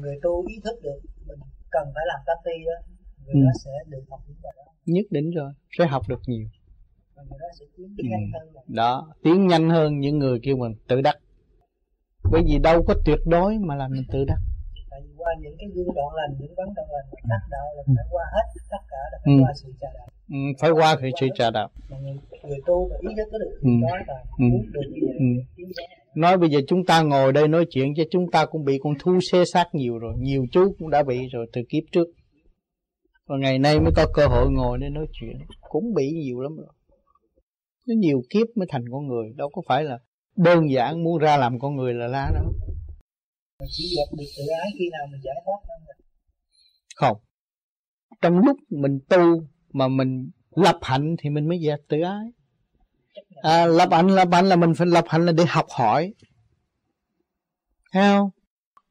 Người 0.00 0.18
tu 0.22 0.46
ý 0.46 0.54
thức 0.64 0.82
được 0.82 1.00
mình 1.26 1.38
cần 1.70 1.84
phải 1.94 2.04
làm 2.06 2.20
tapi 2.26 2.50
đó 2.66 2.76
người 3.24 3.34
ừ. 3.34 3.44
đó 3.44 3.50
sẽ 3.64 3.70
được 3.86 4.04
học 4.10 4.20
những 4.26 4.36
bài 4.42 4.52
đó 4.56 4.72
nhất 4.86 5.06
định 5.10 5.30
rồi 5.30 5.52
sẽ 5.78 5.86
học 5.86 6.02
được 6.08 6.20
nhiều 6.26 6.46
ừ. 7.16 7.22
nhanh 7.96 8.30
hơn 8.34 8.48
là 8.54 8.62
đó 8.68 9.08
tiến 9.22 9.46
nhanh 9.46 9.70
hơn 9.70 9.98
những 10.00 10.18
người 10.18 10.38
kêu 10.42 10.56
mình 10.56 10.72
tự 10.88 11.00
đắc 11.00 11.16
bởi 12.30 12.42
vì 12.46 12.58
đâu 12.58 12.82
có 12.82 12.94
tuyệt 13.04 13.18
đối 13.26 13.58
mà 13.58 13.74
làm 13.76 13.90
mình 13.90 14.04
tự 14.12 14.24
đắc 14.24 14.38
tại 14.90 15.00
vì 15.04 15.10
qua 15.16 15.34
những 15.40 15.54
cái 15.58 15.68
gương 15.74 15.94
đoạn 15.94 16.08
lành 16.14 16.30
những 16.40 16.54
vấn 16.56 16.68
đoạn 16.76 16.88
lành 16.92 17.04
mà 17.12 17.18
đắc 17.28 17.46
đạo 17.50 17.66
là 17.76 17.82
phải 17.86 18.04
qua 18.10 18.24
hết 18.32 18.60
tất 18.70 18.76
cả 18.90 18.96
là 19.12 19.18
phải 19.24 19.34
Ừ. 19.34 19.40
qua 19.42 19.52
sự 19.54 19.72
trà 19.80 19.88
đạo 19.94 20.08
ừ, 20.30 20.36
phải 20.60 20.70
qua 20.70 20.96
sự 21.20 21.28
trà 21.34 21.50
đạo 21.50 21.68
người, 22.02 22.16
người 22.48 22.58
tu 22.66 22.88
mà 22.90 22.96
ý 23.10 23.14
thức 23.16 23.28
có 23.32 23.38
được 23.38 23.58
Ừ. 23.62 23.70
đó 23.82 23.96
là 24.06 24.24
Ừ. 24.38 24.44
muốn 24.44 24.72
được 24.72 24.80
như 24.92 25.00
vậy 25.06 25.16
ừ. 25.56 25.64
nói 26.14 26.38
bây 26.38 26.50
giờ 26.50 26.60
chúng 26.68 26.84
ta 26.84 27.02
ngồi 27.02 27.32
đây 27.32 27.48
nói 27.48 27.66
chuyện 27.70 27.94
chứ 27.96 28.02
chúng 28.10 28.30
ta 28.30 28.46
cũng 28.46 28.64
bị 28.64 28.78
con 28.82 28.94
thu 28.98 29.18
xê 29.32 29.44
xác 29.52 29.64
nhiều 29.74 29.98
rồi 29.98 30.14
nhiều 30.18 30.46
chú 30.52 30.74
cũng 30.78 30.90
đã 30.90 31.02
bị 31.02 31.28
rồi 31.32 31.46
từ 31.52 31.62
kiếp 31.68 31.82
trước 31.92 32.08
và 33.26 33.36
ngày 33.36 33.58
nay 33.58 33.80
mới 33.80 33.92
có 33.96 34.06
cơ 34.14 34.26
hội 34.26 34.50
ngồi 34.50 34.78
để 34.78 34.88
nói 34.88 35.06
chuyện. 35.12 35.38
Cũng 35.60 35.94
bị 35.94 36.12
nhiều 36.12 36.40
lắm 36.40 36.56
rồi. 36.56 36.72
Nó 37.86 37.94
nhiều 37.98 38.22
kiếp 38.30 38.46
mới 38.56 38.66
thành 38.70 38.84
con 38.92 39.06
người. 39.06 39.32
Đâu 39.36 39.50
có 39.52 39.62
phải 39.68 39.84
là 39.84 39.98
đơn 40.36 40.70
giản 40.70 41.04
muốn 41.04 41.18
ra 41.18 41.36
làm 41.36 41.58
con 41.58 41.76
người 41.76 41.94
là 41.94 42.06
la 42.06 42.30
đâu. 42.34 42.52
Chỉ 43.70 43.94
dẹp 43.96 44.18
được 44.18 44.24
tự 44.36 44.42
ái 44.62 44.70
khi 44.78 44.90
nào 44.92 45.06
mình 45.10 45.20
giải 45.24 45.34
thoát 45.44 45.58
thôi 45.62 45.76
không. 46.96 47.16
Trong 48.20 48.38
lúc 48.38 48.56
mình 48.70 48.98
tu 49.08 49.42
mà 49.72 49.88
mình 49.88 50.30
lập 50.50 50.78
hạnh 50.82 51.16
thì 51.18 51.30
mình 51.30 51.48
mới 51.48 51.58
dẹp 51.66 51.78
tự 51.88 52.00
ái. 52.00 52.26
À, 53.42 53.66
lập 53.66 53.88
hạnh 53.92 54.08
lập 54.08 54.28
hạnh 54.32 54.46
là 54.46 54.56
mình 54.56 54.74
phải 54.74 54.86
lập 54.86 55.04
hạnh 55.08 55.26
là 55.26 55.32
để 55.32 55.44
học 55.48 55.66
hỏi. 55.70 56.14
Thấy 57.92 58.02
không? 58.02 58.30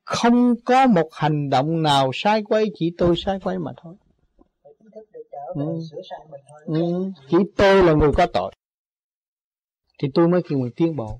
Không 0.04 0.56
có 0.66 0.88
một 0.88 1.10
hành 1.12 1.50
động 1.50 1.82
nào 1.82 2.12
sai 2.14 2.44
quay 2.44 2.66
chỉ 2.76 2.92
tôi 2.98 3.16
sai 3.18 3.40
quay 3.40 3.60
mà 3.60 3.72
thôi 3.84 3.96
phải 4.66 4.74
ý 4.80 4.90
thức 4.96 5.12
được 5.14 5.24
trở 5.32 5.38
về 5.38 5.44
Ừ. 5.56 5.80
sửa 5.92 6.02
sai 6.10 6.20
mình 6.32 6.42
thôi 6.50 6.62
ừ. 6.66 7.12
chỉ 7.30 7.38
tôi 7.58 7.84
là 7.84 7.94
người 7.94 8.12
có 8.16 8.26
tội 8.34 8.52
thì 10.02 10.08
tôi 10.14 10.28
mới 10.28 10.42
kêu 10.50 10.60
mình 10.60 10.72
tiến 10.76 10.96
bộ 10.96 11.20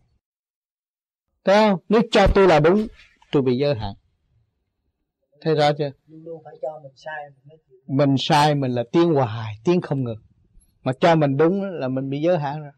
Thấy 1.46 1.56
không? 1.70 1.80
Nếu 1.90 2.02
cho 2.12 2.28
tôi 2.36 2.48
là 2.48 2.60
đúng, 2.60 2.88
tôi 3.32 3.42
bị 3.42 3.58
giới 3.58 3.76
hạn. 3.76 3.94
Thấy 5.42 5.56
rõ 5.56 5.72
chưa? 5.78 5.92
luôn 6.08 6.24
luôn 6.26 6.42
phải 6.44 6.54
cho 6.62 6.80
mình 6.84 6.92
sai 6.96 7.30
mình 7.30 7.44
mới 7.50 7.58
chịu 7.70 7.78
Mình 7.88 8.16
sai 8.20 8.56
mình 8.56 8.72
là 8.72 8.84
tiến 8.92 9.14
hoài, 9.14 9.56
tiến 9.66 9.82
không 9.82 10.04
ngừng. 10.04 10.22
Mà 10.84 10.94
cho 11.00 11.16
mình 11.16 11.38
đúng 11.38 11.64
là 11.64 11.88
mình 11.88 12.10
bị 12.10 12.22
giới 12.22 12.38
hạn 12.38 12.62
rồi. 12.62 12.72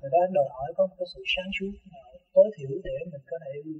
rồi 0.00 0.10
đó 0.12 0.18
đòi 0.32 0.44
hỏi 0.50 0.72
có 0.76 0.86
một 0.86 0.94
cái 0.98 1.06
sự 1.14 1.22
sáng 1.36 1.50
suốt 1.60 1.70
tối 2.34 2.44
thiểu 2.58 2.70
để 2.84 2.90
mình 3.12 3.20
có 3.30 3.36
thể 3.44 3.70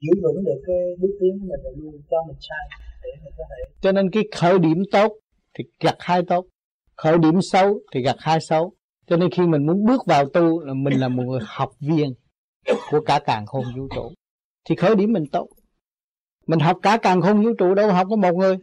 giữ 0.00 0.22
vững 0.22 0.44
được 0.44 0.62
cái 0.66 0.76
bước 1.00 1.16
tiến 1.20 1.38
của 1.40 1.46
mình 1.50 1.60
và 1.64 1.70
luôn 1.76 2.02
cho 2.10 2.24
mình 2.28 2.36
sai 2.40 2.68
để 3.02 3.10
mình 3.24 3.34
có 3.38 3.44
thể 3.50 3.72
Cho 3.80 3.92
nên 3.92 4.10
cái 4.10 4.22
khởi 4.36 4.58
điểm 4.58 4.82
tốt 4.92 5.12
thì 5.60 5.70
gặt 5.80 5.96
hai 5.98 6.22
tốt. 6.28 6.46
Khởi 6.96 7.18
điểm 7.18 7.42
xấu 7.42 7.80
thì 7.92 8.02
gặt 8.02 8.16
hai 8.18 8.40
xấu. 8.40 8.72
Cho 9.06 9.16
nên 9.16 9.30
khi 9.30 9.46
mình 9.46 9.66
muốn 9.66 9.84
bước 9.86 10.06
vào 10.06 10.28
tu 10.28 10.60
là 10.60 10.74
mình 10.74 11.00
là 11.00 11.08
một 11.08 11.22
người 11.22 11.40
học 11.46 11.70
viên 11.80 12.14
của 12.90 13.00
cả 13.00 13.20
càng 13.26 13.46
khôn 13.46 13.64
vũ 13.76 13.88
trụ. 13.94 14.12
Thì 14.64 14.76
khởi 14.76 14.96
điểm 14.96 15.12
mình 15.12 15.24
tốt. 15.32 15.48
Mình 16.46 16.58
học 16.58 16.78
cả 16.82 16.98
càng 17.02 17.20
khôn 17.20 17.44
vũ 17.44 17.50
trụ 17.58 17.74
đâu 17.74 17.92
học 17.92 18.06
có 18.10 18.16
một 18.16 18.34
người. 18.34 18.56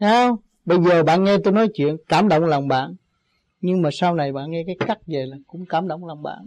Thấy 0.00 0.10
không? 0.10 0.36
Bây 0.64 0.82
giờ 0.82 1.02
bạn 1.02 1.24
nghe 1.24 1.36
tôi 1.44 1.52
nói 1.52 1.68
chuyện 1.74 1.96
cảm 2.08 2.28
động 2.28 2.44
lòng 2.44 2.68
bạn. 2.68 2.94
Nhưng 3.60 3.82
mà 3.82 3.90
sau 3.92 4.14
này 4.14 4.32
bạn 4.32 4.50
nghe 4.50 4.62
cái 4.66 4.76
cắt 4.86 4.98
về 5.06 5.26
là 5.26 5.36
cũng 5.46 5.66
cảm 5.68 5.88
động 5.88 6.06
lòng 6.06 6.22
bạn. 6.22 6.46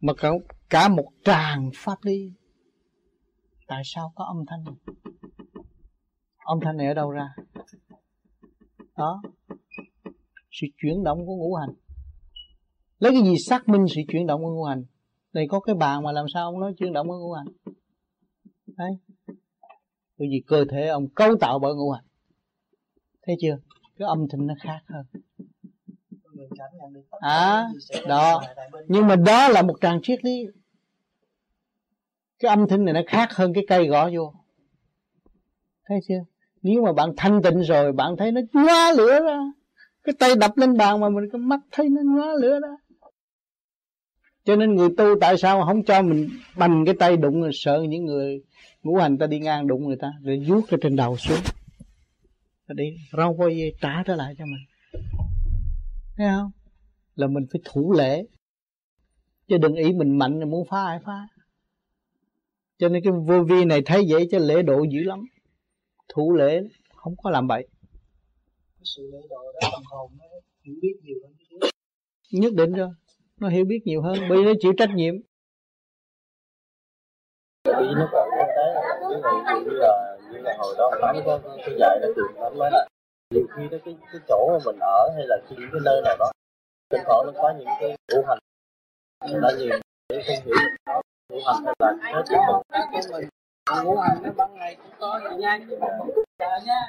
Mà 0.00 0.12
cả, 0.14 0.30
cả 0.70 0.88
một 0.88 1.08
tràng 1.24 1.70
pháp 1.74 1.96
lý. 2.02 2.32
Tại 3.66 3.82
sao 3.84 4.12
có 4.14 4.24
âm 4.24 4.44
thanh 4.46 4.64
này? 4.64 4.74
Âm 6.44 6.60
thanh 6.60 6.76
này 6.76 6.86
ở 6.86 6.94
đâu 6.94 7.10
ra? 7.10 7.28
Đó. 9.00 9.22
Sự 10.50 10.66
chuyển 10.82 11.04
động 11.04 11.26
của 11.26 11.36
ngũ 11.36 11.54
hành. 11.54 11.70
Lấy 12.98 13.12
cái 13.12 13.22
gì 13.22 13.36
xác 13.38 13.68
minh 13.68 13.86
sự 13.94 14.00
chuyển 14.08 14.26
động 14.26 14.42
của 14.42 14.50
ngũ 14.50 14.64
hành? 14.64 14.84
Đây 15.32 15.46
có 15.50 15.60
cái 15.60 15.74
bàn 15.74 16.02
mà 16.02 16.12
làm 16.12 16.26
sao 16.34 16.44
ông 16.44 16.60
nói 16.60 16.74
chuyển 16.78 16.92
động 16.92 17.08
của 17.08 17.18
ngũ 17.18 17.32
hành? 17.32 17.46
Đấy. 18.66 18.90
Bởi 20.18 20.28
vì 20.30 20.42
cơ 20.46 20.64
thể 20.70 20.86
ông 20.86 21.08
cấu 21.08 21.36
tạo 21.40 21.58
bởi 21.58 21.74
ngũ 21.74 21.90
hành. 21.90 22.04
Thấy 23.22 23.36
chưa? 23.40 23.58
Cái 23.98 24.08
âm 24.08 24.26
thanh 24.30 24.46
nó 24.46 24.54
khác 24.60 24.80
hơn. 24.86 25.06
À, 27.20 27.68
đó. 28.08 28.42
Nhưng 28.88 29.06
mà 29.06 29.16
đó 29.16 29.48
là 29.48 29.62
một 29.62 29.74
tràng 29.80 30.00
triết 30.02 30.24
lý. 30.24 30.46
Cái 32.38 32.48
âm 32.48 32.68
thanh 32.68 32.84
này 32.84 32.94
nó 32.94 33.00
khác 33.06 33.28
hơn 33.32 33.52
cái 33.54 33.64
cây 33.68 33.88
gõ 33.88 34.10
vô. 34.14 34.34
Thấy 35.84 36.00
chưa? 36.08 36.24
Nếu 36.62 36.84
mà 36.84 36.92
bạn 36.92 37.10
thanh 37.16 37.42
tịnh 37.42 37.60
rồi, 37.60 37.92
bạn 37.92 38.16
thấy 38.16 38.32
nó 38.32 38.40
nhóa 38.52 38.92
lửa 38.96 39.20
ra. 39.24 39.38
Cái 40.04 40.14
tay 40.18 40.34
đập 40.40 40.56
lên 40.56 40.76
bàn 40.76 41.00
mà 41.00 41.08
mình 41.08 41.24
cái 41.32 41.38
mắt 41.38 41.60
thấy 41.72 41.88
nó 41.88 42.02
nhóa 42.04 42.32
lửa 42.40 42.60
ra. 42.62 42.76
Cho 44.44 44.56
nên 44.56 44.74
người 44.74 44.88
tu 44.96 45.04
tại 45.20 45.38
sao 45.38 45.58
mà 45.60 45.66
không 45.66 45.84
cho 45.84 46.02
mình 46.02 46.28
bành 46.56 46.84
cái 46.86 46.94
tay 46.98 47.16
đụng 47.16 47.42
rồi 47.42 47.50
sợ 47.54 47.82
những 47.88 48.04
người 48.04 48.42
ngũ 48.82 48.96
hành 48.96 49.18
ta 49.18 49.26
đi 49.26 49.38
ngang 49.38 49.66
đụng 49.66 49.86
người 49.86 49.96
ta 49.96 50.12
rồi 50.22 50.44
vuốt 50.48 50.60
cái 50.68 50.80
trên 50.82 50.96
đầu 50.96 51.16
xuống. 51.16 51.38
Rồi 52.68 52.76
đi 52.76 52.96
rau 53.12 53.34
quay 53.38 53.54
về 53.54 53.72
trả 53.80 54.02
trở 54.06 54.16
lại 54.16 54.34
cho 54.38 54.44
mình. 54.44 55.00
Thấy 56.16 56.28
không? 56.36 56.50
Là 57.14 57.26
mình 57.26 57.46
phải 57.52 57.60
thủ 57.64 57.92
lễ. 57.92 58.26
Chứ 59.48 59.56
đừng 59.58 59.74
ý 59.74 59.92
mình 59.92 60.18
mạnh 60.18 60.40
là 60.40 60.46
muốn 60.46 60.66
phá 60.70 60.84
ai 60.84 60.98
phá. 61.04 61.28
cho 62.78 62.88
nên 62.88 63.02
cái 63.04 63.12
vô 63.12 63.42
vi 63.42 63.64
này 63.64 63.82
thấy 63.86 64.06
vậy 64.08 64.28
cho 64.30 64.38
lễ 64.38 64.62
độ 64.62 64.84
dữ 64.90 65.02
lắm 65.02 65.26
thủ 66.14 66.32
lễ 66.32 66.60
không 66.96 67.14
có 67.22 67.30
làm 67.30 67.48
bậy. 67.48 67.68
Sự 68.82 69.10
lễ 69.12 69.18
độ 69.30 69.52
đó 69.62 69.68
phần 69.72 69.82
hồn 69.90 70.10
nó 70.18 70.24
hiểu 70.62 70.74
biết 70.82 70.94
nhiều 71.02 71.16
hơn 71.22 71.32
cái 71.38 71.70
nhất 72.30 72.52
định 72.52 72.72
rồi 72.72 72.88
nó 73.40 73.48
hiểu 73.48 73.64
biết 73.64 73.82
nhiều 73.84 74.02
hơn 74.02 74.18
bởi 74.28 74.44
nó 74.44 74.52
chịu 74.60 74.72
trách 74.78 74.90
nhiệm. 74.94 75.14
Ý 77.64 77.86
nó 77.96 78.08
còn 78.12 78.28
cái 78.36 78.74
là 78.74 78.82
như 79.10 79.70
là 79.70 80.18
như 80.32 80.38
là 80.38 80.56
hồi 80.58 80.74
đó 80.78 80.90
bán 81.02 81.22
có 81.26 81.40
cái 81.56 81.76
dạy 81.78 81.98
đã 82.02 82.08
trường 82.16 82.34
nó 82.34 82.50
nói 82.50 82.70
là 82.72 82.86
nhiều 83.34 83.46
khi 83.56 83.62
đó 83.70 83.78
cái 83.84 83.96
cái 84.12 84.20
chỗ 84.28 84.48
mà 84.52 84.58
mình 84.64 84.78
ở 84.80 85.10
hay 85.14 85.24
là 85.26 85.36
những 85.50 85.68
cái 85.72 85.80
nơi 85.84 86.02
nào 86.04 86.16
đó 86.18 86.30
thỉnh 86.90 87.00
thoảng 87.06 87.26
nó 87.26 87.32
có 87.42 87.54
những 87.58 87.68
cái 87.80 87.96
ngũ 88.12 88.22
hành. 88.28 88.38
Ta 89.42 89.48
nhìn 89.58 89.70
để 90.08 90.22
không 90.26 90.46
hiểu. 90.46 90.54
Nó 90.86 91.00
ngũ 91.32 91.40
hành 91.46 91.64
hay 91.64 91.74
là 91.78 92.12
nó 92.12 92.22
chỉ 92.28 92.34
của 92.46 92.62
mình 93.74 93.84
ngũ 93.84 93.98
hành 93.98 94.18
nó 94.22 94.30
ban 94.36 94.54
ngày 94.54 94.76
cũng 94.82 94.92
có 95.00 95.20
nha 95.38 95.58
nha 96.66 96.80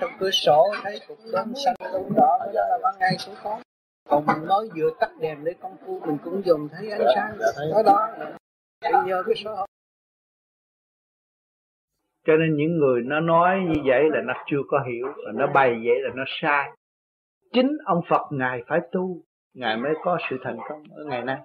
trong 0.00 0.10
cửa 0.18 0.30
sổ 0.30 0.74
thấy 0.82 1.00
cục 1.08 1.18
đốm 1.32 1.54
xanh 1.64 1.74
đốm 1.92 2.02
đỏ 2.16 2.38
đó 2.54 2.62
là 2.70 2.78
ban 2.82 2.94
ngày 2.98 3.16
cũng 3.26 3.34
có. 3.42 3.60
Còn 4.08 4.26
mình 4.26 4.48
mới 4.48 4.68
vừa 4.76 4.90
tắt 5.00 5.10
đèn 5.20 5.44
để 5.44 5.52
công 5.60 5.76
phu 5.86 6.00
mình 6.00 6.18
cũng 6.24 6.42
dùng 6.44 6.68
thấy 6.68 6.90
ánh 6.90 7.00
sáng 7.14 7.38
đó 7.72 7.82
đó. 7.86 8.08
Bây 8.82 9.08
giờ 9.08 9.22
cái 9.26 9.34
số 9.44 9.66
cho 12.26 12.36
nên 12.36 12.56
những 12.56 12.78
người 12.78 13.02
nó 13.04 13.20
nói 13.20 13.60
như 13.68 13.80
vậy 13.86 14.02
là 14.10 14.20
nó 14.24 14.34
chưa 14.50 14.60
có 14.68 14.84
hiểu 14.90 15.06
và 15.06 15.32
nó 15.34 15.46
bày 15.46 15.70
vậy 15.70 16.00
là 16.00 16.10
nó 16.14 16.24
sai. 16.26 16.70
Chính 17.52 17.76
ông 17.84 18.00
Phật 18.08 18.22
ngài 18.30 18.62
phải 18.66 18.80
tu 18.92 19.22
ngài 19.54 19.76
mới 19.76 19.92
có 20.02 20.18
sự 20.30 20.36
thành 20.44 20.58
công 20.68 20.82
ở 20.90 21.04
ngày 21.04 21.22
nay. 21.22 21.38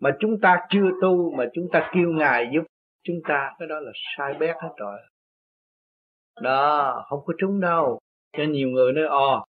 Mà 0.00 0.10
chúng 0.20 0.40
ta 0.42 0.66
chưa 0.70 0.90
tu 1.02 1.30
mà 1.30 1.44
chúng 1.52 1.68
ta 1.72 1.90
kêu 1.94 2.08
ngài 2.08 2.50
giúp 2.54 2.62
chúng 3.02 3.20
ta, 3.28 3.52
cái 3.58 3.68
đó 3.68 3.80
là 3.80 3.92
sai 4.16 4.34
bét 4.34 4.56
hết 4.62 4.74
rồi. 4.76 4.98
Đó, 6.42 7.04
không 7.08 7.20
có 7.26 7.34
trúng 7.38 7.60
đâu. 7.60 7.98
Cho 8.36 8.44
nhiều 8.44 8.68
người 8.68 8.92
nói 8.92 9.04
ồ 9.04 9.44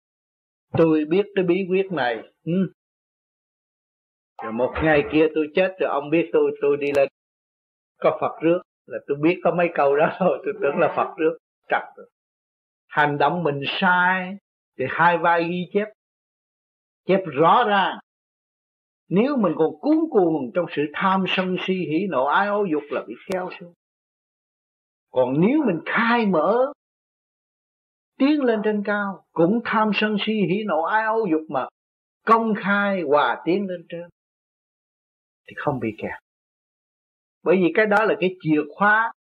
tôi 0.77 1.05
biết 1.05 1.25
cái 1.35 1.45
bí 1.45 1.65
quyết 1.69 1.91
này. 1.91 2.17
Ừ. 2.45 2.71
rồi 4.43 4.51
một 4.51 4.73
ngày 4.83 5.03
kia 5.11 5.27
tôi 5.35 5.47
chết 5.55 5.75
rồi, 5.79 5.89
ông 5.89 6.09
biết 6.09 6.29
tôi 6.33 6.51
tôi 6.61 6.77
đi 6.77 6.91
lên. 6.95 7.09
Có 7.99 8.17
Phật 8.21 8.41
rước, 8.41 8.61
là 8.85 8.99
tôi 9.07 9.17
biết 9.21 9.39
có 9.43 9.51
mấy 9.51 9.69
câu 9.73 9.95
đó 9.95 10.15
thôi, 10.19 10.41
tôi 10.45 10.53
tưởng 10.61 10.77
là 10.77 10.93
Phật 10.95 11.17
rước. 11.17 11.37
Trật 11.69 11.83
rồi. 11.97 12.09
Hành 12.87 13.17
động 13.17 13.43
mình 13.43 13.61
sai, 13.67 14.37
thì 14.77 14.85
hai 14.89 15.17
vai 15.17 15.43
ghi 15.43 15.69
chép. 15.73 15.87
Chép 17.07 17.19
rõ 17.25 17.63
ràng 17.67 17.97
nếu 19.11 19.37
mình 19.37 19.53
còn 19.57 19.79
cuốn 19.79 19.97
cuồng 20.11 20.51
trong 20.53 20.65
sự 20.75 20.81
tham 20.93 21.23
sân 21.27 21.55
si 21.67 21.73
hỉ 21.73 22.07
nộ 22.09 22.25
ái 22.25 22.47
ố 22.47 22.65
dục 22.71 22.83
là 22.89 23.03
bị 23.07 23.13
theo 23.33 23.49
xuống. 23.59 23.73
Còn 25.11 25.33
nếu 25.41 25.63
mình 25.65 25.79
khai 25.85 26.25
mở, 26.25 26.73
tiến 28.17 28.43
lên 28.43 28.59
trên 28.63 28.83
cao, 28.85 29.23
cũng 29.31 29.59
tham 29.65 29.91
sân 29.93 30.17
si 30.19 30.33
hỉ 30.33 30.63
nộ 30.65 30.81
ái 30.81 31.05
ố 31.05 31.25
dục 31.31 31.41
mà 31.49 31.67
công 32.25 32.53
khai 32.63 33.01
hòa 33.01 33.41
tiến 33.45 33.67
lên 33.67 33.85
trên, 33.89 34.09
thì 35.47 35.53
không 35.57 35.79
bị 35.79 35.89
kẹt. 35.97 36.19
Bởi 37.43 37.55
vì 37.55 37.71
cái 37.75 37.85
đó 37.85 38.05
là 38.05 38.15
cái 38.19 38.35
chìa 38.41 38.61
khóa 38.75 39.11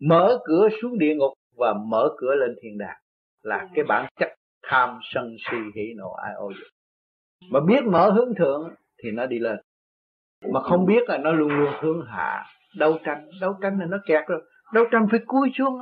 mở 0.00 0.38
cửa 0.44 0.68
xuống 0.82 0.98
địa 0.98 1.14
ngục 1.14 1.32
và 1.56 1.74
mở 1.86 2.08
cửa 2.18 2.34
lên 2.34 2.56
thiên 2.62 2.78
đàng, 2.78 2.98
là 3.42 3.68
cái 3.74 3.84
bản 3.84 4.08
chất 4.20 4.28
tham 4.62 4.98
sân 5.02 5.36
si 5.38 5.56
hỉ 5.74 5.94
nộ, 5.96 6.12
ai 6.12 6.34
ô 6.34 6.48
dục. 6.48 6.68
Mà 7.50 7.60
biết 7.68 7.84
mở 7.84 8.10
hướng 8.10 8.34
thượng 8.34 8.74
thì 9.02 9.10
nó 9.10 9.26
đi 9.26 9.38
lên. 9.38 9.56
Mà 10.52 10.60
không 10.60 10.86
biết 10.86 11.08
là 11.08 11.18
nó 11.18 11.32
luôn 11.32 11.48
luôn 11.48 11.72
hướng 11.80 12.06
hạ. 12.06 12.44
Đấu 12.76 12.98
tranh 13.04 13.28
đấu 13.40 13.54
tranh 13.62 13.78
là 13.80 13.86
nó 13.86 13.98
kẹt 14.06 14.24
rồi. 14.26 14.42
Đấu 14.72 14.84
tranh 14.90 15.06
phải 15.10 15.20
cúi 15.26 15.50
xuống 15.58 15.78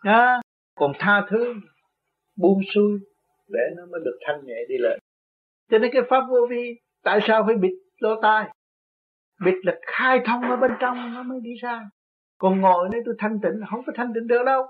à, 0.00 0.40
còn 0.74 0.92
tha 0.98 1.26
thứ 1.30 1.54
buông 2.36 2.60
xuôi 2.74 2.98
để 3.48 3.60
nó 3.76 3.82
mới 3.90 4.00
được 4.04 4.18
thanh 4.26 4.46
nhẹ 4.46 4.56
đi 4.68 4.74
lên. 4.78 4.98
Cho 5.70 5.78
nên 5.78 5.90
cái 5.92 6.02
pháp 6.10 6.20
vô 6.30 6.46
vi 6.50 6.78
tại 7.02 7.20
sao 7.26 7.44
phải 7.46 7.54
bịt 7.54 7.72
lỗ 7.98 8.20
tai? 8.22 8.48
Bịt 9.44 9.54
là 9.62 9.78
khai 9.86 10.20
thông 10.26 10.42
ở 10.42 10.56
bên 10.56 10.70
trong 10.80 11.14
nó 11.14 11.22
mới 11.22 11.40
đi 11.42 11.50
ra. 11.62 11.80
Còn 12.38 12.60
ngồi 12.60 12.88
nơi 12.92 13.00
tôi 13.04 13.14
thanh 13.18 13.40
tịnh 13.42 13.60
không 13.70 13.82
có 13.86 13.92
thanh 13.96 14.12
tịnh 14.14 14.26
được 14.26 14.42
đâu. 14.46 14.66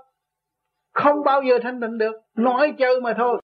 Không 0.93 1.23
bao 1.25 1.41
giờ 1.41 1.59
thanh 1.63 1.81
tịnh 1.81 1.97
được. 1.97 2.15
Nói 2.35 2.73
chơi 2.77 3.01
mà 3.01 3.13
thôi. 3.17 3.41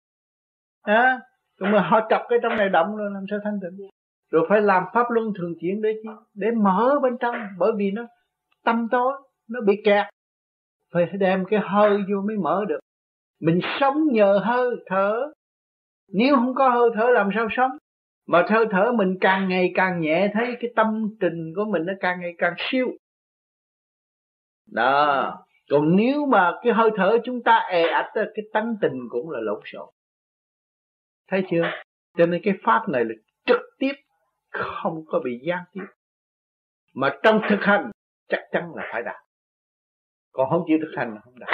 À, 0.81 1.21
mà 1.59 1.81
họ 1.81 2.07
chọc 2.09 2.21
cái 2.29 2.39
trong 2.43 2.57
này 2.57 2.69
động 2.69 2.95
rồi 2.95 3.11
làm 3.11 3.23
sao 3.29 3.39
thanh 3.43 3.59
tịnh? 3.61 3.87
Rồi 4.31 4.45
phải 4.49 4.61
làm 4.61 4.83
pháp 4.93 5.05
luân 5.09 5.33
thường 5.37 5.53
chuyển 5.61 5.81
để 5.81 5.93
chi? 6.03 6.09
Để 6.33 6.51
mở 6.51 6.99
bên 7.03 7.17
trong, 7.19 7.35
bởi 7.57 7.71
vì 7.77 7.91
nó 7.91 8.07
tâm 8.63 8.87
tối, 8.91 9.13
nó 9.49 9.61
bị 9.61 9.81
kẹt. 9.85 10.05
Phải 10.93 11.05
đem 11.19 11.45
cái 11.45 11.59
hơi 11.63 11.97
vô 11.97 12.21
mới 12.21 12.37
mở 12.37 12.65
được. 12.67 12.79
Mình 13.41 13.59
sống 13.79 14.07
nhờ 14.11 14.39
hơi 14.43 14.69
thở. 14.85 15.31
Nếu 16.13 16.35
không 16.35 16.53
có 16.55 16.69
hơi 16.69 16.89
thở 16.95 17.09
làm 17.09 17.29
sao 17.35 17.47
sống? 17.51 17.71
Mà 18.27 18.45
hơi 18.49 18.65
thở 18.71 18.91
mình 18.91 19.17
càng 19.21 19.49
ngày 19.49 19.71
càng 19.75 20.01
nhẹ, 20.01 20.31
thấy 20.33 20.57
cái 20.59 20.71
tâm 20.75 21.07
tình 21.19 21.53
của 21.55 21.65
mình 21.65 21.85
nó 21.85 21.93
càng 21.99 22.19
ngày 22.21 22.33
càng 22.37 22.53
siêu. 22.57 22.87
Đó. 24.71 25.33
Còn 25.71 25.95
nếu 25.95 26.25
mà 26.25 26.53
cái 26.63 26.73
hơi 26.73 26.89
thở 26.95 27.17
chúng 27.23 27.43
ta 27.43 27.57
è 27.69 27.81
ạch, 27.81 28.11
cái 28.15 28.45
tánh 28.53 28.75
tình 28.81 28.99
cũng 29.09 29.29
là 29.29 29.39
lộn 29.39 29.61
xộn 29.65 29.89
thấy 31.27 31.43
chưa? 31.51 31.71
Cho 32.17 32.25
nên 32.25 32.41
cái 32.43 32.53
pháp 32.63 32.89
này 32.89 33.05
là 33.05 33.13
trực 33.45 33.61
tiếp 33.79 33.93
không 34.51 35.03
có 35.07 35.19
bị 35.25 35.39
gián 35.47 35.63
tiếp. 35.73 35.85
Mà 36.93 37.17
trong 37.23 37.41
thực 37.49 37.59
hành 37.61 37.91
chắc 38.27 38.41
chắn 38.51 38.75
là 38.75 38.89
phải 38.91 39.03
đạt. 39.03 39.15
Còn 40.31 40.49
không 40.49 40.63
chịu 40.67 40.77
thực 40.81 40.91
hành 40.97 41.13
là 41.13 41.21
không 41.23 41.39
đạt. 41.39 41.49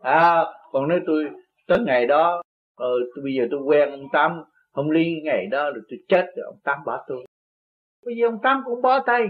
À 0.00 0.44
còn 0.72 0.88
nếu 0.88 1.00
tôi 1.06 1.24
tới 1.66 1.78
ngày 1.86 2.06
đó 2.06 2.42
ờ, 2.76 2.88
tôi, 3.14 3.24
bây 3.24 3.34
giờ 3.34 3.46
tôi 3.50 3.60
quen 3.60 3.90
ông 3.90 4.08
tám 4.12 4.44
ông 4.72 4.90
ly 4.90 5.20
ngày 5.24 5.46
đó 5.46 5.70
rồi 5.70 5.82
tôi 5.90 5.98
chết 6.08 6.26
rồi 6.36 6.46
ông 6.46 6.58
tám 6.64 6.78
bỏ 6.86 7.04
tôi. 7.08 7.24
Bây 8.06 8.16
giờ 8.16 8.26
ông 8.26 8.38
tám 8.42 8.62
cũng 8.64 8.82
bỏ 8.82 9.00
tay. 9.06 9.28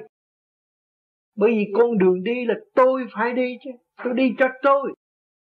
Bởi 1.36 1.51
vì 1.51 1.73
con 1.74 1.98
đường 1.98 2.23
đi 2.23 2.44
là 2.44 2.55
tôi 2.74 3.06
phải 3.15 3.32
đi 3.32 3.59
chứ. 3.65 3.70
Tôi 4.05 4.15
đi 4.15 4.35
cho 4.39 4.47
tôi. 4.62 4.93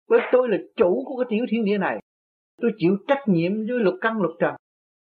Bởi 0.09 0.21
tôi 0.33 0.49
là 0.49 0.57
chủ 0.77 1.05
của 1.07 1.17
cái 1.17 1.27
tiểu 1.31 1.47
thiên 1.51 1.65
địa 1.65 1.79
này 1.79 1.99
tôi 2.63 2.71
chịu 2.79 2.97
trách 3.09 3.23
nhiệm 3.29 3.53
với 3.53 3.79
lục 3.79 3.95
căn 4.01 4.23
lục 4.23 4.33
trần. 4.39 4.55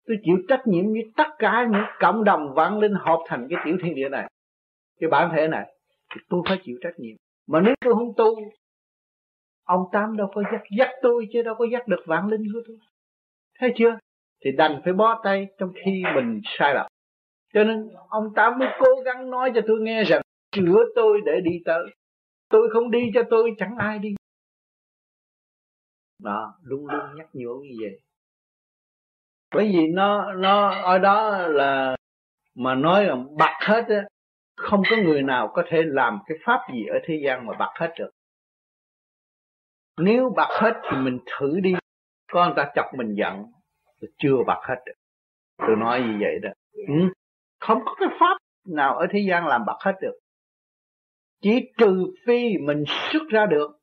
Tôi 0.08 0.18
chịu 0.24 0.38
trách 0.48 0.62
nhiệm 0.66 0.86
với 0.86 1.12
tất 1.18 1.28
cả 1.40 1.68
những 1.72 1.84
cộng 2.00 2.24
đồng 2.24 2.54
vạn 2.54 2.80
linh 2.80 2.94
hợp 2.94 3.20
thành 3.28 3.48
cái 3.50 3.60
tiểu 3.66 3.78
thiên 3.84 3.96
địa 3.96 4.10
này, 4.10 4.32
cái 5.00 5.10
bản 5.10 5.32
thể 5.36 5.48
này, 5.48 5.76
thì 6.14 6.22
tôi 6.30 6.42
phải 6.48 6.60
chịu 6.64 6.78
trách 6.82 7.00
nhiệm. 7.00 7.16
Mà 7.48 7.62
nếu 7.62 7.76
tôi 7.86 7.94
không 7.94 8.14
tu, 8.18 8.36
ông 9.64 9.82
tám 9.92 10.18
đâu 10.18 10.32
có 10.34 10.44
dắt 10.52 10.62
dắt 10.78 10.90
tôi 11.02 11.28
chứ 11.34 11.42
đâu 11.42 11.56
có 11.56 11.66
dắt 11.72 11.88
được 11.88 12.04
vạn 12.06 12.28
linh 12.28 12.44
của 12.54 12.60
tôi. 12.68 12.78
Thấy 13.60 13.74
chưa? 13.76 13.98
Thì 14.46 14.52
đành 14.52 14.82
phải 14.84 14.94
bó 14.94 15.22
tay 15.24 15.48
trong 15.58 15.72
khi 15.86 16.04
mình 16.16 16.42
sai 16.46 16.74
lầm. 16.74 16.88
Cho 17.54 17.64
nên 17.64 17.90
ông 18.10 18.34
tám 18.36 18.60
mới 18.60 18.68
cố 18.80 19.02
gắng 19.06 19.30
nói 19.30 19.52
cho 19.56 19.62
tôi 19.68 19.82
nghe 19.82 20.04
rằng 20.04 20.22
chữa 20.52 20.86
tôi 20.96 21.22
để 21.26 21.32
đi 21.44 21.62
tới. 21.66 21.84
Tôi 22.50 22.70
không 22.74 22.92
đi 22.92 23.12
cho 23.14 23.24
tôi, 23.30 23.56
chẳng 23.58 23.76
ai 23.78 24.00
đi 24.00 24.16
đó 26.20 26.54
luôn 26.64 26.88
luôn 26.88 27.16
nhắc 27.16 27.28
nhở 27.34 27.50
như 27.64 27.76
vậy. 27.82 28.00
Bởi 29.56 29.72
vì 29.74 29.88
nó 29.88 30.34
nó, 30.34 30.70
ở 30.70 30.98
đó 30.98 31.38
là 31.38 31.96
mà 32.56 32.76
nói 32.76 33.06
là 33.06 33.16
bật 33.16 33.54
hết 33.62 33.86
á, 33.90 34.04
không 34.56 34.82
có 34.90 34.96
người 34.96 35.22
nào 35.22 35.52
có 35.54 35.64
thể 35.70 35.82
làm 35.86 36.20
cái 36.26 36.38
pháp 36.46 36.60
gì 36.74 36.86
ở 36.86 37.00
thế 37.06 37.22
gian 37.26 37.46
mà 37.46 37.54
bật 37.60 37.72
hết 37.76 37.94
được. 38.00 38.10
Nếu 39.98 40.34
bật 40.36 40.50
hết 40.62 40.74
thì 40.84 40.98
mình 40.98 41.20
thử 41.26 41.60
đi. 41.60 41.74
Có 42.32 42.46
người 42.46 42.54
ta 42.58 42.72
chọc 42.76 42.86
mình 42.98 43.16
giận 43.16 43.46
chưa 44.18 44.36
bật 44.48 44.60
hết 44.64 44.76
được. 44.86 44.94
Tôi 45.58 45.76
nói 45.76 46.02
như 46.02 46.18
vậy 46.20 46.40
đó. 46.42 46.50
Ừ. 46.72 46.94
không 47.60 47.80
có 47.86 47.96
cái 48.00 48.10
pháp 48.20 48.38
nào 48.68 48.98
ở 48.98 49.08
thế 49.12 49.20
gian 49.30 49.48
làm 49.48 49.66
bật 49.66 49.78
hết 49.80 49.94
được. 50.02 50.20
Chỉ 51.42 51.72
trừ 51.78 52.14
phi 52.26 52.58
mình 52.58 52.84
xuất 52.88 53.24
ra 53.30 53.46
được 53.46 53.79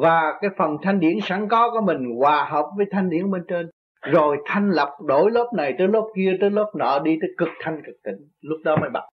và 0.00 0.38
cái 0.40 0.50
phần 0.58 0.76
thanh 0.82 1.00
điển 1.00 1.18
sẵn 1.22 1.48
có 1.48 1.70
của 1.70 1.80
mình 1.86 2.16
hòa 2.18 2.48
hợp 2.50 2.66
với 2.76 2.86
thanh 2.90 3.10
điển 3.10 3.30
bên 3.30 3.42
trên. 3.48 3.70
Rồi 4.02 4.36
thanh 4.46 4.70
lập 4.70 4.88
đổi 5.06 5.30
lớp 5.30 5.50
này 5.56 5.74
tới 5.78 5.88
lớp 5.88 6.08
kia 6.16 6.36
tới 6.40 6.50
lớp 6.50 6.70
nọ 6.74 6.98
đi 6.98 7.18
tới 7.20 7.30
cực 7.38 7.48
thanh 7.60 7.82
cực 7.86 7.96
tịnh. 8.04 8.28
Lúc 8.40 8.60
đó 8.64 8.76
mới 8.76 8.90
bật. 8.90 9.08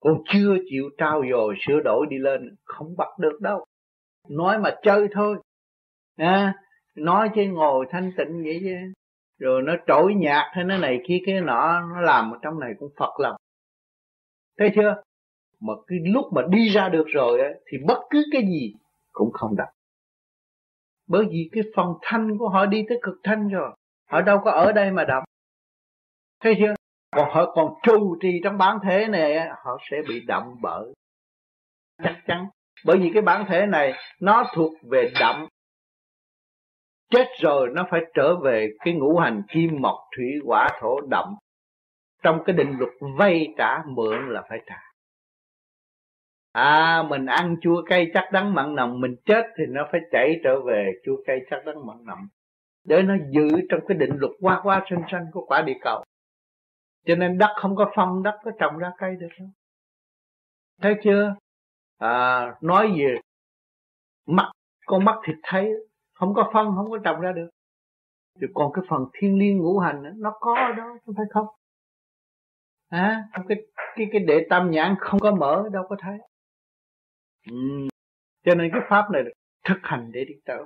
Còn 0.00 0.22
chưa 0.32 0.56
chịu 0.70 0.90
trao 0.98 1.22
dồi 1.30 1.54
sửa 1.66 1.80
đổi 1.84 2.06
đi 2.10 2.18
lên 2.18 2.56
không 2.64 2.96
bật 2.96 3.18
được 3.18 3.40
đâu. 3.40 3.64
Nói 4.28 4.58
mà 4.58 4.76
chơi 4.82 5.08
thôi. 5.12 5.36
À, 6.16 6.54
nói 6.96 7.30
chứ 7.34 7.42
ngồi 7.50 7.86
thanh 7.90 8.12
tịnh 8.16 8.42
vậy 8.44 8.60
chứ. 8.62 8.76
Rồi 9.38 9.62
nó 9.62 9.72
trỗi 9.86 10.14
nhạc 10.14 10.50
hay 10.52 10.64
nó 10.64 10.78
này 10.78 10.98
kia 11.06 11.18
cái 11.26 11.40
nọ 11.40 11.80
nó 11.80 12.00
làm 12.00 12.30
ở 12.30 12.38
trong 12.42 12.60
này 12.60 12.72
cũng 12.78 12.90
phật 12.98 13.20
lòng. 13.20 13.36
Thấy 14.58 14.70
chưa? 14.74 15.02
Mà 15.60 15.72
cái 15.86 15.98
lúc 16.04 16.24
mà 16.34 16.42
đi 16.50 16.68
ra 16.68 16.88
được 16.88 17.04
rồi 17.06 17.40
ấy 17.40 17.54
thì 17.66 17.78
bất 17.86 17.98
cứ 18.10 18.24
cái 18.32 18.42
gì 18.42 18.74
cũng 19.12 19.32
không 19.32 19.56
đọc 19.56 19.68
bởi 21.08 21.26
vì 21.30 21.48
cái 21.52 21.62
phần 21.76 21.94
thanh 22.02 22.38
của 22.38 22.48
họ 22.48 22.66
đi 22.66 22.84
tới 22.88 22.98
cực 23.02 23.14
thanh 23.22 23.48
rồi. 23.48 23.70
Họ 24.10 24.20
đâu 24.20 24.40
có 24.44 24.50
ở 24.50 24.72
đây 24.72 24.90
mà 24.90 25.04
đọc. 25.04 25.24
Thấy 26.40 26.54
chưa? 26.58 26.74
Còn 27.16 27.28
họ 27.30 27.52
còn 27.54 27.74
trụ 27.82 28.16
trì 28.20 28.40
trong 28.44 28.58
bản 28.58 28.78
thể 28.84 29.06
này, 29.08 29.48
họ 29.64 29.78
sẽ 29.90 29.96
bị 30.08 30.20
động 30.26 30.56
bởi 30.62 30.92
chắc 32.02 32.16
chắn. 32.26 32.46
Bởi 32.84 32.98
vì 32.98 33.10
cái 33.14 33.22
bản 33.22 33.44
thể 33.48 33.66
này, 33.66 33.92
nó 34.20 34.44
thuộc 34.54 34.72
về 34.90 35.10
động 35.20 35.46
chết 37.10 37.26
rồi, 37.40 37.68
nó 37.74 37.86
phải 37.90 38.00
trở 38.14 38.36
về 38.36 38.68
cái 38.84 38.94
ngũ 38.94 39.18
hành 39.18 39.42
kim, 39.48 39.80
mộc, 39.80 39.96
thủy, 40.16 40.26
hỏa, 40.44 40.68
thổ 40.80 41.00
động 41.00 41.34
trong 42.22 42.42
cái 42.46 42.56
định 42.56 42.74
luật 42.78 42.92
vay 43.18 43.54
trả 43.58 43.82
mượn 43.86 44.28
là 44.28 44.42
phải 44.48 44.58
trả 44.66 44.87
à 46.52 47.02
mình 47.08 47.26
ăn 47.26 47.56
chua 47.60 47.82
cay 47.86 48.10
chắc 48.14 48.24
đắng 48.32 48.54
mặn 48.54 48.74
nồng 48.74 49.00
mình 49.00 49.16
chết 49.24 49.42
thì 49.58 49.64
nó 49.68 49.88
phải 49.92 50.00
chảy 50.10 50.40
trở 50.44 50.60
về 50.60 50.92
chua 51.04 51.22
cay 51.26 51.38
chắc 51.50 51.64
đắng 51.66 51.86
mặn 51.86 52.04
nồng. 52.04 52.26
Để 52.84 53.02
nó 53.02 53.14
giữ 53.30 53.48
trong 53.70 53.80
cái 53.88 53.98
định 53.98 54.16
luật 54.18 54.32
qua 54.40 54.60
qua 54.62 54.84
sinh 54.90 55.02
sanh 55.10 55.26
của 55.32 55.46
quả 55.46 55.62
địa 55.62 55.78
cầu. 55.80 56.04
Cho 57.06 57.14
nên 57.14 57.38
đất 57.38 57.54
không 57.56 57.76
có 57.76 57.92
phân 57.96 58.22
đất 58.22 58.34
có 58.44 58.50
trồng 58.58 58.78
ra 58.78 58.92
cây 58.98 59.16
được 59.16 59.28
đâu. 59.38 59.48
Thấy 60.82 60.94
chưa? 61.04 61.34
À, 61.98 62.46
nói 62.60 62.92
về 62.98 63.16
mắt 64.26 64.50
con 64.86 65.04
mắt 65.04 65.16
thịt 65.26 65.36
thấy 65.42 65.70
không 66.14 66.34
có 66.34 66.50
phân 66.54 66.66
không 66.76 66.90
có 66.90 66.98
trồng 67.04 67.20
ra 67.20 67.32
được. 67.32 67.48
Thì 68.40 68.46
còn 68.54 68.72
cái 68.72 68.84
phần 68.88 69.04
thiên 69.12 69.38
liêng 69.38 69.58
ngũ 69.58 69.78
hành 69.78 70.02
đó, 70.02 70.10
nó 70.16 70.32
có 70.40 70.72
đó 70.76 70.98
không 71.06 71.14
phải 71.16 71.26
không? 71.30 71.46
À, 72.88 73.24
cái 73.48 73.58
cái 73.96 74.06
cái 74.12 74.20
đệ 74.20 74.46
tam 74.50 74.70
nhãn 74.70 74.94
không 75.00 75.20
có 75.20 75.30
mở 75.30 75.68
đâu 75.72 75.84
có 75.88 75.96
thấy 75.98 76.18
ừ. 77.50 77.88
cho 78.44 78.54
nên 78.54 78.70
cái 78.72 78.80
pháp 78.88 79.10
này 79.10 79.22
thực 79.64 79.78
hành 79.82 80.10
để 80.12 80.24
đi 80.24 80.34
tới. 80.44 80.62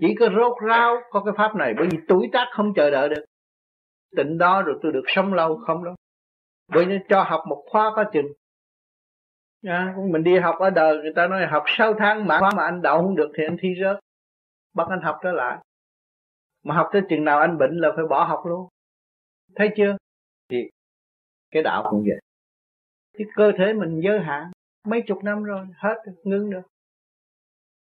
Chỉ 0.00 0.14
có 0.18 0.28
rốt 0.36 0.52
ráo 0.68 0.96
có 1.10 1.22
cái 1.24 1.34
pháp 1.36 1.56
này 1.56 1.74
bởi 1.76 1.88
vì 1.90 1.98
tuổi 2.08 2.28
tác 2.32 2.46
không 2.52 2.72
chờ 2.76 2.90
đợi 2.90 3.08
được. 3.08 3.24
Tịnh 4.16 4.38
đó 4.38 4.62
rồi 4.62 4.78
tôi 4.82 4.92
được 4.92 5.04
sống 5.06 5.34
lâu 5.34 5.56
không 5.66 5.84
đâu 5.84 5.94
bởi 6.68 6.86
nên 6.86 7.02
cho 7.08 7.22
học 7.22 7.44
một 7.48 7.64
khóa 7.70 7.92
có 7.96 8.04
chừng. 8.12 8.26
À, 9.66 9.94
mình 10.10 10.24
đi 10.24 10.38
học 10.38 10.56
ở 10.58 10.70
đời 10.70 10.96
người 10.96 11.12
ta 11.16 11.26
nói 11.26 11.46
học 11.46 11.64
6 11.66 11.94
tháng 11.98 12.26
mà 12.26 12.38
khóa 12.38 12.50
mà 12.56 12.64
anh 12.64 12.82
đậu 12.82 13.02
không 13.02 13.16
được 13.16 13.32
thì 13.36 13.44
anh 13.44 13.56
thi 13.60 13.68
rớt. 13.80 13.98
Bắt 14.74 14.86
anh 14.90 15.00
học 15.02 15.18
trở 15.22 15.32
lại. 15.32 15.58
Mà 16.64 16.74
học 16.74 16.88
tới 16.92 17.02
chừng 17.08 17.24
nào 17.24 17.38
anh 17.38 17.58
bệnh 17.58 17.78
là 17.78 17.88
phải 17.96 18.04
bỏ 18.10 18.24
học 18.24 18.42
luôn. 18.46 18.68
Thấy 19.54 19.68
chưa? 19.76 19.96
Thì 20.48 20.70
cái 21.50 21.62
đạo 21.62 21.86
cũng 21.90 22.04
vậy. 22.06 22.20
Cái 23.18 23.26
cơ 23.34 23.52
thể 23.58 23.72
mình 23.72 24.00
giới 24.04 24.20
hạn 24.20 24.50
mấy 24.88 25.02
chục 25.06 25.18
năm 25.24 25.42
rồi 25.42 25.66
hết 25.76 25.96
ngưng 26.24 26.50
được 26.50 26.62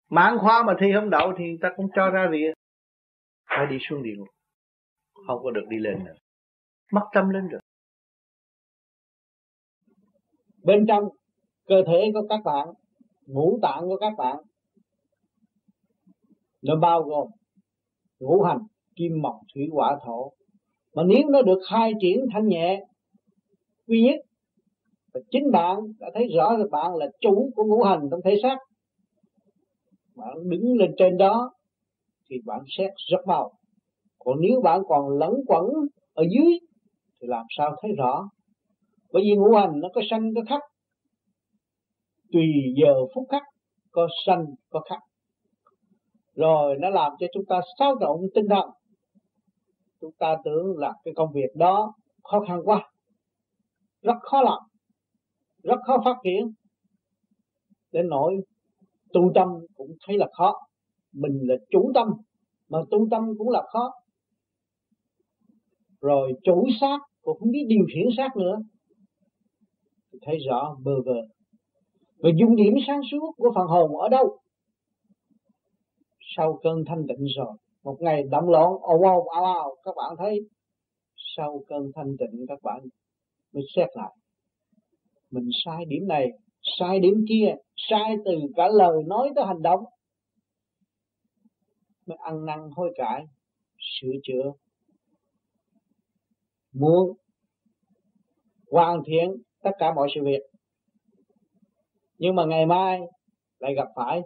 mãn 0.08 0.38
khóa 0.38 0.62
mà 0.62 0.74
thi 0.80 0.86
không 0.94 1.10
đậu 1.10 1.32
thì 1.38 1.44
người 1.44 1.58
ta 1.60 1.68
cũng 1.76 1.86
cho 1.94 2.10
ra 2.10 2.28
rìa. 2.32 2.52
Phải 3.48 3.66
đi 3.70 3.76
xuống 3.88 4.02
địa 4.02 4.14
ngục. 4.16 4.28
Không 5.26 5.40
có 5.42 5.50
được 5.50 5.64
đi 5.68 5.78
lên 5.78 6.04
nữa. 6.04 6.14
Mất 6.92 7.06
tâm 7.12 7.28
lên 7.28 7.48
rồi. 7.48 7.60
Bên 10.62 10.84
trong 10.88 11.08
cơ 11.66 11.82
thể 11.86 12.10
của 12.14 12.26
các 12.28 12.40
bạn 12.44 12.68
ngũ 13.26 13.58
tạng 13.62 13.80
của 13.80 13.96
các 14.00 14.12
bạn. 14.18 14.36
Nó 16.62 16.76
bao 16.76 17.02
gồm 17.02 17.28
ngũ 18.20 18.42
hành 18.42 18.58
kim 18.96 19.12
mộc 19.22 19.40
thủy 19.54 19.68
hỏa 19.72 19.98
thổ. 20.04 20.32
Mà 20.94 21.02
nếu 21.06 21.28
nó 21.28 21.42
được 21.42 21.58
khai 21.70 21.92
triển 22.00 22.26
thanh 22.32 22.48
nhẹ 22.48 22.84
duy 23.86 24.02
nhất 24.02 24.20
và 25.16 25.22
chính 25.30 25.50
bạn 25.52 25.76
đã 25.98 26.10
thấy 26.14 26.28
rõ 26.36 26.56
là 26.56 26.64
bạn 26.70 26.94
là 26.94 27.06
chủ 27.20 27.50
của 27.56 27.64
ngũ 27.64 27.82
hành 27.82 28.00
trong 28.10 28.20
thể 28.24 28.36
xác. 28.42 28.56
Bạn 30.16 30.34
đứng 30.48 30.76
lên 30.78 30.94
trên 30.98 31.16
đó 31.16 31.50
thì 32.30 32.36
bạn 32.44 32.60
xét 32.78 32.90
rất 33.10 33.26
mau. 33.26 33.52
Còn 34.18 34.36
nếu 34.40 34.60
bạn 34.60 34.80
còn 34.88 35.08
lẫn 35.08 35.32
quẩn 35.46 35.64
ở 36.14 36.24
dưới 36.30 36.58
thì 37.20 37.28
làm 37.28 37.46
sao 37.56 37.76
thấy 37.82 37.92
rõ? 37.98 38.28
Bởi 39.12 39.22
vì 39.22 39.36
ngũ 39.36 39.54
hành 39.54 39.80
nó 39.80 39.88
có 39.94 40.00
sanh, 40.10 40.34
có 40.34 40.40
khắc. 40.48 40.60
Tùy 42.32 42.44
giờ 42.82 42.94
phút 43.14 43.24
khắc, 43.28 43.42
có 43.90 44.08
sanh, 44.26 44.44
có 44.70 44.80
khắc. 44.80 44.98
Rồi 46.34 46.76
nó 46.80 46.90
làm 46.90 47.12
cho 47.18 47.26
chúng 47.32 47.44
ta 47.48 47.60
xáo 47.78 47.94
động 47.94 48.20
tinh 48.34 48.48
thần. 48.48 48.70
Chúng 50.00 50.12
ta 50.18 50.36
tưởng 50.44 50.78
là 50.78 50.92
cái 51.04 51.14
công 51.16 51.32
việc 51.32 51.50
đó 51.54 51.94
khó 52.24 52.40
khăn 52.48 52.60
quá, 52.64 52.90
rất 54.02 54.16
khó 54.20 54.42
làm 54.42 54.58
rất 55.66 55.80
khó 55.86 56.02
phát 56.04 56.16
triển. 56.24 56.52
Đến 57.92 58.08
nỗi 58.08 58.36
tu 59.12 59.32
tâm 59.34 59.48
cũng 59.76 59.90
thấy 60.06 60.18
là 60.18 60.26
khó. 60.32 60.54
Mình 61.12 61.38
là 61.42 61.54
chủ 61.70 61.90
tâm, 61.94 62.08
mà 62.68 62.78
tu 62.90 63.08
tâm 63.10 63.22
cũng 63.38 63.50
là 63.50 63.62
khó. 63.72 63.92
Rồi 66.00 66.32
chủ 66.42 66.66
xác 66.80 66.98
cũng 67.22 67.38
không 67.38 67.50
biết 67.50 67.64
điều 67.68 67.86
khiển 67.94 68.06
xác 68.16 68.36
nữa. 68.36 68.56
Thấy 70.22 70.38
rõ, 70.48 70.76
bơ 70.84 70.92
vơ. 71.06 71.20
Và 72.18 72.30
dung 72.36 72.56
điểm 72.56 72.74
sáng 72.86 73.00
suốt 73.10 73.32
của 73.36 73.52
phần 73.54 73.66
hồn 73.66 73.96
ở 73.96 74.08
đâu? 74.08 74.38
Sau 76.36 76.60
cơn 76.62 76.84
thanh 76.86 77.06
tịnh 77.08 77.26
rồi, 77.36 77.56
một 77.82 77.96
ngày 78.00 78.22
động 78.30 78.48
loạn, 78.48 78.72
ồ 78.80 78.98
ồn 79.02 79.28
ào 79.28 79.44
ào 79.44 79.76
các 79.84 79.94
bạn 79.96 80.16
thấy. 80.18 80.40
Sau 81.36 81.64
cơn 81.68 81.90
thanh 81.94 82.16
tịnh, 82.18 82.46
các 82.48 82.58
bạn 82.62 82.80
mới 83.52 83.62
xét 83.76 83.88
lại 83.94 84.12
mình 85.36 85.50
sai 85.64 85.84
điểm 85.84 86.08
này, 86.08 86.28
sai 86.78 87.00
điểm 87.00 87.24
kia, 87.28 87.54
sai 87.76 88.16
từ 88.24 88.32
cả 88.56 88.68
lời 88.68 89.02
nói 89.06 89.30
tới 89.36 89.44
hành 89.46 89.62
động. 89.62 89.84
Mới 92.06 92.16
ăn 92.20 92.44
năn 92.44 92.58
hối 92.76 92.92
cải, 92.96 93.24
sửa 93.78 94.12
chữa. 94.22 94.52
Muốn 96.72 97.16
hoàn 98.70 99.02
thiện 99.06 99.42
tất 99.62 99.70
cả 99.78 99.94
mọi 99.94 100.08
sự 100.14 100.20
việc. 100.24 100.40
Nhưng 102.18 102.34
mà 102.34 102.44
ngày 102.44 102.66
mai 102.66 103.00
lại 103.58 103.74
gặp 103.74 103.88
phải 103.96 104.22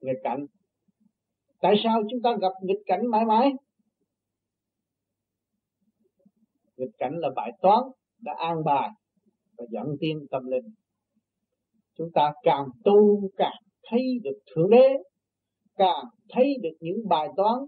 nghịch 0.00 0.18
cảnh. 0.22 0.46
Tại 1.60 1.74
sao 1.84 2.02
chúng 2.10 2.22
ta 2.22 2.36
gặp 2.40 2.52
nghịch 2.62 2.82
cảnh 2.86 3.06
mãi 3.06 3.24
mãi? 3.24 3.52
Nghịch 6.76 6.94
cảnh 6.98 7.12
là 7.18 7.28
bài 7.36 7.52
toán 7.62 7.82
đã 8.18 8.34
an 8.38 8.64
bài 8.64 8.88
và 9.60 9.66
dẫn 9.70 9.86
tiến 10.00 10.26
tâm 10.30 10.46
linh. 10.46 10.64
Chúng 11.98 12.08
ta 12.14 12.32
càng 12.42 12.66
tu 12.84 13.28
càng 13.36 13.62
thấy 13.90 14.02
được 14.22 14.38
thượng 14.54 14.70
đế, 14.70 14.88
càng 15.76 16.04
thấy 16.28 16.56
được 16.62 16.76
những 16.80 17.08
bài 17.08 17.28
toán. 17.36 17.58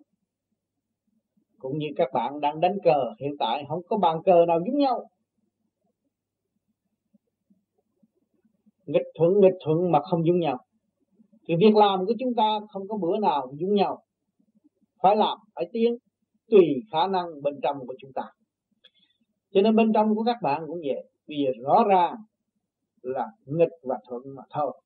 Cũng 1.59 1.79
như 1.79 1.87
các 1.97 2.09
bạn 2.13 2.41
đang 2.41 2.61
đánh 2.61 2.77
cờ, 2.85 3.15
hiện 3.21 3.33
tại 3.39 3.65
không 3.69 3.81
có 3.89 3.97
bàn 3.97 4.17
cờ 4.25 4.45
nào 4.49 4.61
giống 4.67 4.79
nhau. 4.79 5.09
Nghịch 8.87 9.07
thuận 9.19 9.41
nghịch 9.41 9.59
thuận 9.65 9.93
mà 9.93 10.01
không 10.11 10.27
giống 10.27 10.39
nhau. 10.39 10.59
Thì 11.49 11.55
việc 11.59 11.75
làm 11.75 12.07
của 12.07 12.15
chúng 12.19 12.35
ta 12.37 12.59
không 12.73 12.89
có 12.89 12.97
bữa 12.97 13.19
nào 13.19 13.53
giống 13.61 13.75
nhau. 13.75 14.03
Phải 15.03 15.17
làm, 15.17 15.39
phải 15.55 15.69
tiến, 15.73 15.97
tùy 16.51 16.65
khả 16.93 17.07
năng 17.07 17.27
bên 17.43 17.55
trong 17.63 17.77
của 17.87 17.95
chúng 17.99 18.13
ta. 18.15 18.23
Cho 19.51 19.63
nên 19.63 19.77
bên 19.77 19.93
trong 19.93 20.15
của 20.15 20.23
các 20.23 20.37
bạn 20.43 20.63
cũng 20.67 20.79
vậy 20.79 21.12
bây 21.33 21.53
rõ 21.63 21.85
ràng 21.89 22.17
là 23.03 23.27
nghịch 23.47 23.73
và 23.83 23.99
thuận 24.09 24.23
mà 24.35 24.43
thôi. 24.51 24.81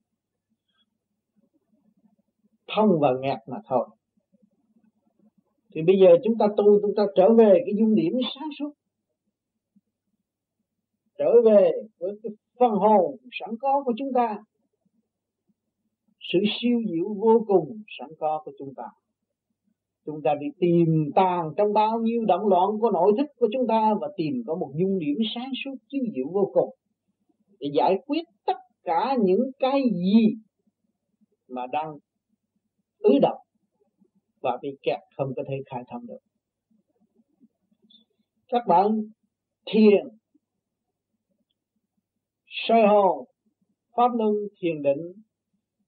Thông 2.68 3.00
và 3.00 3.08
nghẹt 3.20 3.38
mà 3.46 3.56
thôi. 3.64 3.88
Thì 5.74 5.82
bây 5.82 5.96
giờ 5.98 6.08
chúng 6.24 6.38
ta 6.38 6.46
tu, 6.56 6.80
chúng 6.82 6.94
ta 6.96 7.02
trở 7.16 7.34
về 7.34 7.62
cái 7.66 7.74
dung 7.78 7.94
điểm 7.94 8.12
sáng 8.34 8.48
suốt. 8.58 8.72
Trở 11.18 11.30
về 11.44 11.70
với 11.98 12.10
cái 12.22 12.32
phần 12.58 12.70
hồn 12.70 13.16
sẵn 13.32 13.50
có 13.60 13.82
của 13.84 13.92
chúng 13.98 14.12
ta. 14.14 14.38
Sự 16.20 16.38
siêu 16.60 16.82
diệu 16.88 17.14
vô 17.14 17.44
cùng 17.46 17.82
sẵn 17.98 18.08
có 18.18 18.42
của 18.44 18.52
chúng 18.58 18.74
ta 18.74 18.84
chúng 20.06 20.22
ta 20.24 20.34
đi 20.40 20.46
tìm 20.58 21.10
tàng 21.14 21.50
trong 21.56 21.72
bao 21.72 21.98
nhiêu 21.98 22.24
động 22.24 22.46
loạn 22.48 22.70
của 22.80 22.90
nội 22.90 23.12
thức 23.18 23.26
của 23.38 23.48
chúng 23.52 23.66
ta 23.66 23.94
và 24.00 24.08
tìm 24.16 24.34
có 24.46 24.54
một 24.54 24.72
dung 24.74 24.98
điểm 24.98 25.16
sáng 25.34 25.50
suốt, 25.64 25.74
chiếu 25.88 26.02
diệu 26.14 26.26
vô 26.32 26.50
cùng 26.52 26.74
để 27.60 27.68
giải 27.74 27.98
quyết 28.06 28.22
tất 28.46 28.56
cả 28.84 29.16
những 29.24 29.50
cái 29.58 29.82
gì 29.82 30.26
mà 31.48 31.66
đang 31.72 31.94
ứ 32.98 33.18
động 33.22 33.38
và 34.40 34.58
bị 34.62 34.68
kẹt, 34.82 34.98
không 35.16 35.32
có 35.36 35.42
thể 35.48 35.54
khai 35.66 35.82
thông 35.90 36.06
được. 36.06 36.18
Các 38.48 38.62
bạn 38.68 38.86
thiền, 39.72 40.06
soi 42.46 42.86
hồn, 42.86 43.24
pháp 43.96 44.08
luân, 44.14 44.32
thiền 44.60 44.82
định 44.82 45.12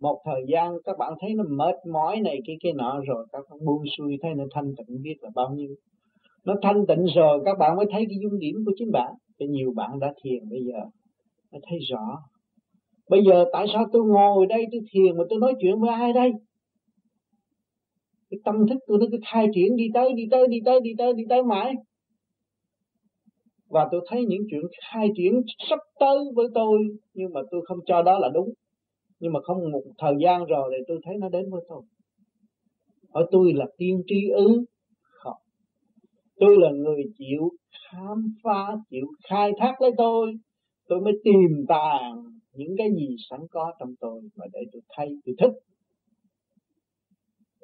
một 0.00 0.20
thời 0.24 0.42
gian 0.48 0.72
các 0.84 0.98
bạn 0.98 1.12
thấy 1.20 1.34
nó 1.34 1.44
mệt 1.48 1.74
mỏi 1.92 2.20
này, 2.20 2.38
cái 2.46 2.56
cái 2.60 2.72
nọ 2.72 3.00
rồi, 3.06 3.26
các 3.32 3.44
bạn 3.50 3.58
buông 3.64 3.82
xuôi, 3.98 4.16
thấy 4.22 4.34
nó 4.34 4.44
thanh 4.54 4.74
tịnh 4.76 5.02
biết 5.02 5.16
là 5.20 5.30
bao 5.34 5.50
nhiêu. 5.54 5.74
Nó 6.44 6.54
thanh 6.62 6.86
tịnh 6.86 7.04
rồi, 7.14 7.40
các 7.44 7.58
bạn 7.58 7.76
mới 7.76 7.86
thấy 7.92 8.06
cái 8.08 8.18
dung 8.22 8.38
điểm 8.38 8.54
của 8.66 8.72
chính 8.76 8.92
bạn. 8.92 9.12
Cho 9.38 9.46
nhiều 9.48 9.72
bạn 9.76 9.98
đã 10.00 10.12
thiền 10.22 10.48
bây 10.50 10.60
giờ 10.64 10.78
nó 11.52 11.58
thấy 11.70 11.78
rõ. 11.78 12.18
Bây 13.08 13.20
giờ 13.24 13.44
tại 13.52 13.66
sao 13.72 13.86
tôi 13.92 14.04
ngồi 14.04 14.46
đây 14.46 14.66
tôi 14.72 14.80
thiền 14.92 15.16
mà 15.16 15.24
tôi 15.30 15.38
nói 15.38 15.54
chuyện 15.60 15.80
với 15.80 15.90
ai 15.90 16.12
đây? 16.12 16.30
Cái 18.30 18.38
tâm 18.44 18.68
thức 18.68 18.78
tôi 18.86 18.98
nó 18.98 19.06
cứ 19.10 19.18
khai 19.32 19.46
triển, 19.54 19.76
đi 19.76 19.84
tới 19.94 20.12
đi 20.12 20.22
tới 20.30 20.46
đi 20.48 20.58
tới 20.64 20.80
đi 20.80 20.90
tới 20.98 21.12
đi 21.12 21.24
tới 21.28 21.42
mãi. 21.42 21.74
Và 23.68 23.88
tôi 23.90 24.00
thấy 24.08 24.24
những 24.24 24.42
chuyện 24.50 24.62
khai 24.92 25.08
triển 25.16 25.42
sắp 25.70 25.78
tới 26.00 26.18
với 26.34 26.46
tôi, 26.54 26.78
nhưng 27.14 27.32
mà 27.32 27.40
tôi 27.50 27.60
không 27.68 27.78
cho 27.86 28.02
đó 28.02 28.18
là 28.18 28.28
đúng 28.28 28.48
nhưng 29.20 29.32
mà 29.32 29.40
không 29.42 29.72
một 29.72 29.82
thời 29.98 30.14
gian 30.24 30.44
rồi 30.44 30.74
thì 30.78 30.84
tôi 30.88 30.98
thấy 31.04 31.16
nó 31.18 31.28
đến 31.28 31.50
với 31.50 31.64
tôi. 31.68 31.82
Hỏi 33.14 33.26
tôi 33.30 33.52
là 33.52 33.66
tiên 33.78 34.02
tri 34.06 34.28
ư? 34.28 34.64
Không. 35.00 35.36
Tôi 36.36 36.56
là 36.58 36.70
người 36.70 37.02
chịu 37.18 37.48
khám 37.72 38.34
phá, 38.44 38.76
chịu 38.90 39.06
khai 39.28 39.52
thác 39.58 39.80
lấy 39.80 39.90
tôi. 39.96 40.32
Tôi 40.88 41.00
mới 41.00 41.12
tìm 41.24 41.64
tàng 41.68 42.24
những 42.52 42.74
cái 42.78 42.88
gì 42.96 43.16
sẵn 43.30 43.40
có 43.50 43.72
trong 43.80 43.94
tôi 44.00 44.20
mà 44.36 44.46
để 44.52 44.60
tôi 44.72 44.82
thay, 44.96 45.08
tôi 45.24 45.34
thích 45.38 45.52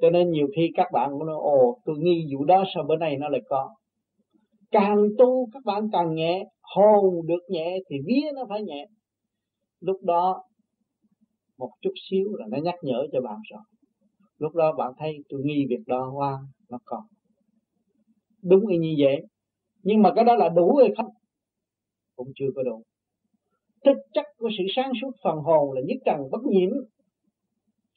cho 0.05 0.11
nên 0.11 0.31
nhiều 0.31 0.47
khi 0.57 0.71
các 0.75 0.87
bạn 0.93 1.11
cũng 1.13 1.27
nói, 1.27 1.37
ồ, 1.41 1.79
tôi 1.85 1.97
nghi 1.99 2.27
vụ 2.35 2.45
đó 2.45 2.65
sao 2.75 2.85
bữa 2.89 2.97
nay 2.97 3.17
nó 3.17 3.29
lại 3.29 3.41
có? 3.49 3.75
Càng 4.71 4.97
tu, 5.19 5.49
các 5.53 5.65
bạn 5.65 5.89
càng 5.93 6.15
nhẹ. 6.15 6.45
Hồn 6.63 7.27
được 7.27 7.43
nhẹ 7.49 7.79
thì 7.91 7.97
vía 8.07 8.31
nó 8.35 8.43
phải 8.49 8.63
nhẹ. 8.63 8.87
Lúc 9.81 9.97
đó 10.03 10.43
một 11.59 11.71
chút 11.81 11.93
xíu 12.11 12.37
là 12.37 12.47
nó 12.51 12.59
nhắc 12.63 12.75
nhở 12.83 13.07
cho 13.13 13.21
bạn 13.21 13.39
rồi 13.51 13.61
lúc 14.39 14.55
đó 14.55 14.73
bạn 14.73 14.93
thấy 14.99 15.19
tôi 15.29 15.41
nghi 15.45 15.67
việc 15.69 15.83
đó 15.87 16.13
qua 16.15 16.39
nó 16.71 16.79
còn. 16.85 17.03
Đúng 18.43 18.67
y 18.67 18.79
như 18.79 18.95
vậy. 18.99 19.23
Nhưng 19.83 20.03
mà 20.03 20.13
cái 20.17 20.25
đó 20.25 20.35
là 20.35 20.49
đủ 20.49 20.77
hay 20.77 20.89
không? 20.97 21.11
Cũng 22.17 22.29
chưa 22.35 22.49
có 22.55 22.63
đủ. 22.63 22.83
Thực 23.85 23.97
chất 24.13 24.27
của 24.39 24.51
sự 24.59 24.65
sáng 24.77 24.93
suốt 25.01 25.11
phần 25.25 25.37
hồn 25.37 25.73
là 25.73 25.81
nhất 25.87 25.97
trần 26.05 26.31
bất 26.31 26.43
nhiễm. 26.45 26.71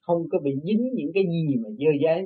Không 0.01 0.23
có 0.31 0.39
bị 0.39 0.51
dính 0.63 0.89
những 0.93 1.11
cái 1.13 1.23
gì 1.23 1.55
mà 1.63 1.69
dơ 1.69 1.91
giấy 2.03 2.25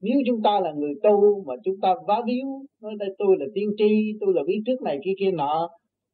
nếu 0.00 0.20
chúng 0.26 0.42
ta 0.42 0.60
là 0.60 0.72
người 0.72 0.94
tu 1.02 1.44
mà 1.46 1.54
chúng 1.64 1.80
ta 1.80 1.94
vá 2.06 2.22
víu, 2.26 2.46
nói 2.80 2.94
đây 2.98 3.08
tôi 3.18 3.36
là 3.40 3.46
tiên 3.54 3.70
tri, 3.76 4.12
tôi 4.20 4.34
là 4.34 4.42
biết 4.46 4.62
trước 4.66 4.82
này 4.82 4.98
kia 5.04 5.12
kia 5.18 5.30
nọ, 5.30 5.68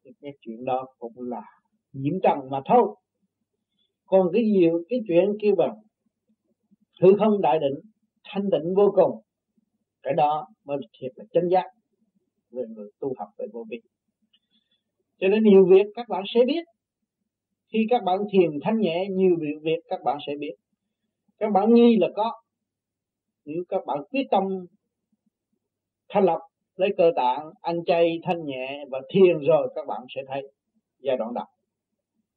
thì 0.04 0.10
cái 0.20 0.32
chuyện 0.40 0.64
đó 0.64 0.86
cũng 0.98 1.12
là 1.16 1.42
nhiễm 1.92 2.14
trần 2.22 2.38
mà 2.50 2.60
thôi 2.64 2.94
còn 4.06 4.28
cái 4.32 4.42
gì, 4.42 4.66
cái 4.88 4.98
chuyện 5.08 5.24
kêu 5.40 5.54
bằng, 5.54 5.74
hư 7.00 7.08
không 7.18 7.40
đại 7.40 7.58
định, 7.58 7.80
thanh 8.24 8.50
định 8.50 8.74
vô 8.76 8.92
cùng, 8.94 9.20
cái 10.02 10.14
đó 10.14 10.46
mới 10.64 10.78
thiệt 11.00 11.12
là 11.16 11.24
chân 11.32 11.48
giác 11.48 11.66
về 12.50 12.62
người 12.74 12.90
tu 13.00 13.12
học 13.18 13.28
về 13.38 13.46
vô 13.52 13.64
vi. 13.70 13.80
Cho 15.18 15.28
nên 15.28 15.44
nhiều 15.44 15.66
việc 15.70 15.86
các 15.94 16.08
bạn 16.08 16.22
sẽ 16.34 16.40
biết. 16.46 16.64
Khi 17.72 17.86
các 17.90 18.02
bạn 18.04 18.18
thiền 18.32 18.50
thanh 18.62 18.80
nhẹ, 18.80 19.06
nhiều 19.10 19.36
việc 19.62 19.78
các 19.88 20.00
bạn 20.04 20.18
sẽ 20.26 20.32
biết. 20.38 20.54
Các 21.38 21.52
bạn 21.52 21.74
nghi 21.74 21.96
là 22.00 22.08
có. 22.16 22.32
Nếu 23.44 23.64
các 23.68 23.86
bạn 23.86 23.98
quyết 24.10 24.26
tâm 24.30 24.42
thanh 26.08 26.24
lập 26.24 26.38
lấy 26.76 26.90
cơ 26.96 27.10
tạng, 27.16 27.50
ăn 27.60 27.84
chay 27.86 28.20
thanh 28.22 28.44
nhẹ 28.44 28.84
và 28.90 29.00
thiền 29.08 29.38
rồi, 29.38 29.72
các 29.74 29.86
bạn 29.86 30.02
sẽ 30.14 30.22
thấy 30.28 30.42
giai 31.00 31.16
đoạn 31.16 31.34
đầu 31.34 31.44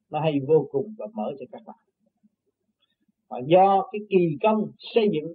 nó 0.10 0.20
hay 0.20 0.34
vô 0.48 0.68
cùng 0.72 0.96
và 0.98 1.06
mở 1.14 1.32
cho 1.40 1.46
các 1.52 1.62
bạn. 1.66 1.78
Và 3.30 3.38
do 3.48 3.90
cái 3.92 4.02
kỳ 4.10 4.38
công 4.44 4.72
xây 4.78 5.08
dựng 5.14 5.34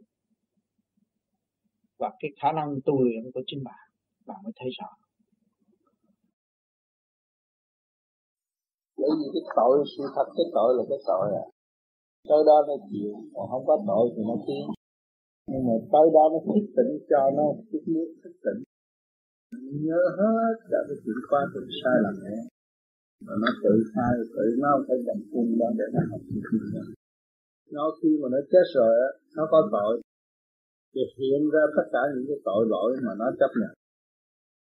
và 1.98 2.10
cái 2.20 2.30
khả 2.40 2.52
năng 2.52 2.68
tu 2.84 3.02
luyện 3.04 3.32
của 3.34 3.42
chính 3.46 3.64
bạn 3.64 3.82
bạn 4.26 4.38
mới 4.44 4.52
thấy 4.58 4.68
rõ. 4.78 4.88
Bởi 8.96 9.10
vì 9.18 9.26
cái 9.34 9.44
tội, 9.56 9.84
sự 9.92 10.02
thật, 10.14 10.26
cái 10.36 10.46
tội 10.56 10.70
là 10.76 10.84
cái 10.90 10.98
tội 11.08 11.26
à. 11.42 11.46
Tới 12.28 12.42
đó 12.48 12.56
nó 12.68 12.74
chịu, 12.90 13.12
còn 13.34 13.44
không 13.50 13.64
có 13.66 13.76
tội 13.88 14.06
thì 14.14 14.22
nó 14.30 14.36
tiến. 14.46 14.64
Nhưng 15.50 15.62
mà 15.66 15.74
tới 15.92 16.06
đó 16.16 16.24
nó 16.32 16.38
thức 16.46 16.66
tỉnh, 16.76 16.92
cho 17.10 17.30
nó 17.38 17.46
chút 17.70 17.82
nước 17.94 18.08
thức 18.22 18.34
tỉnh. 18.44 18.60
Nhớ 19.84 20.00
hết 20.18 20.54
cả 20.70 20.78
cái 20.88 20.96
chuyện 21.04 21.18
qua 21.30 21.40
từng 21.54 21.68
sai 21.80 21.96
lầm. 22.04 22.14
này 22.24 22.38
và 23.26 23.34
nó 23.42 23.48
tự 23.64 23.74
sai 23.94 24.12
tự 24.34 24.44
nó 24.64 24.70
phải 24.86 24.98
dành 25.06 25.22
cung 25.32 25.50
đó 25.60 25.68
để 25.78 25.84
nó 25.94 26.00
học 26.10 26.22
được 26.34 26.68
đó 26.74 26.84
nó 27.76 27.84
khi 27.98 28.10
mà 28.20 28.28
nó 28.34 28.40
chết 28.52 28.66
rồi 28.76 28.92
á, 29.06 29.10
nó 29.36 29.44
có 29.52 29.58
tội. 29.74 29.94
Thì 30.94 31.02
hiện 31.18 31.42
ra 31.54 31.64
tất 31.76 31.86
cả 31.94 32.02
những 32.12 32.26
cái 32.28 32.38
tội 32.48 32.62
lỗi 32.72 32.90
mà 33.06 33.12
nó 33.20 33.26
chấp 33.40 33.52
nhận. 33.60 33.72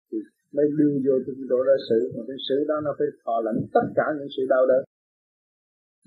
Thì 0.10 0.18
mới 0.56 0.66
đưa 0.78 0.94
vô 1.06 1.16
trong 1.26 1.48
độ 1.52 1.60
ra 1.70 1.78
sự 1.90 2.00
mà 2.16 2.22
cái 2.28 2.38
sự 2.48 2.58
đó 2.70 2.76
nó 2.86 2.92
phải 2.98 3.10
thọ 3.24 3.36
lãnh 3.46 3.60
tất 3.76 3.86
cả 3.98 4.06
những 4.18 4.32
sự 4.36 4.44
đau 4.54 4.64
đớn. 4.72 4.84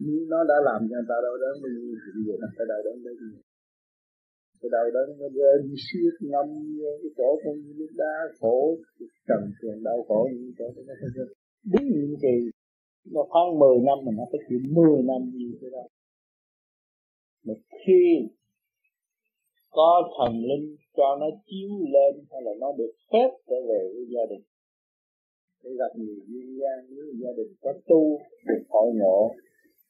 Nếu 0.06 0.20
nó 0.32 0.40
đã 0.50 0.56
làm 0.68 0.80
cho 0.88 0.96
người 0.96 1.08
ta 1.10 1.16
đau 1.26 1.36
đớn 1.42 1.54
bao 1.62 1.70
nhiêu 1.76 1.94
thì 2.02 2.08
bây 2.14 2.22
giờ 2.26 2.34
nó 2.42 2.48
phải 2.56 2.66
đau 2.72 2.80
đớn 2.86 2.96
bao 3.04 3.14
nhiêu 3.20 3.40
cái 4.60 4.70
đau 4.76 4.86
đớn 4.96 5.06
nó 5.20 5.28
rơi 5.36 5.54
đi 5.64 5.74
siết 5.86 6.14
ngâm 6.30 6.46
vô 6.78 6.90
cái 7.02 7.10
chỗ 7.18 7.28
con 7.44 7.54
như 7.62 7.72
nước 7.78 7.92
đá 8.02 8.14
khổ 8.40 8.56
trần 9.28 9.42
tiền 9.60 9.82
đau 9.82 9.98
khổ 10.08 10.28
như 10.32 10.52
chỗ 10.58 10.66
nó 10.76 10.94
phải 11.00 11.10
đúng 11.16 11.32
những 11.64 12.14
kỳ 12.22 12.34
nó 13.14 13.22
khoảng 13.28 13.58
10 13.58 13.78
năm 13.88 13.98
mà 14.04 14.12
nó 14.18 14.24
phải 14.30 14.40
chịu 14.48 14.58
10 14.70 15.02
năm 15.02 15.20
như 15.34 15.58
thế 15.60 15.68
đó. 15.72 15.84
Mà 17.46 17.54
khi 17.80 18.28
có 19.70 19.90
thần 20.16 20.32
linh 20.50 20.76
cho 20.96 21.16
nó 21.20 21.26
chiếu 21.46 21.70
lên 21.94 22.24
hay 22.30 22.40
là 22.42 22.52
nó 22.60 22.72
được 22.78 22.92
phép 23.12 23.30
trở 23.48 23.56
về 23.68 23.82
với 23.94 24.04
gia 24.14 24.24
đình, 24.30 24.44
để 25.62 25.70
gặp 25.78 25.92
nhiều 25.96 26.16
duyên 26.28 26.46
gian, 26.60 26.78
nếu 26.90 27.04
gia 27.22 27.32
đình 27.36 27.52
có 27.60 27.72
tu, 27.88 28.18
được 28.48 28.62
hội 28.68 28.90
ngộ, 28.94 29.20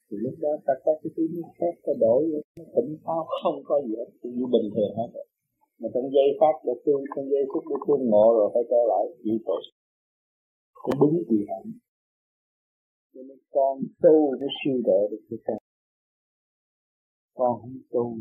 thì 0.07 0.17
lúc 0.23 0.33
đó 0.39 0.49
ta 0.65 0.73
có 0.85 0.91
cái 1.03 1.11
tiếng 1.15 1.41
phép 1.59 1.73
ta 1.85 1.93
đổi. 1.99 2.21
Nó 2.57 2.63
tỉnh 2.75 2.97
táo 3.05 3.25
không 3.43 3.57
có 3.63 3.81
gì 3.85 3.93
hết 3.99 4.09
như 4.23 4.45
bình 4.55 4.67
thường 4.75 4.93
hết. 4.97 5.09
Mà 5.79 5.87
trong 5.93 6.07
giây 6.15 6.29
pháp 6.39 6.55
được 6.65 6.79
tương 6.85 7.03
trong 7.15 7.25
giây 7.31 7.43
phút 7.53 7.63
được 7.69 7.81
tương 7.87 8.09
ngộ 8.09 8.25
rồi, 8.37 8.49
phải 8.53 8.63
trở 8.69 8.81
lại, 8.91 9.03
chịu 9.23 9.37
tội 9.45 9.61
cũng 10.83 10.97
đúng 11.01 11.17
vì 11.29 11.39
hạnh 11.49 11.69
cho 13.13 13.21
nên 13.27 13.37
con 13.55 13.73
tu 14.03 14.15
mới 14.39 14.49
siêu 14.59 14.77
độ 14.87 14.99
được 15.11 15.23
cái 15.29 15.39
con 15.45 15.57
con 17.37 17.61
không 17.61 17.77
tu, 17.91 18.17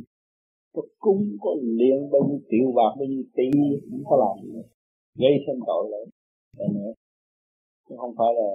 có 0.74 0.82
cúng, 0.98 1.22
có 1.40 1.50
luyện 1.78 1.98
bao 2.12 2.22
nhiêu 2.28 2.40
triệu 2.50 2.68
bạc 2.78 2.92
bao 2.98 3.06
nhiêu 3.10 3.24
tỷ 3.36 3.48
không 3.90 4.04
có 4.08 4.14
làm 4.22 4.36
nữa 4.52 4.62
gây 5.14 5.34
thêm 5.46 5.56
tội 5.66 5.84
lại 5.92 6.04
nữa 6.76 6.92
chứ 7.88 7.94
không 7.98 8.14
phải 8.18 8.30
là 8.38 8.50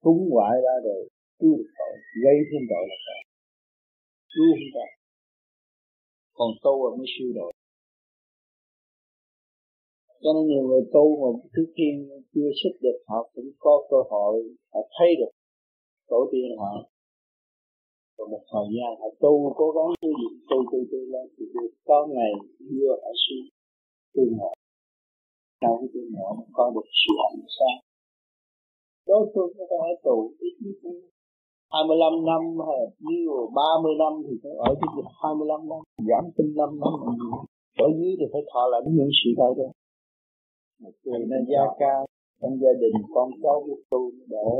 cúng 0.00 0.28
ngoại 0.30 0.54
ra 0.64 0.74
rồi 0.84 1.08
cứu 1.38 1.56
được 1.58 1.70
tội, 1.78 1.94
gây 2.24 2.36
thêm 2.48 2.62
tội 2.70 2.84
là 2.90 2.96
tội 3.06 3.22
cứu 4.34 4.46
không 4.58 4.70
tội. 4.74 4.90
Còn 6.38 6.50
tu 6.62 6.74
là 6.90 6.96
mới 6.96 7.06
siêu 7.14 7.32
độ 7.34 7.50
cho 10.22 10.30
nên 10.34 10.44
nhiều 10.46 10.64
người 10.68 10.82
tu 10.94 11.04
mà 11.20 11.28
trước 11.54 11.68
khi 11.76 11.86
chưa 12.32 12.50
xuất 12.60 12.74
được, 12.84 12.98
họ 13.10 13.20
cũng 13.34 13.50
có 13.64 13.74
cơ 13.90 14.00
hội, 14.10 14.34
họ 14.72 14.80
thấy 14.96 15.10
được 15.20 15.32
tổ 16.10 16.20
tiên 16.32 16.48
họ. 16.58 16.72
Rồi 18.16 18.28
một 18.32 18.42
thời 18.52 18.66
gian 18.74 18.90
họ 19.00 19.08
tu, 19.22 19.32
cố 19.60 19.66
gắng 19.76 19.90
tu 20.02 20.08
gì, 20.20 20.28
tu 20.50 20.58
tu 20.70 20.78
tu 20.90 21.00
lên 21.12 21.26
thì 21.36 21.44
được. 21.54 21.70
Có 21.88 21.98
ngày 22.14 22.32
đưa 22.70 22.92
ở 23.08 23.12
xuống 23.22 23.46
tương 24.14 24.32
ngộ 24.38 24.52
sau 25.60 25.72
cái 25.80 25.88
tương 25.94 26.10
ngộ 26.14 26.30
có 26.56 26.64
được 26.74 26.86
sự 27.00 27.12
hạnh 27.22 27.40
sáng 27.58 27.78
đối 29.08 29.22
phương 29.32 29.50
có 29.58 29.64
thể 29.70 29.90
tù 30.04 30.16
ít 30.46 30.54
nhất 30.62 30.76
25 31.72 32.24
năm 32.30 32.42
hay 32.68 32.80
như 33.06 33.20
30 33.54 33.94
năm 34.02 34.12
thì 34.24 34.34
phải 34.42 34.54
ở 34.68 34.70
cái 34.80 34.90
25 35.22 35.68
năm. 35.70 35.80
Giảm 36.08 36.24
tinh 36.36 36.50
5 36.56 36.80
năm 36.82 36.96
ở 37.84 37.88
dưới 37.96 38.12
thì 38.18 38.26
phải 38.32 38.42
thọ 38.50 38.62
lại 38.72 38.80
những 38.98 39.14
sự 39.20 39.30
đau 39.40 39.52
đó 39.58 39.68
một 40.80 40.94
người 41.04 41.22
nên 41.30 41.42
gia 41.52 41.64
cao 41.78 42.06
trong 42.40 42.54
gia 42.62 42.72
đình, 42.82 42.96
con 43.14 43.30
cháu 43.42 43.56
biết 43.66 43.80
tu 43.90 44.10
để 44.32 44.50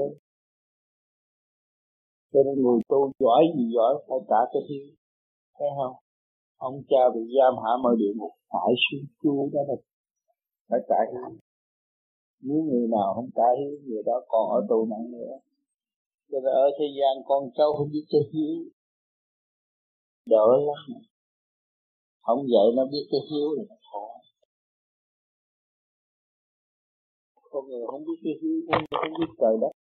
cho 2.33 2.41
nên 2.47 2.55
người 2.63 2.81
tu 2.89 3.13
giỏi 3.19 3.43
gì 3.57 3.65
giỏi 3.75 3.93
phải 4.09 4.19
trả 4.29 4.41
cái 4.53 4.63
thiếu 4.69 4.87
thấy 5.59 5.69
không? 5.79 5.97
Ông 6.57 6.83
cha 6.91 7.03
bị 7.15 7.21
giam 7.37 7.55
hãm 7.65 7.79
ở 7.91 7.93
địa 7.99 8.13
ngục, 8.17 8.33
phải 8.53 8.73
xuống 8.85 9.07
chúa 9.23 9.43
đó 9.53 9.61
là 9.69 9.77
phải 10.69 10.81
trả 10.89 11.01
hiếu 11.13 11.39
nếu 12.43 12.63
người 12.63 12.89
nào 12.89 13.15
không 13.15 13.31
trả 13.37 13.49
hiếu 13.59 13.79
người 13.87 14.03
đó 14.07 14.17
còn 14.29 14.51
ở 14.51 14.67
tù 14.69 14.87
nặng 14.91 15.11
nữa. 15.11 15.33
Cho 16.31 16.39
nên 16.45 16.53
ở 16.53 16.67
thế 16.79 16.87
gian 16.99 17.25
con 17.29 17.51
cháu 17.57 17.73
không 17.77 17.91
biết 17.93 18.07
cái 18.11 18.21
hiếu. 18.33 18.57
Đỡ 20.27 20.47
lắm. 20.67 21.01
Không 22.23 22.39
vậy 22.39 22.67
nó 22.77 22.85
biết 22.93 23.07
cái 23.11 23.21
hiếu 23.31 23.49
là 23.57 23.65
khó. 23.93 24.20
Con 27.53 27.63
người 27.69 27.85
không 27.91 28.05
biết 28.07 28.19
cái 28.25 28.35
hiếu 28.43 28.59
không 29.01 29.13
biết 29.21 29.31
trời 29.41 29.55
đất. 29.63 29.73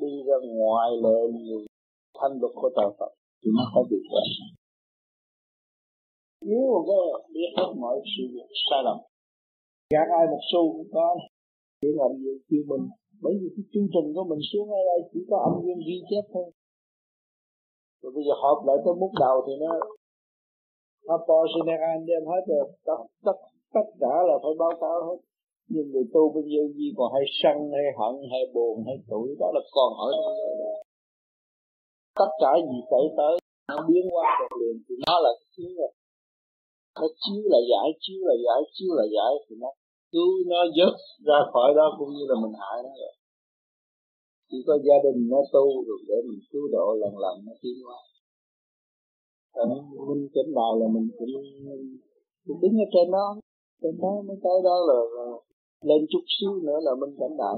Đi 0.00 0.12
ra 0.26 0.36
ngoài 0.58 0.90
lệ 1.04 1.18
nhiều 1.38 1.60
thanh 2.18 2.32
luật 2.40 2.52
của 2.54 2.70
trời 2.76 2.90
Phật. 2.98 3.12
Thì 3.40 3.48
nó 3.56 3.64
phải 3.74 3.82
bị 3.90 3.98
vậy 4.12 4.28
nếu 6.48 6.62
mà 6.72 6.80
có 6.88 6.98
biết 7.34 7.50
hết 7.56 7.70
mọi 7.82 7.96
sự 8.12 8.22
việc 8.34 8.48
sai 8.66 8.80
lầm, 8.86 8.98
gạt 9.92 10.08
ai 10.18 10.24
một 10.32 10.42
xu 10.50 10.62
cũng 10.72 10.90
có. 10.96 11.08
Để 11.82 11.88
làm 12.00 12.10
gì 12.22 12.32
kêu 12.48 12.62
mình 12.70 12.84
bởi 13.22 13.34
vì 13.40 13.48
cái 13.56 13.64
chương 13.72 13.88
trình 13.94 14.06
của 14.14 14.24
mình 14.30 14.42
xuống 14.50 14.68
ở 14.78 14.80
đây 14.90 15.00
chỉ 15.10 15.20
có 15.30 15.36
âm 15.48 15.54
dương 15.64 15.82
ghi 15.86 15.98
chép 16.10 16.24
thôi. 16.32 16.46
Rồi 18.00 18.12
bây 18.16 18.24
giờ 18.26 18.34
họp 18.42 18.58
lại 18.66 18.76
tới 18.84 18.94
mức 19.02 19.12
đầu 19.24 19.36
thì 19.46 19.52
nó 19.62 19.70
Apo 21.16 21.38
General 21.54 21.98
đem 22.08 22.22
hết 22.30 22.42
rồi. 22.50 22.64
Tất 22.88 22.98
tất 23.26 23.36
tất 23.74 23.86
cả 24.02 24.14
là 24.28 24.34
phải 24.42 24.54
báo 24.62 24.72
cáo 24.80 24.96
hết 25.06 25.18
nhưng 25.72 25.86
người 25.92 26.06
tu 26.14 26.22
bao 26.34 26.42
nhiêu 26.50 26.64
gì 26.78 26.88
còn 26.96 27.08
hay 27.14 27.24
sân 27.40 27.56
hay 27.76 27.86
hận 27.98 28.14
hay 28.32 28.42
buồn 28.54 28.74
hay 28.86 28.96
tuổi 29.10 29.28
đó 29.40 29.48
là 29.54 29.62
còn 29.76 29.90
ở 30.06 30.08
trong 30.16 30.36
đó. 30.62 30.74
Tất 32.20 32.30
cả 32.42 32.52
gì 32.68 32.78
xảy 32.90 33.04
tới 33.18 33.34
nó 33.68 33.76
biến 33.88 34.04
qua 34.14 34.24
một 34.40 34.52
liền 34.60 34.76
thì 34.86 34.94
nó 35.06 35.14
là 35.24 35.30
cái 35.38 35.48
chiếu 35.54 35.70
rồi. 35.80 35.92
Nó 37.00 37.06
chiếu 37.22 37.42
là 37.52 37.60
giải 37.72 37.88
chiếu 38.02 38.20
là 38.28 38.34
giải 38.46 38.60
chiếu 38.74 38.90
là 38.98 39.04
giải 39.16 39.32
thì 39.44 39.54
nó 39.62 39.70
cứu 40.12 40.30
nó 40.52 40.60
dứt 40.76 40.94
ra 41.28 41.38
khỏi 41.52 41.68
đó 41.78 41.86
cũng 41.98 42.10
như 42.16 42.24
là 42.30 42.36
mình 42.42 42.54
hại 42.60 42.76
nó 42.84 42.92
rồi. 43.02 43.14
Chỉ 44.48 44.58
có 44.66 44.74
gia 44.86 44.98
đình 45.04 45.18
nó 45.32 45.40
tu 45.54 45.66
rồi 45.86 46.00
để 46.08 46.18
mình 46.28 46.40
cứu 46.50 46.64
độ 46.74 46.86
lần 47.02 47.12
lần 47.24 47.34
nó 47.46 47.52
tiến 47.62 47.76
qua 47.86 47.98
Còn 49.54 49.68
mình 50.08 50.28
chánh 50.34 50.50
bài 50.56 50.72
là 50.80 50.86
mình 50.94 51.08
cũng, 51.18 51.32
cũng 52.46 52.60
đứng 52.62 52.76
ở 52.84 52.86
trên 52.94 53.10
đó. 53.16 53.26
Trên 53.82 53.94
đó 54.02 54.12
mới 54.26 54.36
tới 54.44 54.58
đó 54.68 54.76
là, 54.88 54.98
là 55.16 55.26
lên 55.80 56.06
chút 56.10 56.24
xíu 56.34 56.50
nữa 56.66 56.78
là 56.82 56.92
mình 57.00 57.16
cảnh 57.20 57.36
đại 57.38 57.56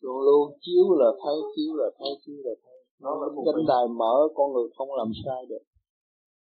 luôn 0.00 0.18
luôn. 0.26 0.58
Chiếu 0.60 0.84
là 1.00 1.10
thấy 1.22 1.36
chiếu 1.56 1.74
là 1.74 1.88
thấy 1.98 2.08
chiếu 2.26 2.36
là 2.44 2.54
thấy. 2.62 2.78
Nó 3.00 3.10
cảnh 3.46 3.64
đài 3.68 3.84
mở 3.88 4.14
con 4.34 4.52
người 4.52 4.68
không 4.76 4.88
làm 4.98 5.10
sai 5.24 5.46
được. 5.48 5.64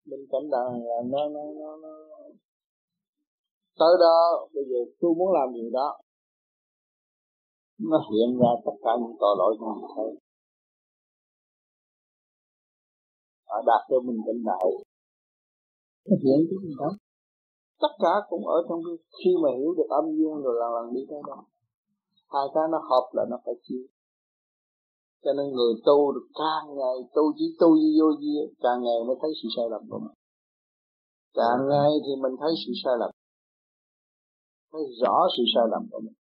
Mình 0.05 0.25
cảnh 0.31 0.49
đài 0.51 0.71
là 0.89 0.97
nó 1.11 1.29
nó 1.29 1.43
nó, 1.59 1.77
nó 1.83 1.93
tới 3.79 3.93
đó 3.99 4.47
bây 4.53 4.63
giờ 4.69 4.79
tôi 4.99 5.11
muốn 5.17 5.29
làm 5.33 5.53
gì 5.53 5.69
đó. 5.73 5.99
Nó 7.79 7.97
hiện 8.09 8.39
ra 8.39 8.51
tất 8.65 8.77
cả 8.83 8.91
những 9.01 9.15
tội 9.19 9.35
lỗi 9.39 9.55
của 9.59 9.65
mình 9.75 9.89
thấy 9.95 10.23
họ 13.53 13.61
đạt 13.65 13.81
cho 13.89 13.99
mình 14.07 14.17
cảnh 14.25 14.41
đại 14.45 14.65
nó 16.09 16.15
hiện 16.23 16.39
cái 16.49 16.57
gì 16.63 16.73
đó 16.79 16.89
tất 17.83 17.93
cả 18.03 18.13
cũng 18.29 18.43
ở 18.57 18.57
trong 18.67 18.79
cái 18.85 18.95
khi 19.17 19.31
mà 19.43 19.49
hiểu 19.57 19.71
được 19.77 19.89
âm 19.99 20.05
dương 20.17 20.37
rồi 20.45 20.55
lần 20.61 20.71
lần 20.77 20.85
đi 20.95 21.01
tới 21.09 21.21
đó. 21.29 21.37
Hai 22.33 22.45
cái 22.53 22.65
nó 22.71 22.79
hợp 22.89 23.05
là 23.13 23.23
nó 23.31 23.37
phải 23.45 23.55
chia 23.65 23.85
cho 25.23 25.31
nên 25.37 25.45
người 25.55 25.73
tu 25.85 26.11
được 26.15 26.27
càng 26.41 26.65
ngày, 26.79 26.97
tu 27.15 27.23
chỉ 27.37 27.45
tu 27.59 27.69
vô 27.97 28.07
gì, 28.21 28.33
càng 28.63 28.79
ngày 28.83 28.99
mới 29.07 29.15
thấy 29.21 29.31
sự 29.39 29.47
sai 29.55 29.65
lầm 29.71 29.81
của 29.89 29.99
mình. 29.99 30.15
Càng 31.33 31.59
ngày 31.69 31.91
thì 32.05 32.11
mình 32.23 32.35
thấy 32.41 32.51
sự 32.61 32.71
sai 32.83 32.93
lầm. 32.99 33.11
Thấy 34.71 34.81
rõ 35.01 35.15
sự 35.37 35.43
sai 35.53 35.65
lầm 35.71 35.83
của 35.91 35.99
mình. 36.05 36.15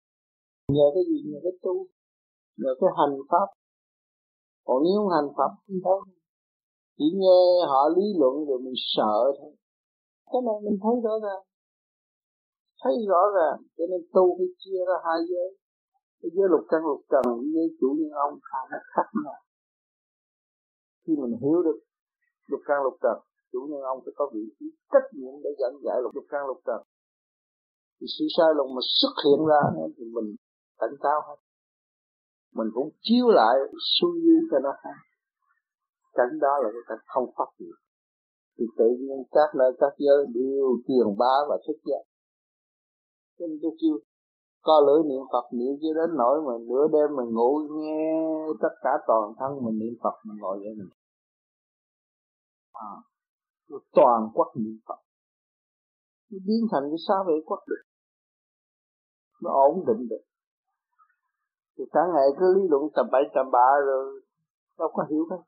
Nhờ 0.69 0.87
cái 0.95 1.05
gì? 1.09 1.19
Nhờ 1.31 1.39
cái 1.43 1.53
tu. 1.63 1.75
Nhờ 2.61 2.73
cái 2.81 2.91
hành 2.99 3.17
pháp. 3.31 3.49
Còn 4.67 4.79
nếu 4.85 5.09
hành 5.15 5.29
pháp 5.37 5.51
không 5.67 5.81
thấy 5.85 6.15
chỉ 6.99 7.05
nghe 7.15 7.67
họ 7.71 7.83
lý 7.97 8.07
luận 8.21 8.35
rồi 8.49 8.59
mình 8.65 8.79
sợ 8.97 9.17
thôi. 9.39 9.53
Cái 10.33 10.41
này 10.47 10.57
mình 10.65 10.79
thấy 10.83 10.95
rõ 11.05 11.15
ràng 11.25 11.43
thấy 12.83 12.95
rõ 13.13 13.23
ràng, 13.37 13.59
cho 13.77 13.85
nên 13.91 14.01
tu 14.15 14.25
phải 14.39 14.51
chia 14.63 14.81
ra 14.89 14.97
hai 15.07 15.19
giới. 15.31 15.49
Cái 16.21 16.31
giới 16.35 16.47
lục 16.53 16.65
căn, 16.71 16.81
lục 16.91 17.03
trần 17.13 17.25
với 17.55 17.67
chủ 17.81 17.89
nhân 17.99 18.11
ông 18.27 18.35
hai 18.51 18.65
nó 18.71 18.79
khác 18.95 19.09
nhau 19.25 19.39
khi 21.11 21.17
mình 21.23 21.35
hiểu 21.43 21.63
được 21.67 21.79
lục 22.47 22.61
căn, 22.69 22.79
lục 22.87 22.97
trần, 23.03 23.17
chủ 23.53 23.61
nhân 23.71 23.83
ông 23.93 23.99
phải 24.05 24.13
có 24.17 24.31
vị 24.35 24.45
trí 24.57 24.67
trách 24.93 25.07
nhiệm 25.13 25.35
để 25.45 25.51
dẫn 25.61 25.73
giải 25.85 25.97
lục 26.03 26.13
lục 26.15 26.25
căn, 26.33 26.47
lục 26.47 26.61
trần. 26.67 26.81
Thì 28.01 28.07
sự 28.19 28.25
sai 28.37 28.51
lầm 28.57 28.67
mà 28.77 28.83
xuất 29.01 29.15
hiện 29.25 29.41
ra 29.51 29.63
thì 29.97 30.05
mình 30.17 30.29
cảnh 30.81 30.95
táo 31.05 31.19
hết. 31.29 31.39
Mình 32.59 32.71
cũng 32.75 32.89
chiếu 33.07 33.27
lại 33.29 33.55
suy 33.95 34.09
nghĩ 34.23 34.37
cho 34.51 34.59
nó 34.59 34.73
hay 34.83 34.99
cảnh 36.13 36.39
đó 36.41 36.55
là 36.63 36.69
cái 36.75 36.85
cảnh 36.89 37.03
không 37.07 37.27
phát 37.37 37.51
hiện. 37.59 37.77
Thì 38.59 38.65
tự 38.79 38.89
nhiên 39.01 39.19
các 39.31 39.51
nơi, 39.59 39.73
các 39.81 39.93
giới 39.99 40.27
đều 40.35 40.67
truyền 40.87 41.09
bá 41.19 41.35
và 41.49 41.57
thức 41.67 41.79
giác 41.85 42.05
nên 43.49 43.59
tôi 43.63 43.73
kêu 43.81 43.97
có 44.63 44.75
lưỡi 44.87 45.03
niệm 45.09 45.23
Phật 45.33 45.47
niệm 45.53 45.73
chưa 45.83 45.95
đến 45.95 46.11
nỗi 46.17 46.37
mà 46.47 46.55
nửa 46.69 46.85
đêm 46.95 47.17
mình 47.17 47.35
ngủ 47.35 47.51
nghe 47.77 48.03
tất 48.63 48.75
cả 48.83 48.91
toàn 49.07 49.33
thân 49.39 49.65
mình 49.65 49.79
niệm 49.79 49.95
Phật 50.03 50.17
mình 50.25 50.39
ngồi 50.41 50.59
vậy 50.59 50.75
mình 50.79 50.91
à, 52.73 52.91
toàn 53.93 54.21
quốc 54.35 54.49
niệm 54.57 54.79
Phật. 54.89 55.01
Nó 56.31 56.39
biến 56.47 56.63
thành 56.73 56.83
cái 56.91 56.99
sao 57.09 57.25
vệ 57.29 57.35
quốc 57.47 57.61
được. 57.69 57.83
Nó 59.43 59.51
ổn 59.51 59.85
định 59.87 60.09
được. 60.09 60.25
Thì 61.79 61.85
cả 61.93 62.01
ngày 62.15 62.27
cứ 62.39 62.55
lý 62.57 62.69
luận 62.71 62.83
tầm 62.95 63.07
bậy 63.13 63.23
tầm 63.35 63.47
bạ 63.53 63.69
rồi 63.87 64.23
đâu 64.79 64.89
có 64.93 65.07
hiểu 65.11 65.27
cái 65.31 65.39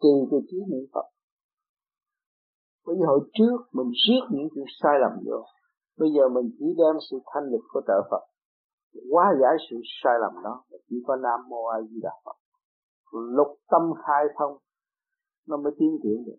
truyền 0.00 0.18
từ 0.30 0.38
trí 0.48 0.56
niệm 0.70 0.86
Phật. 0.94 1.06
Bởi 2.86 2.96
vì 2.98 3.04
hồi 3.06 3.20
trước 3.32 3.56
mình 3.72 3.90
siết 4.06 4.22
những 4.30 4.48
chuyện 4.54 4.64
sai 4.82 4.92
lầm 5.00 5.12
vô 5.26 5.44
bây 5.98 6.08
giờ 6.14 6.28
mình 6.28 6.50
chỉ 6.58 6.66
đem 6.78 6.94
sự 7.10 7.16
thanh 7.26 7.44
lịch 7.52 7.66
của 7.72 7.80
trợ 7.86 7.98
Phật 8.10 8.22
quá 9.10 9.34
giải 9.40 9.54
sự 9.70 9.76
sai 10.02 10.14
lầm 10.20 10.42
đó 10.44 10.64
chỉ 10.88 10.96
có 11.06 11.16
Nam 11.16 11.48
Mô 11.48 11.64
A 11.64 11.80
Di 11.80 12.00
Đà 12.02 12.14
Phật. 12.24 12.36
Lục 13.12 13.48
tâm 13.70 13.82
khai 14.04 14.24
thông, 14.38 14.56
nó 15.48 15.56
mới 15.56 15.72
tiến 15.78 15.98
triển 16.02 16.24
được. 16.26 16.38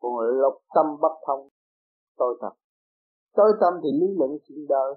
Còn 0.00 0.12
lục 0.42 0.54
tâm 0.74 0.86
bất 1.00 1.14
thông, 1.26 1.48
tôi 2.16 2.38
thật. 2.40 2.54
Tối 3.36 3.52
tâm 3.60 3.72
thì 3.82 3.90
lý 4.00 4.06
luận 4.18 4.30
chuyện 4.44 4.66
đời. 4.68 4.94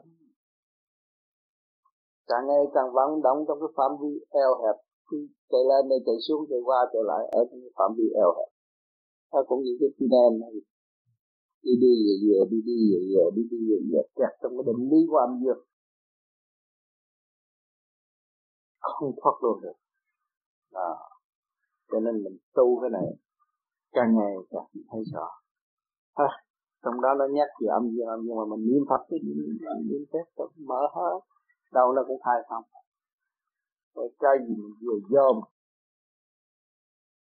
Càng 2.28 2.48
ngày 2.48 2.64
càng 2.74 2.94
vận 2.94 3.22
động 3.22 3.46
trong 3.48 3.60
cái 3.62 3.70
phạm 3.78 3.92
vi 4.02 4.26
eo 4.30 4.52
hẹp. 4.62 4.76
Khi 5.12 5.18
chạy 5.50 5.62
lên 5.70 5.90
này 5.90 5.98
chạy 6.06 6.16
xuống, 6.28 6.46
chạy 6.50 6.60
qua, 6.66 6.80
chạy 6.94 7.04
lại, 7.06 7.24
ở 7.32 7.42
trong 7.50 7.60
cái 7.64 7.72
phạm 7.78 7.92
vi 7.98 8.08
eo 8.16 8.32
hẹp. 8.38 8.50
Nó 9.34 9.44
cũng 9.48 9.62
như 9.64 9.78
cái 9.80 9.90
tunnel 9.98 10.42
này 10.42 10.54
đi 11.66 11.74
đi 11.84 11.92
về 12.06 12.14
về 12.28 12.40
đi 12.52 12.60
đi 12.70 12.78
về 12.92 13.00
về 13.12 13.24
đi 13.36 13.44
đi 13.52 13.60
về 13.70 13.78
về 13.92 14.02
kẹt 14.18 14.32
trong 14.42 14.52
cái 14.58 14.64
định 14.70 14.82
lý 14.92 15.00
của 15.10 15.18
âm 15.18 15.32
dương 15.44 15.62
không 18.80 19.12
thoát 19.22 19.36
luôn 19.44 19.62
được. 19.62 19.78
À, 20.72 20.92
cho 21.92 22.00
nên 22.00 22.24
mình 22.24 22.38
tu 22.54 22.68
cái 22.82 22.90
này 22.90 23.08
càng 23.92 24.16
ngày 24.18 24.34
càng 24.52 24.68
thấy 24.92 25.02
rõ 25.14 25.28
ha 26.16 26.30
trong 26.84 27.02
đó 27.02 27.10
nó 27.20 27.26
nhắc 27.38 27.50
về 27.62 27.68
âm 27.80 27.84
dương 27.94 28.08
âm 28.08 28.22
dương 28.26 28.38
mà 28.38 28.46
mình 28.52 28.64
niệm 28.70 28.84
phật 28.90 29.02
cái 29.10 29.20
niệm 29.24 29.38
niệm 29.90 30.04
phép 30.14 30.26
mở 30.58 30.82
hết. 30.96 31.20
Đâu 31.74 31.94
nó 31.94 32.02
cũng 32.08 32.22
khai 32.26 32.40
không 32.50 32.64
rồi 33.96 34.10
cái 34.20 34.36
gì 34.48 34.54
mình 34.62 34.74
vừa 34.82 35.00
dòm 35.10 35.36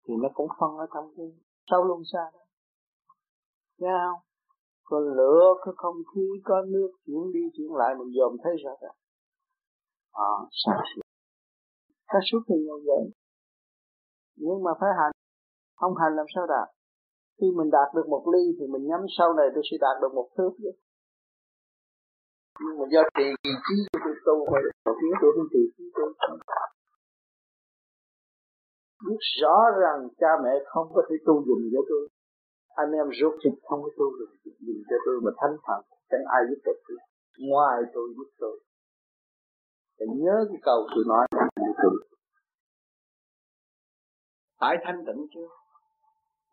thì 0.08 0.14
nó 0.24 0.30
cũng 0.34 0.48
phân 0.60 0.78
ở 0.78 0.86
trong 0.94 1.14
cái 1.18 1.26
sâu 1.72 1.84
luôn 1.84 2.02
xa 2.14 2.24
đó. 2.34 2.40
Nghe 3.78 3.96
không? 4.06 4.35
Có 4.86 5.00
lửa, 5.00 5.54
có 5.62 5.72
không 5.78 5.96
khí, 6.16 6.28
có 6.44 6.62
nước, 6.68 6.90
chuyển 7.06 7.32
đi, 7.34 7.40
chuyển 7.58 7.72
lại, 7.80 7.96
mình 8.00 8.14
dòm 8.18 8.38
thấy 8.44 8.54
rõ 8.64 8.72
ràng 8.82 8.96
à 10.16 10.34
sáng 10.62 10.82
suốt 10.90 11.02
sáng 12.12 12.26
suốt 12.32 12.42
thì 12.48 12.56
như 12.56 12.78
vậy. 12.90 13.04
Nhưng 14.36 14.64
mà 14.64 14.72
phải 14.80 14.92
hành. 15.00 15.12
Không 15.76 15.94
hành 16.02 16.16
làm 16.16 16.26
sao 16.36 16.48
đạt? 16.48 16.68
Khi 17.38 17.48
mình 17.58 17.70
đạt 17.72 17.90
được 17.96 18.08
một 18.10 18.24
ly 18.34 18.44
thì 18.58 18.66
mình 18.74 18.88
nhắm 18.90 19.02
sau 19.18 19.34
này 19.34 19.48
tôi 19.54 19.64
sẽ 19.72 19.78
đạt 19.82 19.96
được 20.02 20.14
một 20.14 20.28
thước 20.38 20.52
chứ. 20.58 20.72
Nhưng 22.62 22.78
mà 22.80 22.86
do 22.94 23.02
trì 23.18 23.28
trí 23.44 23.76
của 23.92 24.00
tôi 24.04 24.16
tu 24.26 24.38
mà 24.52 24.60
một 24.86 24.96
tiếng 25.02 25.16
tôi 25.22 25.32
không 25.36 25.48
trì 25.54 25.64
trí 25.78 25.84
tôi 25.96 26.08
biết 29.06 29.22
rõ 29.42 29.58
rằng 29.82 30.00
cha 30.20 30.32
mẹ 30.44 30.54
không 30.66 30.88
có 30.94 31.02
thể 31.10 31.16
tu 31.26 31.34
dùng 31.48 31.62
với 31.74 31.84
tôi 31.90 32.04
anh 32.82 32.92
em 33.00 33.08
rốt 33.20 33.34
thịt 33.42 33.54
không 33.68 33.80
có 33.84 33.90
tu 33.98 34.06
được 34.20 34.32
nhìn 34.66 34.80
cho 34.90 34.96
tôi 35.06 35.16
mà 35.26 35.32
thánh 35.40 35.56
thần 35.66 35.80
chẳng 36.10 36.26
ai 36.36 36.42
giúp 36.50 36.60
được 36.66 36.80
tôi. 36.88 36.98
Ngoài 37.50 37.78
tôi 37.94 38.08
giúp 38.18 38.30
tôi. 38.40 38.60
Phải 39.98 40.08
nhớ 40.24 40.46
cái 40.50 40.60
câu 40.68 40.80
tôi 40.96 41.04
nói. 41.08 41.28
Tôi 41.84 41.94
phải 44.60 44.78
thanh 44.84 45.06
tịnh 45.06 45.28
chưa 45.34 45.48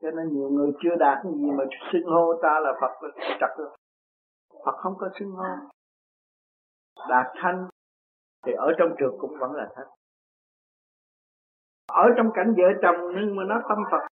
cho 0.03 0.11
nên 0.11 0.29
nhiều 0.35 0.51
người 0.51 0.73
chưa 0.83 0.97
đạt 0.99 1.19
cái 1.23 1.33
gì 1.33 1.51
mà 1.59 1.65
xưng 1.93 2.07
hô 2.15 2.35
ta 2.43 2.61
là 2.61 2.73
Phật 2.81 3.09
trật 3.41 3.51
rồi 3.59 3.77
Phật 4.65 4.77
không 4.83 4.95
có 4.99 5.11
xưng 5.19 5.31
hô. 5.31 5.45
Đạt 7.09 7.27
thanh 7.35 7.69
thì 8.47 8.53
ở 8.53 8.73
trong 8.79 8.89
trường 8.99 9.17
cũng 9.19 9.31
vẫn 9.41 9.53
là 9.53 9.69
thanh. 9.77 9.87
Ở 11.87 12.05
trong 12.17 12.27
cảnh 12.35 12.55
vợ 12.57 12.69
chồng 12.83 12.97
nhưng 13.15 13.37
mà 13.37 13.43
nó 13.49 13.61
tâm 13.69 13.79
Phật 13.91 14.07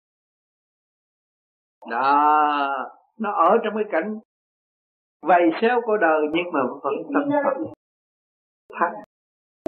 đó 1.90 2.90
nó 3.18 3.30
ở 3.32 3.58
trong 3.64 3.74
cái 3.74 3.84
cảnh 3.90 4.18
vầy 5.22 5.50
xéo 5.60 5.80
của 5.84 5.96
đời 5.96 6.20
nhưng 6.32 6.52
mà 6.52 6.60
vẫn 6.82 6.94
tâm 7.14 7.30
Phật. 7.44 7.70
thanh 8.78 8.94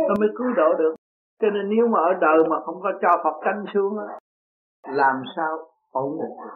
nó 0.09 0.15
mới 0.21 0.29
cứu 0.39 0.53
độ 0.57 0.75
được. 0.79 0.95
Cho 1.41 1.51
nên 1.51 1.69
nếu 1.69 1.89
mà 1.89 1.99
ở 1.99 2.15
đời 2.21 2.49
mà 2.51 2.57
không 2.65 2.81
có 2.83 2.93
cho 3.03 3.21
Phật 3.25 3.41
canh 3.45 3.65
xuống 3.75 3.99
làm 4.89 5.23
sao 5.37 5.59
ổn 5.93 6.19
định 6.21 6.49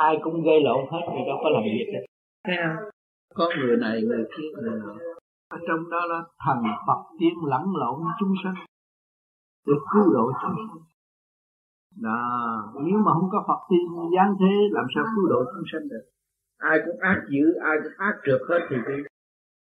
ai 0.00 0.18
cũng 0.22 0.42
gây 0.44 0.60
lộn 0.60 0.80
hết 0.90 1.04
thì 1.12 1.20
đâu 1.28 1.38
có 1.42 1.48
làm 1.50 1.62
việc 1.62 1.88
được. 1.92 2.04
Thấy 2.46 2.56
không? 2.62 2.90
Có 3.34 3.44
người 3.58 3.76
này 3.76 4.02
người 4.02 4.24
kia 4.36 4.48
người 4.62 4.78
nọ. 4.80 4.92
Ở 5.48 5.58
trong 5.68 5.90
đó 5.90 6.00
là 6.10 6.20
thần 6.46 6.58
Phật 6.86 7.00
tiên 7.18 7.34
lẫn 7.46 7.62
lộn 7.74 8.00
chúng 8.20 8.34
sanh 8.44 8.54
để 9.66 9.74
cứu 9.92 10.12
độ 10.14 10.32
chúng 10.42 10.54
sanh 10.56 10.82
đó. 12.02 12.20
Nếu 12.86 12.98
mà 12.98 13.12
không 13.12 13.28
có 13.32 13.44
Phật 13.48 13.60
tiên 13.70 13.86
giáng 14.16 14.34
thế 14.40 14.54
làm 14.70 14.84
sao 14.94 15.04
cứu 15.16 15.28
độ 15.28 15.44
chúng 15.44 15.64
sanh 15.72 15.88
được? 15.88 16.04
Ai 16.56 16.78
cũng 16.86 16.98
ác 17.00 17.26
dữ 17.30 17.54
ai 17.62 17.76
cũng 17.82 17.92
ác 17.96 18.14
trượt 18.24 18.40
hết 18.48 18.58
thì 18.70 18.76
cái 18.86 18.96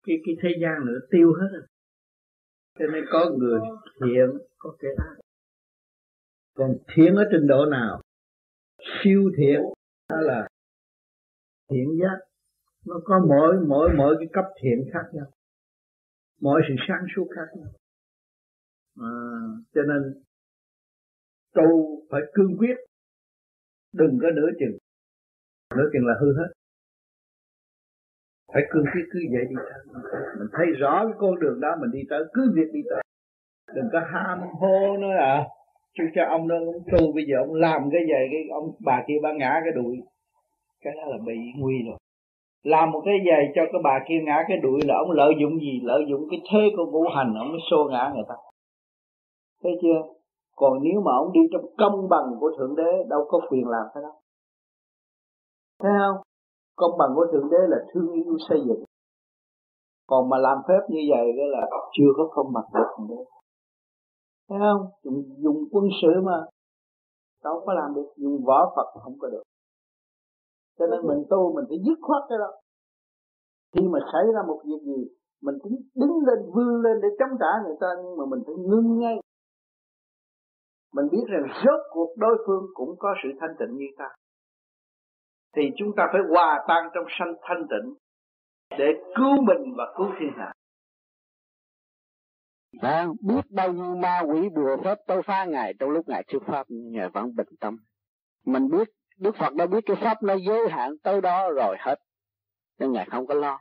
cái 0.06 0.16
cái 0.27 0.35
thế 0.43 0.48
gian 0.62 0.86
nữa 0.86 0.98
tiêu 1.10 1.32
hết 1.40 1.48
rồi. 1.52 1.66
Cho 2.78 2.86
nên 2.93 3.05
có 3.10 3.31
người 3.39 3.60
thiện 4.01 4.39
có 4.59 4.77
kẻ 4.78 4.89
ác. 4.98 5.15
Còn 6.56 6.77
thiện 6.94 7.15
ở 7.15 7.24
trình 7.32 7.47
độ 7.47 7.66
nào? 7.66 8.01
Siêu 8.78 9.31
thiện 9.36 9.60
đó 10.10 10.16
là 10.20 10.48
thiện 11.70 11.98
giác. 12.01 12.19
Nó 12.86 13.01
có 13.05 13.24
mỗi 13.28 13.56
mỗi 13.69 13.90
mỗi 13.97 14.16
cái 14.19 14.28
cấp 14.32 14.44
thiện 14.62 14.90
khác 14.93 15.05
nhau. 15.12 15.27
Mỗi 16.40 16.62
sự 16.69 16.74
sáng 16.89 17.06
suốt 17.16 17.27
khác 17.36 17.59
nhau. 17.59 17.70
À, 19.01 19.12
cho 19.74 19.82
nên 19.82 20.23
tu 21.54 22.00
phải 22.10 22.20
cương 22.34 22.56
quyết. 22.58 22.76
Đừng 23.92 24.18
có 24.22 24.30
nửa 24.30 24.50
chừng. 24.60 24.78
Nửa 25.76 25.88
chừng 25.92 26.06
là 26.06 26.14
hư 26.20 26.38
hết. 26.38 26.52
Phải 28.52 28.62
cương 28.70 28.84
quyết 28.92 29.04
cứ 29.12 29.20
vậy 29.32 29.44
đi 29.48 29.56
tới. 29.56 29.80
Mình 30.38 30.48
thấy 30.52 30.66
rõ 30.78 31.04
cái 31.04 31.16
con 31.18 31.40
đường 31.40 31.60
đó 31.60 31.68
mình 31.80 31.90
đi 31.90 32.00
tới, 32.10 32.24
cứ 32.32 32.52
việc 32.54 32.68
đi 32.72 32.80
tới. 32.90 33.02
Đừng 33.74 33.88
có 33.92 34.00
ham 34.12 34.38
hô 34.60 34.96
nữa 34.96 35.14
à. 35.18 35.46
Chứ 35.98 36.04
cho 36.14 36.22
ông 36.28 36.48
đó 36.48 36.56
ông 36.56 36.84
tu 36.92 37.12
bây 37.12 37.24
giờ 37.28 37.36
ông 37.38 37.54
làm 37.54 37.90
cái 37.92 38.02
gì, 38.06 38.20
cái 38.32 38.42
ông 38.52 38.70
bà 38.84 39.04
kia 39.08 39.14
bà 39.22 39.32
ngã 39.32 39.60
cái 39.64 39.72
đuổi. 39.82 39.96
Cái 40.80 40.92
đó 40.96 41.02
là 41.06 41.16
bị 41.26 41.34
nguy 41.56 41.74
rồi. 41.86 41.98
Làm 42.62 42.90
một 42.90 43.02
cái 43.04 43.14
giày 43.30 43.52
cho 43.54 43.62
cái 43.72 43.80
bà 43.84 44.04
kia 44.08 44.20
ngã 44.24 44.44
cái 44.48 44.56
đuổi 44.56 44.80
là 44.86 44.94
ông 44.94 45.10
lợi 45.10 45.32
dụng 45.40 45.60
gì? 45.60 45.80
Lợi 45.82 46.02
dụng 46.10 46.26
cái 46.30 46.40
thế 46.52 46.68
của 46.76 46.86
ngũ 46.86 47.08
hành, 47.16 47.34
ông 47.38 47.48
mới 47.48 47.60
xô 47.70 47.88
ngã 47.90 48.10
người 48.14 48.24
ta. 48.28 48.34
Thấy 49.62 49.72
chưa? 49.82 50.17
Còn 50.60 50.72
nếu 50.82 51.01
mà 51.01 51.12
ông 51.12 51.32
đi 51.32 51.40
trong 51.52 51.64
công 51.78 52.09
bằng 52.09 52.36
của 52.40 52.51
thượng 52.59 52.74
đế 52.76 53.05
đâu 53.09 53.26
có 53.28 53.40
quyền 53.51 53.68
làm 53.68 53.86
cái 53.94 54.02
đó. 54.02 54.12
Thấy 55.82 55.93
không? 55.98 56.16
Công 56.76 56.98
bằng 56.98 57.10
của 57.14 57.26
thượng 57.32 57.51
đế 57.51 57.59
là 57.68 57.76
thương 57.93 58.12
yêu 58.12 58.36
xây 58.48 58.59
dựng. 58.66 58.85
Còn 60.06 60.28
mà 60.28 60.39
làm 60.39 60.59
phép 60.68 60.80
như 60.89 61.01
vậy 61.10 61.26
đó 61.39 61.44
là 61.48 61.66
chưa 61.93 62.10
có 62.16 62.28
công 62.30 62.52
bằng 62.52 62.64
của 62.72 62.78
thượng 62.78 63.09
đế. 63.09 63.24
Thấy 64.48 64.59
không? 64.59 64.86
Dùng, 65.02 65.22
dùng 65.39 65.64
quân 65.72 65.85
sự 66.02 66.20
mà. 66.22 66.44
Đâu 67.44 67.62
có 67.66 67.72
làm 67.72 67.94
được. 67.94 68.09
Dùng 68.16 68.44
võ 68.47 68.72
phật 68.76 69.01
không 69.02 69.18
có 69.18 69.28
được. 69.28 69.43
Cho 70.78 70.86
nên 70.86 71.06
mình 71.06 71.24
tu 71.30 71.55
mình 71.55 71.64
phải 71.68 71.78
dứt 71.86 71.98
khoát 72.02 72.22
cái 72.28 72.39
đó. 72.39 72.51
Khi 73.74 73.89
mà 73.89 73.98
xảy 74.12 74.32
ra 74.35 74.40
một 74.47 74.60
việc 74.64 74.82
gì 74.85 75.09
mình 75.43 75.55
cũng 75.62 75.72
đứng 75.94 76.12
lên 76.26 76.39
vươn 76.55 76.82
lên 76.82 76.97
để 77.02 77.09
chống 77.18 77.39
trả 77.40 77.52
người 77.64 77.76
ta 77.80 77.86
nhưng 78.05 78.16
mà 78.18 78.24
mình 78.30 78.43
phải 78.47 78.55
ngưng 78.55 78.98
ngay 78.98 79.16
mình 80.93 81.06
biết 81.12 81.24
rằng 81.28 81.47
rốt 81.65 81.81
cuộc 81.90 82.15
đối 82.16 82.36
phương 82.47 82.66
cũng 82.74 82.94
có 82.98 83.15
sự 83.23 83.28
thanh 83.40 83.51
tịnh 83.59 83.77
như 83.77 83.86
ta 83.98 84.09
thì 85.56 85.62
chúng 85.78 85.93
ta 85.97 86.06
phải 86.12 86.20
hòa 86.28 86.65
tan 86.69 86.89
trong 86.94 87.05
sanh 87.19 87.35
thanh 87.43 87.66
tịnh 87.70 87.94
để 88.78 88.86
cứu 89.16 89.43
mình 89.43 89.74
và 89.77 89.85
cứu 89.97 90.06
thiên 90.20 90.32
hạ 90.36 90.52
À, 92.81 93.06
biết 93.20 93.40
bao 93.51 93.73
nhiêu 93.73 93.97
ma 93.97 94.23
quỷ 94.27 94.48
bùa 94.48 94.77
phép 94.85 94.98
tôi 95.06 95.23
phá 95.23 95.44
Ngài 95.44 95.74
trong 95.78 95.90
lúc 95.90 96.09
Ngài 96.09 96.24
thuyết 96.28 96.43
Pháp 96.47 96.66
Ngài 96.69 97.09
vẫn 97.09 97.35
bình 97.36 97.48
tâm. 97.60 97.77
Mình 98.47 98.69
biết, 98.69 98.89
Đức 99.19 99.36
Phật 99.36 99.55
đã 99.55 99.66
biết 99.66 99.81
cái 99.86 99.97
Pháp 100.01 100.23
nó 100.23 100.35
giới 100.35 100.69
hạn 100.70 100.93
tới 101.02 101.20
đó 101.20 101.51
rồi 101.51 101.77
hết. 101.78 101.94
Nên 102.78 102.93
Ngài 102.93 103.06
không 103.10 103.27
có 103.27 103.35
lo. 103.35 103.60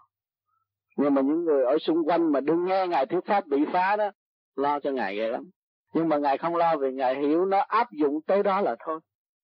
Nhưng 0.97 1.13
mà 1.13 1.21
những 1.21 1.43
người 1.43 1.65
ở 1.65 1.77
xung 1.77 2.07
quanh 2.07 2.31
mà 2.31 2.39
đừng 2.39 2.65
nghe 2.65 2.87
Ngài 2.87 3.05
thuyết 3.05 3.25
Pháp 3.25 3.47
bị 3.47 3.57
phá 3.73 3.95
đó, 3.95 4.11
lo 4.55 4.79
cho 4.79 4.91
Ngài 4.91 5.15
ghê 5.15 5.29
lắm. 5.29 5.43
Nhưng 5.93 6.09
mà 6.09 6.17
Ngài 6.17 6.37
không 6.37 6.55
lo 6.55 6.77
vì 6.77 6.91
Ngài 6.91 7.15
hiểu 7.15 7.45
nó 7.45 7.57
áp 7.57 7.91
dụng 7.91 8.21
tới 8.27 8.43
đó 8.43 8.61
là 8.61 8.75
thôi. 8.79 8.99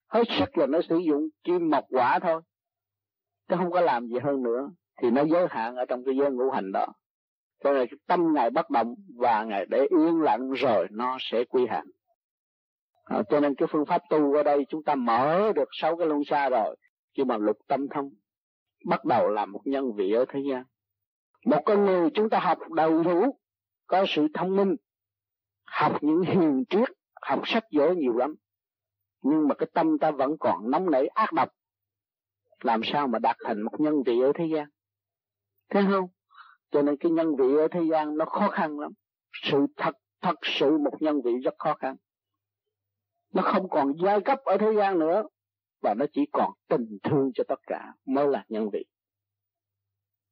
Hết 0.07 0.24
sức 0.40 0.57
là 0.57 0.65
nó 0.65 0.82
sử 0.82 0.98
dụng 0.98 1.28
kim 1.44 1.70
mộc 1.70 1.86
quả 1.90 2.20
thôi. 2.20 2.41
Chứ 3.49 3.56
không 3.57 3.72
có 3.72 3.82
làm 3.82 4.07
gì 4.07 4.20
hơn 4.24 4.44
nữa. 4.44 4.70
Thì 5.02 5.11
nó 5.11 5.24
giới 5.26 5.48
hạn 5.49 5.76
ở 5.76 5.86
trong 5.86 6.03
cái 6.06 6.15
giới 6.18 6.32
ngũ 6.32 6.52
hành 6.52 6.72
đó 6.72 6.88
cho 7.64 7.74
nên 7.74 7.88
tâm 8.07 8.34
ngài 8.34 8.49
bất 8.49 8.70
động 8.70 8.95
và 9.15 9.44
ngài 9.44 9.65
để 9.65 9.88
yên 9.90 10.22
lặng 10.22 10.52
rồi 10.52 10.88
nó 10.91 11.18
sẽ 11.20 11.44
quy 11.44 11.68
hạn 11.68 11.86
à, 13.03 13.22
cho 13.30 13.40
nên 13.40 13.56
cái 13.56 13.68
phương 13.72 13.86
pháp 13.86 14.02
tu 14.10 14.36
ở 14.36 14.44
đây 14.44 14.65
chúng 14.70 14.84
ta 14.84 14.95
mở 14.95 15.52
được 15.56 15.70
sáu 15.72 15.98
cái 15.98 16.07
luân 16.07 16.24
xa 16.24 16.49
rồi 16.49 16.76
khi 17.18 17.24
mà 17.24 17.38
lục 17.38 17.57
tâm 17.68 17.88
thông 17.90 18.10
bắt 18.86 19.06
đầu 19.06 19.30
làm 19.30 19.52
một 19.52 19.61
nhân 19.65 19.94
vị 19.95 20.11
ở 20.11 20.26
thế 20.30 20.40
gian 20.49 20.64
một 21.45 21.61
con 21.65 21.86
người 21.86 22.10
chúng 22.14 22.30
ta 22.30 22.40
học 22.40 22.57
đầy 22.72 22.91
đủ 23.03 23.38
có 23.88 24.06
sự 24.07 24.28
thông 24.34 24.56
minh 24.56 24.76
học 25.65 25.98
những 26.02 26.22
hiền 26.22 26.64
triết 26.69 26.90
học 27.22 27.41
sách 27.45 27.64
vở 27.72 27.94
nhiều 27.98 28.18
lắm. 28.18 28.35
Nhưng 29.22 29.48
mà 29.48 29.56
cái 29.56 29.69
tâm 29.73 29.99
ta 29.99 30.11
vẫn 30.11 30.38
còn 30.40 30.72
nóng 30.72 30.91
nảy 30.91 31.07
ác 31.07 31.34
độc. 31.34 31.49
Làm 32.64 32.81
sao 32.84 33.07
mà 33.07 33.19
đạt 33.19 33.35
thành 33.44 33.61
một 33.61 33.80
nhân 33.80 34.03
vị 34.06 34.22
ở 34.22 34.31
thế 34.35 34.45
gian? 34.53 34.68
Thấy 35.69 35.84
không? 35.91 36.07
Cho 36.72 36.81
nên 36.81 36.98
cái 36.98 37.11
nhân 37.11 37.35
vị 37.35 37.56
ở 37.57 37.68
thế 37.72 37.81
gian 37.91 38.18
nó 38.18 38.26
khó 38.26 38.49
khăn 38.49 38.80
lắm. 38.80 38.91
Sự 39.44 39.65
thật 39.77 39.95
thật 40.22 40.35
sự 40.41 40.77
một 40.77 41.02
nhân 41.02 41.22
vị 41.22 41.31
rất 41.44 41.53
khó 41.57 41.73
khăn. 41.73 41.95
Nó 43.34 43.41
không 43.41 43.69
còn 43.69 43.94
giai 44.03 44.22
cấp 44.22 44.40
ở 44.44 44.57
thế 44.57 44.73
gian 44.77 44.99
nữa. 44.99 45.23
Và 45.81 45.94
nó 45.94 46.06
chỉ 46.14 46.22
còn 46.34 46.52
tình 46.68 46.98
thương 47.03 47.31
cho 47.35 47.44
tất 47.48 47.60
cả 47.68 47.94
mới 48.06 48.27
là 48.27 48.45
nhân 48.49 48.69
vị. 48.73 48.85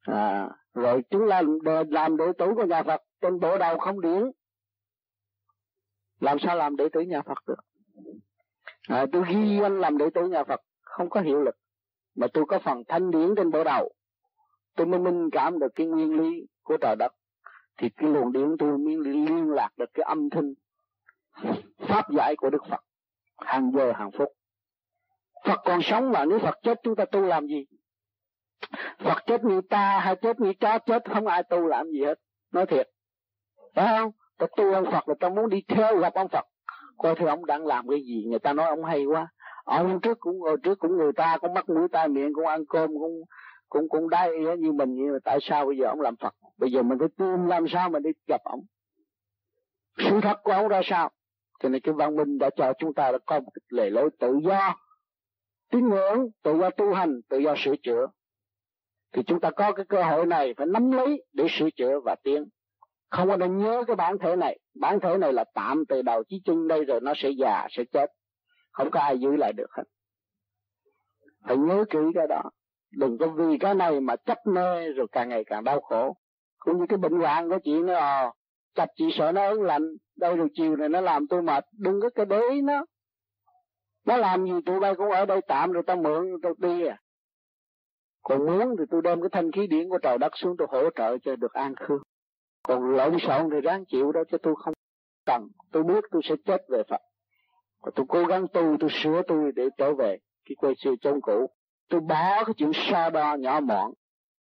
À, 0.02 0.50
rồi 0.74 1.02
chúng 1.10 1.24
làm 1.24 1.60
làm 1.90 2.18
đệ 2.18 2.26
tử 2.38 2.46
của 2.56 2.66
nhà 2.66 2.84
Phật 2.84 3.02
trên 3.22 3.40
bộ 3.40 3.58
đầu 3.58 3.78
không 3.78 4.02
điển 4.02 4.32
làm 6.22 6.38
sao 6.40 6.56
làm 6.56 6.76
đệ 6.76 6.90
tử 6.90 7.02
nhà 7.02 7.22
Phật 7.22 7.38
được? 7.48 7.60
À, 8.88 9.06
tôi 9.12 9.24
ghi 9.30 9.60
danh 9.62 9.80
làm 9.80 9.98
đệ 9.98 10.06
tử 10.14 10.28
nhà 10.28 10.44
Phật 10.44 10.62
không 10.82 11.10
có 11.10 11.22
hiệu 11.22 11.42
lực. 11.42 11.56
Mà 12.16 12.28
tôi 12.34 12.46
có 12.48 12.60
phần 12.60 12.84
thanh 12.88 13.12
điển 13.12 13.36
trên 13.38 13.52
bộ 13.52 13.64
đầu. 13.64 13.92
Tôi 14.76 14.88
mới 14.88 15.00
minh 15.00 15.30
cảm 15.32 15.60
được 15.60 15.76
cái 15.76 15.88
nguyên 15.88 16.18
lý 16.18 16.48
của 16.64 16.78
trời 16.82 16.96
đất. 17.00 17.14
Thì 17.78 17.90
cái 17.90 18.10
luồng 18.10 18.32
điển 18.32 18.56
tôi 18.60 18.78
mới 18.78 18.98
liên 18.98 19.50
lạc 19.50 19.70
được 19.78 19.90
cái 19.94 20.04
âm 20.04 20.30
thanh 20.30 20.54
pháp 21.78 22.06
giải 22.18 22.36
của 22.36 22.50
Đức 22.50 22.66
Phật. 22.70 22.84
Hàng 23.38 23.72
giờ 23.76 23.92
hàng 23.96 24.12
phút. 24.12 24.30
Phật 25.46 25.60
còn 25.66 25.80
sống 25.84 26.12
mà 26.12 26.26
nếu 26.26 26.40
Phật 26.40 26.60
chết 26.64 26.80
chúng 26.84 26.96
ta 26.96 27.06
tu 27.06 27.22
làm 27.22 27.48
gì? 27.48 27.66
Phật 28.98 29.24
chết 29.26 29.44
như 29.44 29.62
ta 29.62 30.00
hay 30.00 30.16
chết 30.16 30.40
như 30.40 30.54
chó 30.60 30.80
chết 30.80 31.10
không 31.10 31.28
ai 31.28 31.44
tu 31.44 31.68
làm 31.68 31.92
gì 31.92 32.04
hết. 32.06 32.20
Nói 32.52 32.66
thiệt. 32.66 32.90
Phải 33.76 33.98
không? 33.98 34.12
Ta 34.42 34.48
tu 34.58 34.74
ông 34.74 34.92
Phật 34.92 35.10
là 35.10 35.16
ta 35.20 35.30
muốn 35.30 35.50
đi 35.50 35.64
theo 35.68 35.98
gặp 35.98 36.14
ông 36.14 36.28
Phật. 36.30 36.46
Coi 36.98 37.16
thử 37.16 37.26
ông 37.26 37.46
đang 37.46 37.66
làm 37.66 37.88
cái 37.88 38.02
gì. 38.02 38.26
Người 38.30 38.40
ta 38.40 38.54
nói 38.54 38.66
ông 38.68 38.84
hay 38.84 39.06
quá. 39.06 39.28
Ông 39.64 40.00
trước 40.02 40.20
cũng 40.20 40.42
hồi 40.42 40.58
trước 40.64 40.80
cũng 40.80 40.98
người 40.98 41.12
ta 41.14 41.38
cũng 41.42 41.54
mắc 41.54 41.70
mũi 41.70 41.88
tai 41.92 42.08
miệng 42.08 42.34
cũng 42.34 42.48
ăn 42.48 42.66
cơm 42.66 42.90
cũng 42.90 43.22
cũng 43.70 43.90
cũng 43.90 44.10
đai 44.10 44.30
như 44.60 44.72
mình 44.72 44.94
nhưng 44.94 45.12
mà 45.14 45.18
tại 45.24 45.40
sao 45.42 45.66
bây 45.66 45.78
giờ 45.78 45.86
ông 45.88 46.02
làm 46.02 46.16
Phật? 46.16 46.36
Bây 46.58 46.72
giờ 46.72 46.82
mình 46.84 47.00
phải 47.00 47.08
tìm 47.18 47.46
làm 47.48 47.66
sao 47.68 47.90
mình 47.90 48.04
đi 48.04 48.10
gặp 48.28 48.42
ông? 48.44 48.60
Sự 49.98 50.20
thật 50.22 50.38
của 50.44 50.52
ông 50.52 50.68
ra 50.68 50.82
sao? 50.84 51.10
Cho 51.60 51.70
nên 51.70 51.82
cái 51.82 51.94
văn 51.94 52.16
minh 52.16 52.38
đã 52.38 52.50
cho 52.56 52.74
chúng 52.78 52.94
ta 52.94 53.12
đã 53.12 53.18
có 53.26 53.40
một 53.40 53.52
lề 53.70 53.90
lối 53.90 54.10
tự 54.20 54.40
do 54.44 54.76
tín 55.72 55.90
ngưỡng 55.90 56.28
tự 56.44 56.58
do 56.58 56.70
tu 56.70 56.94
hành 56.94 57.22
tự 57.30 57.38
do 57.38 57.56
sửa 57.58 57.76
chữa. 57.84 58.08
Thì 59.12 59.24
chúng 59.24 59.40
ta 59.40 59.52
có 59.52 59.72
cái 59.72 59.86
cơ 59.90 60.04
hội 60.04 60.26
này 60.26 60.54
phải 60.58 60.68
nắm 60.68 60.92
lấy 60.92 61.24
để 61.34 61.48
sửa 61.50 61.70
chữa 61.70 62.00
và 62.06 62.16
tiến 62.24 62.46
không 63.12 63.28
có 63.28 63.38
nên 63.38 63.58
nhớ 63.58 63.84
cái 63.88 63.96
bản 63.96 64.18
thể 64.18 64.36
này. 64.36 64.60
Bản 64.80 65.00
thể 65.00 65.18
này 65.18 65.34
là 65.34 65.44
tạm 65.54 65.84
từ 65.90 66.02
đầu 66.02 66.24
chí 66.24 66.42
chân 66.46 66.68
đây 66.68 66.86
rồi 66.86 67.00
nó 67.02 67.14
sẽ 67.16 67.30
già 67.30 67.68
sẽ 67.72 67.84
chết. 67.94 68.12
Không 68.72 68.92
có 68.92 69.00
ai 69.00 69.20
giữ 69.20 69.36
lại 69.36 69.54
được 69.54 69.72
hết. 69.72 69.84
Phải 71.48 71.58
nhớ 71.58 71.86
kỹ 71.90 72.00
cái 72.16 72.28
đó. 72.30 72.42
Đừng 72.92 73.18
có 73.18 73.28
vì 73.28 73.58
cái 73.60 73.76
này 73.76 74.00
mà 74.00 74.16
chấp 74.16 74.38
mê 74.46 74.90
rồi 74.90 75.08
càng 75.12 75.30
ngày 75.30 75.44
càng 75.44 75.64
đau 75.64 75.82
khổ. 75.82 76.16
Cũng 76.60 76.80
như 76.80 76.86
cái 76.90 76.98
bệnh 76.98 77.20
hoạn 77.20 77.50
của 77.50 77.60
chị 77.64 77.80
nó 77.80 77.96
à, 77.96 78.32
chặt 78.76 78.86
chị 78.96 79.06
sợ 79.18 79.32
nó 79.32 79.42
ớn 79.42 79.62
lạnh 79.62 79.84
đâu 80.16 80.36
rồi 80.36 80.48
chiều 80.54 80.76
này 80.76 80.90
nó 80.90 81.02
làm 81.02 81.28
tôi 81.28 81.42
mệt. 81.42 81.66
Đừng 81.78 82.02
có 82.02 82.10
cái 82.16 82.26
để 82.26 82.42
ý 82.52 82.62
nó. 82.62 82.86
Nó 84.06 84.18
làm 84.18 84.46
gì 84.46 84.52
tụi 84.66 84.80
bay 84.80 84.96
cũng 84.96 85.12
ở 85.12 85.26
đây 85.26 85.42
tạm 85.48 85.72
rồi 85.72 85.84
tao 85.88 85.96
mượn 85.96 86.26
tao 86.44 86.54
đi 86.58 86.86
à. 86.86 86.98
Còn 88.22 88.46
muốn 88.46 88.76
thì 88.80 88.84
tôi 88.92 89.02
đem 89.02 89.22
cái 89.22 89.30
thanh 89.32 89.52
khí 89.52 89.68
điển 89.68 89.90
của 89.90 89.98
trời 89.98 90.18
đất 90.18 90.32
xuống 90.36 90.56
tôi 90.58 90.68
hỗ 90.72 90.90
trợ 90.96 91.18
cho 91.18 91.36
được 91.36 91.54
an 91.54 91.76
khương 91.76 92.02
còn 92.64 92.96
lộn 92.96 93.18
xộn 93.20 93.50
thì 93.52 93.62
ráng 93.62 93.86
chịu 93.86 94.12
đó 94.12 94.24
cho 94.32 94.38
tôi 94.38 94.56
không 94.58 94.74
cần. 95.26 95.48
Tôi 95.72 95.84
biết 95.84 96.04
tôi 96.12 96.22
sẽ 96.24 96.36
chết 96.46 96.62
về 96.70 96.84
phật. 96.90 97.02
Và 97.82 97.92
tôi 97.96 98.06
cố 98.10 98.26
gắng 98.26 98.48
tu, 98.54 98.78
tôi 98.80 98.90
sửa 99.04 99.22
tôi 99.28 99.52
để 99.56 99.64
trở 99.78 99.94
về 99.94 100.18
cái 100.46 100.56
quay 100.56 100.74
xưa 100.78 100.92
chôn 101.02 101.22
cũ. 101.22 101.50
Tôi 101.90 102.02
bỏ 102.02 102.44
cái 102.46 102.54
chuyện 102.58 102.72
xa 102.74 103.10
đo 103.10 103.36
nhỏ 103.36 103.60
mọn. 103.60 103.92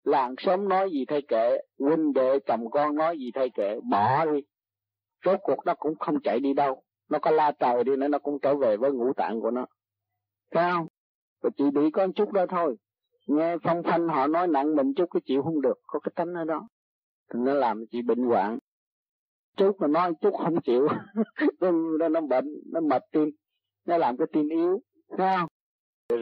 Làng 0.03 0.35
xóm 0.37 0.69
nói 0.69 0.89
gì 0.91 1.05
thay 1.07 1.21
kệ, 1.27 1.57
huynh 1.79 2.13
đệ, 2.13 2.39
chồng 2.45 2.69
con 2.71 2.95
nói 2.95 3.17
gì 3.17 3.31
thay 3.33 3.49
kệ, 3.49 3.79
bỏ 3.91 4.25
đi. 4.25 4.41
Rốt 5.25 5.39
cuộc 5.43 5.65
nó 5.65 5.73
cũng 5.75 5.95
không 5.99 6.21
chạy 6.23 6.39
đi 6.39 6.53
đâu. 6.53 6.83
Nó 7.09 7.19
có 7.19 7.31
la 7.31 7.51
trời 7.51 7.83
đi 7.83 7.95
nữa, 7.95 8.07
nó 8.07 8.19
cũng 8.19 8.39
trở 8.39 8.55
về 8.55 8.77
với 8.77 8.91
ngũ 8.91 9.13
tạng 9.13 9.41
của 9.41 9.51
nó. 9.51 9.65
Thấy 10.51 10.71
không? 10.71 10.87
Và 11.41 11.49
chị 11.57 11.63
bị 11.73 11.91
có 11.93 12.07
chút 12.15 12.31
đó 12.31 12.45
thôi. 12.49 12.75
Nghe 13.27 13.55
phong 13.63 13.83
phanh 13.83 14.07
họ 14.07 14.27
nói 14.27 14.47
nặng 14.47 14.75
mình 14.75 14.93
chút, 14.93 15.05
cái 15.13 15.21
chịu 15.25 15.41
không 15.41 15.61
được. 15.61 15.79
Có 15.87 15.99
cái 15.99 16.11
tánh 16.15 16.33
ở 16.33 16.43
đó 16.43 16.67
thì 17.33 17.39
nó 17.39 17.53
làm 17.53 17.85
chị 17.91 18.01
bệnh 18.01 18.23
hoạn. 18.23 18.57
Chút 19.57 19.75
mà 19.79 19.87
nói 19.87 20.13
chút 20.21 20.33
không 20.43 20.61
chịu. 20.61 20.87
Nó 21.99 22.09
nó 22.09 22.21
bệnh 22.21 22.45
nó 22.71 22.79
mệt 22.79 23.03
tim. 23.11 23.29
Nó 23.85 23.97
làm 23.97 24.17
cái 24.17 24.27
tim 24.33 24.49
yếu. 24.49 24.81
Thấy 25.17 25.35
không? 25.37 25.49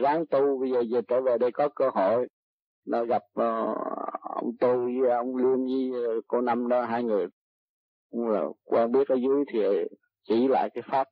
Ráng 0.00 0.26
tu 0.26 0.58
bây 0.60 0.70
giờ 0.70 0.82
về 0.90 1.00
trở 1.08 1.20
về 1.20 1.38
đây 1.38 1.50
có 1.52 1.68
cơ 1.68 1.90
hội. 1.94 2.28
Nó 2.86 3.04
gặp 3.04 3.22
uh, 3.40 3.76
ông 4.20 4.56
tu 4.60 4.76
với 5.00 5.10
ông 5.10 5.36
lương 5.36 5.66
với 5.66 6.04
ờ, 6.06 6.20
cô 6.28 6.40
Năm 6.40 6.68
đó 6.68 6.84
hai 6.84 7.04
người. 7.04 7.26
Cũng 8.10 8.28
là 8.28 8.44
quen 8.64 8.92
biết 8.92 9.08
ở 9.08 9.14
dưới 9.14 9.44
thì 9.52 9.60
chỉ 10.28 10.48
lại 10.48 10.70
cái 10.74 10.82
pháp 10.90 11.08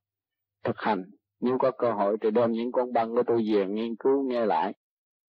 thực 0.65 0.77
hành. 0.79 1.05
Nếu 1.41 1.59
có 1.59 1.70
cơ 1.70 1.93
hội 1.93 2.16
thì 2.20 2.31
đem 2.31 2.53
những 2.53 2.73
con 2.73 2.93
băng 2.93 3.15
của 3.15 3.23
tôi 3.27 3.43
về 3.53 3.66
nghiên 3.66 3.97
cứu 3.97 4.23
nghe 4.23 4.47
lại. 4.47 4.73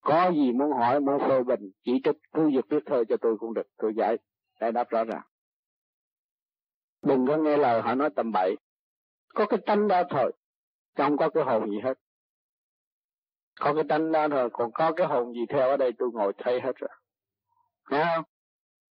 Có 0.02 0.32
gì 0.32 0.52
muốn 0.52 0.72
hỏi 0.72 1.00
muốn 1.00 1.20
phê 1.20 1.44
bình 1.44 1.72
chỉ 1.86 2.02
trích 2.04 2.16
cứ 2.34 2.50
việc 2.50 2.66
viết 2.70 2.84
thơ 2.86 3.04
cho 3.10 3.18
tôi 3.18 3.38
cũng 3.38 3.54
được. 3.54 3.68
Tôi 3.78 3.94
giải 3.98 4.18
giải 4.60 4.72
đáp 4.72 4.90
rõ 4.90 5.04
ràng 5.04 5.22
đừng 7.02 7.28
có 7.28 7.38
nghe 7.38 7.58
lời 7.58 7.82
họ 7.82 7.96
nói 7.96 8.10
tầm 8.16 8.32
bậy. 8.32 8.56
Có 9.34 9.46
cái 9.46 9.60
tánh 9.66 9.88
đó 9.88 10.04
thôi 10.10 10.32
không 10.98 11.18
có 11.18 11.30
cái 11.30 11.44
hồn 11.44 11.70
gì 11.70 11.80
hết. 11.84 11.94
Có 13.60 13.74
cái 13.74 13.84
tánh 13.90 14.12
đó 14.12 14.28
thôi 14.28 14.50
còn 14.54 14.72
có 14.72 14.92
cái 14.92 15.08
hồn 15.08 15.34
gì 15.34 15.46
theo 15.50 15.70
ở 15.70 15.78
đây 15.78 15.92
tôi 15.98 16.10
ngồi 16.14 16.34
thấy 16.38 16.62
hết 16.62 16.76
rồi. 16.76 16.90
Nghe 17.90 18.06
không? 18.16 18.26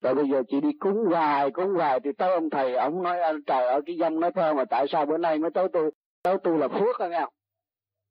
Rồi 0.00 0.14
bây 0.14 0.28
giờ 0.28 0.42
chị 0.48 0.60
đi 0.60 0.68
cúng 0.80 1.04
hoài 1.06 1.50
cúng 1.50 1.74
hoài 1.74 2.00
thì 2.04 2.10
tới 2.18 2.30
ông 2.30 2.50
thầy 2.50 2.74
ông 2.74 3.02
nói 3.02 3.18
trời 3.46 3.66
ở 3.66 3.80
cái 3.86 3.96
dâm 4.00 4.20
nói 4.20 4.32
thơ 4.34 4.54
mà 4.54 4.64
tại 4.64 4.86
sao 4.88 5.06
bữa 5.06 5.18
nay 5.18 5.38
mới 5.38 5.50
tới 5.54 5.68
tôi? 5.72 5.90
Tới 6.22 6.36
tôi 6.44 6.58
là 6.58 6.68
phước 6.68 6.98
anh 6.98 7.10
nghe 7.10 7.20
không? 7.20 7.34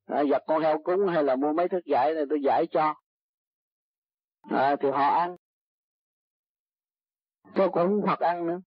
À, 0.05 0.23
giặt 0.31 0.43
con 0.47 0.63
heo 0.63 0.81
cúng 0.83 1.07
hay 1.07 1.23
là 1.23 1.35
mua 1.35 1.53
mấy 1.53 1.69
thức 1.69 1.85
giải 1.85 2.13
này 2.13 2.23
tôi 2.29 2.41
giải 2.43 2.65
cho. 2.71 2.95
À, 4.49 4.75
thì 4.81 4.89
họ 4.89 5.07
ăn 5.07 5.35
tôi 7.55 7.69
cũng 7.69 8.01
Phật 8.07 8.19
ăn 8.19 8.47
nữa. 8.47 8.59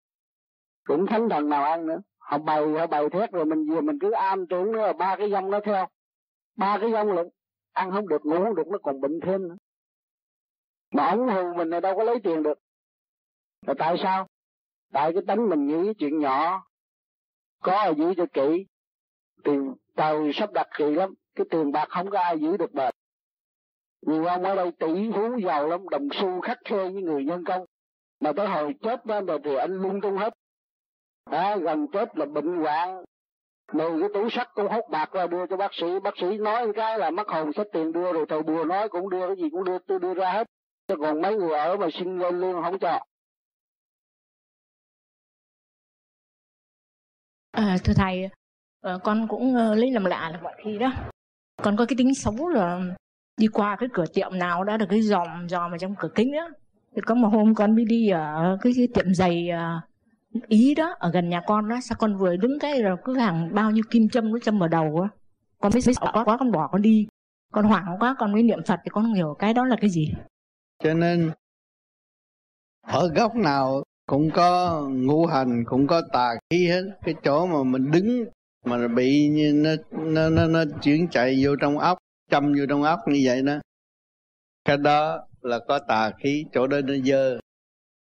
Cũng 0.84 1.06
thánh 1.06 1.28
thần 1.28 1.48
nào 1.48 1.64
ăn 1.64 1.86
nữa. 1.86 2.00
Họ 2.18 2.38
bày 2.38 2.72
họ 2.72 2.86
bày 2.86 3.10
thét 3.10 3.32
rồi 3.32 3.44
mình 3.44 3.74
về 3.74 3.80
mình 3.80 3.98
cứ 3.98 4.10
am 4.10 4.46
tưởng 4.46 4.72
nữa 4.72 4.92
ba 4.98 5.16
cái 5.16 5.30
dông 5.30 5.50
nó 5.50 5.60
theo. 5.60 5.86
Ba 6.56 6.78
cái 6.80 6.92
dông 6.92 7.12
lận. 7.12 7.28
Ăn 7.72 7.90
không 7.90 8.08
được, 8.08 8.26
ngủ 8.26 8.44
không 8.44 8.54
được, 8.54 8.66
nó 8.66 8.78
còn 8.82 9.00
bệnh 9.00 9.20
thêm 9.20 9.48
nữa. 9.48 9.56
Mà 10.90 11.10
ổng 11.10 11.28
hù 11.28 11.54
mình 11.56 11.70
này 11.70 11.80
đâu 11.80 11.96
có 11.96 12.04
lấy 12.04 12.20
tiền 12.24 12.42
được. 12.42 12.58
Là 13.66 13.74
tại 13.78 13.96
sao? 14.02 14.26
Tại 14.92 15.12
cái 15.12 15.22
tánh 15.26 15.48
mình 15.48 15.66
nghĩ 15.66 15.94
chuyện 15.94 16.18
nhỏ. 16.18 16.66
Có 17.62 17.72
là 17.72 17.88
giữ 17.88 18.14
cho 18.16 18.26
kỹ? 18.32 18.66
Tiền 19.44 19.74
tàu 19.96 20.32
sắp 20.34 20.52
đặt 20.52 20.68
kỳ 20.78 20.90
lắm. 20.90 21.14
Cái 21.34 21.46
tiền 21.50 21.72
bạc 21.72 21.86
không 21.88 22.10
có 22.10 22.20
ai 22.20 22.40
giữ 22.40 22.56
được 22.56 22.72
bền. 22.72 22.94
Nhiều 24.06 24.24
ông 24.24 24.42
ở 24.42 24.54
đây 24.54 24.72
tỷ 24.72 25.10
phú 25.14 25.38
giàu 25.44 25.68
lắm, 25.68 25.88
đồng 25.88 26.08
xu 26.12 26.40
khắc 26.40 26.58
khe 26.64 26.76
với 26.76 27.02
người 27.02 27.24
nhân 27.24 27.44
công 27.44 27.64
mà 28.20 28.32
tới 28.36 28.48
hồi 28.48 28.74
chết 28.82 29.06
đó 29.06 29.20
rồi 29.20 29.38
thì 29.44 29.54
anh 29.54 29.82
lung 29.82 30.00
tung 30.00 30.16
hết. 30.16 30.32
À, 31.24 31.56
gần 31.56 31.86
chết 31.92 32.18
là 32.18 32.26
bệnh 32.26 32.56
hoạn. 32.56 33.04
Mười 33.72 34.00
cái 34.00 34.08
túi 34.14 34.30
sắt 34.30 34.48
cũng 34.54 34.68
hút 34.72 34.84
bạc 34.90 35.12
ra 35.12 35.26
đưa 35.26 35.46
cho 35.46 35.56
bác 35.56 35.74
sĩ. 35.74 35.86
Bác 36.02 36.14
sĩ 36.20 36.38
nói 36.38 36.66
cái 36.76 36.98
là 36.98 37.10
mất 37.10 37.28
hồn 37.28 37.52
sách 37.52 37.66
tiền 37.72 37.92
đưa 37.92 38.12
rồi 38.12 38.26
thầy 38.28 38.42
bùa 38.42 38.64
nói 38.64 38.88
cũng 38.88 39.10
đưa 39.10 39.26
cái 39.26 39.36
gì 39.36 39.50
cũng 39.50 39.64
đưa 39.64 39.78
tôi 39.78 39.98
đưa 39.98 40.14
ra 40.14 40.32
hết. 40.32 40.46
Chứ 40.88 40.94
còn 41.00 41.22
mấy 41.22 41.36
người 41.36 41.58
ở 41.58 41.76
mà 41.76 41.86
xin 41.98 42.18
lên 42.18 42.40
lương 42.40 42.62
không 42.62 42.78
cho. 42.78 43.00
À, 47.50 47.76
thưa 47.84 47.92
thầy 47.96 48.28
à, 48.80 48.98
con 49.04 49.28
cũng 49.28 49.54
uh, 49.54 49.78
lấy 49.78 49.90
làm 49.90 50.04
lạ 50.04 50.30
là 50.32 50.40
mọi 50.42 50.54
khi 50.64 50.78
đó. 50.78 50.92
Con 51.62 51.76
có 51.76 51.86
cái 51.88 51.94
tính 51.98 52.14
xấu 52.14 52.48
là 52.48 52.80
đi 53.36 53.46
qua 53.52 53.76
cái 53.80 53.88
cửa 53.92 54.04
tiệm 54.14 54.38
nào 54.38 54.64
đã 54.64 54.76
được 54.76 54.86
cái 54.90 55.02
dòm 55.02 55.48
dòm 55.48 55.70
ở 55.70 55.78
trong 55.78 55.94
cửa 55.98 56.08
kính 56.14 56.32
đó 56.32 56.48
thì 56.96 57.02
có 57.06 57.14
một 57.14 57.28
hôm 57.28 57.54
con 57.54 57.74
mới 57.74 57.84
đi 57.84 58.08
ở 58.08 58.58
cái, 58.60 58.72
cái 58.76 58.88
tiệm 58.94 59.14
giày 59.14 59.48
uh, 59.52 60.48
ý 60.48 60.74
đó 60.74 60.94
ở 60.98 61.10
gần 61.10 61.28
nhà 61.28 61.42
con 61.46 61.68
đó. 61.68 61.76
Sao 61.82 61.96
con 61.98 62.16
vừa 62.18 62.36
đứng 62.36 62.58
cái 62.58 62.82
rồi 62.82 62.96
cứ 63.04 63.16
hàng 63.16 63.54
bao 63.54 63.70
nhiêu 63.70 63.84
kim 63.90 64.08
châm 64.08 64.32
nó 64.32 64.38
châm 64.38 64.58
vào 64.58 64.68
đầu 64.68 65.00
á. 65.02 65.08
Con 65.60 65.72
mới 65.72 65.82
sợ 65.82 65.92
quá, 66.12 66.24
quá 66.24 66.36
con 66.38 66.52
bỏ 66.52 66.68
con 66.72 66.82
đi. 66.82 67.06
Con 67.52 67.64
hoảng 67.64 67.96
quá 68.00 68.16
con 68.18 68.32
mới 68.32 68.42
niệm 68.42 68.58
phật 68.66 68.80
thì 68.84 68.88
con 68.92 69.04
không 69.04 69.14
hiểu 69.14 69.36
cái 69.38 69.54
đó 69.54 69.64
là 69.64 69.76
cái 69.80 69.90
gì. 69.90 70.14
Cho 70.84 70.94
nên 70.94 71.30
ở 72.86 73.08
góc 73.08 73.34
nào 73.34 73.82
cũng 74.06 74.30
có 74.30 74.80
ngũ 74.90 75.26
hành 75.26 75.64
cũng 75.66 75.86
có 75.86 76.02
tà 76.12 76.30
khí 76.50 76.66
hết. 76.66 76.82
Cái 77.02 77.14
chỗ 77.24 77.46
mà 77.46 77.62
mình 77.62 77.90
đứng 77.90 78.24
mà 78.64 78.88
bị 78.88 79.28
như 79.28 79.52
nó 79.54 79.70
nó 79.92 80.30
nó, 80.30 80.46
nó 80.46 80.64
chuyển 80.82 81.08
chạy 81.08 81.44
vô 81.44 81.56
trong 81.60 81.78
óc 81.78 81.98
châm 82.30 82.52
vô 82.58 82.64
trong 82.68 82.82
óc 82.82 83.00
như 83.06 83.20
vậy 83.24 83.42
đó. 83.42 83.54
Cái 84.64 84.76
đó 84.76 85.26
là 85.42 85.58
có 85.68 85.78
tà 85.78 86.10
khí 86.18 86.46
chỗ 86.52 86.66
đó 86.66 86.80
nó 86.84 86.94
dơ. 87.04 87.38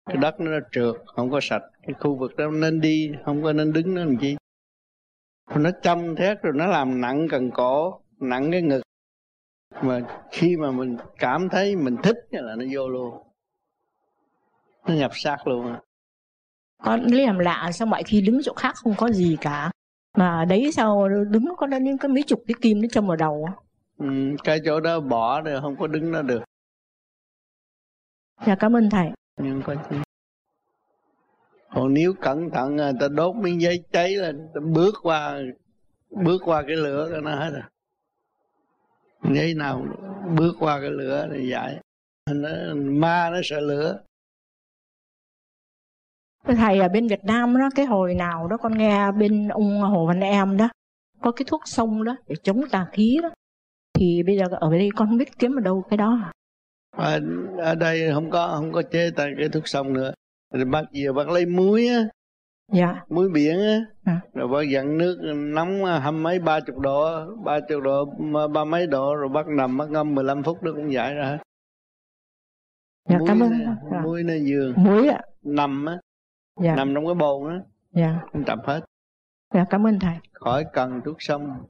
Cái 0.06 0.16
đất 0.16 0.40
nó 0.40 0.50
trượt 0.72 0.94
không 1.06 1.30
có 1.30 1.40
sạch. 1.42 1.62
Cái 1.82 1.94
khu 2.00 2.16
vực 2.16 2.36
đó 2.36 2.50
nên 2.50 2.80
đi 2.80 3.12
không 3.24 3.42
có 3.42 3.52
nên 3.52 3.72
đứng 3.72 3.94
đó 3.94 4.00
làm 4.04 4.16
chi. 4.18 4.36
Nó 5.54 5.70
châm 5.82 6.16
thét 6.16 6.42
rồi 6.42 6.52
nó 6.56 6.66
làm 6.66 7.00
nặng 7.00 7.26
cần 7.30 7.50
cổ 7.50 8.00
nặng 8.20 8.50
cái 8.52 8.62
ngực. 8.62 8.82
Mà 9.82 10.00
khi 10.30 10.56
mà 10.56 10.70
mình 10.70 10.96
cảm 11.18 11.48
thấy 11.48 11.76
mình 11.76 11.96
thích 12.02 12.16
là 12.30 12.56
nó 12.56 12.64
vô 12.72 12.88
luôn. 12.88 13.14
Nó 14.86 14.94
nhập 14.94 15.10
xác 15.14 15.46
luôn 15.46 15.74
con 16.82 17.02
lấy 17.02 17.26
làm 17.26 17.38
lạ 17.38 17.70
sao 17.72 17.86
mọi 17.86 18.02
khi 18.02 18.20
đứng 18.20 18.40
chỗ 18.42 18.54
khác 18.54 18.74
không 18.74 18.94
có 18.96 19.10
gì 19.10 19.36
cả. 19.40 19.70
Mà 20.16 20.44
đấy 20.44 20.72
sao 20.72 21.08
đứng 21.08 21.44
có 21.56 21.66
đến 21.66 21.98
cái 21.98 22.08
mấy 22.08 22.22
chục 22.22 22.42
cái 22.46 22.54
kim 22.60 22.82
nó 22.82 22.88
châm 22.92 23.06
vào 23.06 23.16
đầu 23.16 23.48
ừ, 23.98 24.06
cái 24.44 24.60
chỗ 24.64 24.80
đó 24.80 25.00
bỏ 25.00 25.40
rồi 25.40 25.60
không 25.60 25.76
có 25.76 25.86
đứng 25.86 26.12
đó 26.12 26.22
được 26.22 26.42
dạ 28.46 28.54
cảm 28.54 28.76
ơn 28.76 28.90
thầy. 28.90 29.10
Nhưng 29.36 29.62
có 29.66 29.74
chi 29.90 29.96
còn 31.72 31.94
nếu 31.94 32.14
cẩn 32.20 32.50
thận 32.50 32.76
người 32.76 32.92
ta 33.00 33.08
đốt 33.08 33.36
miếng 33.36 33.60
giấy 33.60 33.84
cháy 33.92 34.16
lên 34.16 34.48
ta 34.54 34.60
bước 34.60 34.94
qua 35.02 35.38
bước 36.10 36.42
qua 36.44 36.62
cái 36.66 36.76
lửa 36.76 37.20
nó 37.22 37.34
hết 37.34 37.50
rồi. 37.50 37.62
Giấy 39.34 39.54
nào 39.54 39.86
bước 40.36 40.56
qua 40.58 40.80
cái 40.80 40.90
lửa 40.90 41.28
thì 41.32 41.48
dạy 41.48 41.80
nó, 42.30 42.48
ma 42.74 43.30
nó 43.30 43.40
sợ 43.44 43.60
lửa. 43.60 44.00
Thầy 46.44 46.78
ở 46.78 46.88
bên 46.88 47.08
Việt 47.08 47.24
Nam 47.24 47.58
đó 47.58 47.68
cái 47.74 47.86
hồi 47.86 48.14
nào 48.14 48.48
đó 48.48 48.56
con 48.56 48.78
nghe 48.78 49.12
bên 49.12 49.48
ông 49.48 49.80
Hồ 49.80 50.06
Văn 50.06 50.20
Em 50.20 50.56
đó 50.56 50.68
có 51.20 51.32
cái 51.32 51.44
thuốc 51.48 51.62
sông 51.64 52.04
đó 52.04 52.16
để 52.26 52.34
chống 52.42 52.60
tà 52.70 52.86
khí 52.92 53.18
đó. 53.22 53.30
Thì 53.94 54.22
bây 54.22 54.38
giờ 54.38 54.44
ở 54.50 54.70
đây 54.70 54.88
con 54.96 55.18
biết 55.18 55.38
kiếm 55.38 55.58
ở 55.58 55.60
đâu 55.60 55.84
cái 55.90 55.96
đó 55.96 56.32
à, 56.90 57.20
ở 57.58 57.74
đây 57.74 58.10
không 58.14 58.30
có 58.30 58.52
không 58.56 58.72
có 58.72 58.82
chế 58.82 59.10
tại 59.16 59.32
cái 59.38 59.48
thuốc 59.48 59.68
sông 59.68 59.92
nữa. 59.92 60.12
Rồi 60.54 60.64
bác 60.64 60.82
giờ 60.92 61.12
bác 61.12 61.28
lấy 61.28 61.46
muối 61.46 61.88
á. 61.88 62.04
Dạ. 62.72 63.04
Muối 63.08 63.28
biển 63.28 63.58
á. 63.60 63.80
À. 64.04 64.20
rồi 64.34 64.48
bác 64.48 64.62
dặn 64.62 64.98
nước 64.98 65.18
nóng 65.34 65.84
hăm 65.84 66.22
mấy 66.22 66.38
ba 66.38 66.60
chục 66.60 66.78
độ 66.78 67.26
ba 67.44 67.60
chục 67.68 67.82
độ 67.82 68.04
ba 68.48 68.64
mấy 68.64 68.86
độ 68.86 69.14
rồi 69.14 69.28
bác 69.28 69.48
nằm 69.48 69.76
bác 69.76 69.90
ngâm 69.90 70.14
15 70.14 70.42
phút 70.42 70.62
nó 70.62 70.72
cũng 70.72 70.92
giải 70.92 71.14
ra 71.14 71.24
hết. 71.24 71.38
Dạ, 73.08 73.18
muối 73.18 73.28
cảm 73.28 73.40
ơn 73.40 73.50
dạ. 73.92 74.00
muối 74.02 74.22
nó 74.22 74.34
giường 74.34 74.74
muối 74.76 75.08
ạ. 75.08 75.20
nằm 75.42 75.86
á. 75.86 75.98
Dạ. 76.60 76.76
nằm 76.76 76.94
trong 76.94 77.06
cái 77.06 77.14
bồn 77.14 77.48
á. 77.48 77.60
Dạ. 77.92 78.20
Tập 78.46 78.58
hết. 78.64 78.80
Dạ 79.54 79.64
cảm 79.70 79.86
ơn 79.86 79.98
thầy. 79.98 80.14
Khỏi 80.32 80.64
cần 80.72 81.00
thuốc 81.04 81.16
sông 81.18 81.64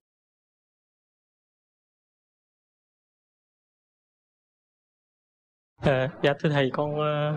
À, 5.80 6.10
dạ 6.22 6.32
thưa 6.38 6.48
thầy 6.48 6.70
con 6.72 6.94
uh, 6.94 7.36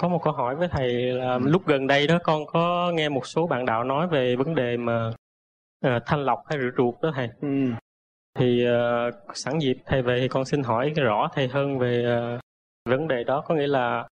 có 0.00 0.08
một 0.08 0.20
câu 0.22 0.32
hỏi 0.32 0.56
với 0.56 0.68
thầy 0.68 0.92
là 0.92 1.38
lúc 1.38 1.66
gần 1.66 1.86
đây 1.86 2.06
đó 2.06 2.18
con 2.24 2.46
có 2.46 2.92
nghe 2.94 3.08
một 3.08 3.26
số 3.26 3.46
bạn 3.46 3.64
đạo 3.64 3.84
nói 3.84 4.08
về 4.08 4.36
vấn 4.36 4.54
đề 4.54 4.76
mà 4.76 5.08
uh, 5.86 6.02
thanh 6.06 6.24
lọc 6.24 6.42
hay 6.46 6.58
rửa 6.58 6.70
ruột 6.76 6.94
đó 7.02 7.12
thầy. 7.14 7.28
Ừ. 7.40 7.48
Thì 8.38 8.66
uh, 8.68 9.14
sẵn 9.34 9.58
dịp 9.58 9.76
thầy 9.86 10.02
về 10.02 10.20
thì 10.20 10.28
con 10.28 10.44
xin 10.44 10.62
hỏi 10.62 10.92
rõ 10.96 11.28
thầy 11.34 11.48
hơn 11.48 11.78
về 11.78 12.20
uh, 12.36 12.40
vấn 12.88 13.08
đề 13.08 13.24
đó 13.24 13.44
có 13.46 13.54
nghĩa 13.54 13.66
là 13.66 14.08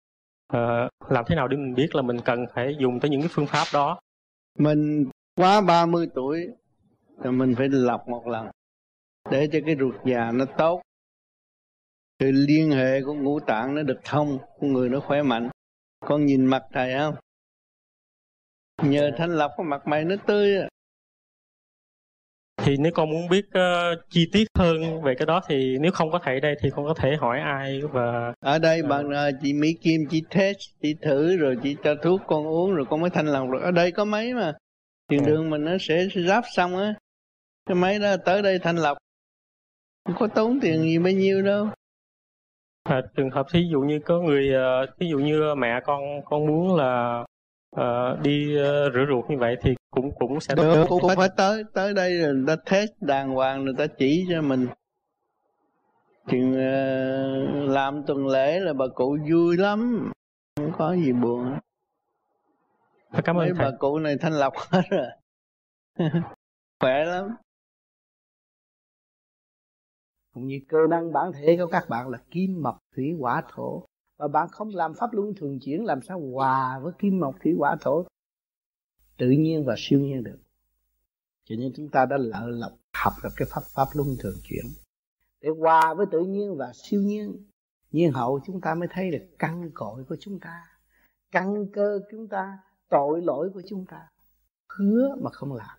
uh, 0.53 0.89
làm 1.09 1.25
thế 1.27 1.35
nào 1.35 1.47
để 1.47 1.57
mình 1.57 1.75
biết 1.75 1.95
là 1.95 2.01
mình 2.01 2.17
cần 2.25 2.45
phải 2.53 2.75
dùng 2.79 2.99
tới 2.99 3.09
những 3.11 3.21
cái 3.21 3.29
phương 3.31 3.47
pháp 3.47 3.65
đó. 3.73 3.99
Mình 4.59 5.09
quá 5.35 5.61
30 5.61 6.07
tuổi 6.15 6.47
thì 7.23 7.29
mình 7.29 7.55
phải 7.57 7.69
lọc 7.69 8.07
một 8.07 8.27
lần 8.27 8.47
để 9.31 9.47
cho 9.51 9.59
cái 9.65 9.75
ruột 9.79 9.95
già 10.05 10.31
nó 10.31 10.45
tốt 10.45 10.81
sự 12.21 12.31
liên 12.31 12.71
hệ 12.71 13.01
của 13.01 13.13
ngũ 13.13 13.39
tạng 13.39 13.75
nó 13.75 13.83
được 13.83 13.99
thông 14.03 14.39
con 14.59 14.73
người 14.73 14.89
nó 14.89 14.99
khỏe 14.99 15.21
mạnh. 15.21 15.49
Con 16.05 16.25
nhìn 16.25 16.45
mặt 16.45 16.63
thầy 16.73 16.93
không? 16.93 17.15
Nhờ 18.83 19.11
thanh 19.17 19.29
lọc 19.37 19.51
cái 19.57 19.65
mặt 19.65 19.87
mày 19.87 20.05
nó 20.05 20.15
tươi 20.27 20.57
thì 22.57 22.77
nếu 22.77 22.91
con 22.95 23.09
muốn 23.09 23.29
biết 23.29 23.45
uh, 23.47 23.99
chi 24.09 24.29
tiết 24.31 24.47
hơn 24.57 25.01
về 25.01 25.15
cái 25.15 25.25
đó 25.25 25.41
thì 25.47 25.77
nếu 25.79 25.91
không 25.91 26.11
có 26.11 26.19
thầy 26.23 26.39
đây 26.39 26.55
thì 26.61 26.69
con 26.75 26.85
có 26.85 26.93
thể 26.93 27.15
hỏi 27.15 27.39
ai 27.39 27.81
và 27.81 28.33
ở 28.39 28.59
đây 28.59 28.83
bạn 28.83 29.07
uh, 29.07 29.35
chị 29.41 29.53
Mỹ 29.53 29.73
Kim 29.81 30.01
chị 30.09 30.23
test 30.29 30.57
chị 30.81 30.95
thử 31.01 31.37
rồi 31.37 31.57
chị 31.63 31.75
cho 31.83 31.95
thuốc 32.03 32.21
con 32.27 32.47
uống 32.47 32.75
rồi 32.75 32.85
con 32.89 33.01
mới 33.01 33.09
thanh 33.09 33.27
lọc 33.27 33.49
rồi 33.49 33.61
ở 33.61 33.71
đây 33.71 33.91
có 33.91 34.05
mấy 34.05 34.33
mà. 34.33 34.53
Tiền 35.07 35.21
uh. 35.21 35.27
đường 35.27 35.49
mình 35.49 35.65
nó 35.65 35.71
sẽ 35.79 36.07
ráp 36.27 36.43
xong 36.55 36.77
á. 36.77 36.93
Cái 37.65 37.75
máy 37.75 37.99
đó 37.99 38.15
tới 38.25 38.41
đây 38.41 38.59
thanh 38.59 38.77
lọc. 38.77 38.97
Không 40.05 40.15
có 40.19 40.27
tốn 40.27 40.59
tiền 40.61 40.81
gì 40.81 40.99
bao 40.99 41.13
nhiêu 41.13 41.41
đâu 41.41 41.69
À, 42.91 43.01
trường 43.15 43.29
hợp 43.29 43.45
thí 43.51 43.67
dụ 43.71 43.81
như 43.81 43.99
có 43.99 44.19
người 44.19 44.49
uh, 44.55 44.89
ví 44.99 45.07
dụ 45.09 45.17
như 45.17 45.55
mẹ 45.57 45.79
con 45.85 46.01
con 46.25 46.45
muốn 46.45 46.75
là 46.75 47.23
uh, 47.75 48.19
đi 48.21 48.55
rửa 48.93 49.05
ruột 49.09 49.29
như 49.29 49.37
vậy 49.37 49.55
thì 49.61 49.75
cũng 49.91 50.11
cũng 50.19 50.39
sẽ 50.39 50.55
được 50.55 50.85
cũng 50.89 51.01
phải 51.17 51.29
tới 51.37 51.63
tới 51.73 51.93
đây 51.93 52.17
rồi 52.17 52.33
người 52.33 52.45
ta 52.47 52.55
test 52.71 52.91
đàng 53.01 53.29
hoàng 53.29 53.65
người 53.65 53.73
ta 53.77 53.87
chỉ 53.87 54.25
cho 54.29 54.41
mình. 54.41 54.67
Chuyện 56.29 56.51
uh, 56.51 57.69
làm 57.69 58.03
tuần 58.07 58.27
lễ 58.27 58.59
là 58.59 58.73
bà 58.73 58.85
cụ 58.95 59.17
vui 59.31 59.57
lắm 59.57 60.11
không 60.55 60.71
có 60.77 60.95
gì 60.95 61.11
buồn. 61.11 61.57
Cảm 63.23 63.35
ơn 63.35 63.37
Mấy 63.37 63.51
thầy. 63.57 63.71
bà 63.71 63.77
cụ 63.79 63.99
này 63.99 64.17
thanh 64.21 64.33
lọc 64.33 64.53
hết 64.57 64.81
rồi. 64.89 65.07
Khỏe 66.79 67.05
lắm 67.05 67.35
cũng 70.33 70.47
như 70.47 70.59
cơ 70.67 70.77
năng 70.89 71.13
bản 71.13 71.31
thể 71.33 71.57
của 71.57 71.67
các 71.71 71.89
bạn 71.89 72.09
là 72.09 72.17
kim, 72.31 72.61
mộc, 72.61 72.77
thủy, 72.95 73.15
hỏa, 73.19 73.43
thổ. 73.53 73.85
Và 74.17 74.27
bạn 74.27 74.47
không 74.51 74.69
làm 74.69 74.93
pháp 74.93 75.13
luân 75.13 75.33
thường 75.35 75.59
chuyển, 75.61 75.85
làm 75.85 76.01
sao 76.01 76.21
hòa 76.33 76.79
với 76.79 76.93
kim, 76.99 77.19
mộc, 77.19 77.35
thủy, 77.43 77.53
hỏa, 77.57 77.75
thổ? 77.81 78.05
Tự 79.17 79.29
nhiên 79.29 79.65
và 79.65 79.75
siêu 79.77 79.99
nhiên 79.99 80.23
được. 80.23 80.39
Cho 81.43 81.55
nên 81.55 81.73
chúng 81.75 81.89
ta 81.89 82.05
đã 82.05 82.17
lỡ 82.17 82.47
lọc, 82.47 82.71
học 82.93 83.13
được 83.23 83.29
cái 83.35 83.47
pháp 83.51 83.61
pháp 83.75 83.87
luân 83.93 84.07
thường 84.19 84.37
chuyển. 84.43 84.65
Để 85.41 85.49
hòa 85.59 85.93
với 85.93 86.05
tự 86.11 86.19
nhiên 86.19 86.55
và 86.57 86.71
siêu 86.73 87.01
nhiên 87.01 87.51
nhiên 87.91 88.11
hậu 88.11 88.39
chúng 88.45 88.61
ta 88.61 88.75
mới 88.75 88.87
thấy 88.91 89.11
được 89.11 89.25
căn 89.39 89.71
cội 89.73 90.03
của 90.09 90.15
chúng 90.19 90.39
ta. 90.39 90.63
Căn 91.31 91.65
cơ 91.73 91.99
chúng 92.11 92.27
ta, 92.27 92.57
tội 92.89 93.21
lỗi 93.21 93.49
của 93.53 93.61
chúng 93.67 93.85
ta. 93.85 94.07
Hứa 94.67 95.15
mà 95.21 95.29
không 95.31 95.53
làm 95.53 95.77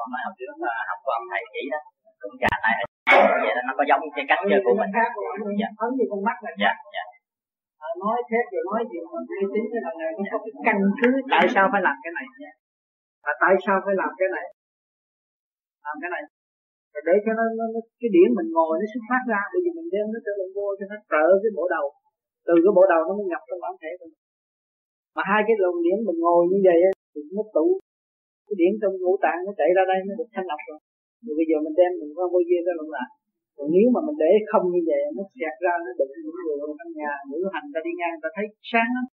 còn 0.00 0.08
nói 0.12 0.20
học 0.26 0.34
trước 0.38 0.54
là 0.66 0.74
học 0.90 0.98
của 1.04 1.12
ông 1.18 1.26
thầy 1.30 1.42
chỉ 1.52 1.62
đó. 1.72 1.80
Cũng 2.22 2.36
trả 2.42 2.52
lại 2.64 2.74
vậy 3.44 3.52
đó 3.56 3.62
nó 3.68 3.72
có 3.78 3.84
giống 3.90 4.02
cái 4.16 4.24
cách 4.30 4.42
chơi 4.50 4.60
của 4.66 4.74
mình. 4.80 4.90
dạ 5.60 5.68
ấn 5.84 5.90
như 5.96 6.04
con 6.10 6.20
mắt 6.28 6.36
này 6.44 6.54
dạ 6.62 6.72
dạ. 6.94 7.04
À, 7.86 7.88
nói 8.02 8.16
thế 8.28 8.40
rồi 8.52 8.62
nói 8.68 8.80
gì 8.90 8.98
mà 9.04 9.20
uy 9.32 9.40
tín 9.52 9.64
cái 9.72 9.80
thằng 9.84 9.96
này 10.00 10.10
nó 10.16 10.22
có 10.30 10.36
cái 10.44 10.52
căn 10.66 10.76
cứ 11.00 11.10
tại 11.32 11.44
sao 11.54 11.64
phải 11.72 11.82
làm 11.86 11.96
cái 12.04 12.12
này? 12.18 12.26
Và 13.24 13.32
tại 13.42 13.54
sao 13.64 13.76
phải 13.84 13.94
làm 14.00 14.10
cái 14.20 14.28
này? 14.36 14.46
Làm 15.84 15.96
cái 16.02 16.10
này. 16.14 16.22
Để 17.08 17.14
cho 17.24 17.32
nó, 17.38 17.44
nó, 17.58 17.64
nó 17.74 17.80
cái 18.00 18.10
điểm 18.16 18.28
mình 18.38 18.48
ngồi 18.56 18.74
nó 18.80 18.86
xuất 18.92 19.02
phát 19.10 19.22
ra 19.32 19.40
bởi 19.52 19.60
vì 19.64 19.70
mình 19.78 19.88
đem 19.94 20.04
nó 20.12 20.18
trở 20.24 20.32
lại 20.38 20.48
vô 20.56 20.66
cho 20.78 20.84
nó 20.92 20.96
trợ 21.12 21.24
cái 21.42 21.52
bộ 21.56 21.64
đầu. 21.74 21.86
Từ 22.46 22.54
cái 22.64 22.72
bộ 22.76 22.84
đầu 22.92 23.00
nó 23.08 23.12
mới 23.18 23.26
nhập 23.30 23.42
trong 23.48 23.60
bản 23.64 23.74
thể 23.82 23.90
của 23.98 24.08
mình. 24.10 24.22
Mà 25.16 25.22
hai 25.30 25.40
cái 25.46 25.56
luồng 25.60 25.78
điển 25.84 25.98
mình 26.06 26.18
ngồi 26.24 26.40
như 26.50 26.58
vậy 26.68 26.78
thì 27.12 27.20
nó 27.36 27.42
tụ 27.56 27.66
cái 28.50 28.56
điển 28.60 28.72
trong 28.80 28.94
ngũ 29.02 29.12
tạng 29.24 29.40
nó 29.46 29.52
chạy 29.58 29.70
ra 29.76 29.82
đây 29.90 29.98
nó 30.08 30.12
được 30.20 30.30
thanh 30.34 30.48
lọc 30.50 30.60
rồi. 30.68 30.78
Rồi 31.24 31.34
bây 31.38 31.46
giờ 31.48 31.56
mình 31.64 31.76
đem 31.80 31.90
mình 32.00 32.12
qua 32.16 32.26
vô 32.32 32.40
duyên 32.48 32.62
ra 32.68 32.74
lộn 32.78 32.90
lại 32.96 33.10
còn 33.60 33.68
nếu 33.76 33.86
mà 33.94 34.00
mình 34.06 34.18
để 34.24 34.32
không 34.50 34.64
như 34.72 34.80
vậy 34.90 35.00
nó 35.16 35.22
sẹt 35.36 35.54
ra 35.64 35.74
nó 35.84 35.90
đụng 35.98 36.14
những 36.24 36.38
người 36.44 36.56
ở 36.66 36.70
trong 36.78 36.92
nhà 37.00 37.12
ngữ 37.28 37.40
hành 37.54 37.68
ta 37.72 37.78
đi 37.86 37.92
ngang 37.98 38.16
ta 38.22 38.28
thấy 38.36 38.46
sáng 38.70 38.90
lắm. 38.96 39.06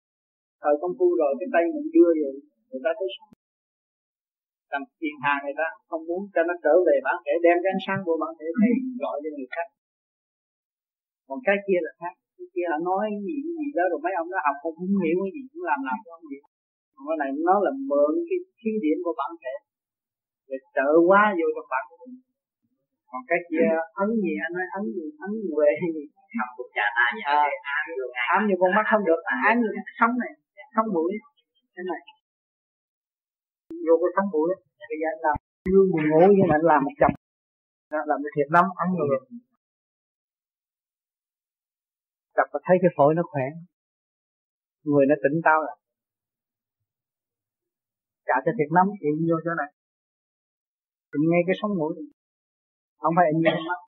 Thời 0.62 0.74
công 0.80 0.94
phu 0.98 1.08
rồi 1.20 1.32
cái 1.38 1.48
tay 1.54 1.64
mình 1.74 1.88
đưa 1.94 2.10
vậy 2.22 2.34
người 2.68 2.82
ta 2.84 2.90
thấy 2.98 3.08
sáng. 3.16 3.32
Làm 4.72 4.82
phiền 4.98 5.16
hà 5.24 5.34
người 5.42 5.56
ta 5.60 5.66
không 5.88 6.02
muốn 6.08 6.22
cho 6.34 6.42
nó 6.48 6.54
trở 6.64 6.74
về 6.86 6.96
bản 7.06 7.16
thể 7.24 7.34
đem 7.44 7.56
cái 7.62 7.70
ánh 7.74 7.82
sáng 7.86 8.00
của 8.06 8.16
bản 8.22 8.32
thể 8.38 8.48
này 8.60 8.72
gọi 9.02 9.16
cho 9.22 9.30
người 9.36 9.50
khác. 9.54 9.68
Còn 11.28 11.38
cái 11.46 11.56
kia 11.66 11.80
là 11.86 11.92
khác. 12.00 12.14
Cái 12.36 12.48
kia 12.54 12.66
là 12.72 12.78
nói 12.88 13.04
gì 13.26 13.36
gì 13.58 13.68
đó 13.78 13.84
rồi 13.90 14.00
mấy 14.04 14.14
ông 14.22 14.28
đó 14.32 14.38
học 14.46 14.56
không, 14.62 14.74
muốn 14.80 14.92
hiểu 15.02 15.16
cái 15.24 15.32
gì 15.36 15.42
cũng 15.50 15.64
làm 15.70 15.80
làm 15.88 15.98
cho 16.04 16.10
không 16.16 16.28
hiểu 16.32 16.44
cái 17.08 17.18
này 17.22 17.30
nó 17.48 17.54
là 17.64 17.72
mượn 17.90 18.12
cái 18.28 18.38
khí 18.58 18.70
điểm 18.84 18.98
của 19.04 19.14
bản 19.20 19.30
thể 19.42 19.54
để 20.48 20.56
trợ 20.76 20.88
quá 21.08 21.22
vô 21.38 21.46
trong 21.54 21.68
bản 21.72 21.84
của 21.88 21.98
mình. 22.02 22.14
Còn 23.10 23.20
cái 23.30 23.40
kia 23.50 23.68
ấn 24.02 24.10
gì 24.24 24.32
anh 24.44 24.52
nói 24.56 24.66
ấn 24.78 24.84
gì 24.96 25.06
ấn 25.26 25.32
về 25.56 25.70
gì? 25.96 26.04
Học 26.38 26.50
cũng 26.56 26.70
ta 26.76 26.86
như 27.14 27.22
à, 27.24 27.40
ám 28.34 28.40
như 28.46 28.54
con 28.60 28.70
mắt 28.76 28.86
không 28.90 29.04
được. 29.08 29.20
Ám 29.48 29.54
như 29.60 29.68
sống 29.98 30.14
này 30.22 30.32
sống 30.74 30.88
mũi. 30.94 31.12
Thế 31.74 31.82
này. 31.90 32.02
Vô 33.86 33.94
cái 34.00 34.10
sống 34.16 34.28
mũi. 34.34 34.50
Bây 34.90 34.98
giờ 35.00 35.08
anh 35.14 35.20
làm 35.26 35.36
lương 35.72 35.88
buồn 35.92 36.04
ngủ 36.10 36.20
mà 36.48 36.54
anh 36.58 36.64
làm 36.70 36.80
một 36.86 36.94
chồng. 37.00 37.14
Làm 38.10 38.18
được 38.22 38.32
thiệt 38.36 38.48
lắm 38.56 38.64
ấn 38.82 38.88
người 38.96 39.08
tập 42.36 42.46
và 42.52 42.60
thấy 42.66 42.76
cái 42.82 42.90
phổi 42.96 43.10
nó 43.14 43.22
khỏe. 43.30 43.46
Người 44.90 45.04
nó 45.10 45.14
tỉnh 45.24 45.36
táo 45.46 45.58
rồi 45.66 45.76
trả 48.28 48.36
cho 48.44 48.52
thiệt 48.58 48.70
lắm 48.76 48.86
thì 49.00 49.08
vô 49.30 49.36
chỗ 49.44 49.52
này. 49.60 49.70
Thì 51.10 51.18
nghe 51.30 51.40
cái 51.46 51.56
sống 51.60 51.74
mũi. 51.78 51.92
Không 53.00 53.14
phải 53.16 53.26
anh 53.32 53.40
nghe 53.42 53.54
mắt 53.68 53.80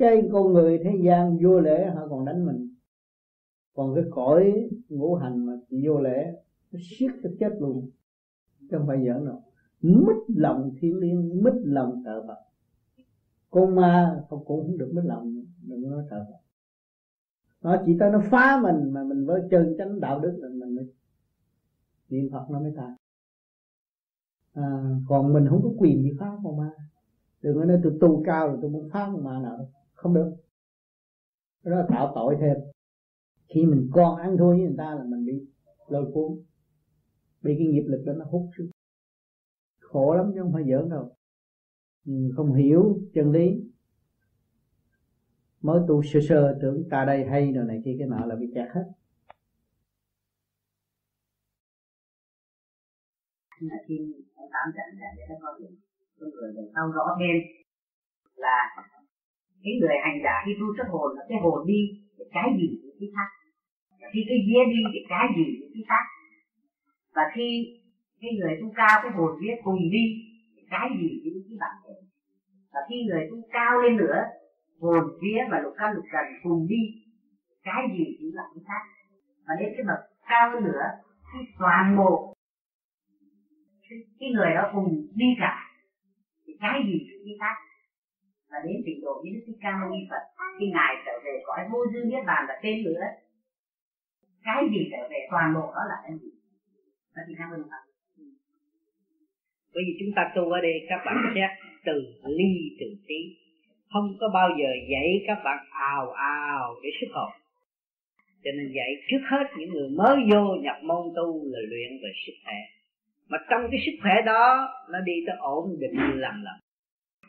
cái 0.00 0.22
con 0.32 0.52
người 0.52 0.78
thế 0.84 0.90
gian 1.04 1.38
vô 1.42 1.60
lễ, 1.60 1.86
họ 1.94 2.06
còn 2.10 2.24
đánh 2.24 2.46
mình. 2.46 2.74
Còn 3.74 3.94
cái 3.94 4.04
cõi 4.10 4.68
ngũ 4.88 5.14
hành 5.14 5.46
mà 5.46 5.52
chỉ 5.68 5.76
vô 5.86 6.00
lễ, 6.00 6.32
nó 6.72 6.78
siết 6.82 7.10
nó 7.22 7.30
chết 7.40 7.50
luôn. 7.60 7.90
Chứ 8.60 8.76
không 8.78 8.86
phải 8.86 8.98
giỡn 9.06 9.26
đâu. 9.26 9.42
Mất 9.80 10.16
lòng 10.28 10.70
thiên 10.80 10.96
liêng 10.96 11.42
mất 11.42 11.54
lòng 11.64 12.02
thờ 12.04 12.24
Phật. 12.28 12.38
Con 13.50 13.74
ma 13.74 14.24
không, 14.28 14.44
cũng 14.44 14.66
không 14.66 14.78
được 14.78 14.92
mất 14.94 15.02
lòng, 15.04 15.44
đừng 15.68 15.90
nói 15.90 16.04
thờ 16.10 16.26
Phật 16.28 16.39
nó 17.62 17.82
chỉ 17.86 17.96
tới 18.00 18.10
nó 18.10 18.22
phá 18.30 18.60
mình 18.62 18.92
mà 18.92 19.04
mình 19.04 19.26
với 19.26 19.42
chân 19.50 19.74
chánh 19.78 20.00
đạo 20.00 20.20
đức 20.20 20.38
là 20.40 20.48
mình 20.48 20.74
mới 20.74 20.84
niệm 22.08 22.28
Phật 22.32 22.46
nó 22.50 22.60
mới 22.60 22.72
thành. 22.76 22.96
À, 24.52 24.96
còn 25.08 25.32
mình 25.32 25.46
không 25.48 25.62
có 25.62 25.70
quyền 25.78 26.02
gì 26.02 26.10
phá 26.20 26.26
con 26.44 26.56
ma. 26.56 26.70
Đừng 27.42 27.56
có 27.56 27.64
nói 27.64 27.80
tôi 27.82 27.98
tu 28.00 28.22
cao 28.26 28.48
rồi 28.48 28.58
tôi 28.62 28.70
muốn 28.70 28.88
phá 28.92 29.10
con 29.12 29.24
ma 29.24 29.40
nào 29.42 29.56
đâu. 29.56 29.70
Không 29.94 30.14
được. 30.14 30.34
Đó 31.64 31.76
là 31.76 31.86
tạo 31.88 32.12
tội 32.14 32.36
thêm. 32.40 32.56
Khi 33.48 33.66
mình 33.66 33.88
con 33.92 34.16
ăn 34.16 34.36
thua 34.38 34.48
với 34.48 34.58
người 34.58 34.74
ta 34.78 34.94
là 34.94 35.04
mình 35.04 35.26
bị 35.26 35.46
lôi 35.88 36.10
cuốn. 36.14 36.38
Bị 37.42 37.54
cái 37.58 37.66
nghiệp 37.66 37.84
lực 37.86 38.02
đó 38.06 38.12
nó 38.12 38.24
hút 38.24 38.50
xuống. 38.58 38.70
Khổ 39.80 40.14
lắm 40.14 40.30
chứ 40.34 40.40
không 40.42 40.52
phải 40.52 40.64
giỡn 40.70 40.88
đâu. 40.88 41.12
Ừ, 42.06 42.12
không 42.36 42.52
hiểu 42.52 42.98
chân 43.14 43.30
lý 43.30 43.69
mới 45.62 45.80
tu 45.88 46.02
sơ 46.02 46.20
sơ 46.28 46.58
tưởng 46.62 46.78
ta 46.90 47.04
đây 47.04 47.24
hay 47.30 47.52
rồi 47.54 47.64
này 47.68 47.78
kia, 47.84 47.94
cái 47.98 48.08
nọ 48.08 48.26
là 48.26 48.34
bị 48.40 48.46
kẹt 48.54 48.68
hết. 48.74 48.86
Là 53.60 53.78
khi 53.88 53.96
tám 54.36 54.66
trạng 54.76 54.90
để 55.16 55.22
cho 55.28 55.34
con 55.42 55.54
người 55.60 56.52
mình 56.56 56.68
sau 56.74 56.84
rõ 56.96 57.06
thêm 57.20 57.36
là 58.34 58.58
cái 59.62 59.72
người 59.80 59.96
hành 60.04 60.18
giả, 60.24 60.34
khi 60.44 60.52
tu 60.60 60.66
xuất 60.76 60.88
hồn 60.92 61.08
là 61.16 61.22
cái 61.28 61.38
hồn 61.42 61.66
đi, 61.66 61.80
cái 62.36 62.48
gì 62.58 62.68
cũng 62.82 62.96
cái 63.00 63.08
khác. 63.16 63.30
Khi 64.12 64.20
cái 64.28 64.38
vía 64.46 64.62
đi 64.72 64.80
thì 64.92 65.00
cái 65.12 65.26
gì 65.36 65.46
cũng 65.58 65.70
cái 65.74 65.84
khác. 65.90 66.04
Và 67.16 67.22
khi 67.34 67.48
cái 68.20 68.30
người 68.38 68.54
tu 68.60 68.66
cao 68.80 68.96
cái 69.02 69.12
hồn 69.16 69.30
vía 69.40 69.54
cùng 69.64 69.82
đi 69.94 70.04
cái 70.72 70.86
gì 71.00 71.08
cũng 71.22 71.42
cái 71.48 71.56
bản 71.62 71.74
thể. 71.84 71.96
Và 72.72 72.80
khi 72.88 72.96
người 73.08 73.22
tu 73.30 73.36
cao 73.56 73.72
lên 73.82 73.96
nữa 73.96 74.18
hồn 74.80 75.04
vía 75.22 75.40
và 75.50 75.60
lục 75.60 75.74
căn 75.78 75.94
lục 75.94 76.04
trần 76.12 76.24
cùng 76.42 76.66
đi 76.68 76.82
cái 77.62 77.82
gì 77.94 78.04
cũng 78.18 78.34
là 78.34 78.42
cái 78.54 78.64
khác. 78.68 78.82
Và 79.46 79.54
đến 79.60 79.68
cái 79.76 79.84
bậc 79.88 80.00
cao 80.28 80.50
hơn 80.50 80.64
nữa 80.64 80.86
khi 81.32 81.38
toàn 81.58 81.96
bộ 81.98 82.34
cái 84.20 84.30
người 84.34 84.50
đó 84.54 84.70
cùng 84.74 84.88
đi 85.14 85.26
cả, 85.38 85.54
thì 86.46 86.52
cái 86.60 86.82
gì 86.86 86.98
cũng 87.08 87.22
cái 87.26 87.36
khác. 87.40 87.56
Và 88.50 88.58
đến 88.64 88.76
trình 88.86 89.00
độ 89.04 89.22
như 89.24 89.30
Đức 89.34 89.42
Thích 89.46 89.58
Ca 89.62 89.70
Mâu 89.76 89.88
Ni 89.90 90.00
Phật, 90.10 90.22
khi 90.58 90.66
ngài 90.74 90.92
trở 91.06 91.12
về 91.24 91.34
cõi 91.46 91.60
vô 91.72 91.78
dư 91.92 92.00
niết 92.04 92.22
bàn 92.26 92.44
là 92.48 92.54
tên 92.62 92.84
nữa 92.84 93.04
cái 94.44 94.64
gì 94.72 94.80
trở 94.92 95.08
về 95.10 95.20
toàn 95.30 95.54
bộ 95.54 95.66
đó 95.76 95.82
là 95.90 95.96
cái 96.02 96.12
gì? 96.22 96.30
Và 97.14 97.22
thì 97.26 97.34
cảm 97.38 97.50
ơn 97.50 97.62
Phật. 97.70 97.82
Bởi 99.74 99.82
vì 99.86 99.92
chúng 100.00 100.12
ta 100.16 100.22
tu 100.34 100.42
ở 100.50 100.60
đây, 100.60 100.74
các 100.88 101.00
bạn 101.06 101.16
xét 101.34 101.50
từ 101.86 101.92
ly 102.38 102.50
từ 102.80 102.86
tí 103.08 103.20
không 103.92 104.16
có 104.20 104.28
bao 104.34 104.48
giờ 104.58 104.68
dạy 104.90 105.24
các 105.26 105.38
bạn 105.44 105.58
ào 105.70 106.10
ào 106.12 106.74
để 106.82 106.90
sức 107.00 107.06
hồn 107.12 107.30
cho 108.44 108.50
nên 108.56 108.72
dạy 108.72 108.90
trước 109.10 109.20
hết 109.30 109.44
những 109.58 109.70
người 109.70 109.88
mới 109.88 110.16
vô 110.32 110.54
nhập 110.62 110.76
môn 110.82 111.12
tu 111.16 111.44
là 111.44 111.58
luyện 111.68 111.90
về 112.02 112.10
sức 112.26 112.32
khỏe. 112.44 112.54
Mà 113.28 113.38
trong 113.50 113.62
cái 113.70 113.80
sức 113.86 113.92
khỏe 114.02 114.22
đó, 114.26 114.68
nó 114.90 115.00
đi 115.00 115.12
tới 115.26 115.36
ổn 115.38 115.76
định 115.80 115.94
lần 115.96 116.42
lần 116.42 116.54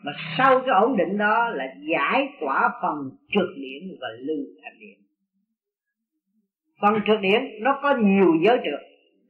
mà 0.03 0.11
sau 0.37 0.59
cái 0.59 0.75
ổn 0.81 0.97
định 0.97 1.17
đó 1.17 1.49
là 1.49 1.65
giải 1.81 2.29
tỏa 2.41 2.69
phần 2.81 3.11
trượt 3.31 3.49
điểm 3.55 3.97
và 4.01 4.07
lưu 4.19 4.45
thành 4.63 4.79
điểm. 4.79 4.99
Phần 6.81 6.93
trượt 7.07 7.21
điểm, 7.21 7.41
nó 7.61 7.79
có 7.81 7.97
nhiều 7.97 8.35
giới 8.45 8.57
trượt. 8.57 8.81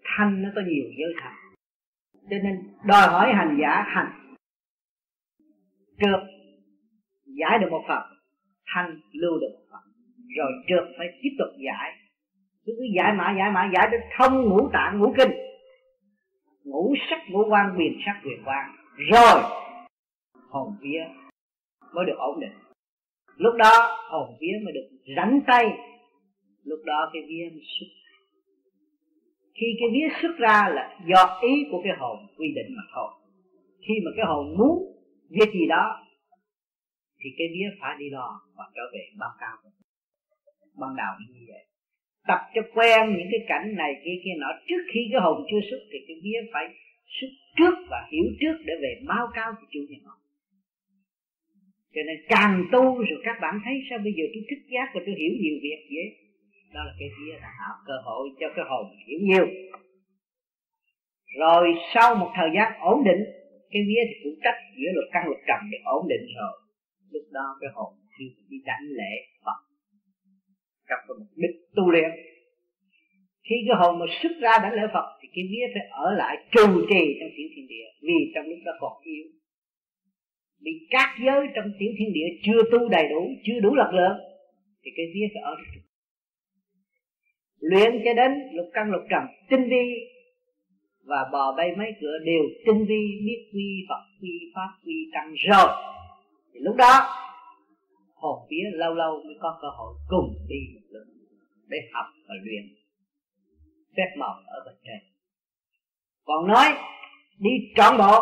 Thanh 0.04 0.44
nó 0.44 0.50
có 0.56 0.62
nhiều 0.62 0.86
giới 0.98 1.14
thanh. 1.22 1.36
Cho 2.30 2.38
nên 2.44 2.56
đòi 2.86 3.08
hỏi 3.08 3.34
hành 3.34 3.58
giả 3.62 3.84
hành. 3.88 4.36
Trượt 6.00 6.20
giải 7.40 7.60
được 7.60 7.68
một 7.72 7.84
phần, 7.88 8.04
thanh 8.66 9.00
lưu 9.12 9.40
được 9.40 9.48
một 9.54 9.66
phần. 9.72 9.82
Rồi 10.38 10.52
trượt 10.68 10.84
phải 10.98 11.08
tiếp 11.22 11.30
tục 11.40 11.48
giải. 11.66 11.92
Cứ 12.66 12.74
cứ 12.78 12.86
giải 12.96 13.14
mã 13.14 13.36
giải 13.38 13.52
mã 13.52 13.72
giải 13.74 13.90
đến 13.92 14.02
thông 14.18 14.50
ngũ 14.50 14.70
tạng, 14.74 15.00
ngũ 15.00 15.14
kinh. 15.18 15.32
Ngũ 16.64 16.96
sắc, 17.10 17.20
ngũ 17.30 17.44
quan, 17.50 17.76
quyền 17.78 18.00
sắc, 18.06 18.22
quyền 18.24 18.44
quan. 18.46 18.76
Rồi, 19.12 19.42
hồn 20.50 20.76
vía 20.82 21.04
mới 21.94 22.06
được 22.06 22.18
ổn 22.18 22.40
định. 22.40 22.54
Lúc 23.38 23.56
đó, 23.56 23.98
hồn 24.10 24.38
vía 24.40 24.54
mới 24.64 24.74
được 24.74 25.14
rảnh 25.16 25.40
tay. 25.48 25.66
Lúc 26.64 26.80
đó 26.86 27.10
cái 27.14 27.22
vía 27.28 27.50
mới 27.52 27.64
xuất 27.80 27.88
khi 29.62 29.68
cái 29.80 29.90
vía 29.94 30.08
xuất 30.22 30.38
ra 30.38 30.70
là 30.76 30.98
do 31.08 31.40
ý 31.42 31.66
của 31.72 31.82
cái 31.84 31.94
hồn 32.00 32.18
quy 32.38 32.48
định 32.56 32.76
mà 32.78 32.84
thôi. 32.96 33.10
Khi 33.88 33.94
mà 34.06 34.12
cái 34.16 34.26
hồn 34.26 34.58
muốn 34.58 34.94
việc 35.30 35.54
gì 35.54 35.68
đó 35.70 36.06
thì 37.22 37.30
cái 37.38 37.48
vía 37.54 37.70
phải 37.80 37.96
đi 38.00 38.10
lo 38.10 38.30
và 38.56 38.66
trở 38.76 38.82
về 38.94 39.04
báo 39.20 39.34
cao 39.40 39.56
ban 40.80 40.96
đầu 41.02 41.14
như 41.34 41.44
vậy. 41.52 41.64
Tập 42.28 42.42
cho 42.56 42.62
quen 42.76 43.02
những 43.18 43.30
cái 43.32 43.42
cảnh 43.48 43.76
này 43.82 43.92
kia 44.04 44.18
kia 44.24 44.36
nọ. 44.38 44.50
Trước 44.68 44.84
khi 44.92 45.02
cái 45.12 45.22
hồn 45.22 45.38
chưa 45.50 45.62
xuất 45.70 45.82
thì 45.92 46.00
cái 46.08 46.18
vía 46.24 46.40
phải 46.54 46.66
xuất 47.18 47.32
trước 47.58 47.76
và 47.90 48.00
hiểu 48.12 48.28
trước 48.42 48.56
để 48.66 48.74
về 48.82 48.92
báo 49.08 49.28
cáo 49.34 49.50
của 49.60 49.68
chủ 49.74 49.80
nhân 49.90 50.02
họ. 50.06 50.16
Cho 51.94 52.02
nên 52.08 52.18
càng 52.30 52.66
tu 52.72 52.84
rồi 53.10 53.20
các 53.24 53.38
bạn 53.42 53.60
thấy 53.66 53.76
sao 53.90 54.00
bây 54.06 54.14
giờ 54.18 54.24
tôi 54.34 54.44
thức 54.50 54.62
giác 54.74 54.88
và 54.94 55.02
tôi 55.06 55.16
hiểu 55.22 55.34
nhiều 55.42 55.58
việc 55.66 55.82
vậy? 55.96 56.10
Đó 56.74 56.82
là 56.88 56.94
cái 57.00 57.10
vía 57.18 57.34
là 57.34 57.52
tạo 57.60 57.76
cơ 57.88 57.94
hội 58.06 58.30
cho 58.40 58.48
cái 58.56 58.66
hồn 58.70 58.86
hiểu 59.08 59.20
nhiều. 59.30 59.48
Rồi 61.40 61.74
sau 61.94 62.16
một 62.16 62.32
thời 62.36 62.50
gian 62.56 62.74
ổn 62.80 63.04
định, 63.04 63.22
cái 63.72 63.82
vía 63.88 64.04
thì 64.08 64.16
cũng 64.24 64.40
trách 64.44 64.60
giữa 64.78 64.92
luật 64.94 65.08
căn 65.12 65.24
luật 65.26 65.42
trần 65.48 65.60
để 65.72 65.78
ổn 65.84 66.08
định 66.10 66.26
rồi 66.38 66.61
lúc 67.12 67.24
đó 67.32 67.46
cái 67.62 67.70
hồn 67.74 67.94
khi 68.18 68.26
đi 68.50 68.58
đánh 68.66 68.86
lễ 69.00 69.14
Phật, 69.46 69.60
trong 70.90 71.00
cái 71.08 71.16
mục 71.20 71.32
đích 71.36 71.56
tu 71.76 71.92
luyện. 71.92 72.12
Khi 73.48 73.56
cái 73.68 73.76
hồn 73.80 74.00
mà 74.00 74.06
xuất 74.22 74.32
ra 74.42 74.54
đánh 74.64 74.74
lễ 74.74 74.86
Phật 74.94 75.08
thì 75.22 75.28
cái 75.36 75.44
vía 75.52 75.66
phải 75.74 75.86
ở 75.92 76.08
lại 76.22 76.36
trù 76.52 76.68
trì 76.90 77.04
trong 77.20 77.32
tiểu 77.38 77.48
thiên 77.56 77.68
địa, 77.68 77.88
vì 78.02 78.20
trong 78.36 78.46
lúc 78.46 78.60
đó 78.66 78.72
còn 78.80 78.94
yếu. 79.04 79.26
Bị 80.64 80.72
các 80.90 81.10
giới 81.26 81.48
trong 81.56 81.66
tiểu 81.80 81.92
thiên 81.98 82.14
địa 82.14 82.30
chưa 82.46 82.62
tu 82.72 82.90
đầy 82.90 83.06
đủ, 83.10 83.22
chưa 83.46 83.60
đủ 83.60 83.76
lực 83.76 83.92
lượng, 83.94 84.18
thì 84.84 84.92
cái 84.98 85.06
vía 85.14 85.28
phải 85.34 85.44
ở 85.44 85.56
luyện 87.60 87.92
cho 88.06 88.14
đến 88.14 88.32
lục 88.54 88.70
căn 88.74 88.92
lục 88.92 89.02
trần, 89.10 89.24
tinh 89.50 89.70
vi, 89.70 89.86
và 91.04 91.30
bò 91.32 91.56
bay 91.58 91.76
mấy 91.78 91.92
cửa 92.02 92.18
đều 92.26 92.44
tinh 92.66 92.86
vi, 92.86 93.02
biết 93.26 93.50
quy 93.54 93.86
Phật, 93.90 94.04
quy 94.22 94.52
pháp, 94.56 94.70
quy 94.86 95.10
tăng 95.14 95.34
rồi 95.34 95.70
thì 96.62 96.66
lúc 96.66 96.76
đó, 96.76 97.10
hồn 98.16 98.48
vía 98.50 98.64
lâu 98.74 98.94
lâu 98.94 99.24
mới 99.26 99.36
có 99.40 99.60
cơ 99.62 99.68
hội 99.78 99.96
cùng 100.08 100.36
đi 100.48 100.56
một 100.76 100.88
lần 100.90 101.08
để 101.68 101.78
học 101.94 102.06
và 102.28 102.36
luyện 102.44 102.64
phép 103.98 104.16
màu 104.18 104.34
ở 104.48 104.64
bên 104.66 104.76
trên. 104.84 105.00
Còn 106.24 106.48
nói, 106.48 106.66
đi 107.40 107.50
trọn 107.76 107.98
bộ 107.98 108.20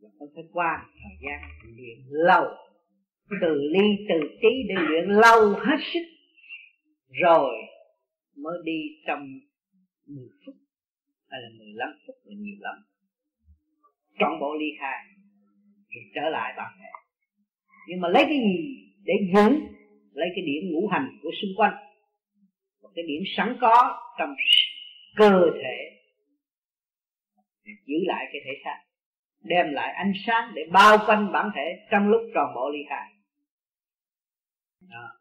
là 0.00 0.10
không 0.18 0.28
phải 0.34 0.44
qua 0.52 0.86
thời 0.92 1.16
gian 1.22 1.50
luyện 1.76 1.98
lâu. 2.08 2.44
Từ 3.40 3.54
ly, 3.72 4.06
từ 4.08 4.28
tí 4.42 4.48
để 4.68 4.74
luyện 4.88 5.04
lâu 5.08 5.52
hết 5.52 5.78
sức, 5.92 6.06
rồi 7.22 7.54
mới 8.36 8.58
đi 8.64 8.78
trong 9.06 9.26
10 10.06 10.28
phút 10.46 10.54
hay 11.28 11.40
là 11.42 11.48
15 11.58 11.88
phút 12.06 12.16
là 12.24 12.34
nhiều 12.38 12.56
lắm. 12.60 12.76
Trọn 14.18 14.40
bộ 14.40 14.54
ly 14.60 14.66
khai 14.80 15.17
thì 15.98 16.10
trở 16.14 16.28
lại 16.28 16.54
bản 16.56 16.72
thể 16.80 16.88
nhưng 17.88 18.00
mà 18.00 18.08
lấy 18.08 18.24
cái 18.24 18.38
gì 18.38 18.56
để 19.04 19.14
giữ? 19.34 19.48
Lấy 20.12 20.28
cái 20.34 20.44
điểm 20.46 20.72
ngũ 20.72 20.88
hành 20.88 21.18
của 21.22 21.30
xung 21.42 21.50
quanh. 21.56 21.74
Một 22.82 22.88
cái 22.94 23.04
điểm 23.08 23.22
sẵn 23.36 23.56
có 23.60 24.00
trong 24.18 24.34
cơ 25.16 25.30
thể. 25.62 25.76
Giữ 27.64 27.96
lại 28.06 28.26
cái 28.32 28.40
thể 28.44 28.52
xác. 28.64 28.78
Đem 29.42 29.66
lại 29.72 29.92
ánh 29.92 30.12
sáng 30.26 30.52
để 30.54 30.62
bao 30.72 30.98
quanh 31.06 31.32
bản 31.32 31.50
thể 31.54 31.86
trong 31.90 32.08
lúc 32.08 32.20
tròn 32.34 32.46
bộ 32.54 32.70
ly 32.70 32.78
khai. 32.88 33.12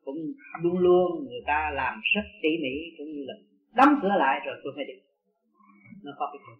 Cũng 0.03 0.17
luôn 0.61 0.77
luôn 0.77 1.25
người 1.25 1.41
ta 1.45 1.71
làm 1.73 2.01
rất 2.15 2.23
tỉ 2.41 2.49
mỉ, 2.61 2.97
cũng 2.97 3.07
như 3.07 3.23
là 3.27 3.33
đóng 3.75 3.99
cửa 4.01 4.15
lại 4.19 4.39
rồi 4.45 4.55
tôi 4.63 4.73
phải 4.75 4.85
đi. 4.85 4.93
Nó 6.03 6.11
có 6.19 6.29
cái 6.33 6.39
chuyện 6.45 6.57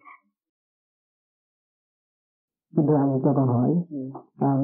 Thưa 2.76 2.96
anh 2.96 3.20
cho 3.24 3.32
con 3.36 3.46
hỏi. 3.46 3.84
À, 4.40 4.56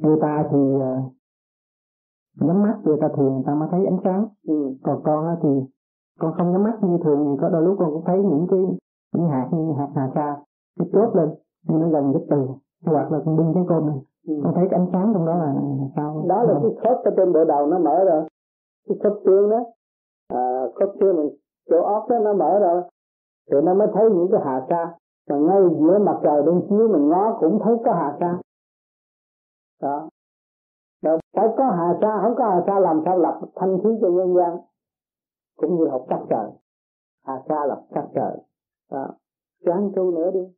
người 0.00 0.16
ta 0.20 0.48
thì 0.50 0.58
uh, 0.58 1.12
nhắm 2.40 2.62
mắt 2.62 2.78
người 2.84 2.96
ta 3.00 3.08
thường 3.16 3.34
người 3.34 3.42
ta 3.46 3.54
mới 3.54 3.68
thấy 3.70 3.86
ánh 3.86 3.98
sáng. 4.04 4.28
Ừ. 4.46 4.74
còn 4.82 5.02
con 5.04 5.36
thì 5.42 5.48
con 6.18 6.34
không 6.38 6.52
nhắm 6.52 6.62
mắt 6.62 6.78
như 6.82 6.98
thường 7.04 7.24
thì 7.24 7.40
có 7.40 7.48
đôi 7.48 7.62
lúc 7.62 7.76
con 7.78 7.90
cũng 7.90 8.04
thấy 8.06 8.18
những 8.18 8.46
cái 8.50 8.60
những 9.14 9.28
hạt 9.28 9.48
như 9.52 9.72
hạt 9.78 9.88
hà 9.94 10.10
sa 10.14 10.36
nó 10.78 10.84
chốt 10.92 11.16
lên 11.16 11.28
nhưng 11.68 11.80
nó 11.80 11.88
gần 11.88 12.12
cái 12.12 12.22
từ 12.30 12.46
hoặc 12.86 13.12
là 13.12 13.20
con 13.24 13.36
bưng 13.36 13.54
cái 13.54 13.64
cơm 13.68 13.86
này. 13.86 13.98
Ừ. 14.26 14.34
con 14.44 14.54
thấy 14.54 14.66
cái 14.70 14.80
ánh 14.80 14.88
sáng 14.92 15.10
trong 15.14 15.26
đó 15.26 15.34
là 15.34 15.54
sao? 15.96 16.24
Đó 16.28 16.42
là 16.42 16.60
cái 16.62 16.70
khớp 16.82 17.04
ở 17.04 17.10
trên 17.16 17.32
bộ 17.32 17.44
đầu 17.44 17.66
nó 17.66 17.78
mở 17.78 18.04
rồi. 18.04 18.24
Cái 18.88 18.98
khớp 19.02 19.12
xương 19.24 19.50
đó. 19.50 19.64
À, 20.28 20.66
khớp 20.74 20.88
xương 21.00 21.16
mình 21.16 21.28
chỗ 21.70 21.82
óc 21.82 22.08
đó 22.08 22.18
nó 22.18 22.32
mở 22.32 22.58
rồi. 22.58 22.82
Thì 23.50 23.56
nó 23.64 23.74
mới 23.74 23.88
thấy 23.94 24.10
những 24.10 24.28
cái 24.32 24.40
hà 24.44 24.66
sa 24.68 24.94
mà 25.28 25.36
ngay 25.36 25.60
giữa 25.80 25.98
mặt 25.98 26.20
trời 26.22 26.42
bên 26.42 26.66
chiếu 26.68 26.88
mình 26.88 27.08
ngó 27.08 27.36
cũng 27.40 27.58
thấy 27.64 27.76
có 27.84 27.92
hà 27.92 28.16
sa. 28.20 28.38
Đó. 29.82 30.08
Đâu 31.02 31.18
phải 31.36 31.48
có 31.56 31.64
hà 31.64 31.98
sa 32.00 32.20
không 32.22 32.34
có 32.36 32.44
hà 32.44 32.62
sa 32.66 32.78
làm 32.78 33.02
sao 33.04 33.18
lập 33.18 33.40
thanh 33.54 33.78
khí 33.82 33.90
cho 34.00 34.08
nhân 34.08 34.34
gian? 34.34 34.56
Cũng 35.56 35.76
như 35.76 35.88
học 35.88 36.06
sắc 36.08 36.20
trời. 36.30 36.50
Hà 37.26 37.42
sa 37.48 37.66
lập 37.66 37.82
sắc 37.94 38.04
trời. 38.14 38.36
Đó. 38.90 39.06
Chán 39.64 39.90
tu 39.96 40.10
nữa 40.10 40.30
đi. 40.30 40.48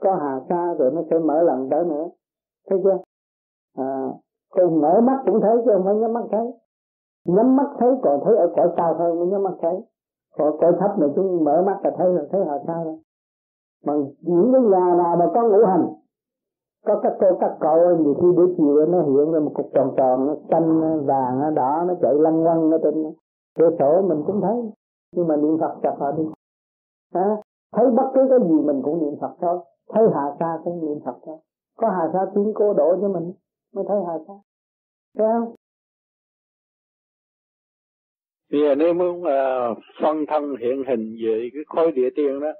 Có 0.00 0.14
hà 0.14 0.40
sa 0.48 0.74
rồi 0.78 0.90
nó 0.94 1.02
sẽ 1.10 1.18
mở 1.18 1.42
lần 1.42 1.68
tới 1.70 1.84
nữa. 1.84 2.08
Thấy 2.68 2.80
chưa? 2.84 2.98
À, 3.76 4.08
còn 4.50 4.80
mở 4.80 5.00
mắt 5.00 5.22
cũng 5.26 5.40
thấy 5.40 5.56
chứ 5.64 5.70
không 5.74 5.84
phải 5.84 5.94
nhắm 5.94 6.12
mắt 6.12 6.24
thấy. 6.30 6.52
Nhắm 7.24 7.56
mắt 7.56 7.70
thấy 7.78 7.90
còn 8.02 8.20
thấy 8.24 8.36
ở 8.36 8.52
cõi 8.56 8.68
cao 8.76 8.94
hơn 8.98 9.18
mới 9.18 9.28
nhắm 9.28 9.42
mắt 9.42 9.54
thấy. 9.62 9.74
Còn 10.38 10.60
cõi 10.60 10.72
thấp 10.80 10.98
này 10.98 11.08
chúng 11.16 11.44
mở 11.44 11.62
mắt 11.66 11.80
là 11.84 11.90
thấy 11.98 12.12
rồi 12.14 12.28
thấy 12.32 12.44
hà 12.48 12.58
sa 12.66 12.84
rồi 12.84 12.98
mà 13.84 13.92
những 14.20 14.52
cái 14.52 14.62
nhà 14.62 14.94
nào 14.98 15.16
mà 15.16 15.26
có 15.34 15.48
ngũ 15.48 15.64
hành 15.66 15.86
có 16.86 17.00
các 17.02 17.12
cô 17.20 17.26
các 17.40 17.56
cậu 17.60 17.96
nhiều 17.96 18.14
khi 18.14 18.26
buổi 18.36 18.54
chiều 18.56 18.86
nó 18.86 19.02
hiện 19.02 19.32
ra 19.32 19.40
một 19.40 19.52
cục 19.54 19.70
tròn 19.74 19.94
tròn 19.96 20.26
nó 20.26 20.34
xanh 20.50 20.80
vàng 21.06 21.40
nó 21.40 21.50
đỏ 21.50 21.84
nó 21.88 21.94
chạy 22.02 22.14
lăn 22.14 22.44
quăng 22.44 22.70
ở 22.70 22.78
trên 22.82 22.94
cửa 23.58 23.70
sổ 23.78 24.02
mình 24.08 24.22
cũng 24.26 24.40
thấy. 24.40 24.56
Nhưng 25.12 25.28
mà 25.28 25.36
niệm 25.36 25.58
phật 25.60 25.74
chặt 25.82 25.94
họ 25.98 26.12
đi. 26.12 26.24
À, 27.12 27.36
thấy 27.72 27.86
bất 27.90 28.10
cứ 28.14 28.20
cái 28.30 28.38
gì 28.48 28.54
mình 28.64 28.82
cũng 28.84 29.00
niệm 29.00 29.18
phật 29.20 29.34
thôi. 29.40 29.58
Thấy 29.88 30.04
hà 30.14 30.36
sa 30.40 30.58
cũng 30.64 30.80
niệm 30.80 30.98
phật 31.04 31.18
thôi. 31.26 31.36
Có 31.76 31.88
hà 31.88 32.10
sa 32.12 32.18
tiến 32.34 32.52
cô 32.54 32.74
độ 32.74 32.96
cho 33.00 33.08
mình 33.08 33.32
mới 33.74 33.84
thấy 33.88 33.98
hà 34.06 34.18
sa. 34.28 34.34
Thấy 35.18 35.28
không? 35.32 35.54
Bây 38.52 38.60
giờ 38.60 38.74
nếu 38.74 38.94
muốn 38.94 39.22
uh, 39.22 39.78
phân 40.02 40.16
thân 40.28 40.42
hiện 40.60 40.84
hình 40.88 41.16
về 41.24 41.48
cái 41.52 41.62
khối 41.66 41.92
địa 41.92 42.08
tiên 42.16 42.40
đó 42.40 42.52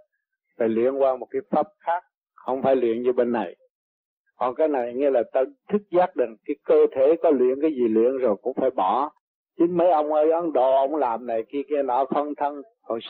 phải 0.61 0.69
luyện 0.69 0.95
qua 0.95 1.17
một 1.17 1.27
cái 1.31 1.43
pháp 1.51 1.67
khác, 1.79 2.03
không 2.35 2.63
phải 2.63 2.77
luyện 2.77 3.03
như 3.03 3.13
bên 3.13 3.33
này. 3.33 3.57
Còn 4.37 4.55
cái 4.55 4.69
này 4.69 4.95
nghĩa 4.95 5.11
là 5.11 5.23
ta 5.33 5.41
thức 5.73 5.83
giác 5.91 6.17
được 6.17 6.27
cái 6.45 6.57
cơ 6.65 6.87
thể 6.97 7.17
có 7.23 7.31
luyện 7.31 7.61
cái 7.61 7.71
gì 7.71 7.89
luyện 7.89 8.19
rồi 8.19 8.37
cũng 8.43 8.55
phải 8.61 8.71
bỏ. 8.71 9.11
Chính 9.59 9.77
mấy 9.77 9.91
ông 9.91 10.13
ơi 10.13 10.31
ấn 10.31 10.53
độ 10.53 10.77
ông 10.77 10.97
làm 10.97 11.27
này 11.27 11.43
kia 11.53 11.63
kia 11.69 11.83
nọ, 11.83 12.05
phân 12.15 12.35
thân. 12.35 12.63
Hồi 12.83 13.01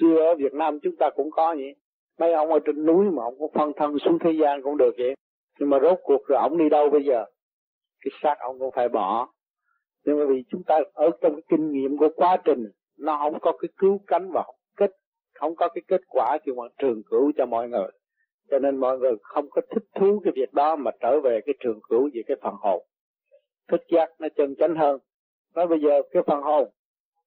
xưa 0.00 0.16
ở 0.16 0.34
việt 0.34 0.52
nam 0.52 0.78
chúng 0.82 0.96
ta 0.96 1.10
cũng 1.16 1.30
có 1.30 1.54
vậy. 1.58 1.74
Mấy 2.18 2.32
ông 2.32 2.52
ở 2.52 2.58
trên 2.66 2.86
núi 2.86 3.04
mà 3.10 3.22
ông 3.22 3.38
cũng 3.38 3.52
phân 3.54 3.72
thân 3.76 3.98
xuống 3.98 4.18
thế 4.18 4.30
gian 4.40 4.62
cũng 4.62 4.76
được 4.76 4.94
vậy. 4.98 5.14
Nhưng 5.60 5.70
mà 5.70 5.78
rốt 5.82 5.98
cuộc 6.02 6.26
rồi 6.28 6.38
ông 6.38 6.58
đi 6.58 6.68
đâu 6.68 6.90
bây 6.90 7.04
giờ? 7.04 7.24
Cái 8.04 8.10
xác 8.22 8.34
ông 8.38 8.58
cũng 8.58 8.70
phải 8.74 8.88
bỏ. 8.88 9.28
Nhưng 10.04 10.18
mà 10.18 10.24
vì 10.28 10.44
chúng 10.48 10.62
ta 10.66 10.80
ở 10.94 11.10
trong 11.20 11.32
cái 11.32 11.42
kinh 11.48 11.72
nghiệm 11.72 11.96
của 11.96 12.08
quá 12.16 12.36
trình, 12.44 12.64
nó 12.98 13.18
không 13.18 13.40
có 13.40 13.52
cái 13.60 13.68
cứu 13.76 14.00
cánh 14.06 14.30
và 14.34 14.42
không 14.46 14.57
không 15.38 15.56
có 15.56 15.68
cái 15.68 15.82
kết 15.88 16.00
quả 16.08 16.38
kêu 16.44 16.54
bằng 16.54 16.70
trường 16.78 17.02
cửu 17.10 17.32
cho 17.36 17.46
mọi 17.46 17.68
người. 17.68 17.90
Cho 18.50 18.58
nên 18.58 18.76
mọi 18.76 18.98
người 18.98 19.12
không 19.22 19.50
có 19.50 19.62
thích 19.70 19.84
thú 19.94 20.20
cái 20.24 20.32
việc 20.36 20.52
đó 20.52 20.76
mà 20.76 20.90
trở 21.00 21.20
về 21.20 21.40
cái 21.46 21.54
trường 21.60 21.80
cửu 21.88 22.08
về 22.14 22.22
cái 22.26 22.36
phần 22.42 22.54
hồn. 22.60 22.82
Thức 23.68 23.80
giác 23.92 24.10
nó 24.18 24.28
chân 24.36 24.54
chánh 24.58 24.74
hơn. 24.76 24.98
Nói 25.54 25.66
bây 25.66 25.80
giờ 25.80 26.02
cái 26.10 26.22
phần 26.26 26.42
hồn 26.42 26.68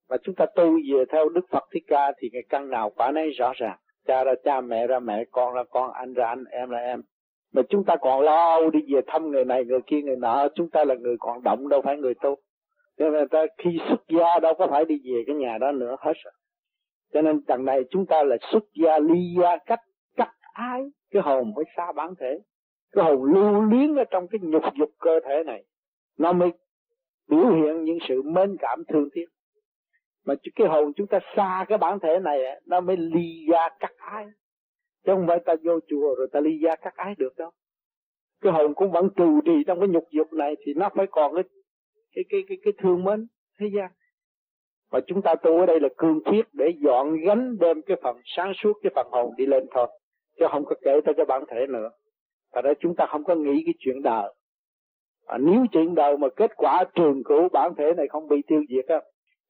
mà 0.10 0.18
chúng 0.24 0.36
ta 0.36 0.46
tu 0.56 0.64
về 0.94 1.06
theo 1.12 1.30
Đức 1.30 1.46
Phật 1.52 1.64
Thích 1.74 1.84
Ca 1.88 2.12
thì 2.18 2.30
cái 2.34 2.42
căn 2.50 2.70
nào 2.70 2.90
quả 2.90 3.12
nấy 3.12 3.30
rõ 3.30 3.52
ràng. 3.56 3.78
Cha 4.08 4.24
ra 4.24 4.34
cha, 4.44 4.62
mẹ 4.62 4.88
ra 4.88 5.00
mẹ, 5.00 5.24
con 5.32 5.54
ra 5.54 5.64
con, 5.70 5.92
anh 5.92 6.14
ra 6.14 6.28
anh, 6.28 6.44
em 6.52 6.70
ra 6.70 6.80
em. 6.80 7.02
Mà 7.54 7.62
chúng 7.70 7.84
ta 7.84 7.96
còn 7.96 8.22
lo 8.22 8.70
đi 8.74 8.80
về 8.94 9.02
thăm 9.08 9.32
người 9.32 9.46
này, 9.46 9.66
người 9.66 9.82
kia, 9.88 10.02
người 10.02 10.16
nọ. 10.16 10.48
Chúng 10.56 10.70
ta 10.70 10.86
là 10.86 10.96
người 10.96 11.16
còn 11.20 11.44
động 11.44 11.70
đâu 11.70 11.82
phải 11.82 11.98
người 11.98 12.14
tu. 12.14 12.36
Cho 12.98 13.10
nên 13.10 13.28
ta 13.28 13.46
khi 13.58 13.70
xuất 13.90 14.02
gia 14.10 14.40
đâu 14.40 14.54
có 14.54 14.68
phải 14.68 14.86
đi 14.86 14.96
về 15.04 15.24
cái 15.28 15.36
nhà 15.36 15.58
đó 15.58 15.72
nữa, 15.72 15.96
hết 16.00 16.14
rồi 16.24 16.34
cho 17.14 17.22
nên 17.22 17.42
đằng 17.48 17.66
này 17.66 17.84
chúng 17.90 18.06
ta 18.06 18.24
là 18.24 18.38
xuất 18.52 18.64
gia 18.84 19.00
ly 19.00 19.36
gia 19.42 19.58
cách 19.66 19.80
cắt 20.16 20.32
ái 20.54 20.82
cái 21.12 21.22
hồn 21.22 21.54
phải 21.56 21.66
xa 21.78 21.92
bản 21.92 22.14
thể. 22.20 22.40
Cái 22.92 23.06
hồn 23.06 23.24
lưu 23.24 23.62
luyến 23.62 23.96
ở 23.96 24.04
trong 24.12 24.28
cái 24.28 24.40
nhục 24.44 24.64
dục 24.80 24.90
cơ 25.00 25.20
thể 25.26 25.44
này. 25.46 25.64
Nó 26.18 26.34
mới 26.34 26.50
biểu 27.28 27.52
hiện 27.52 27.84
những 27.84 27.98
sự 28.08 28.22
mến 28.22 28.58
cảm 28.60 28.84
thương 28.88 29.10
tiếc. 29.14 29.26
Mà 30.26 30.34
cái 30.56 30.68
hồn 30.68 30.94
chúng 30.94 31.08
ta 31.08 31.20
xa 31.36 31.66
cái 31.70 31.78
bản 31.78 32.00
thể 32.00 32.20
này 32.20 32.62
nó 32.66 32.82
mới 32.82 32.98
ly 32.98 33.46
gia 33.52 33.70
cắt 33.80 33.92
ái. 33.98 34.26
Chứ 35.06 35.12
không 35.16 35.28
phải 35.28 35.40
ta 35.46 35.54
vô 35.64 35.80
chùa 35.88 36.16
rồi 36.18 36.28
ta 36.32 36.40
ly 36.40 36.60
gia 36.64 36.76
cắt 36.76 36.96
ái 36.96 37.16
được 37.18 37.38
đâu. 37.38 37.52
Cái 38.42 38.54
hồn 38.54 38.74
cũng 38.74 38.92
vẫn 38.92 39.10
trù 39.16 39.42
trì 39.46 39.64
trong 39.68 39.80
cái 39.80 39.90
nhục 39.90 40.04
dục 40.12 40.34
này 40.34 40.56
thì 40.66 40.74
nó 40.74 40.90
phải 40.96 41.08
còn 41.12 41.36
cái 41.36 41.44
cái 42.16 42.24
cái 42.30 42.42
cái, 42.48 42.58
cái 42.64 42.74
thương 42.78 43.04
mến 43.04 43.28
thế 43.60 43.68
gian 43.76 43.92
và 44.92 45.00
chúng 45.08 45.22
ta 45.22 45.36
tu 45.36 45.60
ở 45.60 45.66
đây 45.66 45.80
là 45.80 45.90
cương 45.98 46.24
quyết 46.24 46.46
để 46.54 46.66
dọn 46.84 47.16
gánh 47.26 47.58
đem 47.60 47.82
cái 47.82 47.98
phần 48.04 48.18
sáng 48.26 48.54
suốt 48.64 48.74
cái 48.84 48.92
phần 48.96 49.08
hồn 49.12 49.34
đi 49.38 49.46
lên 49.46 49.68
thôi 49.72 49.88
chứ 50.40 50.46
không 50.52 50.66
có 50.66 50.76
kể 50.82 51.00
tới 51.06 51.14
cái 51.18 51.26
bản 51.26 51.44
thể 51.48 51.68
nữa 51.70 51.90
và 52.54 52.62
đó 52.62 52.72
chúng 52.80 52.96
ta 52.96 53.06
không 53.06 53.24
có 53.24 53.36
nghĩ 53.36 53.64
cái 53.66 53.74
chuyện 53.80 54.02
đời. 54.04 54.34
À, 55.26 55.38
nếu 55.38 55.66
chuyện 55.72 55.96
đời 55.96 56.18
mà 56.18 56.28
kết 56.36 56.52
quả 56.58 56.84
trường 56.96 57.24
cửu 57.24 57.50
bản 57.50 57.72
thể 57.78 57.94
này 57.98 58.08
không 58.08 58.28
bị 58.28 58.42
tiêu 58.48 58.64
diệt 58.70 58.86
á, 58.88 59.02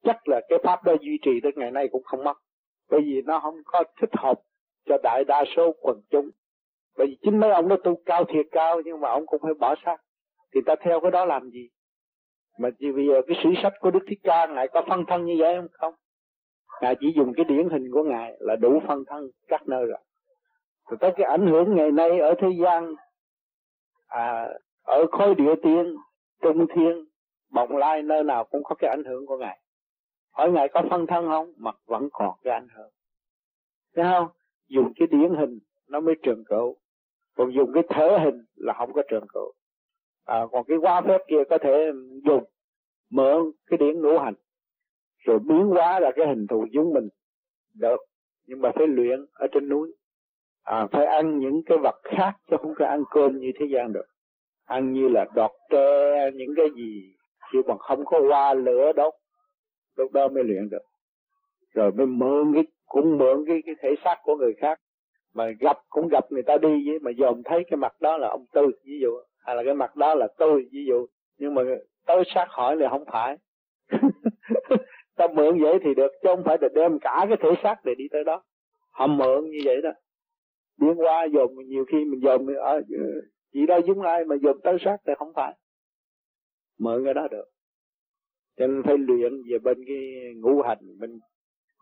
chắc 0.02 0.28
là 0.28 0.40
cái 0.48 0.58
pháp 0.64 0.84
đó 0.84 0.94
duy 1.00 1.18
trì 1.22 1.40
tới 1.42 1.52
ngày 1.56 1.70
nay 1.70 1.88
cũng 1.92 2.02
không 2.02 2.24
mất. 2.24 2.36
Bởi 2.90 3.00
vì 3.00 3.22
nó 3.24 3.40
không 3.40 3.54
có 3.64 3.84
thích 4.00 4.10
hợp 4.12 4.40
cho 4.88 4.98
đại 5.02 5.24
đa 5.24 5.44
số 5.56 5.72
quần 5.80 6.00
chúng. 6.10 6.30
Bởi 6.98 7.06
vì 7.06 7.16
chính 7.22 7.40
mấy 7.40 7.50
ông 7.50 7.68
nó 7.68 7.76
tu 7.76 7.94
cao 8.06 8.24
thiệt 8.24 8.46
cao 8.50 8.80
nhưng 8.84 9.00
mà 9.00 9.10
ông 9.10 9.26
cũng 9.26 9.40
phải 9.42 9.54
bỏ 9.54 9.74
xác. 9.84 9.96
Thì 10.54 10.60
ta 10.66 10.74
theo 10.80 11.00
cái 11.00 11.10
đó 11.10 11.24
làm 11.24 11.50
gì? 11.50 11.68
Mà 12.58 12.68
chỉ 12.78 12.92
bây 12.92 13.06
giờ 13.06 13.20
cái 13.26 13.36
sử 13.44 13.50
sách 13.62 13.72
của 13.80 13.90
Đức 13.90 14.00
Thích 14.08 14.18
Ca 14.22 14.46
Ngài 14.46 14.68
có 14.68 14.84
phân 14.88 15.04
thân 15.08 15.24
như 15.24 15.36
vậy 15.38 15.56
không? 15.56 15.68
Không. 15.72 15.94
Ngài 16.82 16.96
chỉ 17.00 17.12
dùng 17.16 17.32
cái 17.36 17.44
điển 17.44 17.68
hình 17.68 17.90
của 17.92 18.02
Ngài 18.02 18.36
là 18.40 18.56
đủ 18.56 18.80
phân 18.88 19.04
thân 19.06 19.30
các 19.48 19.68
nơi 19.68 19.86
rồi. 19.86 19.98
Rồi 20.90 20.98
tới 21.00 21.10
cái 21.16 21.26
ảnh 21.26 21.46
hưởng 21.46 21.76
ngày 21.76 21.90
nay 21.90 22.18
ở 22.18 22.34
thế 22.38 22.48
gian 22.62 22.94
à, 24.06 24.48
ở 24.82 25.06
khối 25.12 25.34
địa 25.34 25.54
tiên, 25.62 25.96
trung 26.42 26.66
thiên, 26.74 27.04
bồng 27.50 27.76
lai 27.76 28.02
nơi 28.02 28.24
nào 28.24 28.44
cũng 28.44 28.62
có 28.64 28.74
cái 28.74 28.90
ảnh 28.90 29.04
hưởng 29.04 29.26
của 29.26 29.36
Ngài. 29.36 29.58
Hỏi 30.32 30.50
Ngài 30.50 30.68
có 30.68 30.82
phân 30.90 31.06
thân 31.06 31.26
không? 31.26 31.52
Mặt 31.56 31.76
vẫn 31.86 32.08
còn 32.12 32.38
cái 32.42 32.54
ảnh 32.54 32.68
hưởng. 32.76 32.90
Thấy 33.96 34.04
không? 34.12 34.28
Dùng 34.68 34.92
cái 34.96 35.08
điển 35.10 35.34
hình 35.38 35.58
nó 35.88 36.00
mới 36.00 36.14
trường 36.22 36.44
cửu. 36.44 36.76
Còn 37.36 37.52
dùng 37.54 37.70
cái 37.74 37.82
thể 37.88 38.18
hình 38.24 38.44
là 38.54 38.74
không 38.78 38.92
có 38.92 39.02
trường 39.08 39.26
cửu. 39.28 39.52
À, 40.24 40.46
còn 40.52 40.64
cái 40.64 40.78
qua 40.80 41.00
phép 41.00 41.18
kia 41.28 41.44
có 41.50 41.58
thể 41.58 41.92
dùng 42.24 42.44
mượn 43.10 43.52
cái 43.66 43.78
điển 43.78 44.00
ngũ 44.00 44.18
hành. 44.18 44.34
Rồi 45.24 45.38
biến 45.38 45.66
hóa 45.66 46.00
ra 46.00 46.10
cái 46.16 46.26
hình 46.26 46.46
thù 46.46 46.66
chúng 46.72 46.94
mình. 46.94 47.08
Được. 47.74 47.96
Nhưng 48.46 48.60
mà 48.60 48.70
phải 48.74 48.86
luyện 48.86 49.26
ở 49.32 49.46
trên 49.52 49.68
núi. 49.68 49.94
À, 50.62 50.86
phải 50.92 51.06
ăn 51.06 51.38
những 51.38 51.62
cái 51.66 51.78
vật 51.78 52.00
khác 52.04 52.32
chứ 52.50 52.56
không 52.60 52.74
phải 52.78 52.88
ăn 52.88 53.02
cơm 53.10 53.38
như 53.38 53.50
thế 53.60 53.66
gian 53.72 53.92
được. 53.92 54.06
Ăn 54.64 54.92
như 54.92 55.08
là 55.08 55.26
đọt 55.34 55.50
tre 55.70 56.30
những 56.34 56.54
cái 56.56 56.66
gì. 56.76 57.14
Chứ 57.52 57.62
còn 57.66 57.78
không 57.78 58.04
có 58.04 58.20
hoa 58.20 58.54
lửa 58.54 58.92
đốt 58.96 59.14
lúc 59.96 60.12
đó 60.12 60.28
mới 60.28 60.44
luyện 60.44 60.68
được. 60.70 60.82
Rồi 61.74 61.92
mới 61.92 62.06
mượn 62.06 62.54
cái 62.54 62.66
cũng 62.86 63.18
mượn 63.18 63.44
cái 63.46 63.62
cái 63.66 63.74
thể 63.82 63.94
xác 64.04 64.16
của 64.22 64.36
người 64.36 64.54
khác. 64.60 64.80
Mà 65.34 65.50
gặp 65.60 65.76
cũng 65.88 66.08
gặp 66.08 66.32
người 66.32 66.42
ta 66.42 66.56
đi 66.56 66.88
với 66.88 66.98
mà 66.98 67.10
dòm 67.18 67.42
thấy 67.44 67.64
cái 67.70 67.76
mặt 67.76 68.00
đó 68.00 68.18
là 68.18 68.28
ông 68.28 68.44
tư 68.52 68.70
ví 68.84 68.98
dụ 69.02 69.10
hay 69.42 69.56
là 69.56 69.62
cái 69.64 69.74
mặt 69.74 69.96
đó 69.96 70.14
là 70.14 70.28
tôi, 70.38 70.66
ví 70.72 70.84
dụ. 70.88 71.06
Nhưng 71.38 71.54
mà 71.54 71.62
tôi 72.06 72.24
xác 72.34 72.46
hỏi 72.48 72.76
là 72.76 72.88
không 72.88 73.04
phải. 73.12 73.36
Ta 75.16 75.26
mượn 75.34 75.62
vậy 75.62 75.78
thì 75.84 75.94
được, 75.94 76.12
chứ 76.22 76.28
không 76.28 76.42
phải 76.44 76.56
là 76.60 76.68
đem 76.74 76.98
cả 76.98 77.26
cái 77.28 77.36
thể 77.40 77.50
xác 77.62 77.84
để 77.84 77.94
đi 77.98 78.04
tới 78.10 78.24
đó. 78.24 78.42
Họ 78.90 79.06
mượn 79.06 79.50
như 79.50 79.58
vậy 79.64 79.82
đó. 79.82 79.90
Biến 80.80 80.94
qua 80.96 81.24
dồn, 81.24 81.54
nhiều 81.66 81.84
khi 81.88 82.04
mình 82.04 82.20
dồn 82.20 82.46
ở, 82.54 82.82
chỉ 83.52 83.66
đó 83.66 83.80
giống 83.86 84.00
ai 84.02 84.24
mà 84.24 84.36
dồn 84.42 84.60
tới 84.62 84.76
xác 84.84 84.96
thì 85.06 85.12
không 85.18 85.32
phải. 85.34 85.54
Mượn 86.78 87.04
cái 87.04 87.14
đó 87.14 87.28
được. 87.30 87.44
Cho 88.56 88.66
nên 88.66 88.82
phải 88.82 88.98
luyện 88.98 89.32
về 89.50 89.58
bên 89.58 89.78
cái 89.86 90.34
ngũ 90.36 90.62
hành 90.62 90.78
mình 90.98 91.18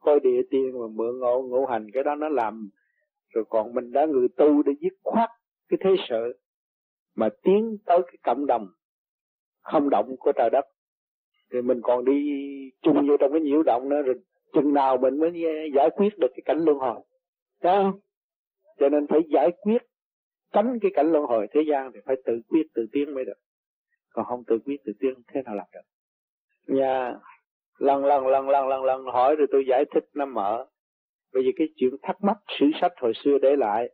coi 0.01 0.21
địa 0.21 0.43
tiên 0.51 0.73
mà 0.81 0.87
mượn 0.95 1.19
ngộ 1.19 1.43
ngũ 1.43 1.67
hành. 1.67 1.87
Cái 1.93 2.03
đó 2.03 2.15
nó 2.15 2.29
làm, 2.29 2.71
rồi 3.35 3.45
còn 3.49 3.75
mình 3.75 3.93
đã 3.93 4.07
người 4.07 4.29
tu 4.37 4.63
để 4.63 4.73
dứt 4.81 4.93
khoát 5.03 5.31
cái 5.69 5.79
thế 5.85 5.91
sự 6.09 6.33
mà 7.17 7.29
tiến 7.43 7.77
tới 7.87 7.99
cái 8.07 8.17
cộng 8.23 8.47
đồng 8.47 8.69
không 9.61 9.91
động 9.91 10.17
của 10.19 10.33
trời 10.37 10.51
đất 10.53 10.65
thì 11.53 11.63
mình 11.63 11.81
còn 11.83 12.05
đi 12.05 12.13
chung 12.83 13.09
vô 13.09 13.17
trong 13.17 13.33
cái 13.33 13.41
nhiễu 13.41 13.63
động 13.63 13.89
nữa, 13.89 14.03
rồi 14.03 14.15
chừng 14.53 14.75
nào 14.75 14.97
mình 14.97 15.19
mới 15.19 15.33
giải 15.75 15.91
quyết 15.97 16.19
được 16.19 16.29
cái 16.35 16.43
cảnh 16.45 16.59
luân 16.65 16.79
hồi 16.79 17.01
Thấy 17.63 17.73
không? 17.83 18.01
Cho 18.79 18.89
nên 18.89 19.07
phải 19.07 19.21
giải 19.29 19.51
quyết, 19.61 19.83
tránh 20.53 20.79
cái 20.83 20.91
cảnh 20.95 21.13
luân 21.13 21.25
hồi 21.25 21.47
thế 21.55 21.61
gian 21.71 21.91
thì 21.95 22.01
phải 22.05 22.17
tự 22.25 22.41
quyết, 22.49 22.63
tự 22.75 22.87
tiến 22.93 23.15
mới 23.15 23.25
được. 23.25 23.39
Còn 24.13 24.25
không 24.25 24.45
tự 24.47 24.59
quyết, 24.65 24.77
tự 24.85 24.93
tiến 25.01 25.15
thế 25.35 25.43
nào 25.43 25.55
làm 25.55 25.67
được? 25.73 25.81
Nhà 26.67 27.15
lần 27.79 28.05
lần 28.05 28.27
lần 28.27 28.49
lần 28.49 28.69
lần 28.69 28.85
lần 28.85 29.05
hỏi 29.05 29.37
rồi 29.37 29.47
tôi 29.51 29.65
giải 29.69 29.85
thích, 29.95 30.05
nó 30.15 30.27
mở. 30.27 30.67
Bởi 31.33 31.43
vì 31.43 31.53
cái 31.57 31.69
chuyện 31.77 31.91
thắc 32.03 32.17
mắc 32.25 32.39
sử 32.61 32.67
sách 32.81 32.93
hồi 32.97 33.13
xưa 33.25 33.39
để 33.43 33.57
lại, 33.57 33.91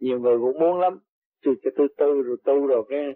nhiều 0.00 0.20
người 0.20 0.38
cũng 0.38 0.58
muốn 0.58 0.80
lắm. 0.80 0.98
Tôi 1.44 1.54
cho 1.64 1.70
tôi 1.76 1.88
tư 1.96 2.22
rồi 2.22 2.36
tu 2.44 2.66
rồi 2.66 2.84
cái 2.88 3.14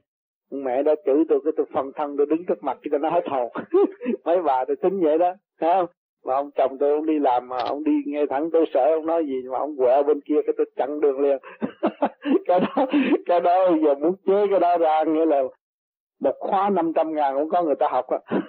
mẹ 0.51 0.83
đó 0.83 0.95
chửi 1.07 1.25
tôi, 1.29 1.41
cái 1.45 1.53
tôi 1.57 1.67
phân 1.73 1.93
thân, 1.95 2.17
tôi 2.17 2.27
đứng 2.27 2.47
trước 2.49 2.65
mặt 2.65 2.79
cho 2.91 2.99
nó 2.99 3.11
hết 3.11 3.29
hồn. 3.29 3.53
Mấy 4.25 4.43
bà 4.43 4.65
tôi 4.65 4.77
tính 4.77 5.01
vậy 5.01 5.19
đó, 5.19 5.35
thấy 5.61 5.71
không? 5.75 5.87
Mà 6.25 6.35
ông 6.35 6.51
chồng 6.51 6.79
tôi 6.79 6.91
ông 6.93 7.07
đi 7.07 7.19
làm 7.19 7.49
mà 7.49 7.57
ông 7.59 7.85
đi 7.85 7.93
nghe 8.07 8.27
thẳng 8.31 8.51
tôi 8.53 8.65
sợ 8.75 8.95
ông 8.95 9.07
nói 9.07 9.27
gì 9.27 9.43
mà 9.53 9.59
ông 9.59 9.77
quẹo 9.77 10.03
bên 10.03 10.21
kia, 10.21 10.43
cái 10.47 10.55
tôi 10.57 10.71
chặn 10.77 11.01
đường 11.01 11.21
liền. 11.21 11.39
Cái 12.47 12.61
đó 12.61 12.87
cái 13.27 13.41
đó 13.41 13.71
giờ 13.85 13.95
muốn 13.95 14.15
chế 14.27 14.47
cái 14.51 14.61
đó 14.61 14.79
ra, 14.79 15.05
nghĩa 15.05 15.27
là 15.27 15.43
một 16.21 16.35
khóa 16.41 16.71
500 16.71 17.15
ngàn 17.15 17.35
cũng 17.35 17.49
có 17.49 17.63
người 17.63 17.75
ta 17.75 17.89
học 17.91 18.07
à 18.09 18.19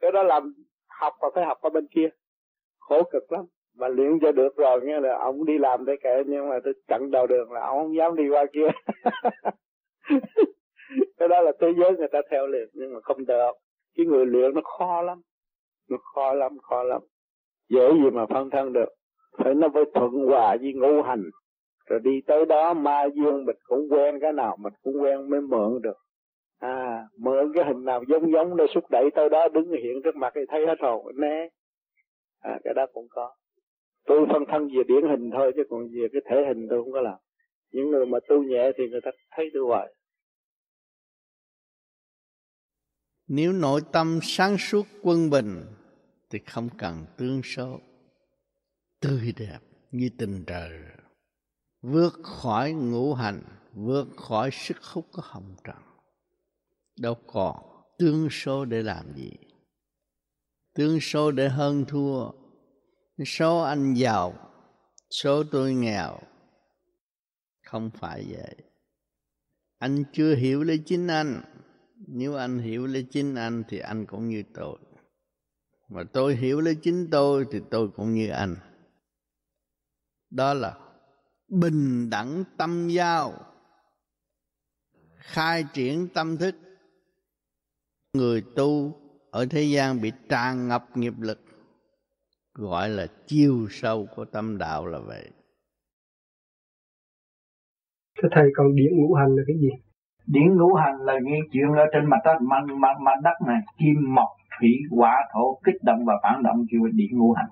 cái 0.00 0.12
đó 0.12 0.22
làm 0.22 0.54
học 0.88 1.12
mà 1.22 1.28
phải 1.34 1.44
học 1.44 1.58
ở 1.60 1.70
bên 1.70 1.86
kia. 1.94 2.08
Khổ 2.80 3.02
cực 3.12 3.32
lắm 3.32 3.44
mà 3.78 3.88
luyện 3.88 4.18
cho 4.20 4.32
được 4.32 4.56
rồi, 4.56 4.80
nghe 4.82 5.00
là 5.00 5.18
ông 5.18 5.44
đi 5.44 5.58
làm 5.58 5.84
để 5.84 5.96
kệ, 6.02 6.22
nhưng 6.26 6.48
mà 6.48 6.58
tôi 6.64 6.72
chặn 6.88 7.10
đầu 7.10 7.26
đường 7.26 7.52
là 7.52 7.60
ông 7.60 7.78
không 7.78 7.96
dám 7.96 8.16
đi 8.16 8.28
qua 8.28 8.44
kia. 8.52 8.68
Cái 11.18 11.28
đó 11.28 11.40
là 11.40 11.52
thế 11.60 11.66
giới 11.80 11.96
người 11.96 12.08
ta 12.12 12.18
theo 12.30 12.46
liền, 12.46 12.68
nhưng 12.72 12.94
mà 12.94 13.00
không 13.02 13.26
được. 13.26 13.52
Cái 13.96 14.06
người 14.06 14.26
luyện 14.26 14.54
nó 14.54 14.60
khó 14.78 15.02
lắm, 15.02 15.20
nó 15.90 15.96
khó 16.14 16.32
lắm 16.34 16.58
khó 16.62 16.82
lắm. 16.82 17.02
Dễ 17.68 17.92
gì 17.92 18.10
mà 18.12 18.26
phân 18.26 18.50
thân 18.50 18.72
được. 18.72 18.88
Phải 19.38 19.54
nó 19.54 19.68
phải 19.74 19.82
thuận 19.94 20.10
hòa 20.10 20.56
với 20.60 20.72
ngũ 20.72 21.02
hành. 21.02 21.22
Rồi 21.86 22.00
đi 22.00 22.20
tới 22.26 22.46
đó, 22.46 22.74
ma 22.74 23.04
dương 23.14 23.44
mình 23.44 23.56
cũng 23.64 23.88
quen 23.90 24.18
cái 24.20 24.32
nào, 24.32 24.56
mình 24.60 24.72
cũng 24.82 25.02
quen 25.02 25.30
mới 25.30 25.40
mượn 25.40 25.82
được. 25.82 25.96
À 26.58 27.06
mượn 27.18 27.52
cái 27.54 27.64
hình 27.64 27.84
nào 27.84 28.02
giống 28.08 28.32
giống 28.32 28.56
để 28.56 28.64
xúc 28.74 28.84
đẩy 28.90 29.10
tới 29.14 29.28
đó, 29.28 29.48
đứng 29.48 29.70
hiện 29.70 30.02
trước 30.04 30.16
mặt 30.16 30.32
thì 30.36 30.40
thấy 30.48 30.66
hết 30.66 30.78
rồi, 30.78 31.12
né. 31.16 31.48
À 32.40 32.58
cái 32.64 32.74
đó 32.74 32.86
cũng 32.92 33.06
có 33.10 33.30
tôi 34.06 34.26
phân 34.32 34.42
thân 34.50 34.68
về 34.68 34.82
điển 34.88 35.10
hình 35.10 35.30
thôi, 35.32 35.52
chứ 35.56 35.62
còn 35.70 35.88
về 35.88 36.08
cái 36.12 36.22
thể 36.30 36.36
hình 36.48 36.66
tôi 36.70 36.82
không 36.82 36.92
có 36.92 37.00
làm. 37.00 37.18
Những 37.72 37.90
người 37.90 38.06
mà 38.06 38.18
tu 38.28 38.42
nhẹ 38.42 38.70
thì 38.78 38.84
người 38.90 39.00
ta 39.04 39.10
thấy 39.30 39.50
tôi 39.54 39.62
hoài. 39.66 39.94
Nếu 43.28 43.52
nội 43.52 43.80
tâm 43.92 44.18
sáng 44.22 44.58
suốt 44.58 44.86
quân 45.02 45.30
bình, 45.30 45.64
thì 46.30 46.38
không 46.46 46.68
cần 46.78 47.04
tương 47.16 47.42
số. 47.42 47.80
Tươi 49.00 49.32
đẹp 49.38 49.58
như 49.90 50.10
tình 50.18 50.44
trời. 50.46 50.80
Vượt 51.82 52.12
khỏi 52.22 52.72
ngũ 52.72 53.14
hành, 53.14 53.42
vượt 53.72 54.06
khỏi 54.16 54.50
sức 54.50 54.76
hút 54.92 55.06
của 55.12 55.22
hồng 55.24 55.54
trần. 55.64 55.76
Đâu 57.00 57.14
còn 57.26 57.56
tương 57.98 58.28
số 58.30 58.64
để 58.64 58.82
làm 58.82 59.04
gì? 59.14 59.32
Tương 60.74 61.00
số 61.00 61.30
để 61.30 61.48
hơn 61.48 61.84
thua 61.88 62.30
số 63.26 63.60
anh 63.60 63.94
giàu, 63.94 64.34
số 65.10 65.44
tôi 65.50 65.74
nghèo. 65.74 66.18
Không 67.62 67.90
phải 67.90 68.26
vậy. 68.28 68.56
Anh 69.78 70.04
chưa 70.12 70.34
hiểu 70.34 70.62
lấy 70.62 70.82
chính 70.86 71.06
anh. 71.06 71.42
Nếu 72.06 72.34
anh 72.36 72.58
hiểu 72.58 72.86
lấy 72.86 73.06
chính 73.10 73.34
anh 73.34 73.64
thì 73.68 73.78
anh 73.78 74.06
cũng 74.06 74.28
như 74.28 74.42
tôi. 74.54 74.78
Mà 75.88 76.02
tôi 76.12 76.36
hiểu 76.36 76.60
lấy 76.60 76.74
chính 76.82 77.08
tôi 77.10 77.46
thì 77.52 77.60
tôi 77.70 77.88
cũng 77.96 78.14
như 78.14 78.30
anh. 78.30 78.56
Đó 80.30 80.54
là 80.54 80.78
bình 81.48 82.10
đẳng 82.10 82.44
tâm 82.56 82.88
giao. 82.88 83.32
Khai 85.16 85.64
triển 85.74 86.08
tâm 86.14 86.36
thức. 86.36 86.54
Người 88.12 88.44
tu 88.56 89.00
ở 89.30 89.46
thế 89.46 89.62
gian 89.62 90.00
bị 90.00 90.12
tràn 90.28 90.68
ngập 90.68 90.96
nghiệp 90.96 91.14
lực 91.18 91.51
gọi 92.54 92.88
là 92.88 93.06
chiêu 93.26 93.66
sâu 93.70 94.06
của 94.16 94.24
tâm 94.24 94.58
đạo 94.58 94.86
là 94.86 94.98
vậy 94.98 95.30
Thưa 98.22 98.28
thầy 98.32 98.50
còn 98.56 98.74
điển 98.74 98.96
ngũ 98.96 99.14
hành 99.14 99.28
là 99.36 99.42
cái 99.46 99.56
gì? 99.60 99.68
Điển 100.26 100.56
ngũ 100.56 100.74
hành 100.74 100.96
là 101.00 101.18
những 101.22 101.40
chuyện 101.52 101.72
ở 101.76 101.84
trên 101.92 102.06
mặt 102.06 102.16
đất 102.24 102.38
mặt, 102.40 102.64
mặt, 102.80 102.96
mặt 103.00 103.14
đất 103.22 103.46
này 103.46 103.60
kim 103.78 104.14
mộc 104.14 104.28
thủy 104.58 104.70
hỏa 104.90 105.14
thổ 105.32 105.58
kích 105.64 105.82
động 105.82 106.04
và 106.04 106.14
phản 106.22 106.42
động 106.42 106.64
kêu 106.70 106.80
điển 106.92 107.18
ngũ 107.18 107.32
hành. 107.32 107.50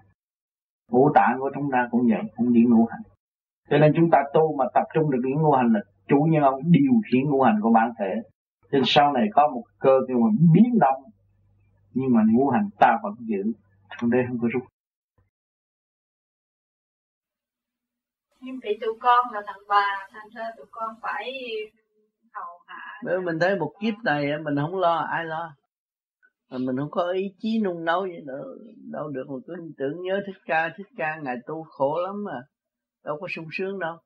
Ngũ 0.90 1.10
tạng 1.14 1.36
của 1.38 1.50
chúng 1.54 1.70
ta 1.72 1.88
cũng 1.90 2.00
vậy, 2.10 2.22
cũng 2.36 2.52
điển 2.52 2.70
ngũ 2.70 2.86
hành. 2.90 3.02
Cho 3.70 3.78
nên 3.78 3.92
chúng 3.96 4.10
ta 4.10 4.18
tu 4.34 4.56
mà 4.56 4.64
tập 4.74 4.84
trung 4.94 5.10
được 5.10 5.18
điển 5.24 5.42
ngũ 5.42 5.52
hành 5.52 5.72
là 5.72 5.80
chủ 6.08 6.26
nhân 6.30 6.42
ông 6.42 6.60
điều 6.64 6.92
khiển 7.10 7.30
ngũ 7.30 7.42
hành 7.42 7.58
của 7.62 7.72
bản 7.72 7.90
thể. 7.98 8.14
Nên 8.72 8.82
sau 8.84 9.12
này 9.12 9.26
có 9.32 9.48
một 9.54 9.62
cơ 9.78 10.00
kêu 10.08 10.18
mà 10.18 10.28
biến 10.54 10.78
động 10.80 11.02
nhưng 11.94 12.12
mà 12.14 12.22
ngũ 12.32 12.48
hành 12.48 12.68
ta 12.78 12.98
vẫn 13.02 13.14
giữ, 13.18 13.52
trong 14.00 14.10
đây 14.10 14.24
không 14.28 14.38
có 14.38 14.48
rút. 14.52 14.62
Nhưng 18.40 18.56
vì 18.62 18.78
tụi 18.80 18.94
con 19.00 19.26
là 19.32 19.42
thằng 19.46 19.62
bà 19.68 20.08
thành 20.12 20.28
ra 20.34 20.44
tụi 20.56 20.66
con 20.70 20.94
phải 21.02 21.32
hầu 22.32 22.58
hạ 22.66 23.00
nếu 23.04 23.20
mình 23.20 23.38
thấy 23.40 23.56
một 23.56 23.72
kiếp 23.80 23.94
này 24.04 24.38
mình 24.44 24.56
không 24.56 24.78
lo 24.78 24.96
ai 24.96 25.24
lo? 25.24 25.54
Mà 26.50 26.58
mình 26.58 26.76
không 26.76 26.90
có 26.90 27.12
ý 27.12 27.34
chí 27.38 27.60
nung 27.64 27.84
nấu 27.84 28.00
vậy 28.00 28.22
nữa 28.26 28.44
đâu 28.92 29.08
được. 29.08 29.24
Mà 29.28 29.34
cứ 29.46 29.54
tưởng 29.78 30.02
nhớ 30.02 30.20
thích 30.26 30.36
ca 30.46 30.70
thích 30.76 30.86
ca 30.96 31.16
ngày 31.16 31.36
tu 31.46 31.62
khổ 31.62 32.00
lắm 32.06 32.24
mà 32.24 32.40
đâu 33.04 33.18
có 33.20 33.26
sung 33.30 33.48
sướng 33.52 33.78
đâu. 33.78 33.96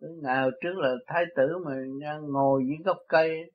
Ngày 0.00 0.48
trước 0.60 0.76
là 0.76 0.94
thái 1.06 1.24
tử 1.36 1.58
mà 1.64 1.72
ngồi 2.22 2.64
dưới 2.66 2.76
gốc 2.84 2.96
cây 3.08 3.52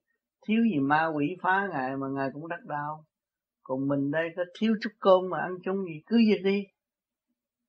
thiếu 0.48 0.64
gì 0.74 0.80
ma 0.80 1.06
quỷ 1.16 1.36
phá 1.42 1.68
ngài 1.72 1.98
mà 1.98 2.08
ngài 2.08 2.30
cũng 2.34 2.48
đắc 2.48 2.66
đau. 2.66 3.06
Còn 3.64 3.88
mình 3.88 4.12
đây 4.12 4.30
có 4.36 4.44
thiếu 4.60 4.76
chút 4.82 4.90
cơm 5.00 5.30
mà 5.30 5.40
ăn 5.40 5.52
chung 5.64 5.86
gì 5.86 6.02
cứ 6.06 6.18
việc 6.18 6.42
đi 6.44 6.64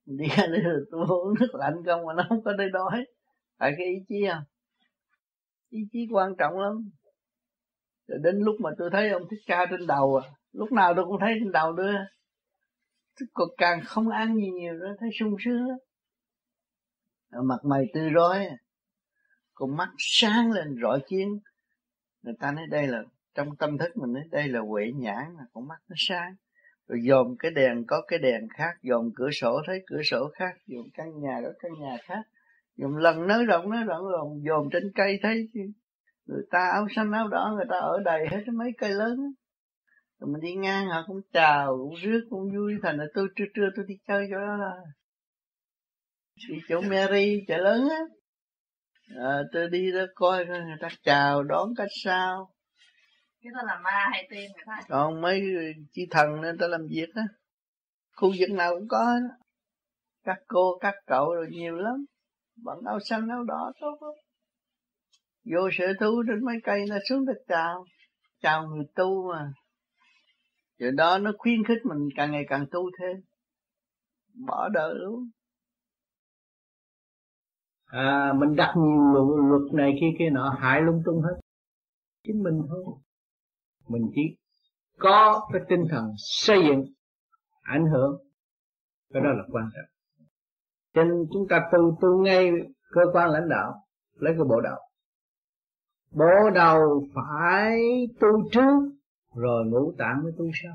đi 0.06 0.26
ra 0.36 0.46
đây 0.46 0.62
là 0.62 0.74
tôi 0.90 1.06
uống 1.08 1.34
nước 1.40 1.54
lạnh 1.54 1.74
không 1.86 2.06
mà 2.06 2.12
nó 2.14 2.26
không 2.28 2.44
có 2.44 2.52
đây 2.52 2.70
đói 2.70 3.06
tại 3.58 3.74
cái 3.78 3.86
ý 3.86 4.04
chí 4.08 4.26
không 4.32 4.44
ý 5.70 5.78
chí 5.92 6.08
quan 6.10 6.34
trọng 6.38 6.58
lắm. 6.58 6.90
Rồi 8.08 8.18
đến 8.22 8.36
lúc 8.38 8.56
mà 8.60 8.70
tôi 8.78 8.90
thấy 8.92 9.10
ông 9.10 9.22
thích 9.30 9.40
ca 9.46 9.66
trên 9.70 9.86
đầu 9.86 10.16
à 10.16 10.30
lúc 10.52 10.72
nào 10.72 10.94
tôi 10.94 11.04
cũng 11.04 11.20
thấy 11.20 11.34
trên 11.40 11.52
đầu 11.52 11.72
nữa 11.72 12.06
còn 13.32 13.48
càng 13.56 13.80
không 13.84 14.08
ăn 14.08 14.36
gì 14.36 14.50
nhiều 14.50 14.74
nữa, 14.74 14.94
thấy 15.00 15.10
sung 15.18 15.36
sướng 15.44 15.68
mặt 17.30 17.64
mày 17.64 17.84
tươi 17.94 18.10
rói 18.14 18.48
con 19.54 19.76
mắt 19.76 19.88
sáng 19.98 20.52
lên 20.52 20.76
rọi 20.82 21.00
chiến. 21.08 21.38
Người 22.22 22.34
ta 22.40 22.52
nói 22.52 22.66
đây 22.70 22.86
là, 22.86 23.02
trong 23.34 23.56
tâm 23.56 23.78
thức 23.78 23.96
mình 23.96 24.12
nói 24.12 24.22
đây 24.30 24.48
là 24.48 24.60
huệ 24.60 24.90
nhãn 24.94 25.34
là 25.38 25.44
con 25.52 25.68
mắt 25.68 25.78
nó 25.88 25.94
sáng 25.98 26.34
rồi 26.90 27.00
dòm 27.08 27.36
cái 27.38 27.50
đèn 27.50 27.84
có 27.86 28.02
cái 28.08 28.18
đèn 28.18 28.48
khác 28.48 28.72
dòm 28.82 29.10
cửa 29.14 29.30
sổ 29.30 29.60
thấy 29.66 29.82
cửa 29.86 30.02
sổ 30.02 30.30
khác 30.34 30.54
dòm 30.66 30.84
căn 30.94 31.20
nhà 31.20 31.40
có 31.44 31.52
căn 31.58 31.72
nhà 31.80 31.96
khác. 32.02 32.22
Dòm 32.76 32.96
lần 32.96 33.26
nới 33.26 33.44
rộng 33.44 33.70
nới 33.70 33.84
rộng 33.84 34.04
rồi 34.04 34.40
dòm 34.48 34.68
trên 34.72 34.92
cây 34.94 35.18
thấy 35.22 35.48
người 36.26 36.42
ta 36.50 36.68
áo 36.72 36.86
xanh 36.96 37.12
áo 37.12 37.28
đỏ 37.28 37.52
người 37.56 37.66
ta 37.68 37.76
ở 37.76 37.98
đầy 38.04 38.26
hết 38.30 38.42
mấy 38.52 38.70
cây 38.78 38.90
lớn 38.90 39.16
rồi 40.20 40.30
mình 40.32 40.40
đi 40.40 40.54
ngang 40.54 40.86
họ 40.86 41.04
cũng 41.06 41.20
chào 41.32 41.76
cũng 41.78 41.94
rước 41.94 42.26
cũng 42.30 42.50
vui. 42.56 42.74
Thành 42.82 42.96
là 42.96 43.04
tôi 43.14 43.28
trưa 43.36 43.44
trưa 43.54 43.68
tôi 43.76 43.84
đi 43.88 43.94
chơi 44.08 44.26
chỗ 44.30 44.36
đó 44.36 44.56
là 44.56 44.72
đi 46.48 46.58
chỗ 46.68 46.80
Mary 46.80 47.44
chợ 47.48 47.56
lớn 47.56 47.88
á. 47.90 48.00
À, 49.16 49.42
tôi 49.52 49.68
đi 49.68 49.92
đó 49.92 50.04
coi 50.14 50.46
người 50.46 50.76
ta 50.80 50.88
chào 51.02 51.42
đón 51.42 51.74
cách 51.76 51.88
sao 52.04 52.50
cái 53.42 53.52
đó 53.54 53.60
là 53.66 53.80
ma 53.84 54.08
hay 54.10 54.26
tiên 54.30 54.50
người 54.54 54.64
ta 54.66 54.80
còn 54.88 55.20
mấy 55.20 55.42
chi 55.92 56.06
thần 56.10 56.40
nên 56.40 56.58
ta 56.58 56.66
làm 56.66 56.86
việc 56.90 57.14
á. 57.14 57.22
Khu 58.16 58.32
vực 58.38 58.50
nào 58.50 58.74
cũng 58.78 58.88
có 58.88 59.20
đó 59.20 59.34
các 60.24 60.38
cô 60.46 60.78
các 60.80 60.94
cậu 61.06 61.34
rồi 61.34 61.46
nhiều 61.50 61.76
lắm. 61.76 62.04
Bận 62.64 62.78
áo 62.86 62.98
xanh 63.00 63.28
áo 63.28 63.44
đỏ 63.44 63.72
tốt 63.80 63.98
lắm. 64.00 64.14
Vô 65.44 65.68
sở 65.72 65.86
thú 66.00 66.22
trên 66.28 66.44
mấy 66.44 66.56
cây 66.64 66.84
nó 66.88 66.96
xuống 67.08 67.26
đất 67.26 67.36
chào. 67.48 67.84
Chào 68.40 68.66
người 68.66 68.86
tu 68.94 69.28
mà. 69.32 69.52
Rồi 70.78 70.92
đó 70.92 71.18
nó 71.18 71.32
khuyến 71.38 71.64
khích 71.64 71.78
mình 71.84 72.08
càng 72.16 72.32
ngày 72.32 72.44
càng 72.48 72.66
tu 72.70 72.90
thêm. 72.98 73.16
Bỏ 74.46 74.68
đời 74.68 74.94
luôn. 74.94 75.30
À, 77.86 78.32
mình 78.36 78.56
đặt 78.56 78.74
luật 79.48 79.74
này 79.74 79.92
kia 80.00 80.10
kia 80.18 80.30
nọ 80.30 80.56
hại 80.60 80.80
lung 80.80 81.02
tung 81.04 81.22
hết. 81.22 81.40
Chính 82.26 82.42
mình 82.42 82.62
thôi 82.68 82.84
mình 83.90 84.10
chỉ 84.14 84.36
có 84.98 85.48
cái 85.52 85.62
tinh 85.68 85.84
thần 85.90 86.12
xây 86.16 86.58
dựng, 86.68 86.84
ảnh 87.62 87.86
hưởng. 87.86 88.16
Cái 89.12 89.22
đó 89.22 89.28
là 89.30 89.44
quan 89.52 89.70
trọng. 89.74 89.90
Cho 90.94 91.04
nên 91.04 91.26
chúng 91.32 91.48
ta 91.48 91.68
tu 91.72 91.98
tu 92.00 92.22
ngay 92.22 92.50
cơ 92.90 93.00
quan 93.12 93.30
lãnh 93.30 93.48
đạo, 93.48 93.74
lấy 94.14 94.34
cái 94.36 94.44
bộ 94.48 94.60
đầu. 94.60 94.78
Bộ 96.10 96.50
đầu 96.54 97.06
phải 97.14 97.80
tu 98.20 98.28
trước 98.52 98.90
rồi 99.34 99.64
ngũ 99.66 99.92
tạng 99.98 100.22
mới 100.22 100.32
tu 100.38 100.44
sau 100.62 100.72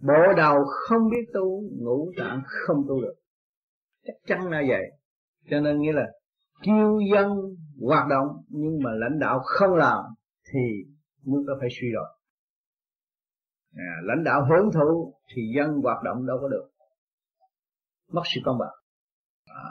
bộ 0.00 0.32
đầu 0.36 0.64
không 0.64 1.10
biết 1.10 1.30
tu, 1.34 1.62
ngũ 1.80 2.12
tạng 2.16 2.42
không 2.44 2.84
tu 2.88 3.00
được. 3.00 3.14
Chắc 4.04 4.14
chắn 4.26 4.50
là 4.50 4.62
vậy. 4.68 4.82
Cho 5.50 5.60
nên 5.60 5.80
nghĩa 5.80 5.92
là 5.92 6.06
kêu 6.62 7.00
dân 7.12 7.28
hoạt 7.86 8.08
động, 8.08 8.26
nhưng 8.48 8.82
mà 8.82 8.90
lãnh 8.94 9.18
đạo 9.18 9.40
không 9.44 9.74
làm, 9.74 10.04
thì 10.52 10.58
nước 11.28 11.44
đó 11.46 11.54
phải 11.60 11.68
suy 11.80 11.88
rồi. 11.94 12.06
À, 13.76 13.92
lãnh 14.02 14.24
đạo 14.24 14.40
hưởng 14.48 14.72
thụ 14.74 15.14
thì 15.34 15.42
dân 15.56 15.70
hoạt 15.82 16.02
động 16.04 16.26
đâu 16.26 16.38
có 16.40 16.48
được. 16.48 16.68
Mất 18.12 18.22
sự 18.34 18.40
công 18.44 18.58
bằng. 18.58 18.74
À, 19.46 19.70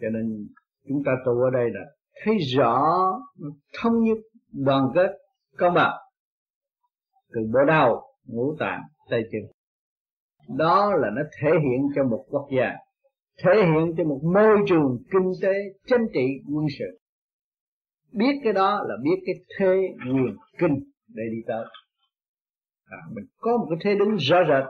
cho 0.00 0.08
nên 0.12 0.48
chúng 0.88 1.02
ta 1.06 1.12
tu 1.26 1.32
ở 1.32 1.50
đây 1.52 1.70
là 1.72 1.80
thấy 2.24 2.34
rõ 2.56 2.82
thống 3.80 4.02
nhất 4.02 4.18
đoàn 4.52 4.88
kết 4.94 5.10
công 5.58 5.74
bằng. 5.74 5.96
Từ 7.32 7.40
bộ 7.52 7.60
đầu 7.66 8.02
ngũ 8.24 8.56
tạng 8.58 8.82
tay 9.10 9.22
chân. 9.32 9.42
Đó 10.56 10.92
là 10.96 11.10
nó 11.16 11.22
thể 11.40 11.50
hiện 11.50 11.88
cho 11.94 12.04
một 12.04 12.24
quốc 12.30 12.48
gia 12.56 12.72
thể 13.42 13.50
hiện 13.56 13.94
cho 13.96 14.04
một 14.04 14.20
môi 14.34 14.58
trường 14.68 14.98
kinh 15.10 15.32
tế 15.42 15.52
chính 15.86 16.06
trị 16.14 16.26
quân 16.54 16.66
sự 16.78 16.98
biết 18.14 18.40
cái 18.44 18.52
đó 18.52 18.82
là 18.88 18.94
biết 19.02 19.22
cái 19.26 19.34
thế 19.58 19.74
quyền 20.06 20.36
kinh 20.58 20.74
để 21.08 21.22
đi 21.32 21.38
tới. 21.46 21.64
À, 22.84 22.98
mình 23.14 23.24
có 23.38 23.56
một 23.56 23.66
cái 23.70 23.78
thế 23.82 23.98
đứng 23.98 24.16
rõ 24.16 24.36
rệt 24.48 24.64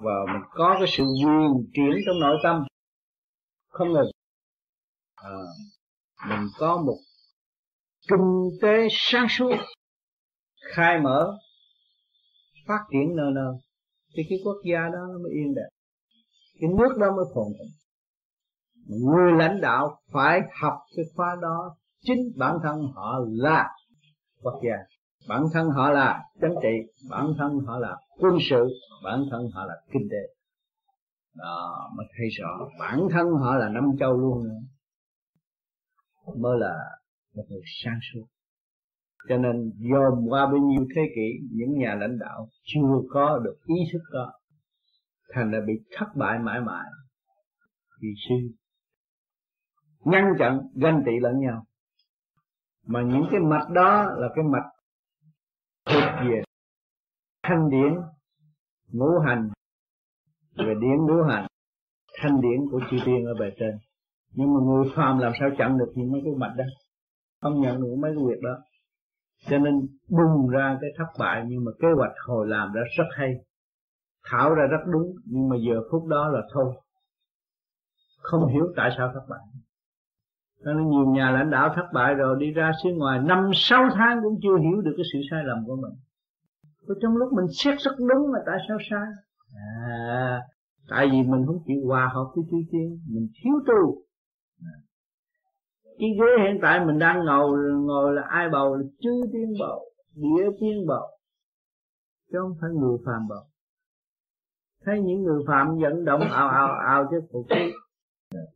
và 0.00 0.12
mình 0.32 0.42
có 0.50 0.76
cái 0.78 0.88
sự 0.88 1.04
quyền 1.04 1.70
chuyển 1.74 2.02
trong 2.06 2.20
nội 2.20 2.36
tâm. 2.42 2.64
Không 3.68 3.92
ngừng 3.92 4.10
à, 5.14 5.30
mình 6.28 6.48
có 6.58 6.82
một 6.86 6.98
kinh 8.08 8.50
tế 8.62 8.88
sáng 8.90 9.26
suốt 9.28 9.54
khai 10.74 11.00
mở 11.00 11.38
phát 12.66 12.80
triển 12.92 13.16
nơi 13.16 13.30
nơi 13.34 13.54
thì 14.16 14.22
cái 14.28 14.38
quốc 14.44 14.56
gia 14.64 14.80
đó 14.80 15.06
nó 15.12 15.18
mới 15.18 15.32
yên 15.32 15.54
đẹp. 15.54 15.68
Cái 16.60 16.70
nước 16.78 16.96
đó 16.98 17.06
mới 17.16 17.24
phồn 17.34 17.46
thịnh. 17.58 17.72
Người 19.02 19.32
lãnh 19.32 19.60
đạo 19.60 20.00
phải 20.12 20.40
học 20.60 20.78
cái 20.96 21.04
khóa 21.14 21.36
đó 21.42 21.76
chính 22.02 22.18
bản 22.36 22.56
thân 22.62 22.76
họ 22.94 23.18
là 23.28 23.68
quốc 24.42 24.60
gia. 24.64 24.76
Bản 25.28 25.42
thân 25.52 25.68
họ 25.68 25.90
là 25.90 26.22
chính 26.40 26.54
trị, 26.62 27.04
bản 27.10 27.26
thân 27.38 27.58
họ 27.66 27.78
là 27.78 27.96
quân 28.18 28.34
sự, 28.50 28.68
bản 29.04 29.24
thân 29.30 29.40
họ 29.54 29.64
là 29.66 29.74
kinh 29.92 30.08
tế. 30.10 30.34
Đó, 31.36 31.90
mới 31.96 32.06
thấy 32.18 32.28
rõ. 32.28 32.68
Bản 32.78 33.00
thân 33.10 33.26
họ 33.40 33.54
là 33.56 33.68
năm 33.68 33.84
châu 34.00 34.12
luôn 34.12 34.44
nữa. 34.44 34.60
Mới 36.38 36.58
là 36.58 36.74
một 37.34 37.44
người 37.48 37.60
sáng 37.84 37.98
suốt. 38.12 38.26
Cho 39.28 39.36
nên 39.36 39.72
dồn 39.76 40.28
qua 40.28 40.46
bao 40.46 40.56
nhiêu 40.56 40.86
thế 40.96 41.02
kỷ, 41.14 41.46
những 41.52 41.78
nhà 41.78 41.94
lãnh 42.00 42.18
đạo 42.18 42.48
chưa 42.62 43.00
có 43.10 43.38
được 43.38 43.56
ý 43.66 43.74
thức 43.92 44.02
đó, 44.12 44.32
thành 45.34 45.50
ra 45.50 45.58
bị 45.66 45.72
thất 45.96 46.06
bại 46.16 46.38
mãi 46.38 46.60
mãi. 46.60 46.86
Vì 48.00 48.08
sư 48.28 48.34
ngăn 50.04 50.24
chặn 50.38 50.60
ganh 50.74 51.02
tị 51.06 51.12
lẫn 51.20 51.40
nhau 51.40 51.64
mà 52.86 53.02
những 53.02 53.26
cái 53.30 53.40
mạch 53.40 53.70
đó 53.70 54.04
là 54.16 54.28
cái 54.34 54.44
mạch 54.44 54.68
thuộc 55.86 56.28
về 56.28 56.42
thanh 57.42 57.70
điển 57.70 57.94
ngũ 58.92 59.18
hành. 59.26 59.48
Về 60.56 60.74
điển 60.80 60.96
ngũ 61.06 61.22
hành, 61.22 61.46
thanh 62.22 62.40
điển 62.40 62.70
của 62.70 62.80
chư 62.90 62.96
tiên 63.04 63.26
ở 63.26 63.34
bề 63.40 63.50
trên. 63.58 63.78
Nhưng 64.34 64.54
mà 64.54 64.60
người 64.60 64.92
phàm 64.96 65.18
làm 65.18 65.32
sao 65.40 65.48
chặn 65.58 65.78
được 65.78 65.92
những 65.94 66.12
mấy 66.12 66.20
cái 66.24 66.34
mạch 66.36 66.54
đó? 66.56 66.64
Không 67.40 67.60
nhận 67.60 67.80
được 67.80 67.96
mấy 67.98 68.12
cái 68.16 68.24
việc 68.28 68.40
đó. 68.42 68.58
Cho 69.48 69.58
nên 69.58 69.74
bung 70.08 70.48
ra 70.48 70.78
cái 70.80 70.90
thất 70.98 71.06
bại, 71.18 71.44
nhưng 71.48 71.64
mà 71.64 71.72
kế 71.80 71.88
hoạch 71.96 72.12
hồi 72.26 72.48
làm 72.48 72.72
đã 72.74 72.80
rất 72.98 73.04
hay. 73.16 73.34
Thảo 74.24 74.54
ra 74.54 74.66
rất 74.66 74.90
đúng, 74.92 75.16
nhưng 75.24 75.48
mà 75.48 75.56
giờ 75.56 75.80
phút 75.90 76.06
đó 76.06 76.28
là 76.28 76.40
thôi. 76.52 76.74
Không 78.18 78.46
hiểu 78.46 78.72
tại 78.76 78.90
sao 78.96 79.10
thất 79.14 79.26
bại 79.28 79.40
nên 80.64 80.90
nhiều 80.90 81.06
nhà 81.06 81.30
lãnh 81.30 81.50
đạo 81.50 81.72
thất 81.76 81.86
bại 81.92 82.14
rồi 82.14 82.36
đi 82.40 82.50
ra 82.50 82.72
xứ 82.82 82.90
ngoài 82.96 83.18
năm 83.18 83.50
sáu 83.54 83.88
tháng 83.94 84.18
cũng 84.22 84.38
chưa 84.42 84.58
hiểu 84.58 84.80
được 84.80 84.94
cái 84.96 85.04
sự 85.12 85.18
sai 85.30 85.44
lầm 85.44 85.58
của 85.66 85.76
mình. 85.76 85.92
Và 86.88 86.94
trong 87.02 87.16
lúc 87.16 87.32
mình 87.32 87.46
xét 87.52 87.78
rất 87.78 87.92
đúng 87.98 88.32
mà 88.32 88.38
tại 88.46 88.58
sao 88.68 88.78
sai. 88.90 89.06
À 89.54 90.40
tại 90.88 91.08
vì 91.12 91.22
mình 91.22 91.46
không 91.46 91.58
chịu 91.66 91.86
hòa 91.86 92.10
hợp 92.14 92.24
với 92.34 92.44
chư 92.50 92.56
thiên, 92.72 92.98
mình 93.08 93.28
thiếu 93.42 93.54
tu. 93.66 94.02
À, 94.60 94.74
cái 95.98 96.08
ghế 96.18 96.44
hiện 96.44 96.58
tại 96.62 96.84
mình 96.86 96.98
đang 96.98 97.24
ngồi 97.24 97.58
ngồi 97.72 98.14
là 98.14 98.22
ai 98.28 98.48
bầu? 98.52 98.76
Là 98.76 98.82
chư 99.00 99.10
thiên 99.32 99.52
bầu 99.60 99.80
địa 100.14 100.50
thiên 100.60 100.86
bầu 100.86 101.06
chứ 102.32 102.38
không 102.40 102.56
phải 102.60 102.70
người 102.70 102.98
phàm 103.06 103.28
bầu. 103.28 103.42
Thấy 104.84 105.00
những 105.00 105.22
người 105.22 105.42
phạm 105.46 105.78
vận 105.82 106.04
động 106.04 106.20
ào 106.20 106.48
ào 106.48 106.68
ào 106.86 107.08
chứ 107.10 107.20
cuộc 107.30 107.46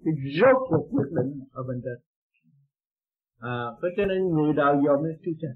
cái 0.04 0.14
rốt 0.40 0.56
cuộc 0.68 0.88
quyết 0.90 1.08
định 1.18 1.30
ở 1.52 1.62
bên 1.68 1.80
trên. 1.84 1.98
À 3.38 3.58
có 3.80 3.88
cho 3.96 4.04
nên 4.06 4.20
người 4.34 4.52
đào 4.52 4.74
dòm 4.86 5.02
nó 5.04 5.10
chú 5.24 5.32
cha 5.40 5.48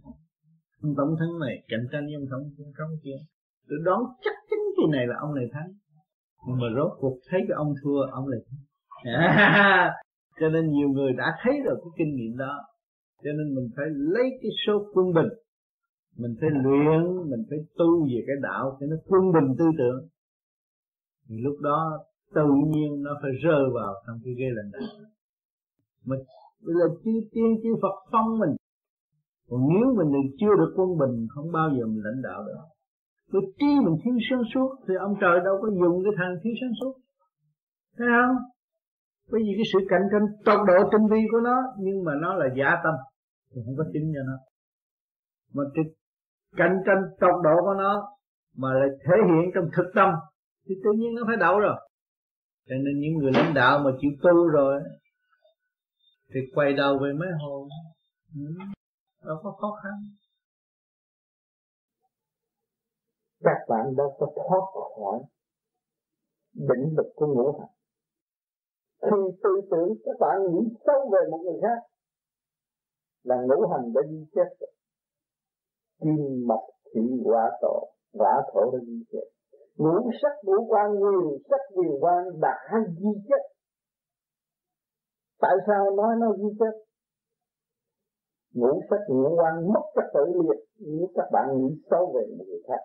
ông 0.82 0.94
tổng 0.96 1.16
thống 1.20 1.38
này 1.44 1.54
cạnh 1.68 1.86
tranh 1.92 2.04
với 2.06 2.14
ông 2.14 2.26
tổng 2.30 2.72
thống 2.78 2.92
kia. 3.04 3.18
Tôi 3.68 3.78
đoán 3.84 4.00
chắc 4.24 4.36
chắn 4.50 4.58
cái 4.76 4.86
này 4.92 5.06
là 5.06 5.16
ông 5.20 5.34
này 5.34 5.46
thắng. 5.52 5.70
Nhưng 6.46 6.58
mà 6.60 6.66
rốt 6.76 6.92
cuộc 7.00 7.18
thấy 7.28 7.40
cái 7.48 7.54
ông 7.56 7.74
thua 7.82 8.00
ông 8.12 8.26
lại 8.28 8.40
thắng. 8.46 8.60
À, 9.14 9.94
cho 10.40 10.48
nên 10.48 10.70
nhiều 10.70 10.88
người 10.88 11.12
đã 11.12 11.38
thấy 11.42 11.54
được 11.64 11.78
cái 11.82 11.92
kinh 11.98 12.16
nghiệm 12.16 12.36
đó. 12.36 12.54
Cho 13.22 13.30
nên 13.36 13.54
mình 13.54 13.68
phải 13.76 13.86
lấy 13.90 14.28
cái 14.42 14.50
số 14.66 14.84
quân 14.94 15.06
bình. 15.14 15.32
Mình 16.16 16.34
phải 16.40 16.50
luyện 16.50 17.02
mình 17.30 17.42
phải 17.50 17.58
tu 17.78 18.04
về 18.04 18.20
cái 18.26 18.36
đạo 18.42 18.76
cho 18.80 18.86
nó 18.86 18.96
quân 19.06 19.22
bình 19.32 19.56
tư 19.58 19.64
tưởng. 19.78 20.08
Thì 21.28 21.34
lúc 21.40 21.56
đó 21.60 22.04
tự 22.34 22.46
nhiên 22.66 23.02
nó 23.02 23.10
phải 23.22 23.30
rơi 23.44 23.64
vào 23.74 23.94
trong 24.06 24.16
cái 24.24 24.34
ghế 24.38 24.48
lãnh 24.52 24.70
đạo 24.72 24.90
mà 26.04 26.16
bây 26.66 26.74
giờ 26.74 26.86
chư 27.04 27.10
tiên 27.32 27.50
chư 27.62 27.70
Phật 27.82 27.96
phong 28.12 28.38
mình, 28.38 28.56
còn 29.48 29.60
nếu 29.68 29.86
mình 29.96 30.10
chưa 30.40 30.54
được 30.58 30.72
quân 30.76 30.98
bình, 30.98 31.26
không 31.34 31.52
bao 31.52 31.68
giờ 31.70 31.86
mình 31.86 32.02
lãnh 32.04 32.22
đạo 32.22 32.42
được. 32.46 32.60
Tôi 33.32 33.42
trí 33.58 33.66
mình 33.84 33.96
thiếu 34.04 34.14
sáng 34.30 34.42
suốt, 34.54 34.70
thì 34.88 34.94
ông 35.00 35.14
trời 35.20 35.40
đâu 35.44 35.58
có 35.62 35.68
dùng 35.70 36.04
cái 36.04 36.12
thằng 36.18 36.34
thiếu 36.42 36.52
sáng 36.60 36.74
suốt. 36.80 36.94
Thấy 37.98 38.08
không? 38.16 38.36
Bởi 39.30 39.40
vì 39.44 39.52
cái 39.56 39.66
sự 39.72 39.78
cạnh 39.88 40.02
tranh 40.12 40.26
tốc 40.44 40.60
độ 40.66 40.90
tinh 40.92 41.06
vi 41.10 41.20
của 41.32 41.40
nó, 41.40 41.56
nhưng 41.78 42.04
mà 42.04 42.12
nó 42.22 42.34
là 42.34 42.46
giả 42.58 42.70
tâm, 42.84 42.94
thì 43.50 43.62
không 43.64 43.76
có 43.78 43.84
tính 43.92 44.12
cho 44.14 44.22
nó. 44.30 44.36
Mà 45.54 45.62
cái 45.74 45.84
cạnh 46.56 46.76
tranh 46.86 47.02
tốc 47.20 47.34
độ 47.44 47.56
của 47.60 47.74
nó, 47.78 48.08
mà 48.56 48.68
lại 48.74 48.88
thể 49.04 49.16
hiện 49.28 49.50
trong 49.54 49.64
thực 49.76 49.90
tâm, 49.94 50.10
thì 50.68 50.74
tự 50.84 50.90
nhiên 50.98 51.14
nó 51.14 51.22
phải 51.26 51.36
đậu 51.36 51.58
rồi 51.60 51.76
cho 52.66 52.74
nên 52.84 53.00
những 53.00 53.14
người 53.18 53.32
lãnh 53.32 53.54
đạo 53.54 53.78
mà 53.84 53.90
chịu 54.00 54.10
tu 54.22 54.48
rồi 54.48 54.80
thì 56.34 56.40
quay 56.54 56.72
đầu 56.72 56.98
về 57.02 57.12
mấy 57.12 57.28
hồn. 57.40 57.68
Ừ, 58.34 58.40
đâu 59.24 59.36
có 59.42 59.50
khó 59.60 59.78
khăn. 59.82 59.92
Các 63.40 63.58
bạn 63.68 63.96
đã 63.96 64.04
có 64.18 64.26
thoát 64.36 64.64
khỏi 64.96 65.18
định 66.54 66.94
lực 66.96 67.12
của 67.14 67.26
ngũ 67.26 67.58
hành. 67.58 67.74
Khi 69.02 69.38
tư 69.42 69.50
tưởng 69.70 69.88
các 70.04 70.16
bạn 70.20 70.36
nghĩ 70.52 70.76
sâu 70.86 71.10
về 71.12 71.30
một 71.30 71.40
người 71.44 71.60
khác, 71.62 71.82
là 73.22 73.36
ngũ 73.48 73.68
hành 73.68 73.92
đã 73.94 74.00
đi 74.10 74.26
chết 74.34 74.56
rồi 74.60 74.70
kim 76.00 76.46
mộc 76.46 76.60
thủy, 76.94 77.02
hỏa, 77.24 77.50
tổ 77.60 77.92
hỏa 78.12 78.42
thổ 78.52 78.70
đã 78.72 78.78
đi 78.86 79.04
chết 79.12 79.26
ngũ 79.82 80.10
sắc 80.22 80.34
ngũ 80.44 80.58
quan 80.68 80.88
quyền 81.02 81.22
sắc 81.50 81.62
quyền 81.74 81.92
quan 82.00 82.22
đã 82.40 82.56
di 82.98 83.10
chất 83.28 83.42
tại 85.40 85.56
sao 85.66 85.90
nói 85.96 86.12
nó 86.20 86.26
di 86.36 86.50
chất 86.58 86.74
ngũ 88.54 88.80
sắc 88.90 89.00
ngũ 89.08 89.36
quan 89.38 89.54
mất 89.74 89.84
các 89.94 90.04
tự 90.14 90.24
liệt 90.42 90.60
nếu 90.78 91.08
các 91.14 91.28
bạn 91.32 91.46
nghĩ 91.56 91.82
sâu 91.90 92.12
về 92.14 92.22
người 92.36 92.60
khác. 92.68 92.82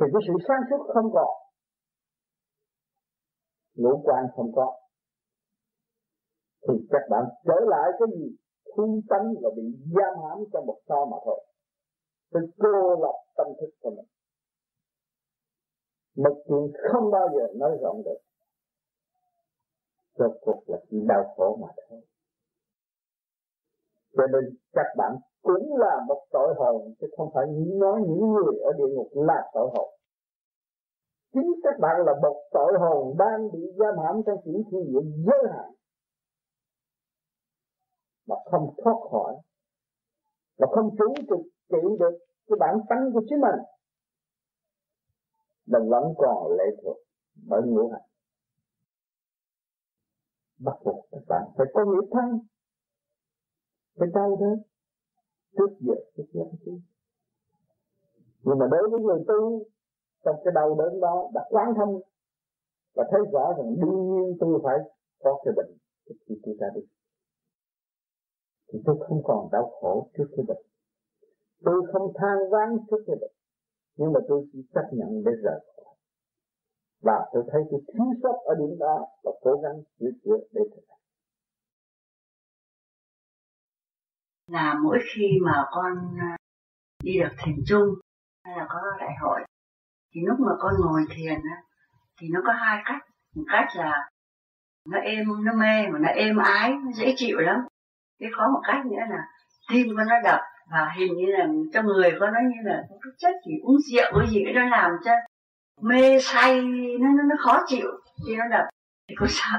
Thì 0.00 0.06
cái 0.12 0.22
sự 0.26 0.32
sáng 0.48 0.62
suốt 0.70 0.92
không 0.94 1.10
có 1.12 1.26
ngũ 3.74 4.00
quan 4.04 4.24
không 4.36 4.50
có. 4.54 4.76
Thì 6.68 6.74
các 6.90 7.02
bạn 7.10 7.24
trở 7.44 7.60
lại 7.66 7.90
cái 7.98 8.08
gì? 8.18 8.36
Hung 8.76 9.00
tánh 9.08 9.34
và 9.42 9.50
bị 9.56 9.62
giam 9.96 10.14
hãm 10.24 10.38
trong 10.52 10.66
một 10.66 10.78
sao 10.88 11.06
mà 11.10 11.16
thôi. 11.24 11.44
Tôi 12.32 12.42
cô 12.58 12.96
lập 13.02 13.16
tâm 13.36 13.46
thức 13.60 13.70
của 13.80 13.90
mình 13.90 14.15
một 16.16 16.42
chuyện 16.48 16.72
không 16.92 17.10
bao 17.10 17.28
giờ 17.34 17.52
nói 17.54 17.78
rộng 17.80 18.02
được. 18.04 18.18
Rốt 20.18 20.32
cuộc 20.40 20.62
là 20.66 20.78
chỉ 20.90 20.96
đau 21.08 21.34
khổ 21.36 21.58
mà 21.62 21.68
thôi. 21.88 22.00
Cho 24.16 24.26
nên 24.26 24.56
các 24.72 24.86
bạn 24.96 25.16
cũng 25.42 25.76
là 25.76 26.00
một 26.08 26.26
tội 26.30 26.54
hồn, 26.58 26.94
chứ 27.00 27.06
không 27.16 27.30
phải 27.34 27.46
nói 27.66 28.00
những 28.06 28.32
người 28.32 28.58
ở 28.64 28.72
địa 28.78 28.94
ngục 28.94 29.08
là 29.12 29.50
tội 29.54 29.70
hồn. 29.74 29.90
Chính 31.32 31.52
các 31.62 31.78
bạn 31.80 31.96
là 32.06 32.12
một 32.22 32.42
tội 32.52 32.72
hồn 32.78 33.16
đang 33.18 33.52
bị 33.52 33.60
giam 33.78 33.94
hãm 34.04 34.22
trong 34.26 34.38
những 34.44 34.62
thi 34.70 34.78
viện 34.88 35.24
giới 35.26 35.52
hạn 35.52 35.72
mà 38.26 38.36
không 38.50 38.74
thoát 38.84 38.96
khỏi, 39.10 39.34
mà 40.58 40.66
không 40.70 40.90
chủ 40.98 41.14
trực 41.16 41.46
trị 41.68 41.96
được 41.98 42.18
cái 42.48 42.56
bản 42.60 42.80
tánh 42.88 43.10
của 43.12 43.22
chính 43.28 43.40
mình 43.40 43.60
mình 45.66 45.88
vẫn 45.88 46.04
còn 46.18 46.52
lệ 46.58 46.64
thuộc 46.82 46.96
bởi 47.48 47.62
ngũ 47.64 47.88
hành 47.88 48.02
bắt 50.58 50.76
buộc 50.84 51.08
các 51.10 51.22
bạn 51.28 51.42
phải 51.56 51.66
có 51.74 51.84
nghĩa 51.84 52.06
thân. 52.10 52.40
Phải 53.98 54.08
đau 54.14 54.36
đớn. 54.40 54.62
Trước 55.56 55.76
giờ 55.80 55.94
trước 56.16 56.24
giờ 56.32 56.42
chứ 56.64 56.80
nhưng 58.46 58.58
mà 58.58 58.66
đối 58.70 58.88
với 58.90 59.00
người 59.00 59.24
tu, 59.28 59.64
trong 60.24 60.36
cái 60.44 60.52
đau 60.54 60.74
đớn 60.74 61.00
đó 61.00 61.30
đã 61.34 61.44
quán 61.50 61.74
thông 61.76 62.00
và 62.94 63.04
thấy 63.10 63.20
rõ 63.32 63.54
rằng 63.58 63.74
đương 63.80 64.10
nhiên 64.10 64.36
tôi 64.40 64.60
phải 64.64 64.76
có 65.18 65.42
cái 65.44 65.54
bệnh 65.56 65.76
trước 66.08 66.14
khi 66.26 66.34
tôi 66.42 66.54
ra 66.60 66.66
đi. 66.74 66.80
Thì 68.72 68.78
tôi 68.84 68.96
không 69.08 69.22
còn 69.24 69.48
đau 69.52 69.70
khổ 69.80 70.08
trước 70.18 70.24
cái 70.36 70.44
bệnh. 70.48 70.66
Tôi 71.64 71.82
không 71.92 72.12
than 72.14 72.50
ván 72.50 72.78
trước 72.90 73.04
cái 73.06 73.16
bệnh 73.20 73.35
nhưng 73.96 74.12
mà 74.12 74.20
tôi 74.28 74.46
chỉ 74.52 74.58
chấp 74.74 74.84
nhận 74.92 75.24
để 75.24 75.32
rời 75.42 75.60
khỏi. 75.76 75.94
Và 77.02 77.26
tôi 77.32 77.44
thấy 77.52 77.62
tôi 77.70 77.80
thiếu 77.86 78.06
sót 78.22 78.36
ở 78.44 78.54
điểm 78.54 78.78
đó 78.78 79.06
và 79.24 79.30
cố 79.40 79.60
gắng 79.62 79.82
sửa 79.98 80.10
chữa 80.24 80.38
để 80.52 80.60
thực 80.74 80.82
hành 80.88 80.96
là 84.46 84.74
mỗi 84.82 84.98
khi 85.14 85.26
mà 85.44 85.64
con 85.70 86.18
à, 86.20 86.36
đi 87.04 87.18
được 87.20 87.34
thiền 87.44 87.54
chung 87.66 87.88
hay 88.44 88.56
là 88.56 88.66
có 88.68 88.80
đại 89.00 89.10
hội, 89.20 89.40
thì 90.14 90.20
lúc 90.26 90.40
mà 90.40 90.52
con 90.58 90.74
ngồi 90.80 91.02
thiền 91.16 91.34
á, 91.34 91.62
thì 92.20 92.28
nó 92.30 92.40
có 92.46 92.52
hai 92.52 92.82
cách. 92.84 93.02
Một 93.34 93.44
cách 93.52 93.68
là 93.76 94.10
nó 94.88 94.98
êm, 94.98 95.24
nó 95.44 95.52
mê, 95.52 95.88
mà 95.92 95.98
nó 95.98 96.08
êm 96.08 96.36
ái, 96.36 96.70
nó 96.84 96.92
dễ 96.92 97.14
chịu 97.16 97.38
lắm. 97.38 97.56
Cái 98.18 98.28
có 98.36 98.48
một 98.54 98.60
cách 98.66 98.86
nữa 98.86 99.02
là 99.10 99.28
tim 99.70 99.86
con 99.96 100.06
nó 100.08 100.14
đập 100.24 100.40
và 100.70 100.92
hình 100.96 101.16
như 101.16 101.26
là 101.26 101.46
trong 101.74 101.86
người 101.86 102.12
con 102.20 102.32
nó 102.32 102.40
như 102.42 102.70
là 102.70 102.82
có 102.90 102.96
cái 103.02 103.12
chất 103.18 103.34
gì 103.46 103.52
uống 103.62 103.76
rượu 103.78 104.18
cái 104.18 104.28
gì 104.30 104.44
nó 104.54 104.68
làm 104.68 104.90
cho 105.04 105.12
mê 105.80 106.18
say 106.20 106.60
nó 107.00 107.08
nó, 107.16 107.22
nó 107.28 107.36
khó 107.38 107.64
chịu. 107.66 107.86
Khi 108.26 108.36
nó 108.36 108.44
đập 108.50 108.64
thì 109.08 109.14
con 109.18 109.28
sợ 109.28 109.58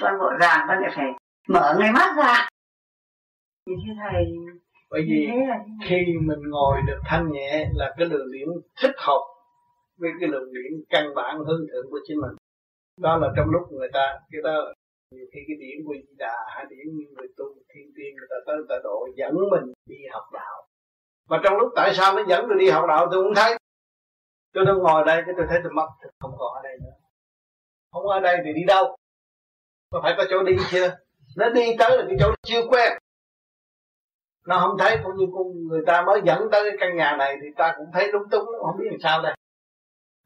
con 0.00 0.18
vội 0.18 0.32
vàng 0.40 0.64
con 0.68 0.82
lại 0.82 0.90
phải 0.96 1.06
mở 1.48 1.76
ngay 1.78 1.92
mắt 1.92 2.16
ra. 2.16 2.48
Thì 3.66 3.72
thưa 3.86 3.92
thầy 4.02 4.24
bởi 4.90 5.02
vì 5.08 5.28
khi 5.84 5.96
mình 6.26 6.38
ngồi 6.50 6.76
được 6.86 7.00
thanh 7.04 7.32
nhẹ 7.32 7.68
là 7.74 7.94
cái 7.98 8.08
lượng 8.08 8.32
điểm 8.32 8.48
thích 8.82 8.94
hợp 8.96 9.20
với 9.98 10.10
cái 10.20 10.28
lượng 10.28 10.52
điểm 10.52 10.84
căn 10.88 11.14
bản 11.16 11.38
hướng 11.38 11.66
thượng 11.72 11.90
của 11.90 11.98
chính 12.08 12.20
mình. 12.20 12.36
Đó 13.00 13.16
là 13.16 13.28
trong 13.36 13.50
lúc 13.50 13.62
người 13.72 13.88
ta 13.92 14.18
người 14.30 14.42
ta 14.44 14.54
nhiều 15.10 15.26
khi 15.32 15.40
cái 15.48 15.56
điểm 15.60 15.78
của 15.86 15.94
di 15.94 16.14
đà 16.18 16.36
hay 16.54 16.64
điểm 16.70 16.86
như 16.96 17.04
người 17.16 17.28
tu 17.36 17.44
thiên 17.68 17.86
tiên, 17.96 18.10
người 18.16 18.28
ta 18.30 18.36
tới, 18.46 18.56
người 18.56 18.66
ta 18.68 18.76
độ, 18.84 19.08
dẫn 19.16 19.34
mình 19.50 19.72
đi 19.86 19.96
học 20.12 20.22
đạo. 20.32 20.66
Mà 21.28 21.40
trong 21.44 21.56
lúc 21.58 21.72
tại 21.76 21.94
sao 21.94 22.14
nó 22.14 22.22
dẫn 22.28 22.46
tôi 22.48 22.58
đi 22.58 22.70
học 22.70 22.84
đạo 22.88 23.08
tôi 23.12 23.24
cũng 23.24 23.34
thấy. 23.34 23.56
Tôi 24.54 24.64
đang 24.64 24.78
ngồi 24.78 25.04
đây, 25.06 25.22
cái 25.26 25.34
tôi 25.36 25.46
thấy 25.48 25.58
tôi 25.62 25.72
mất 25.72 25.88
không 26.18 26.34
còn 26.38 26.54
ở 26.54 26.60
đây 26.62 26.76
nữa. 26.82 26.96
Không 27.92 28.06
ở 28.06 28.20
đây 28.20 28.36
thì 28.44 28.52
đi 28.52 28.64
đâu? 28.66 28.96
Có 29.90 30.00
phải 30.02 30.14
có 30.16 30.24
chỗ 30.30 30.42
đi 30.42 30.56
chưa? 30.70 30.96
Nó 31.36 31.48
đi 31.48 31.76
tới 31.78 31.98
là 31.98 32.04
cái 32.08 32.16
chỗ 32.20 32.34
chưa 32.42 32.62
quen. 32.70 32.92
Nó 34.46 34.58
không 34.60 34.78
thấy, 34.78 34.98
cũng 35.04 35.16
như 35.16 35.26
con 35.34 35.46
người 35.68 35.82
ta 35.86 36.02
mới 36.02 36.20
dẫn 36.24 36.48
tới 36.52 36.62
cái 36.64 36.76
căn 36.80 36.96
nhà 36.96 37.16
này 37.16 37.36
thì 37.42 37.48
ta 37.56 37.74
cũng 37.76 37.86
thấy 37.92 38.12
lúng 38.12 38.28
túng, 38.30 38.46
không 38.46 38.78
biết 38.78 38.86
làm 38.90 39.00
sao 39.02 39.22
đây. 39.22 39.34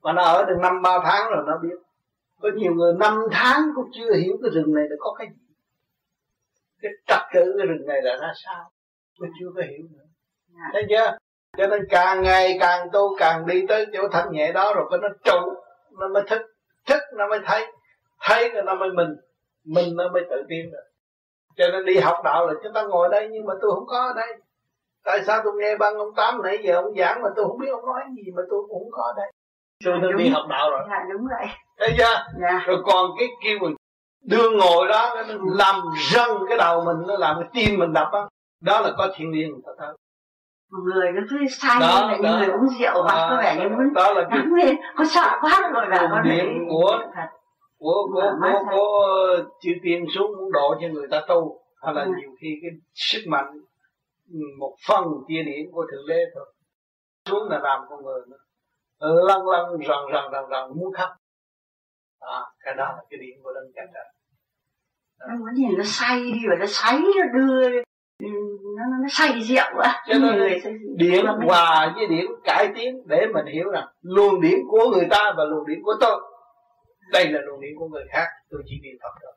Mà 0.03 0.13
nó 0.13 0.23
ở 0.23 0.45
được 0.45 0.57
năm, 0.63 0.83
ba 0.83 0.99
tháng 1.05 1.31
rồi, 1.31 1.45
nó 1.47 1.59
biết 1.63 1.77
có 2.45 2.51
nhiều 2.57 2.73
người 2.75 2.93
năm 3.01 3.19
tháng 3.33 3.63
cũng 3.75 3.91
chưa 3.93 4.15
hiểu 4.15 4.39
cái 4.43 4.51
rừng 4.55 4.75
này 4.75 4.85
là 4.91 4.97
có 4.99 5.15
cái 5.19 5.27
gì. 5.27 5.55
Cái 6.83 6.93
trật 7.07 7.21
tự 7.35 7.55
cái 7.59 7.67
rừng 7.67 7.87
này 7.87 8.03
là 8.03 8.17
ra 8.21 8.33
sao? 8.45 8.71
Tôi 9.19 9.29
chưa 9.41 9.47
có 9.57 9.63
hiểu 9.63 9.87
nữa. 9.93 10.05
Dạ. 10.49 10.71
thấy 10.73 10.83
chưa? 10.89 11.17
Cho 11.57 11.67
nên 11.67 11.81
càng 11.91 12.23
ngày 12.23 12.57
càng 12.61 12.89
tu 12.93 13.17
càng 13.19 13.47
đi 13.47 13.67
tới 13.69 13.87
chỗ 13.93 14.09
thanh 14.13 14.33
nhẹ 14.33 14.53
đó 14.53 14.75
rồi 14.75 15.01
nó 15.03 15.09
trụ 15.25 15.55
nó 16.01 16.09
mới 16.09 16.23
thích 16.29 16.43
thích 16.87 17.03
nó 17.17 17.29
mới 17.29 17.39
thấy. 17.45 17.67
Thấy 18.21 18.49
rồi 18.49 18.63
nó 18.63 18.75
mới 18.75 18.89
mình. 18.91 19.17
Mình 19.65 19.97
nó 19.97 20.09
mới 20.13 20.23
tự 20.31 20.37
tin 20.49 20.71
được. 20.71 20.85
Cho 21.57 21.65
nên 21.73 21.85
đi 21.85 21.99
học 21.99 22.17
đạo 22.25 22.47
là 22.47 22.55
chúng 22.63 22.73
ta 22.73 22.83
ngồi 22.83 23.09
đây 23.13 23.29
nhưng 23.33 23.47
mà 23.47 23.55
tôi 23.63 23.71
không 23.75 23.87
có 23.87 23.99
ở 23.99 24.13
đây. 24.17 24.37
Tại 25.05 25.23
sao 25.27 25.41
tôi 25.45 25.53
nghe 25.57 25.77
băng 25.77 25.95
ông 25.95 26.15
tám 26.17 26.43
nãy 26.43 26.59
giờ 26.65 26.75
ông 26.75 26.95
giảng 26.99 27.23
mà 27.23 27.29
tôi 27.37 27.45
không 27.45 27.59
biết 27.59 27.69
ông 27.71 27.87
nói 27.87 28.03
gì 28.17 28.33
mà 28.37 28.43
tôi 28.51 28.63
cũng 28.69 28.83
không 28.83 28.91
có 28.91 29.03
ở 29.03 29.13
đây 29.17 29.33
tôi 29.85 29.99
tôi 30.03 30.13
đi 30.13 30.29
học 30.29 30.47
đạo 30.49 30.71
rồi. 30.71 30.81
Dạ 30.91 30.99
đúng 31.13 31.23
vậy. 31.39 31.47
Thấy 31.79 31.95
chưa? 31.99 32.25
Dạ. 32.41 32.65
rồi 32.67 32.83
còn 32.85 33.11
cái 33.19 33.29
kêu 33.45 33.59
mình 33.61 33.75
đưa 34.25 34.51
ngồi 34.51 34.89
đó 34.89 35.15
nó 35.17 35.35
làm 35.41 35.81
rân 36.13 36.31
cái 36.49 36.59
đầu 36.59 36.85
mình 36.85 36.97
nó 37.07 37.17
làm 37.17 37.37
cái 37.41 37.49
tim 37.55 37.79
mình 37.79 37.93
đập 37.93 38.09
á. 38.13 38.21
Đó 38.63 38.81
là 38.81 38.91
có 38.99 39.09
thiên 39.17 39.33
ta 39.67 39.73
thấy 39.79 39.89
một 40.75 40.83
người 40.85 41.13
nó 41.13 41.23
cứ 41.31 41.37
say 41.51 41.77
đó, 41.81 42.17
như 42.23 42.29
người 42.29 42.49
uống 42.49 42.69
rượu 42.79 43.03
và 43.05 43.29
có 43.31 43.41
vẻ 43.43 43.57
như 43.61 43.69
muốn 43.69 43.95
đó 43.95 44.13
là 44.13 44.27
cái 44.31 44.39
lên 44.57 44.77
có 44.97 45.05
sợ 45.05 45.39
quá 45.41 45.71
rồi 45.75 45.87
là 45.89 46.09
có 46.11 46.21
điểm 46.21 46.47
của 46.69 46.99
của 47.79 48.07
của 48.13 48.33
của, 48.41 48.65
của 48.71 49.07
chư 49.61 49.71
tiên 49.83 50.05
xuống 50.15 50.33
muốn 50.39 50.53
độ 50.53 50.75
cho 50.81 50.89
người 50.89 51.09
ta 51.11 51.21
tu. 51.29 51.61
Hay 51.83 51.95
là 51.95 52.03
ừ. 52.03 52.11
nhiều 52.21 52.31
khi 52.41 52.49
cái 52.63 52.71
sức 52.95 53.21
mạnh 53.29 53.47
ừ, 54.33 54.39
một 54.61 54.77
phần 54.89 55.05
chia 55.29 55.43
điểm 55.43 55.73
của 55.73 55.87
thượng 55.93 56.07
đế 56.09 56.25
thôi. 56.35 56.55
Xuống 57.29 57.49
là 57.51 57.59
làm 57.59 57.81
con 57.91 58.05
người 58.05 58.21
nữa 58.31 58.37
lăn 59.29 59.47
lăn 59.47 59.65
rần 59.71 59.99
rần 60.13 60.25
rần 60.33 60.45
rần 60.51 60.79
muốn 60.79 60.93
khóc. 60.93 61.09
À, 62.21 62.41
cái 62.65 62.75
đó 62.75 62.85
là 62.97 63.03
cái 63.11 63.19
điểm 63.21 63.43
của 63.43 63.53
đấng 63.55 63.73
cảnh 63.75 63.89
trời 63.95 64.05
nó 65.29 65.35
muốn 65.39 65.55
nhìn 65.55 65.79
nó 65.79 65.85
say 65.87 66.21
đi 66.21 66.41
và 66.51 66.57
nó 66.61 66.67
say 66.69 67.01
nó 67.01 67.39
đưa 67.39 67.71
nó, 67.71 68.29
nó, 68.77 68.85
nó 69.03 69.09
say 69.11 69.41
rượu 69.41 69.79
á. 69.83 70.03
Cho 70.09 70.15
nên 70.19 70.61
điểm 70.97 71.27
hòa 71.47 71.93
với 71.97 72.07
điểm 72.07 72.31
cải 72.45 72.73
tiến 72.75 73.03
để 73.07 73.27
mình 73.35 73.47
hiểu 73.55 73.71
rằng 73.71 73.89
luồng 74.03 74.41
điểm 74.41 74.59
của 74.69 74.91
người 74.93 75.07
ta 75.11 75.33
và 75.37 75.45
luồng 75.45 75.67
điểm 75.67 75.79
của 75.83 75.95
tôi. 76.01 76.21
Đây 77.13 77.29
là 77.33 77.41
luồng 77.41 77.61
điểm 77.61 77.73
của 77.79 77.89
người 77.89 78.05
khác 78.13 78.27
tôi 78.51 78.63
chỉ 78.67 78.81
niệm 78.83 78.97
phật 79.03 79.15
thôi. 79.23 79.33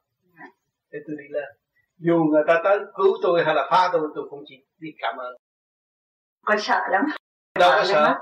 Để 0.91 0.99
tôi 1.07 1.15
đi 1.19 1.25
lên. 1.29 1.49
Dù 1.97 2.23
người 2.31 2.43
ta 2.47 2.61
tới 2.63 2.79
cứu 2.95 3.17
tôi 3.23 3.43
hay 3.45 3.55
là 3.55 3.67
phá 3.71 3.89
tôi 3.93 4.01
tôi 4.15 4.27
cũng 4.29 4.43
chỉ 4.47 4.55
đi 4.79 4.89
cảm 4.99 5.17
ơn. 5.17 5.35
Con 6.45 6.59
sợ 6.59 6.79
lắm. 6.91 7.05
Đâu 7.59 7.71
có 7.71 7.83
sợ 7.83 8.19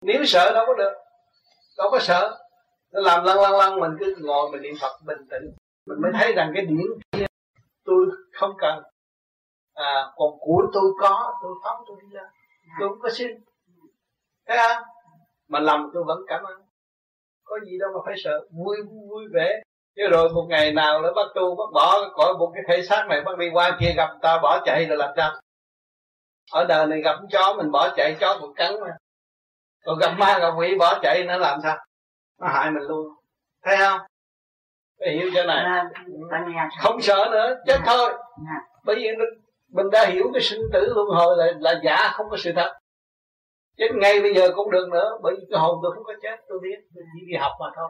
nếu 0.00 0.24
sợ 0.24 0.52
đâu 0.54 0.64
có 0.66 0.74
được. 0.74 0.92
Đâu 1.78 1.90
có 1.90 1.98
sợ. 1.98 2.38
Nó 2.92 3.00
làm 3.00 3.24
lăng 3.24 3.40
lăng 3.40 3.56
lăng 3.56 3.80
mình 3.80 3.90
cứ 4.00 4.14
ngồi 4.18 4.50
mình 4.50 4.62
niệm 4.62 4.74
phật 4.80 5.00
bình 5.06 5.26
tĩnh. 5.30 5.56
Mình 5.86 6.00
mới 6.02 6.12
thấy 6.14 6.32
rằng 6.32 6.52
cái 6.54 6.64
điển 6.64 6.86
kia 7.12 7.26
tôi 7.84 8.06
không 8.32 8.54
cần. 8.58 8.82
À, 9.74 10.06
còn 10.16 10.38
của 10.40 10.62
tôi 10.72 10.92
có 11.00 11.38
tôi 11.42 11.52
phóng 11.64 11.84
tôi 11.86 11.96
đi 12.02 12.08
ra 12.12 12.22
tôi 12.80 12.88
không 12.88 13.00
có 13.00 13.10
xin. 13.10 13.28
Thấy 14.46 14.58
không? 14.58 14.82
Mà 15.48 15.60
lòng 15.60 15.90
tôi 15.94 16.04
vẫn 16.04 16.18
cảm 16.26 16.44
ơn. 16.44 16.62
Có 17.44 17.58
gì 17.64 17.78
đâu 17.78 17.90
mà 17.94 18.00
phải 18.06 18.14
sợ. 18.24 18.46
Vui 18.50 18.76
vui 19.10 19.24
vẻ. 19.32 19.62
Chứ 19.96 20.02
rồi 20.10 20.28
một 20.28 20.46
ngày 20.48 20.72
nào 20.72 21.02
nó 21.02 21.12
bắt 21.12 21.26
tu 21.34 21.56
bắt 21.56 21.70
bỏ 21.74 22.08
cõi 22.14 22.34
một 22.38 22.52
cái 22.54 22.62
thể 22.68 22.82
xác 22.82 23.06
này 23.08 23.22
bắt 23.22 23.38
đi 23.38 23.50
qua 23.52 23.76
kia 23.80 23.92
gặp 23.96 24.10
ta 24.22 24.38
bỏ 24.42 24.62
chạy 24.64 24.86
rồi 24.86 24.96
làm 24.98 25.10
sao 25.16 25.32
ở 26.52 26.64
đời 26.64 26.86
này 26.86 27.00
gặp 27.00 27.16
chó 27.30 27.54
mình 27.56 27.70
bỏ 27.70 27.94
chạy 27.96 28.16
chó 28.20 28.38
cũng 28.40 28.54
cắn 28.54 28.80
mà 28.80 28.96
còn 29.84 29.98
gặp 29.98 30.14
ma 30.18 30.38
gặp 30.38 30.50
quỷ 30.58 30.74
bỏ 30.78 30.98
chạy 31.02 31.24
nó 31.24 31.36
làm 31.36 31.60
sao? 31.62 31.76
Nó 32.40 32.48
hại 32.48 32.70
mình 32.70 32.82
luôn. 32.82 33.06
Thấy 33.64 33.76
không? 33.76 34.00
Phải 35.00 35.12
hiểu 35.12 35.30
chỗ 35.34 35.42
này. 35.46 35.84
Dạ, 36.30 36.68
không 36.82 37.00
sợ 37.00 37.28
nữa 37.32 37.56
chết 37.66 37.78
dạ. 37.78 37.84
thôi. 37.86 38.12
Dạ. 38.36 38.60
bởi 38.84 38.96
vì 38.96 39.08
mình 39.68 39.90
đã 39.92 40.06
hiểu 40.06 40.30
cái 40.32 40.42
sinh 40.42 40.60
tử 40.72 40.92
luân 40.94 41.08
hồi 41.08 41.36
là 41.38 41.52
là 41.60 41.80
giả 41.84 42.10
không 42.12 42.26
có 42.30 42.36
sự 42.36 42.52
thật. 42.56 42.72
Chết 43.76 43.88
ngay 43.94 44.20
bây 44.20 44.34
giờ 44.34 44.48
cũng 44.54 44.70
được 44.70 44.88
nữa 44.92 45.10
bởi 45.22 45.34
vì 45.38 45.46
cái 45.50 45.60
hồn 45.60 45.78
tôi 45.82 45.92
không 45.94 46.04
có 46.04 46.12
chết 46.22 46.36
tôi 46.48 46.58
biết. 46.62 46.76
Tôi 46.94 47.04
chỉ 47.14 47.26
đi 47.26 47.36
học 47.36 47.52
mà 47.60 47.66
thôi. 47.76 47.88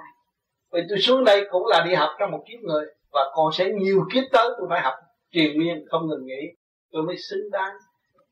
Vì 0.73 0.81
tôi 0.89 0.99
xuống 0.99 1.25
đây 1.25 1.47
cũng 1.51 1.67
là 1.67 1.85
đi 1.89 1.95
học 1.95 2.11
trong 2.19 2.31
một 2.31 2.45
kiếp 2.49 2.61
người 2.61 2.87
và 3.12 3.21
còn 3.35 3.53
sẽ 3.53 3.71
nhiều 3.71 4.05
kiếp 4.12 4.25
tới 4.33 4.49
tôi 4.59 4.67
phải 4.71 4.81
học 4.81 4.95
triền 5.33 5.59
miên 5.59 5.85
không 5.91 6.09
ngừng 6.09 6.27
nghỉ. 6.27 6.43
Tôi 6.93 7.03
mới 7.03 7.17
xứng 7.31 7.51
đáng 7.53 7.75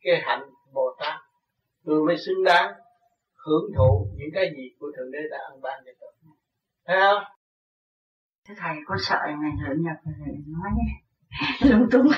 cái 0.01 0.21
hạnh 0.23 0.43
bồ 0.73 0.97
tát. 1.01 1.15
Tôi 1.87 2.05
mới 2.05 2.17
xứng 2.27 2.45
đáng 2.45 2.73
hưởng 3.47 3.71
thụ 3.77 4.07
những 4.15 4.31
cái 4.35 4.51
gì 4.57 4.65
của 4.79 4.87
thượng 4.97 5.11
đế 5.11 5.19
đã 5.31 5.39
ăn 5.51 5.61
ban 5.61 5.83
cho 5.87 5.93
tôi. 6.01 6.13
Thấy 6.87 6.97
không? 7.01 7.23
Thế 8.49 8.55
thầy 8.59 8.77
có 8.87 8.97
sợ 8.99 9.19
ngày 9.27 9.53
nữa 9.63 9.75
nhập 9.79 9.97
thầy 10.05 10.35
nói 10.47 10.71
lung 11.71 11.89
tung 11.91 12.09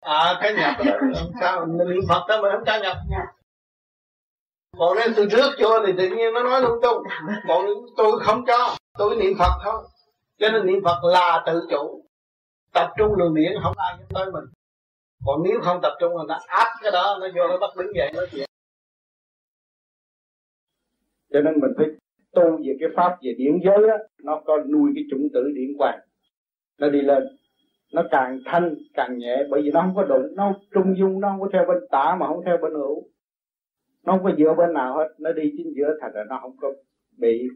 à 0.00 0.38
cái 0.40 0.54
nhập 0.54 0.74
đó 0.86 0.92
sao. 1.40 1.66
Niệm 1.66 2.02
phật 2.08 2.24
đó 2.28 2.40
mà 2.42 2.48
không 2.52 2.64
cho 2.66 2.78
nhập 2.82 2.96
dạ. 3.10 3.24
còn 4.78 4.96
nếu 4.96 5.08
tôi 5.16 5.26
rước 5.26 5.50
vô 5.60 5.86
thì 5.86 5.92
tự 5.98 6.08
nhiên 6.08 6.34
nó 6.34 6.42
nói 6.42 6.60
lung 6.60 6.78
tung. 6.82 7.02
Còn 7.48 7.66
tôi 7.96 8.20
không 8.20 8.44
cho 8.46 8.76
tôi 8.98 9.16
niệm 9.16 9.38
phật 9.38 9.60
thôi. 9.64 9.82
Cho 10.38 10.48
nên 10.48 10.66
niệm 10.66 10.84
phật 10.84 11.04
là 11.04 11.42
tự 11.46 11.66
chủ. 11.70 12.04
Tập 12.72 12.90
trung 12.98 13.12
luồng 13.16 13.34
điển 13.34 13.52
không 13.62 13.74
ai 13.76 13.96
dám 13.98 14.08
tới 14.14 14.32
mình. 14.32 14.44
Còn 15.26 15.42
nếu 15.44 15.60
không 15.62 15.80
tập 15.82 15.92
trung 16.00 16.16
là 16.16 16.24
nó 16.28 16.38
áp 16.46 16.68
cái 16.82 16.92
đó 16.92 17.18
nó 17.20 17.26
vô 17.36 17.48
nó 17.48 17.58
bắt 17.58 17.76
đứng 17.76 17.96
dậy 17.96 18.12
nói 18.14 18.26
chuyện 18.32 18.47
cho 21.38 21.42
nên 21.42 21.60
mình 21.60 21.70
phải 21.76 21.86
tu 22.32 22.42
về 22.42 22.76
cái 22.80 22.88
pháp 22.96 23.16
về 23.22 23.34
điển 23.38 23.58
giới 23.64 23.88
á 23.88 23.98
nó 24.22 24.42
có 24.44 24.58
nuôi 24.58 24.90
cái 24.94 25.04
chủng 25.10 25.28
tử 25.34 25.52
điển 25.54 25.76
quang 25.78 25.98
nó 26.78 26.88
đi 26.88 27.00
lên 27.00 27.22
nó 27.92 28.02
càng 28.10 28.38
thanh 28.44 28.74
càng 28.94 29.18
nhẹ 29.18 29.46
bởi 29.50 29.62
vì 29.62 29.70
nó 29.70 29.80
không 29.80 29.94
có 29.94 30.02
đụng 30.02 30.34
nó 30.36 30.54
trung 30.74 30.98
dung 30.98 31.20
nó 31.20 31.28
không 31.28 31.40
có 31.40 31.48
theo 31.52 31.64
bên 31.68 31.78
tả 31.90 32.16
mà 32.20 32.26
không 32.26 32.44
theo 32.44 32.58
bên 32.62 32.72
hữu. 32.72 33.04
Nó 34.04 34.12
không 34.12 34.24
có 34.24 34.32
dựa 34.38 34.54
bên 34.58 34.72
nào 34.72 34.96
hết 34.96 35.08
nó 35.18 35.32
đi 35.32 35.52
chính 35.56 35.72
giữa 35.76 35.98
thành 36.00 36.12
ra 36.14 36.24
nó 36.28 36.38
không 36.42 36.56
có 36.60 36.72
bị 37.18 37.48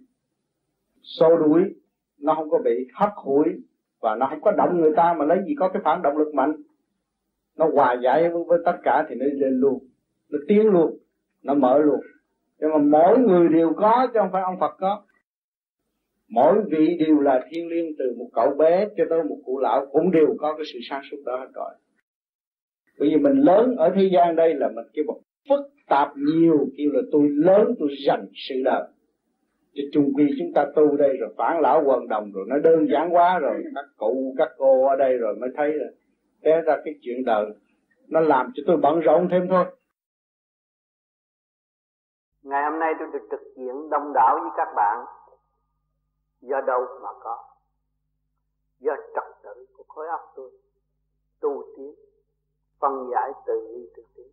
xô 1.03 1.37
đuổi 1.37 1.63
nó 2.21 2.35
không 2.35 2.51
có 2.51 2.59
bị 2.65 2.87
hắt 2.93 3.13
hủi 3.17 3.45
và 4.01 4.15
nó 4.15 4.27
không 4.31 4.41
có 4.41 4.53
động 4.53 4.81
người 4.81 4.93
ta 4.97 5.15
mà 5.19 5.25
lấy 5.25 5.39
gì 5.47 5.55
có 5.59 5.69
cái 5.69 5.83
phản 5.85 6.03
động 6.03 6.17
lực 6.17 6.35
mạnh. 6.35 6.57
Nó 7.59 7.69
hòa 7.73 7.97
giải 8.03 8.29
với, 8.29 8.45
với 8.47 8.59
tất 8.65 8.77
cả 8.83 9.07
thì 9.09 9.15
nó 9.15 9.27
lên 9.33 9.61
luôn 9.61 9.79
nó 10.31 10.39
tiến 10.49 10.67
luôn 10.67 10.99
nó 11.43 11.55
mở 11.55 11.79
luôn 11.79 12.01
nhưng 12.63 12.71
mà 12.71 12.79
mỗi 12.79 13.19
người 13.19 13.49
đều 13.49 13.73
có 13.77 14.09
chứ 14.15 14.21
không 14.21 14.29
phải 14.33 14.43
ông 14.43 14.57
Phật 14.61 14.77
có. 14.79 15.03
Mỗi 16.29 16.55
vị 16.71 16.97
đều 17.07 17.21
là 17.21 17.47
thiên 17.51 17.69
liêng 17.69 17.97
từ 17.99 18.15
một 18.19 18.29
cậu 18.33 18.55
bé 18.55 18.89
cho 18.97 19.05
tới 19.11 19.23
một 19.23 19.37
cụ 19.45 19.59
lão 19.59 19.87
cũng 19.93 20.11
đều 20.11 20.35
có 20.39 20.55
cái 20.57 20.65
sự 20.73 20.79
sáng 20.91 21.03
suốt 21.11 21.17
đó 21.25 21.37
hết 21.37 21.49
rồi. 21.55 21.71
Bởi 22.99 23.09
vì 23.09 23.17
mình 23.17 23.41
lớn 23.41 23.77
ở 23.77 23.93
thế 23.95 24.11
gian 24.13 24.37
đây 24.37 24.55
là 24.55 24.69
mình 24.69 24.85
kêu 24.93 25.05
một 25.07 25.21
phức 25.49 25.61
tạp 25.89 26.09
nhiều, 26.17 26.69
kêu 26.77 26.91
là 26.93 27.01
tôi 27.13 27.29
lớn, 27.29 27.75
tôi 27.79 27.89
dành 28.07 28.27
sự 28.35 28.55
đời. 28.65 28.83
Chứ 29.75 29.83
chung 29.93 30.13
quy 30.15 30.25
chúng 30.39 30.53
ta 30.55 30.67
tu 30.75 30.97
đây 30.97 31.17
rồi 31.17 31.35
phản 31.37 31.61
lão 31.61 31.83
quần 31.87 32.09
đồng 32.09 32.33
rồi 32.33 32.45
nó 32.49 32.59
đơn 32.59 32.89
giản 32.89 33.15
quá 33.15 33.39
rồi, 33.39 33.63
các 33.75 33.85
cụ, 33.97 34.35
các 34.39 34.49
cô 34.57 34.87
ở 34.87 34.97
đây 34.97 35.17
rồi 35.17 35.35
mới 35.35 35.51
thấy 35.57 35.73
là 35.73 35.87
té 36.43 36.61
ra 36.61 36.77
cái 36.85 36.95
chuyện 37.03 37.25
đời. 37.25 37.47
Nó 38.09 38.21
làm 38.21 38.51
cho 38.55 38.63
tôi 38.67 38.77
bận 38.77 39.01
rộn 39.01 39.29
thêm 39.31 39.49
thôi 39.49 39.65
ngày 42.43 42.65
hôm 42.65 42.79
nay 42.79 42.95
tôi 42.99 43.09
được 43.13 43.27
trực 43.31 43.41
diện 43.57 43.91
đông 43.91 44.13
đảo 44.15 44.39
với 44.43 44.51
các 44.57 44.73
bạn. 44.77 45.07
Do 46.41 46.61
đâu 46.61 46.87
mà 47.03 47.09
có? 47.21 47.45
Do 48.79 48.93
trật 49.15 49.43
tự 49.43 49.67
của 49.77 49.85
khối 49.89 50.09
óc 50.09 50.33
tôi. 50.37 50.51
Tu 51.41 51.63
tiến, 51.77 51.95
phân 52.81 53.11
giải 53.11 53.33
từ 53.47 53.69
ly 53.75 53.91
từ 53.97 54.03
tiến. 54.15 54.29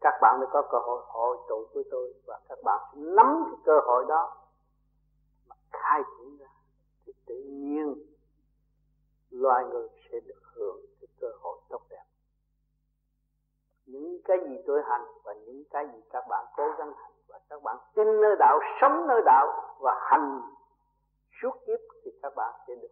Các 0.00 0.18
bạn 0.22 0.40
mới 0.40 0.48
có 0.52 0.62
cơ 0.62 0.78
hội 0.78 1.02
hội 1.06 1.36
tụ 1.48 1.66
với 1.74 1.84
tôi 1.90 2.14
và 2.26 2.40
các 2.48 2.58
bạn 2.64 2.80
nắm 2.94 3.44
cái 3.50 3.60
cơ 3.64 3.80
hội 3.84 4.04
đó 4.08 4.36
mà 5.48 5.56
khai 5.72 6.02
triển 6.18 6.38
ra. 6.38 6.48
Thì 7.06 7.12
tự 7.26 7.34
nhiên, 7.34 7.94
loài 9.30 9.64
người 9.64 9.88
sẽ 10.10 10.20
được 10.20 10.42
hưởng 10.54 10.80
cái 11.00 11.08
cơ 11.20 11.28
hội 11.40 11.58
tốt 11.68 11.80
đẹp. 11.90 12.04
Những 13.86 14.18
cái 14.24 14.36
gì 14.48 14.56
tôi 14.66 14.82
hành 14.84 15.06
và 15.24 15.34
những 15.34 15.64
cái 15.70 15.86
gì 15.92 16.00
các 16.10 16.24
bạn 16.28 16.46
cố 16.56 16.64
gắng 16.78 16.92
hành 16.96 17.12
các 17.50 17.62
bạn 17.62 17.76
tin 17.94 18.20
nơi 18.20 18.36
đạo, 18.38 18.58
sống 18.80 19.06
nơi 19.08 19.22
đạo 19.24 19.46
và 19.80 19.94
hành 20.10 20.40
suốt 21.42 21.52
kiếp 21.66 21.78
thì 22.04 22.10
các 22.22 22.32
bạn 22.36 22.54
sẽ 22.66 22.74
được 22.74 22.90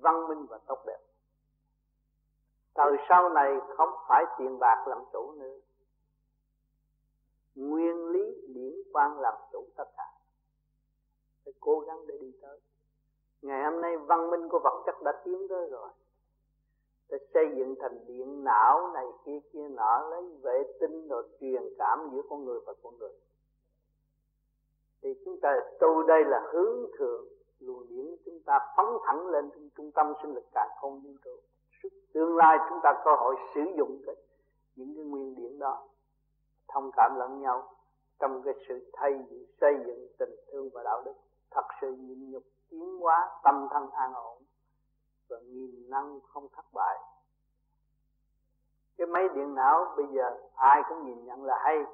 văn 0.00 0.28
minh 0.28 0.46
và 0.46 0.58
tốt 0.66 0.78
đẹp. 0.86 0.98
Thời 2.74 2.92
sau 3.08 3.28
này 3.28 3.56
không 3.76 3.90
phải 4.08 4.24
tiền 4.38 4.58
bạc 4.58 4.84
làm 4.86 4.98
chủ 5.12 5.32
nữa. 5.36 5.58
Nguyên 7.54 8.06
lý 8.06 8.46
điển 8.54 8.72
quan 8.92 9.20
làm 9.20 9.34
chủ 9.52 9.64
tất 9.76 9.88
cả. 9.96 10.12
Phải 11.44 11.54
cố 11.60 11.80
gắng 11.80 12.06
để 12.06 12.18
đi 12.20 12.32
tới. 12.42 12.60
Ngày 13.42 13.64
hôm 13.64 13.80
nay 13.80 13.96
văn 13.96 14.30
minh 14.30 14.48
của 14.48 14.58
vật 14.64 14.82
chất 14.86 14.94
đã 15.04 15.12
tiến 15.24 15.46
tới 15.48 15.70
rồi. 15.70 15.88
Để 17.08 17.18
xây 17.34 17.44
dựng 17.56 17.74
thành 17.80 18.06
điện 18.06 18.44
não 18.44 18.90
này, 18.94 19.06
kia 19.24 19.38
kia, 19.52 19.68
nọ, 19.68 20.08
lấy 20.10 20.22
vệ 20.42 20.62
tinh 20.80 21.08
rồi 21.08 21.28
truyền 21.40 21.62
cảm 21.78 22.10
giữa 22.12 22.22
con 22.30 22.44
người 22.44 22.60
và 22.66 22.72
con 22.82 22.98
người 22.98 23.12
thì 25.06 25.14
chúng 25.24 25.40
ta 25.40 25.56
tu 25.80 26.02
đây 26.02 26.24
là 26.24 26.40
hướng 26.52 26.90
thượng, 26.98 27.24
luồng 27.60 27.88
điển 27.88 28.16
chúng 28.24 28.40
ta 28.46 28.58
phóng 28.76 28.98
thẳng 29.06 29.28
lên 29.28 29.50
trong 29.50 29.68
trung 29.76 29.90
tâm 29.94 30.12
sinh 30.22 30.34
lực 30.34 30.44
cả 30.54 30.68
không 30.80 31.00
vũ 31.00 31.10
trụ 31.24 31.30
tương 32.12 32.36
lai 32.36 32.58
chúng 32.68 32.78
ta 32.82 32.92
cơ 33.04 33.10
hội 33.14 33.34
sử 33.54 33.60
dụng 33.78 34.00
cái, 34.06 34.14
những 34.76 34.94
cái 34.96 35.04
nguyên 35.04 35.34
điển 35.34 35.58
đó, 35.58 35.88
thông 36.68 36.90
cảm 36.96 37.16
lẫn 37.18 37.40
nhau 37.40 37.68
trong 38.18 38.42
cái 38.42 38.54
sự 38.68 38.90
thay 38.92 39.24
xây 39.60 39.74
dựng 39.86 40.08
tình 40.18 40.34
thương 40.52 40.68
và 40.74 40.82
đạo 40.82 41.02
đức, 41.04 41.14
thật 41.50 41.64
sự 41.80 41.92
nhịn 41.92 42.30
nhục, 42.30 42.42
tiến 42.70 42.98
hóa, 43.00 43.40
tâm 43.44 43.68
thân 43.70 43.90
an 43.90 44.14
ổn 44.14 44.42
và 45.28 45.36
nghìn 45.46 45.90
năng 45.90 46.20
không 46.20 46.48
thất 46.56 46.64
bại. 46.74 46.98
Cái 48.98 49.06
máy 49.06 49.28
điện 49.34 49.54
não 49.54 49.94
bây 49.96 50.06
giờ 50.06 50.38
ai 50.54 50.82
cũng 50.88 51.06
nhìn 51.06 51.24
nhận 51.24 51.44
là 51.44 51.58
hay, 51.64 51.84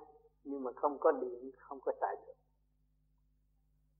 nhưng 0.44 0.62
mà 0.62 0.70
không 0.76 0.98
có 0.98 1.12
điện, 1.12 1.50
không 1.58 1.80
có 1.80 1.92
xài 2.00 2.16
được 2.26 2.32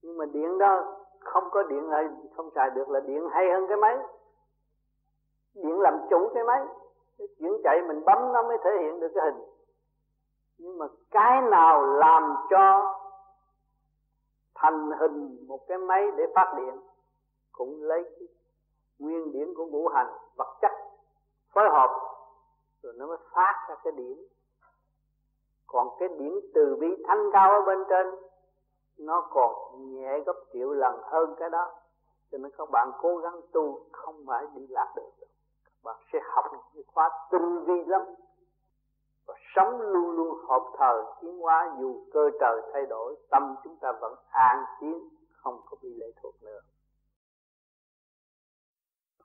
nhưng 0.03 0.19
mà 0.19 0.25
điện 0.25 0.59
đó 0.59 0.97
không 1.21 1.45
có 1.51 1.63
điện 1.63 1.91
lại 1.91 2.05
không 2.37 2.51
xài 2.55 2.71
được 2.71 2.89
là 2.89 3.01
điện 3.01 3.29
hay 3.31 3.51
hơn 3.53 3.67
cái 3.69 3.77
máy. 3.77 3.99
Điện 5.55 5.81
làm 5.81 5.95
chủ 6.11 6.29
cái 6.35 6.45
máy. 6.45 6.67
Cái 7.19 7.29
chuyển 7.39 7.61
chạy 7.65 7.83
mình 7.89 8.05
bấm 8.05 8.33
nó 8.33 8.43
mới 8.43 8.59
thể 8.65 8.71
hiện 8.83 9.01
được 9.01 9.13
cái 9.15 9.25
hình. 9.25 9.45
Nhưng 10.59 10.79
mà 10.79 10.87
cái 11.11 11.43
nào 11.43 11.87
làm 11.87 12.37
cho 12.51 12.95
thành 14.55 14.91
hình 15.01 15.47
một 15.49 15.61
cái 15.69 15.79
máy 15.79 16.11
để 16.17 16.25
phát 16.35 16.55
điện 16.57 16.81
cũng 17.53 17.83
lấy 17.83 18.03
cái 18.03 18.29
nguyên 18.99 19.33
điển 19.33 19.55
của 19.55 19.67
ngũ 19.67 19.89
hành, 19.89 20.13
vật 20.37 20.57
chất 20.63 20.71
phối 21.55 21.69
hợp, 21.71 21.91
rồi 22.83 22.93
nó 22.97 23.07
mới 23.07 23.17
phát 23.35 23.67
ra 23.69 23.75
cái 23.85 23.93
điểm. 23.93 24.27
Còn 25.67 25.89
cái 25.99 26.09
điểm 26.09 26.41
từ 26.55 26.77
bi 26.81 26.89
thanh 27.07 27.31
cao 27.33 27.51
ở 27.51 27.61
bên 27.67 27.79
trên 27.89 28.07
nó 29.07 29.29
còn 29.31 29.53
nhẹ 29.95 30.19
gấp 30.27 30.37
triệu 30.53 30.73
lần 30.73 31.01
hơn 31.03 31.35
cái 31.39 31.51
đó. 31.51 31.71
Cho 32.33 32.39
nên 32.39 32.53
các 32.59 32.69
bạn 32.73 32.91
cố 33.01 33.17
gắng 33.19 33.41
tu 33.53 33.81
không 33.93 34.25
phải 34.27 34.45
đi 34.55 34.67
lạc 34.69 34.93
được 34.97 35.11
các 35.21 35.27
bạn 35.85 35.97
sẽ 36.13 36.19
học 36.23 36.45
những 36.75 36.87
khóa 36.87 37.11
tinh 37.33 37.65
vi 37.67 37.85
lắm. 37.87 38.03
Và 39.27 39.35
sống 39.57 39.81
luôn 39.81 40.11
luôn 40.11 40.39
hợp 40.49 40.63
thời 40.79 41.03
tiến 41.21 41.39
hóa 41.39 41.77
dù 41.81 42.05
cơ 42.13 42.31
trời 42.41 42.61
thay 42.73 42.87
đổi 42.87 43.17
tâm 43.31 43.43
chúng 43.65 43.77
ta 43.81 43.93
vẫn 44.01 44.15
an 44.31 44.65
tiến 44.81 44.99
không 45.33 45.61
có 45.71 45.77
bị 45.83 45.95
lệ 45.95 46.07
thuộc 46.23 46.35
nữa. 46.43 46.61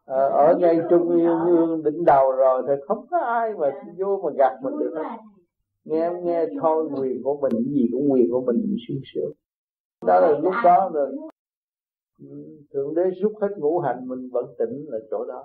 Ờ, 0.05 0.29
ở 0.29 0.55
ngay 0.59 0.79
trung 0.89 1.09
ương 1.09 1.83
đỉnh 1.83 2.05
đầu 2.05 2.31
rồi 2.31 2.63
thì 2.67 2.73
không 2.87 3.05
có 3.11 3.17
ai 3.17 3.53
mà 3.53 3.81
vô 3.97 4.19
mà 4.23 4.29
gạt 4.37 4.53
mình 4.63 4.77
được 4.79 4.93
hết. 4.95 5.17
nghe 5.83 6.01
em 6.01 6.25
nghe 6.25 6.45
thôi 6.61 6.89
quyền 7.01 7.23
của 7.23 7.37
mình 7.41 7.51
gì 7.51 7.89
cũng 7.91 8.11
quyền 8.11 8.31
của 8.31 8.41
mình 8.41 8.75
sung 8.87 9.01
sướng 9.13 9.31
đó 10.06 10.19
là 10.19 10.40
lúc 10.40 10.53
đó 10.64 10.90
rồi. 10.94 11.15
Thượng 12.74 12.95
đế 12.95 13.02
rút 13.22 13.34
hết 13.41 13.57
ngũ 13.57 13.80
hành 13.80 14.07
mình 14.07 14.30
vẫn 14.32 14.45
tỉnh 14.57 14.86
là 14.88 14.98
chỗ 15.11 15.26
đó. 15.26 15.44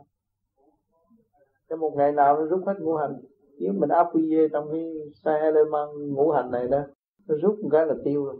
Trong 1.68 1.80
một 1.80 1.94
ngày 1.96 2.12
nào 2.12 2.36
nó 2.36 2.46
rút 2.46 2.66
hết 2.66 2.74
ngũ 2.80 2.96
hành 2.96 3.20
nếu 3.58 3.72
mình 3.72 3.88
áp 3.88 4.06
quy 4.12 4.48
trong 4.52 4.68
cái 4.72 4.92
xe 5.24 5.52
mang 5.70 6.12
ngũ 6.12 6.30
hành 6.30 6.50
này 6.50 6.68
đó 6.68 6.80
nó 7.28 7.34
rút 7.42 7.58
một 7.62 7.68
cái 7.72 7.86
là 7.86 7.94
tiêu 8.04 8.24
rồi. 8.24 8.36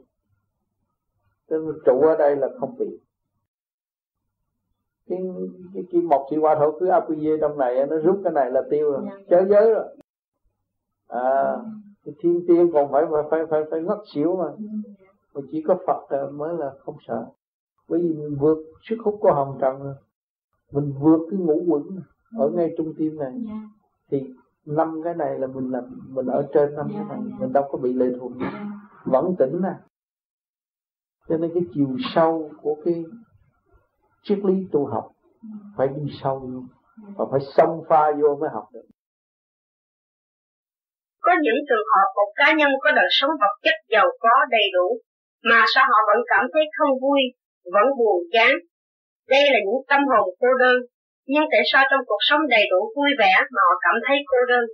Nên 1.51 1.61
trụ 1.85 2.01
ở 2.01 2.17
đây 2.17 2.37
là 2.37 2.49
không 2.61 2.77
bị. 2.79 3.01
Cái 5.09 5.19
cái 5.75 5.85
kim 5.91 6.09
mộc 6.09 6.27
thủy 6.31 6.39
hỏa 6.39 6.55
thổ 6.55 6.79
cứ 6.81 6.89
áp 6.89 7.11
quy 7.11 7.29
trong 7.41 7.59
này 7.59 7.87
nó 7.87 7.97
rút 7.97 8.21
cái 8.25 8.33
này 8.33 8.51
là 8.51 8.63
tiêu 8.71 8.91
rồi. 8.91 9.03
Dạ. 9.05 9.19
chớ 9.31 9.47
giới 9.49 9.75
rồi. 9.75 9.97
À 11.09 11.57
thì 12.05 12.13
thiên 12.21 12.45
tiên 12.49 12.71
còn 12.73 12.93
phải 12.93 13.05
phải 13.11 13.23
phải 13.31 13.41
phải, 13.51 13.63
phải 13.71 13.83
ngất 13.83 13.99
xỉu 14.15 14.37
mà 14.37 14.45
mà 15.35 15.41
chỉ 15.51 15.63
có 15.67 15.79
Phật 15.87 16.31
mới 16.33 16.55
là 16.59 16.71
không 16.85 16.97
sợ. 17.07 17.27
Bởi 17.89 18.01
vì 18.01 18.09
mình 18.09 18.37
vượt 18.41 18.59
sức 18.83 18.97
hút 19.05 19.19
của 19.21 19.33
hồng 19.33 19.59
trần 19.61 19.83
rồi 19.83 19.95
mình 20.73 20.95
vượt 21.01 21.21
cái 21.31 21.41
ngũ 21.41 21.65
quẩn 21.69 21.83
ở 22.39 22.51
ngay 22.55 22.75
trung 22.77 22.93
tim 22.99 23.17
này. 23.17 23.33
Yeah. 23.33 23.45
Dạ. 23.47 23.55
thì 24.11 24.33
năm 24.67 25.01
cái 25.05 25.15
này 25.15 25.39
là 25.39 25.47
mình 25.47 25.71
làm 25.71 25.85
mình 26.09 26.27
ở 26.27 26.49
trên 26.55 26.75
năm 26.75 26.89
yeah, 26.89 27.07
cái 27.09 27.19
này 27.19 27.27
yeah. 27.29 27.41
mình 27.41 27.53
đâu 27.53 27.69
có 27.73 27.79
bị 27.79 27.93
lệ 27.93 28.07
thuộc. 28.21 28.33
Yeah. 28.41 28.55
vẫn 29.05 29.35
tỉnh 29.39 29.61
nè 29.63 29.75
cho 31.29 31.37
nên 31.37 31.51
cái 31.55 31.63
chiều 31.75 31.97
sâu 32.15 32.51
của 32.63 32.77
cái 32.85 33.05
triết 34.23 34.39
lý 34.39 34.55
tu 34.73 34.87
học 34.87 35.11
phải 35.77 35.89
đi 35.89 36.13
sâu 36.23 36.51
luôn 36.53 36.67
và 37.17 37.25
phải 37.31 37.41
xông 37.57 37.85
pha 37.89 38.13
vô 38.23 38.37
mới 38.41 38.51
học 38.53 38.69
được. 38.73 38.85
Có 41.21 41.33
những 41.43 41.65
trường 41.69 41.87
hợp 41.95 42.09
một 42.17 42.33
cá 42.35 42.53
nhân 42.59 42.71
có 42.83 42.91
đời 42.97 43.09
sống 43.21 43.31
vật 43.31 43.55
chất 43.63 43.77
giàu 43.89 44.07
có 44.21 44.47
đầy 44.51 44.67
đủ 44.75 44.99
mà 45.49 45.59
sao 45.73 45.85
họ 45.91 45.99
vẫn 46.11 46.21
cảm 46.33 46.45
thấy 46.53 46.65
không 46.77 46.95
vui, 47.03 47.21
vẫn 47.75 47.87
buồn 47.99 48.19
chán. 48.35 48.53
Đây 49.33 49.45
là 49.53 49.59
những 49.67 49.83
tâm 49.91 50.01
hồn 50.11 50.27
cô 50.41 50.51
đơn, 50.63 50.79
nhưng 51.33 51.47
tại 51.53 51.63
sao 51.71 51.83
trong 51.91 52.03
cuộc 52.09 52.23
sống 52.29 52.43
đầy 52.55 52.65
đủ 52.73 52.81
vui 52.97 53.11
vẻ 53.21 53.33
mà 53.55 53.61
họ 53.69 53.75
cảm 53.87 53.97
thấy 54.05 54.17
cô 54.31 54.39
đơn? 54.51 54.65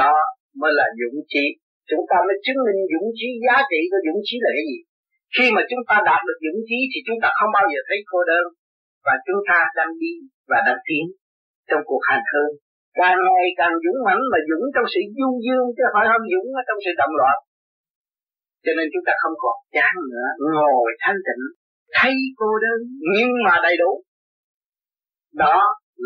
Đó 0.00 0.12
mới 0.60 0.72
là 0.78 0.86
dũng 0.98 1.18
chí. 1.32 1.44
Chúng 1.90 2.04
ta 2.10 2.16
mới 2.26 2.36
chứng 2.44 2.60
minh 2.66 2.80
dũng 2.92 3.08
chí 3.18 3.28
giá 3.44 3.56
trị 3.70 3.80
của 3.90 4.00
dũng 4.06 4.20
chí 4.26 4.36
là 4.44 4.50
cái 4.56 4.64
gì? 4.70 4.78
Khi 5.34 5.46
mà 5.56 5.62
chúng 5.70 5.82
ta 5.88 5.96
đạt 6.08 6.20
được 6.28 6.38
dũng 6.44 6.60
chí 6.68 6.78
thì 6.90 6.98
chúng 7.06 7.18
ta 7.22 7.28
không 7.38 7.50
bao 7.56 7.66
giờ 7.72 7.80
thấy 7.88 7.98
cô 8.10 8.18
đơn 8.30 8.44
và 9.06 9.14
chúng 9.26 9.40
ta 9.48 9.58
đang 9.78 9.92
đi 10.02 10.12
và 10.50 10.58
đang 10.66 10.80
tiến 10.86 11.04
trong 11.68 11.82
cuộc 11.88 12.02
hành 12.08 12.24
hương 12.30 12.52
càng 13.00 13.18
ngày 13.26 13.48
càng 13.60 13.74
dũng 13.84 13.98
mãnh 14.06 14.22
mà 14.32 14.38
dũng 14.48 14.64
trong 14.74 14.86
sự 14.92 15.00
du 15.16 15.28
dương 15.44 15.66
chứ 15.76 15.84
phải 15.94 16.04
không 16.10 16.24
dũng 16.32 16.48
ở 16.60 16.62
trong 16.66 16.78
sự 16.84 16.92
đồng 17.00 17.14
loạn 17.20 17.36
cho 18.64 18.72
nên 18.76 18.86
chúng 18.92 19.04
ta 19.06 19.12
không 19.22 19.36
còn 19.42 19.56
chán 19.76 19.94
nữa, 20.12 20.28
ngồi 20.54 20.90
thanh 21.02 21.20
tịnh, 21.26 21.44
thấy 21.96 22.14
cô 22.40 22.50
đơn, 22.64 22.78
nhưng 23.14 23.30
mà 23.46 23.54
đầy 23.66 23.76
đủ. 23.82 23.90
Đó 25.42 25.58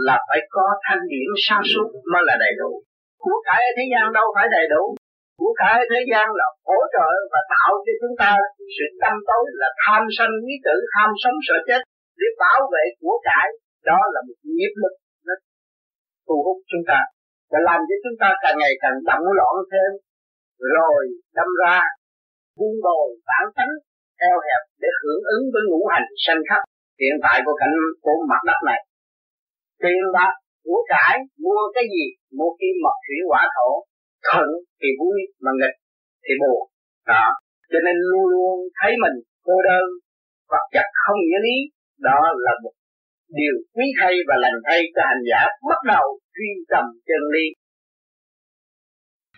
là 0.07 0.17
phải 0.28 0.41
có 0.55 0.67
thanh 0.85 1.02
điển 1.12 1.31
sa 1.44 1.59
suốt 1.70 1.89
mới 2.12 2.23
là 2.28 2.35
đầy 2.44 2.55
đủ. 2.60 2.70
Của 3.23 3.39
cải 3.49 3.60
ở 3.68 3.73
thế 3.76 3.85
gian 3.93 4.05
đâu 4.18 4.26
phải 4.36 4.47
đầy 4.57 4.67
đủ. 4.75 4.85
Của 5.41 5.52
cải 5.60 5.75
ở 5.83 5.85
thế 5.93 6.01
gian 6.10 6.26
là 6.41 6.47
hỗ 6.68 6.78
trợ 6.94 7.09
và 7.33 7.41
tạo 7.52 7.73
cho 7.85 7.93
chúng 8.01 8.15
ta 8.23 8.31
sự 8.76 8.86
tâm 9.02 9.15
tối, 9.28 9.44
là 9.60 9.68
tham 9.83 10.02
sân 10.17 10.31
quý 10.44 10.55
tử, 10.67 10.76
tham 10.94 11.10
sống 11.23 11.36
sợ 11.47 11.57
chết. 11.68 11.81
Để 12.20 12.28
bảo 12.43 12.60
vệ 12.73 12.85
của 13.01 13.17
cải, 13.28 13.47
đó 13.91 13.99
là 14.15 14.20
một 14.28 14.39
nghiệp 14.57 14.75
lực 14.83 14.94
nó 15.26 15.35
thu 16.26 16.36
hút 16.44 16.59
chúng 16.70 16.85
ta. 16.91 17.01
Và 17.51 17.59
làm 17.68 17.81
cho 17.89 17.97
chúng 18.05 18.17
ta 18.23 18.28
càng 18.43 18.57
ngày 18.60 18.75
càng 18.83 18.97
động 19.09 19.26
loạn 19.39 19.55
thêm. 19.73 19.91
Rồi 20.75 21.01
đâm 21.39 21.49
ra 21.62 21.76
buông 22.59 22.78
đồi 22.86 23.07
bản 23.28 23.44
tánh, 23.57 23.73
eo 24.28 24.36
hẹp 24.47 24.62
để 24.83 24.91
hưởng 25.02 25.23
ứng 25.35 25.44
với 25.52 25.62
ngũ 25.68 25.81
hành 25.93 26.07
sanh 26.25 26.43
khắc 26.49 26.62
hiện 27.01 27.17
tại 27.25 27.36
của 27.44 27.57
cảnh 27.60 27.76
của 28.05 28.17
mặt 28.31 28.43
đất 28.49 28.60
này, 28.70 28.81
tiền 29.83 30.02
bạc, 30.17 30.33
của 30.65 30.81
cải, 30.93 31.15
mua 31.44 31.62
cái 31.75 31.85
gì, 31.94 32.05
mua 32.39 32.51
kim 32.59 32.75
mộc 32.85 32.97
thủy 33.05 33.18
hỏa 33.28 33.43
thổ, 33.57 33.68
thuận 34.26 34.49
thì 34.81 34.89
vui 35.01 35.18
mà 35.44 35.51
nghịch 35.59 35.76
thì 36.25 36.33
buồn. 36.43 36.60
Đó. 37.12 37.26
Cho 37.70 37.78
nên 37.86 37.97
luôn 38.10 38.25
luôn 38.35 38.57
thấy 38.78 38.93
mình 39.02 39.17
cô 39.47 39.57
đơn 39.68 39.86
vật 40.52 40.65
chất 40.75 40.86
không 41.02 41.18
nghĩa 41.23 41.41
lý, 41.47 41.57
đó 42.09 42.18
là 42.44 42.52
một 42.62 42.75
điều 43.39 43.57
quý 43.75 43.86
thay 43.99 44.12
và 44.28 44.36
lành 44.44 44.59
thay 44.67 44.81
cho 44.94 45.02
hành 45.10 45.25
giả 45.31 45.43
bắt 45.70 45.81
đầu 45.93 46.05
truy 46.35 46.49
tầm 46.73 46.85
chân 47.09 47.23
lý 47.35 47.47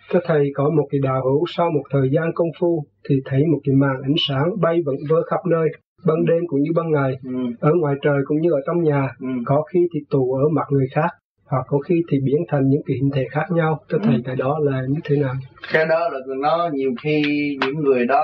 các 0.09 0.23
thầy 0.25 0.51
có 0.55 0.69
một 0.69 0.87
cái 0.91 0.99
đạo 1.03 1.21
hữu 1.23 1.45
sau 1.47 1.71
một 1.71 1.83
thời 1.91 2.09
gian 2.11 2.31
công 2.35 2.47
phu 2.59 2.85
thì 3.09 3.15
thấy 3.25 3.41
một 3.51 3.59
cái 3.63 3.75
màn 3.75 4.01
ánh 4.03 4.15
sáng 4.27 4.61
bay 4.61 4.81
vẩn 4.85 4.95
vơ 5.09 5.21
khắp 5.29 5.45
nơi 5.45 5.69
ban 6.05 6.25
đêm 6.25 6.43
cũng 6.47 6.61
như 6.61 6.71
ban 6.75 6.91
ngày 6.91 7.13
ừ. 7.23 7.31
ở 7.59 7.71
ngoài 7.81 7.95
trời 8.01 8.17
cũng 8.25 8.41
như 8.41 8.51
ở 8.51 8.59
trong 8.67 8.83
nhà 8.83 9.09
ừ. 9.19 9.27
có 9.45 9.63
khi 9.73 9.79
thì 9.93 9.99
tù 10.09 10.33
ở 10.33 10.49
mặt 10.49 10.65
người 10.69 10.87
khác 10.91 11.09
hoặc 11.45 11.65
có 11.67 11.79
khi 11.79 12.03
thì 12.11 12.17
biến 12.25 12.37
thành 12.47 12.69
những 12.69 12.81
cái 12.85 12.97
hình 12.97 13.11
thể 13.15 13.27
khác 13.31 13.45
nhau 13.51 13.79
cho 13.89 13.97
thầy 14.03 14.15
ừ. 14.15 14.21
cái 14.25 14.35
đó 14.35 14.59
là 14.61 14.81
như 14.89 14.99
thế 15.03 15.15
nào 15.17 15.33
cái 15.73 15.85
đó 15.85 16.09
là 16.09 16.19
nó 16.41 16.69
nhiều 16.73 16.91
khi 17.03 17.21
những 17.61 17.75
người 17.83 18.05
đó 18.05 18.23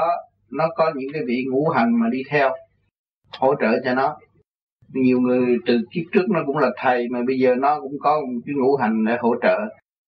nó 0.52 0.66
có 0.76 0.92
những 0.96 1.10
cái 1.14 1.22
vị 1.28 1.44
ngũ 1.50 1.70
hành 1.70 2.00
mà 2.00 2.10
đi 2.12 2.24
theo 2.30 2.50
hỗ 3.40 3.56
trợ 3.56 3.80
cho 3.84 3.94
nó 3.94 4.18
nhiều 4.94 5.20
người 5.20 5.58
từ 5.66 5.80
kiếp 5.92 6.04
trước 6.14 6.30
nó 6.30 6.40
cũng 6.46 6.58
là 6.58 6.70
thầy 6.78 7.08
mà 7.12 7.20
bây 7.28 7.40
giờ 7.40 7.56
nó 7.56 7.80
cũng 7.82 8.00
có 8.00 8.22
một 8.22 8.42
cái 8.46 8.56
ngũ 8.56 8.76
hành 8.76 9.06
để 9.08 9.18
hỗ 9.20 9.36
trợ 9.42 9.60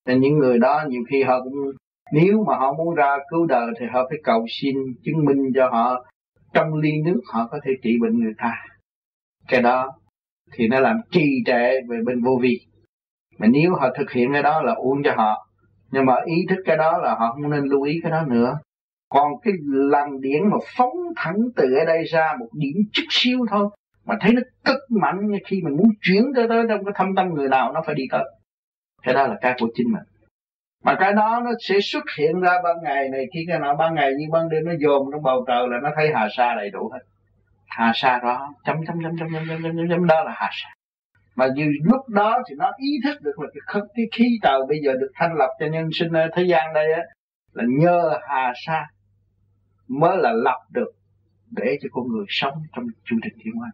nên 0.08 0.20
những 0.20 0.38
người 0.38 0.60
đó 0.60 0.84
nhiều 0.88 1.02
khi 1.10 1.24
họ 1.24 1.44
cũng 1.44 1.54
nếu 2.12 2.44
mà 2.48 2.58
họ 2.58 2.74
muốn 2.74 2.96
ra 2.96 3.18
cứu 3.30 3.46
đời 3.46 3.68
thì 3.80 3.86
họ 3.94 4.06
phải 4.10 4.18
cầu 4.24 4.46
xin 4.62 4.76
chứng 5.04 5.26
minh 5.26 5.52
cho 5.56 5.70
họ 5.70 6.06
trong 6.54 6.74
ly 6.76 6.92
nước 7.06 7.22
họ 7.34 7.48
có 7.52 7.60
thể 7.66 7.72
trị 7.84 7.98
bệnh 8.02 8.20
người 8.20 8.34
ta 8.38 8.54
cái 9.48 9.62
đó 9.62 9.92
thì 10.54 10.68
nó 10.68 10.80
làm 10.80 10.98
trì 11.12 11.44
trệ 11.46 11.82
về 11.90 11.98
bên 12.06 12.24
vô 12.24 12.40
vi 12.42 12.60
mà 13.38 13.48
nếu 13.48 13.76
họ 13.76 13.90
thực 13.98 14.12
hiện 14.12 14.34
cái 14.34 14.44
đó 14.44 14.62
là 14.62 14.74
uống 14.74 15.04
cho 15.04 15.14
họ 15.18 15.48
nhưng 15.92 16.06
mà 16.06 16.14
ý 16.26 16.36
thức 16.50 16.58
cái 16.66 16.78
đó 16.78 16.98
là 16.98 17.16
họ 17.16 17.32
không 17.34 17.50
nên 17.50 17.64
lưu 17.64 17.82
ý 17.82 18.00
cái 18.04 18.12
đó 18.12 18.24
nữa 18.28 18.60
còn 19.10 19.32
cái 19.44 19.54
làn 19.68 20.22
điển 20.22 20.50
mà 20.52 20.58
phóng 20.78 20.98
thẳng 21.16 21.38
từ 21.56 21.64
ở 21.80 21.86
đây 21.86 22.04
ra 22.04 22.36
một 22.40 22.48
điểm 22.54 22.76
chút 22.92 23.06
xíu 23.10 23.40
thôi 23.50 23.70
mà 24.06 24.16
thấy 24.22 24.34
nó 24.34 24.42
cực 24.66 24.80
mạnh 25.02 25.32
khi 25.46 25.62
mình 25.64 25.78
muốn 25.78 25.90
chuyển 26.02 26.24
tới 26.36 26.48
tới 26.50 26.66
trong 26.70 26.86
cái 26.86 26.94
thâm 26.96 27.16
tâm 27.16 27.28
người 27.34 27.50
nào 27.50 27.72
nó 27.74 27.82
phải 27.86 27.96
đi 27.96 28.04
tới 28.12 28.24
cái 29.08 29.14
đó 29.14 29.28
là 29.28 29.36
cái 29.42 29.54
của 29.60 29.68
chính 29.76 29.88
mình. 29.94 30.04
Mà 30.84 30.96
cái 31.00 31.14
đó 31.14 31.42
nó 31.46 31.52
sẽ 31.60 31.76
xuất 31.82 32.04
hiện 32.18 32.40
ra 32.40 32.54
ban 32.64 32.76
ngày 32.84 33.10
này 33.10 33.26
khi 33.34 33.46
cái 33.48 33.60
nào 33.60 33.76
ban 33.76 33.96
ngày 33.96 34.12
như 34.18 34.26
ban 34.32 34.50
đêm 34.50 34.66
nó 34.66 34.72
dồn 34.80 35.10
trong 35.12 35.24
bầu 35.24 35.46
trời 35.48 35.68
là 35.70 35.78
nó 35.84 35.90
thấy 35.96 36.12
hà 36.14 36.28
sa 36.38 36.56
đầy 36.56 36.70
đủ 36.70 36.90
hết. 36.94 37.00
Hà 37.68 37.92
sa 37.96 38.20
đó 38.24 38.54
chấm 38.66 38.76
chấm 38.88 38.96
chấm 39.04 39.18
chấm 39.20 39.28
chấm 39.34 39.48
chấm 39.48 39.78
chấm, 39.78 39.90
chấm 39.90 40.08
đó 40.08 40.24
là 40.24 40.32
hà 40.36 40.50
sa. 40.52 40.70
Mà 41.36 41.48
như 41.56 41.72
lúc 41.84 42.10
đó 42.10 42.38
thì 42.50 42.56
nó 42.58 42.72
ý 42.78 42.90
thức 43.04 43.22
được 43.22 43.40
là 43.40 43.48
cái, 43.74 43.82
cái 43.96 44.06
khí 44.12 44.26
trời 44.44 44.60
bây 44.70 44.80
giờ 44.86 44.94
được 45.00 45.12
thanh 45.16 45.34
lập 45.34 45.50
cho 45.60 45.66
nhân 45.66 45.90
sinh 45.94 46.12
thế 46.36 46.44
gian 46.44 46.74
đây 46.74 46.94
á 46.94 47.02
là 47.54 47.64
nhờ 47.80 48.20
hà 48.30 48.54
sa 48.66 48.86
mới 49.88 50.18
là 50.18 50.32
lập 50.32 50.60
được 50.74 50.92
để 51.52 51.78
cho 51.82 51.90
con 51.92 52.08
người 52.08 52.26
sống 52.28 52.54
trong 52.76 52.86
chu 53.06 53.16
trình 53.24 53.34
thiên 53.44 53.54
quan 53.62 53.72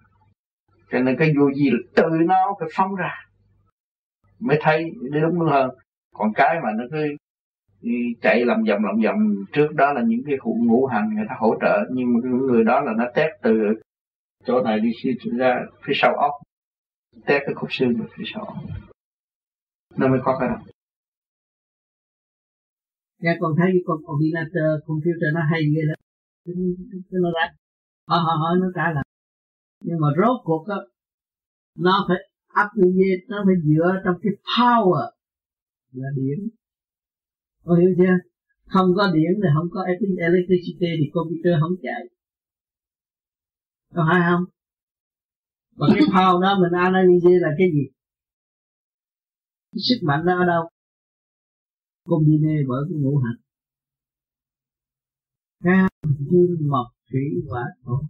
cho 0.92 1.00
nên 1.00 1.16
cái 1.20 1.34
vô 1.40 1.52
gì 1.52 1.70
là 1.70 1.78
tự 1.96 2.10
nó 2.26 2.56
phải 2.60 2.70
phóng 2.76 2.96
ra 2.96 3.14
mới 4.44 4.58
thấy 4.62 4.92
đúng 5.12 5.40
hơn. 5.40 5.70
Còn 6.14 6.34
cái 6.36 6.60
mà 6.64 6.70
nó 6.78 6.84
cứ 6.92 6.98
chạy 8.22 8.46
lầm 8.46 8.64
vòng 8.68 8.86
lầm 8.86 8.96
vòng, 9.06 9.20
trước 9.54 9.68
đó 9.76 9.94
là 9.94 10.02
những 10.08 10.22
cái 10.26 10.36
cụ 10.40 10.58
ngũ 10.60 10.86
hành 10.86 11.16
người 11.16 11.26
ta 11.30 11.36
hỗ 11.40 11.56
trợ, 11.62 11.80
nhưng 11.92 12.14
mà 12.14 12.20
người 12.24 12.64
đó 12.64 12.82
là 12.82 12.94
nó 12.98 13.06
test 13.16 13.32
từ 13.42 13.52
chỗ 14.46 14.64
này 14.64 14.80
đi 14.80 14.90
ra 15.38 15.66
phía 15.86 15.94
sau 15.96 16.16
óc 16.16 16.32
test 17.26 17.44
cái 17.46 17.54
khúc 17.56 17.70
xương 17.72 17.94
ở 18.00 18.06
phía 18.18 18.24
sau 18.34 18.56
nó 19.98 20.08
mới 20.08 20.20
có 20.24 20.38
cái 20.40 20.50
đó. 20.50 20.58
Dạ 23.20 23.32
con 23.40 23.52
thấy 23.58 23.72
con 23.86 23.98
con 24.06 24.16
đi 24.20 24.32
computer 24.86 25.34
nó 25.34 25.42
hay 25.52 25.62
ghê 25.76 25.82
lắm. 25.84 25.98
Cái 26.46 27.20
nó 27.22 27.30
ra. 27.36 27.54
Họ 28.08 28.18
họ 28.18 28.34
hỏi 28.42 28.58
nó 28.62 28.68
trả 28.76 28.92
lời 28.92 29.04
nhưng 29.84 29.98
mà 30.02 30.08
rốt 30.18 30.42
cuộc 30.44 30.68
á, 30.68 30.76
nó 31.78 32.06
phải 32.08 32.18
activate 32.54 33.24
nó 33.28 33.38
phải 33.46 33.56
dựa 33.68 33.90
trong 34.04 34.16
cái 34.24 34.34
power 34.52 35.10
là 35.92 36.10
điện 36.16 36.40
có 37.64 37.76
hiểu 37.76 37.92
chưa? 37.98 38.16
Không 38.66 38.90
có 38.98 39.12
điện 39.16 39.32
thì 39.44 39.50
không 39.56 39.68
có 39.72 39.82
electricity 40.28 40.90
thì 41.00 41.06
computer 41.14 41.54
không 41.62 41.76
chạy. 41.84 42.02
Có 43.96 44.06
phải 44.12 44.22
không? 44.30 44.44
Và 45.78 45.88
cái 45.96 46.04
power 46.14 46.42
đó 46.42 46.60
mình 46.62 46.74
analyze 46.86 47.40
là 47.40 47.50
cái 47.58 47.68
gì? 47.74 47.86
Cái 49.72 49.80
sức 49.90 50.00
mạnh 50.08 50.26
đó 50.26 50.34
ở 50.40 50.46
đâu? 50.46 50.64
Combine 52.06 52.56
bởi 52.68 52.82
cái 52.90 52.98
ngũ 53.02 53.18
hành. 53.18 53.40
Cam 55.64 55.90
kim 56.30 56.68
mộc 56.70 56.88
thủy 57.12 57.22
hỏa 57.50 57.64
thổ 57.86 58.02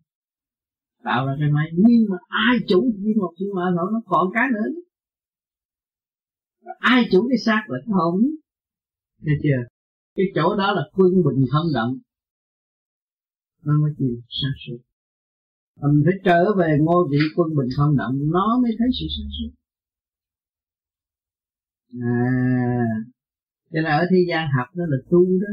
tạo 1.03 1.25
ra 1.27 1.33
cái 1.39 1.49
máy. 1.51 1.67
Nhưng 1.73 2.09
mà 2.09 2.17
ai 2.27 2.57
chủ 2.67 2.81
kim 2.81 3.17
một 3.17 3.33
thiên 3.39 3.49
mệnh 3.55 3.73
thổ 3.77 3.89
nó 3.93 4.01
còn 4.05 4.27
cái 4.33 4.47
nữa? 4.53 4.69
Ai 6.79 7.03
chủ 7.11 7.27
cái 7.29 7.37
xác 7.45 7.63
là 7.67 7.79
cái 7.85 7.93
hồn? 7.93 8.21
Nghe 9.21 9.33
chưa? 9.43 9.61
Cái 10.15 10.25
chỗ 10.35 10.55
đó 10.57 10.71
là 10.71 10.81
quân 10.93 11.11
bình 11.25 11.45
không 11.51 11.67
động. 11.75 11.97
Nó 13.63 13.73
mới 13.81 13.91
chịu 13.97 14.15
sáng 14.29 14.57
suốt 14.67 14.77
mình 15.81 16.03
phải 16.05 16.13
trở 16.23 16.55
về 16.59 16.77
ngôi 16.81 17.07
vị 17.11 17.17
quân 17.35 17.47
bình 17.57 17.69
không 17.77 17.97
động. 17.97 18.19
Nó 18.31 18.59
mới 18.61 18.71
thấy 18.79 18.87
sự 18.99 19.05
sáng 19.17 19.29
suốt 19.37 19.51
à 22.01 22.83
cho 23.71 23.81
nên 23.81 23.85
ở 23.85 24.05
thế 24.09 24.17
gian 24.29 24.47
học 24.57 24.67
nó 24.73 24.85
là 24.85 24.97
tu 25.09 25.25
đó. 25.41 25.47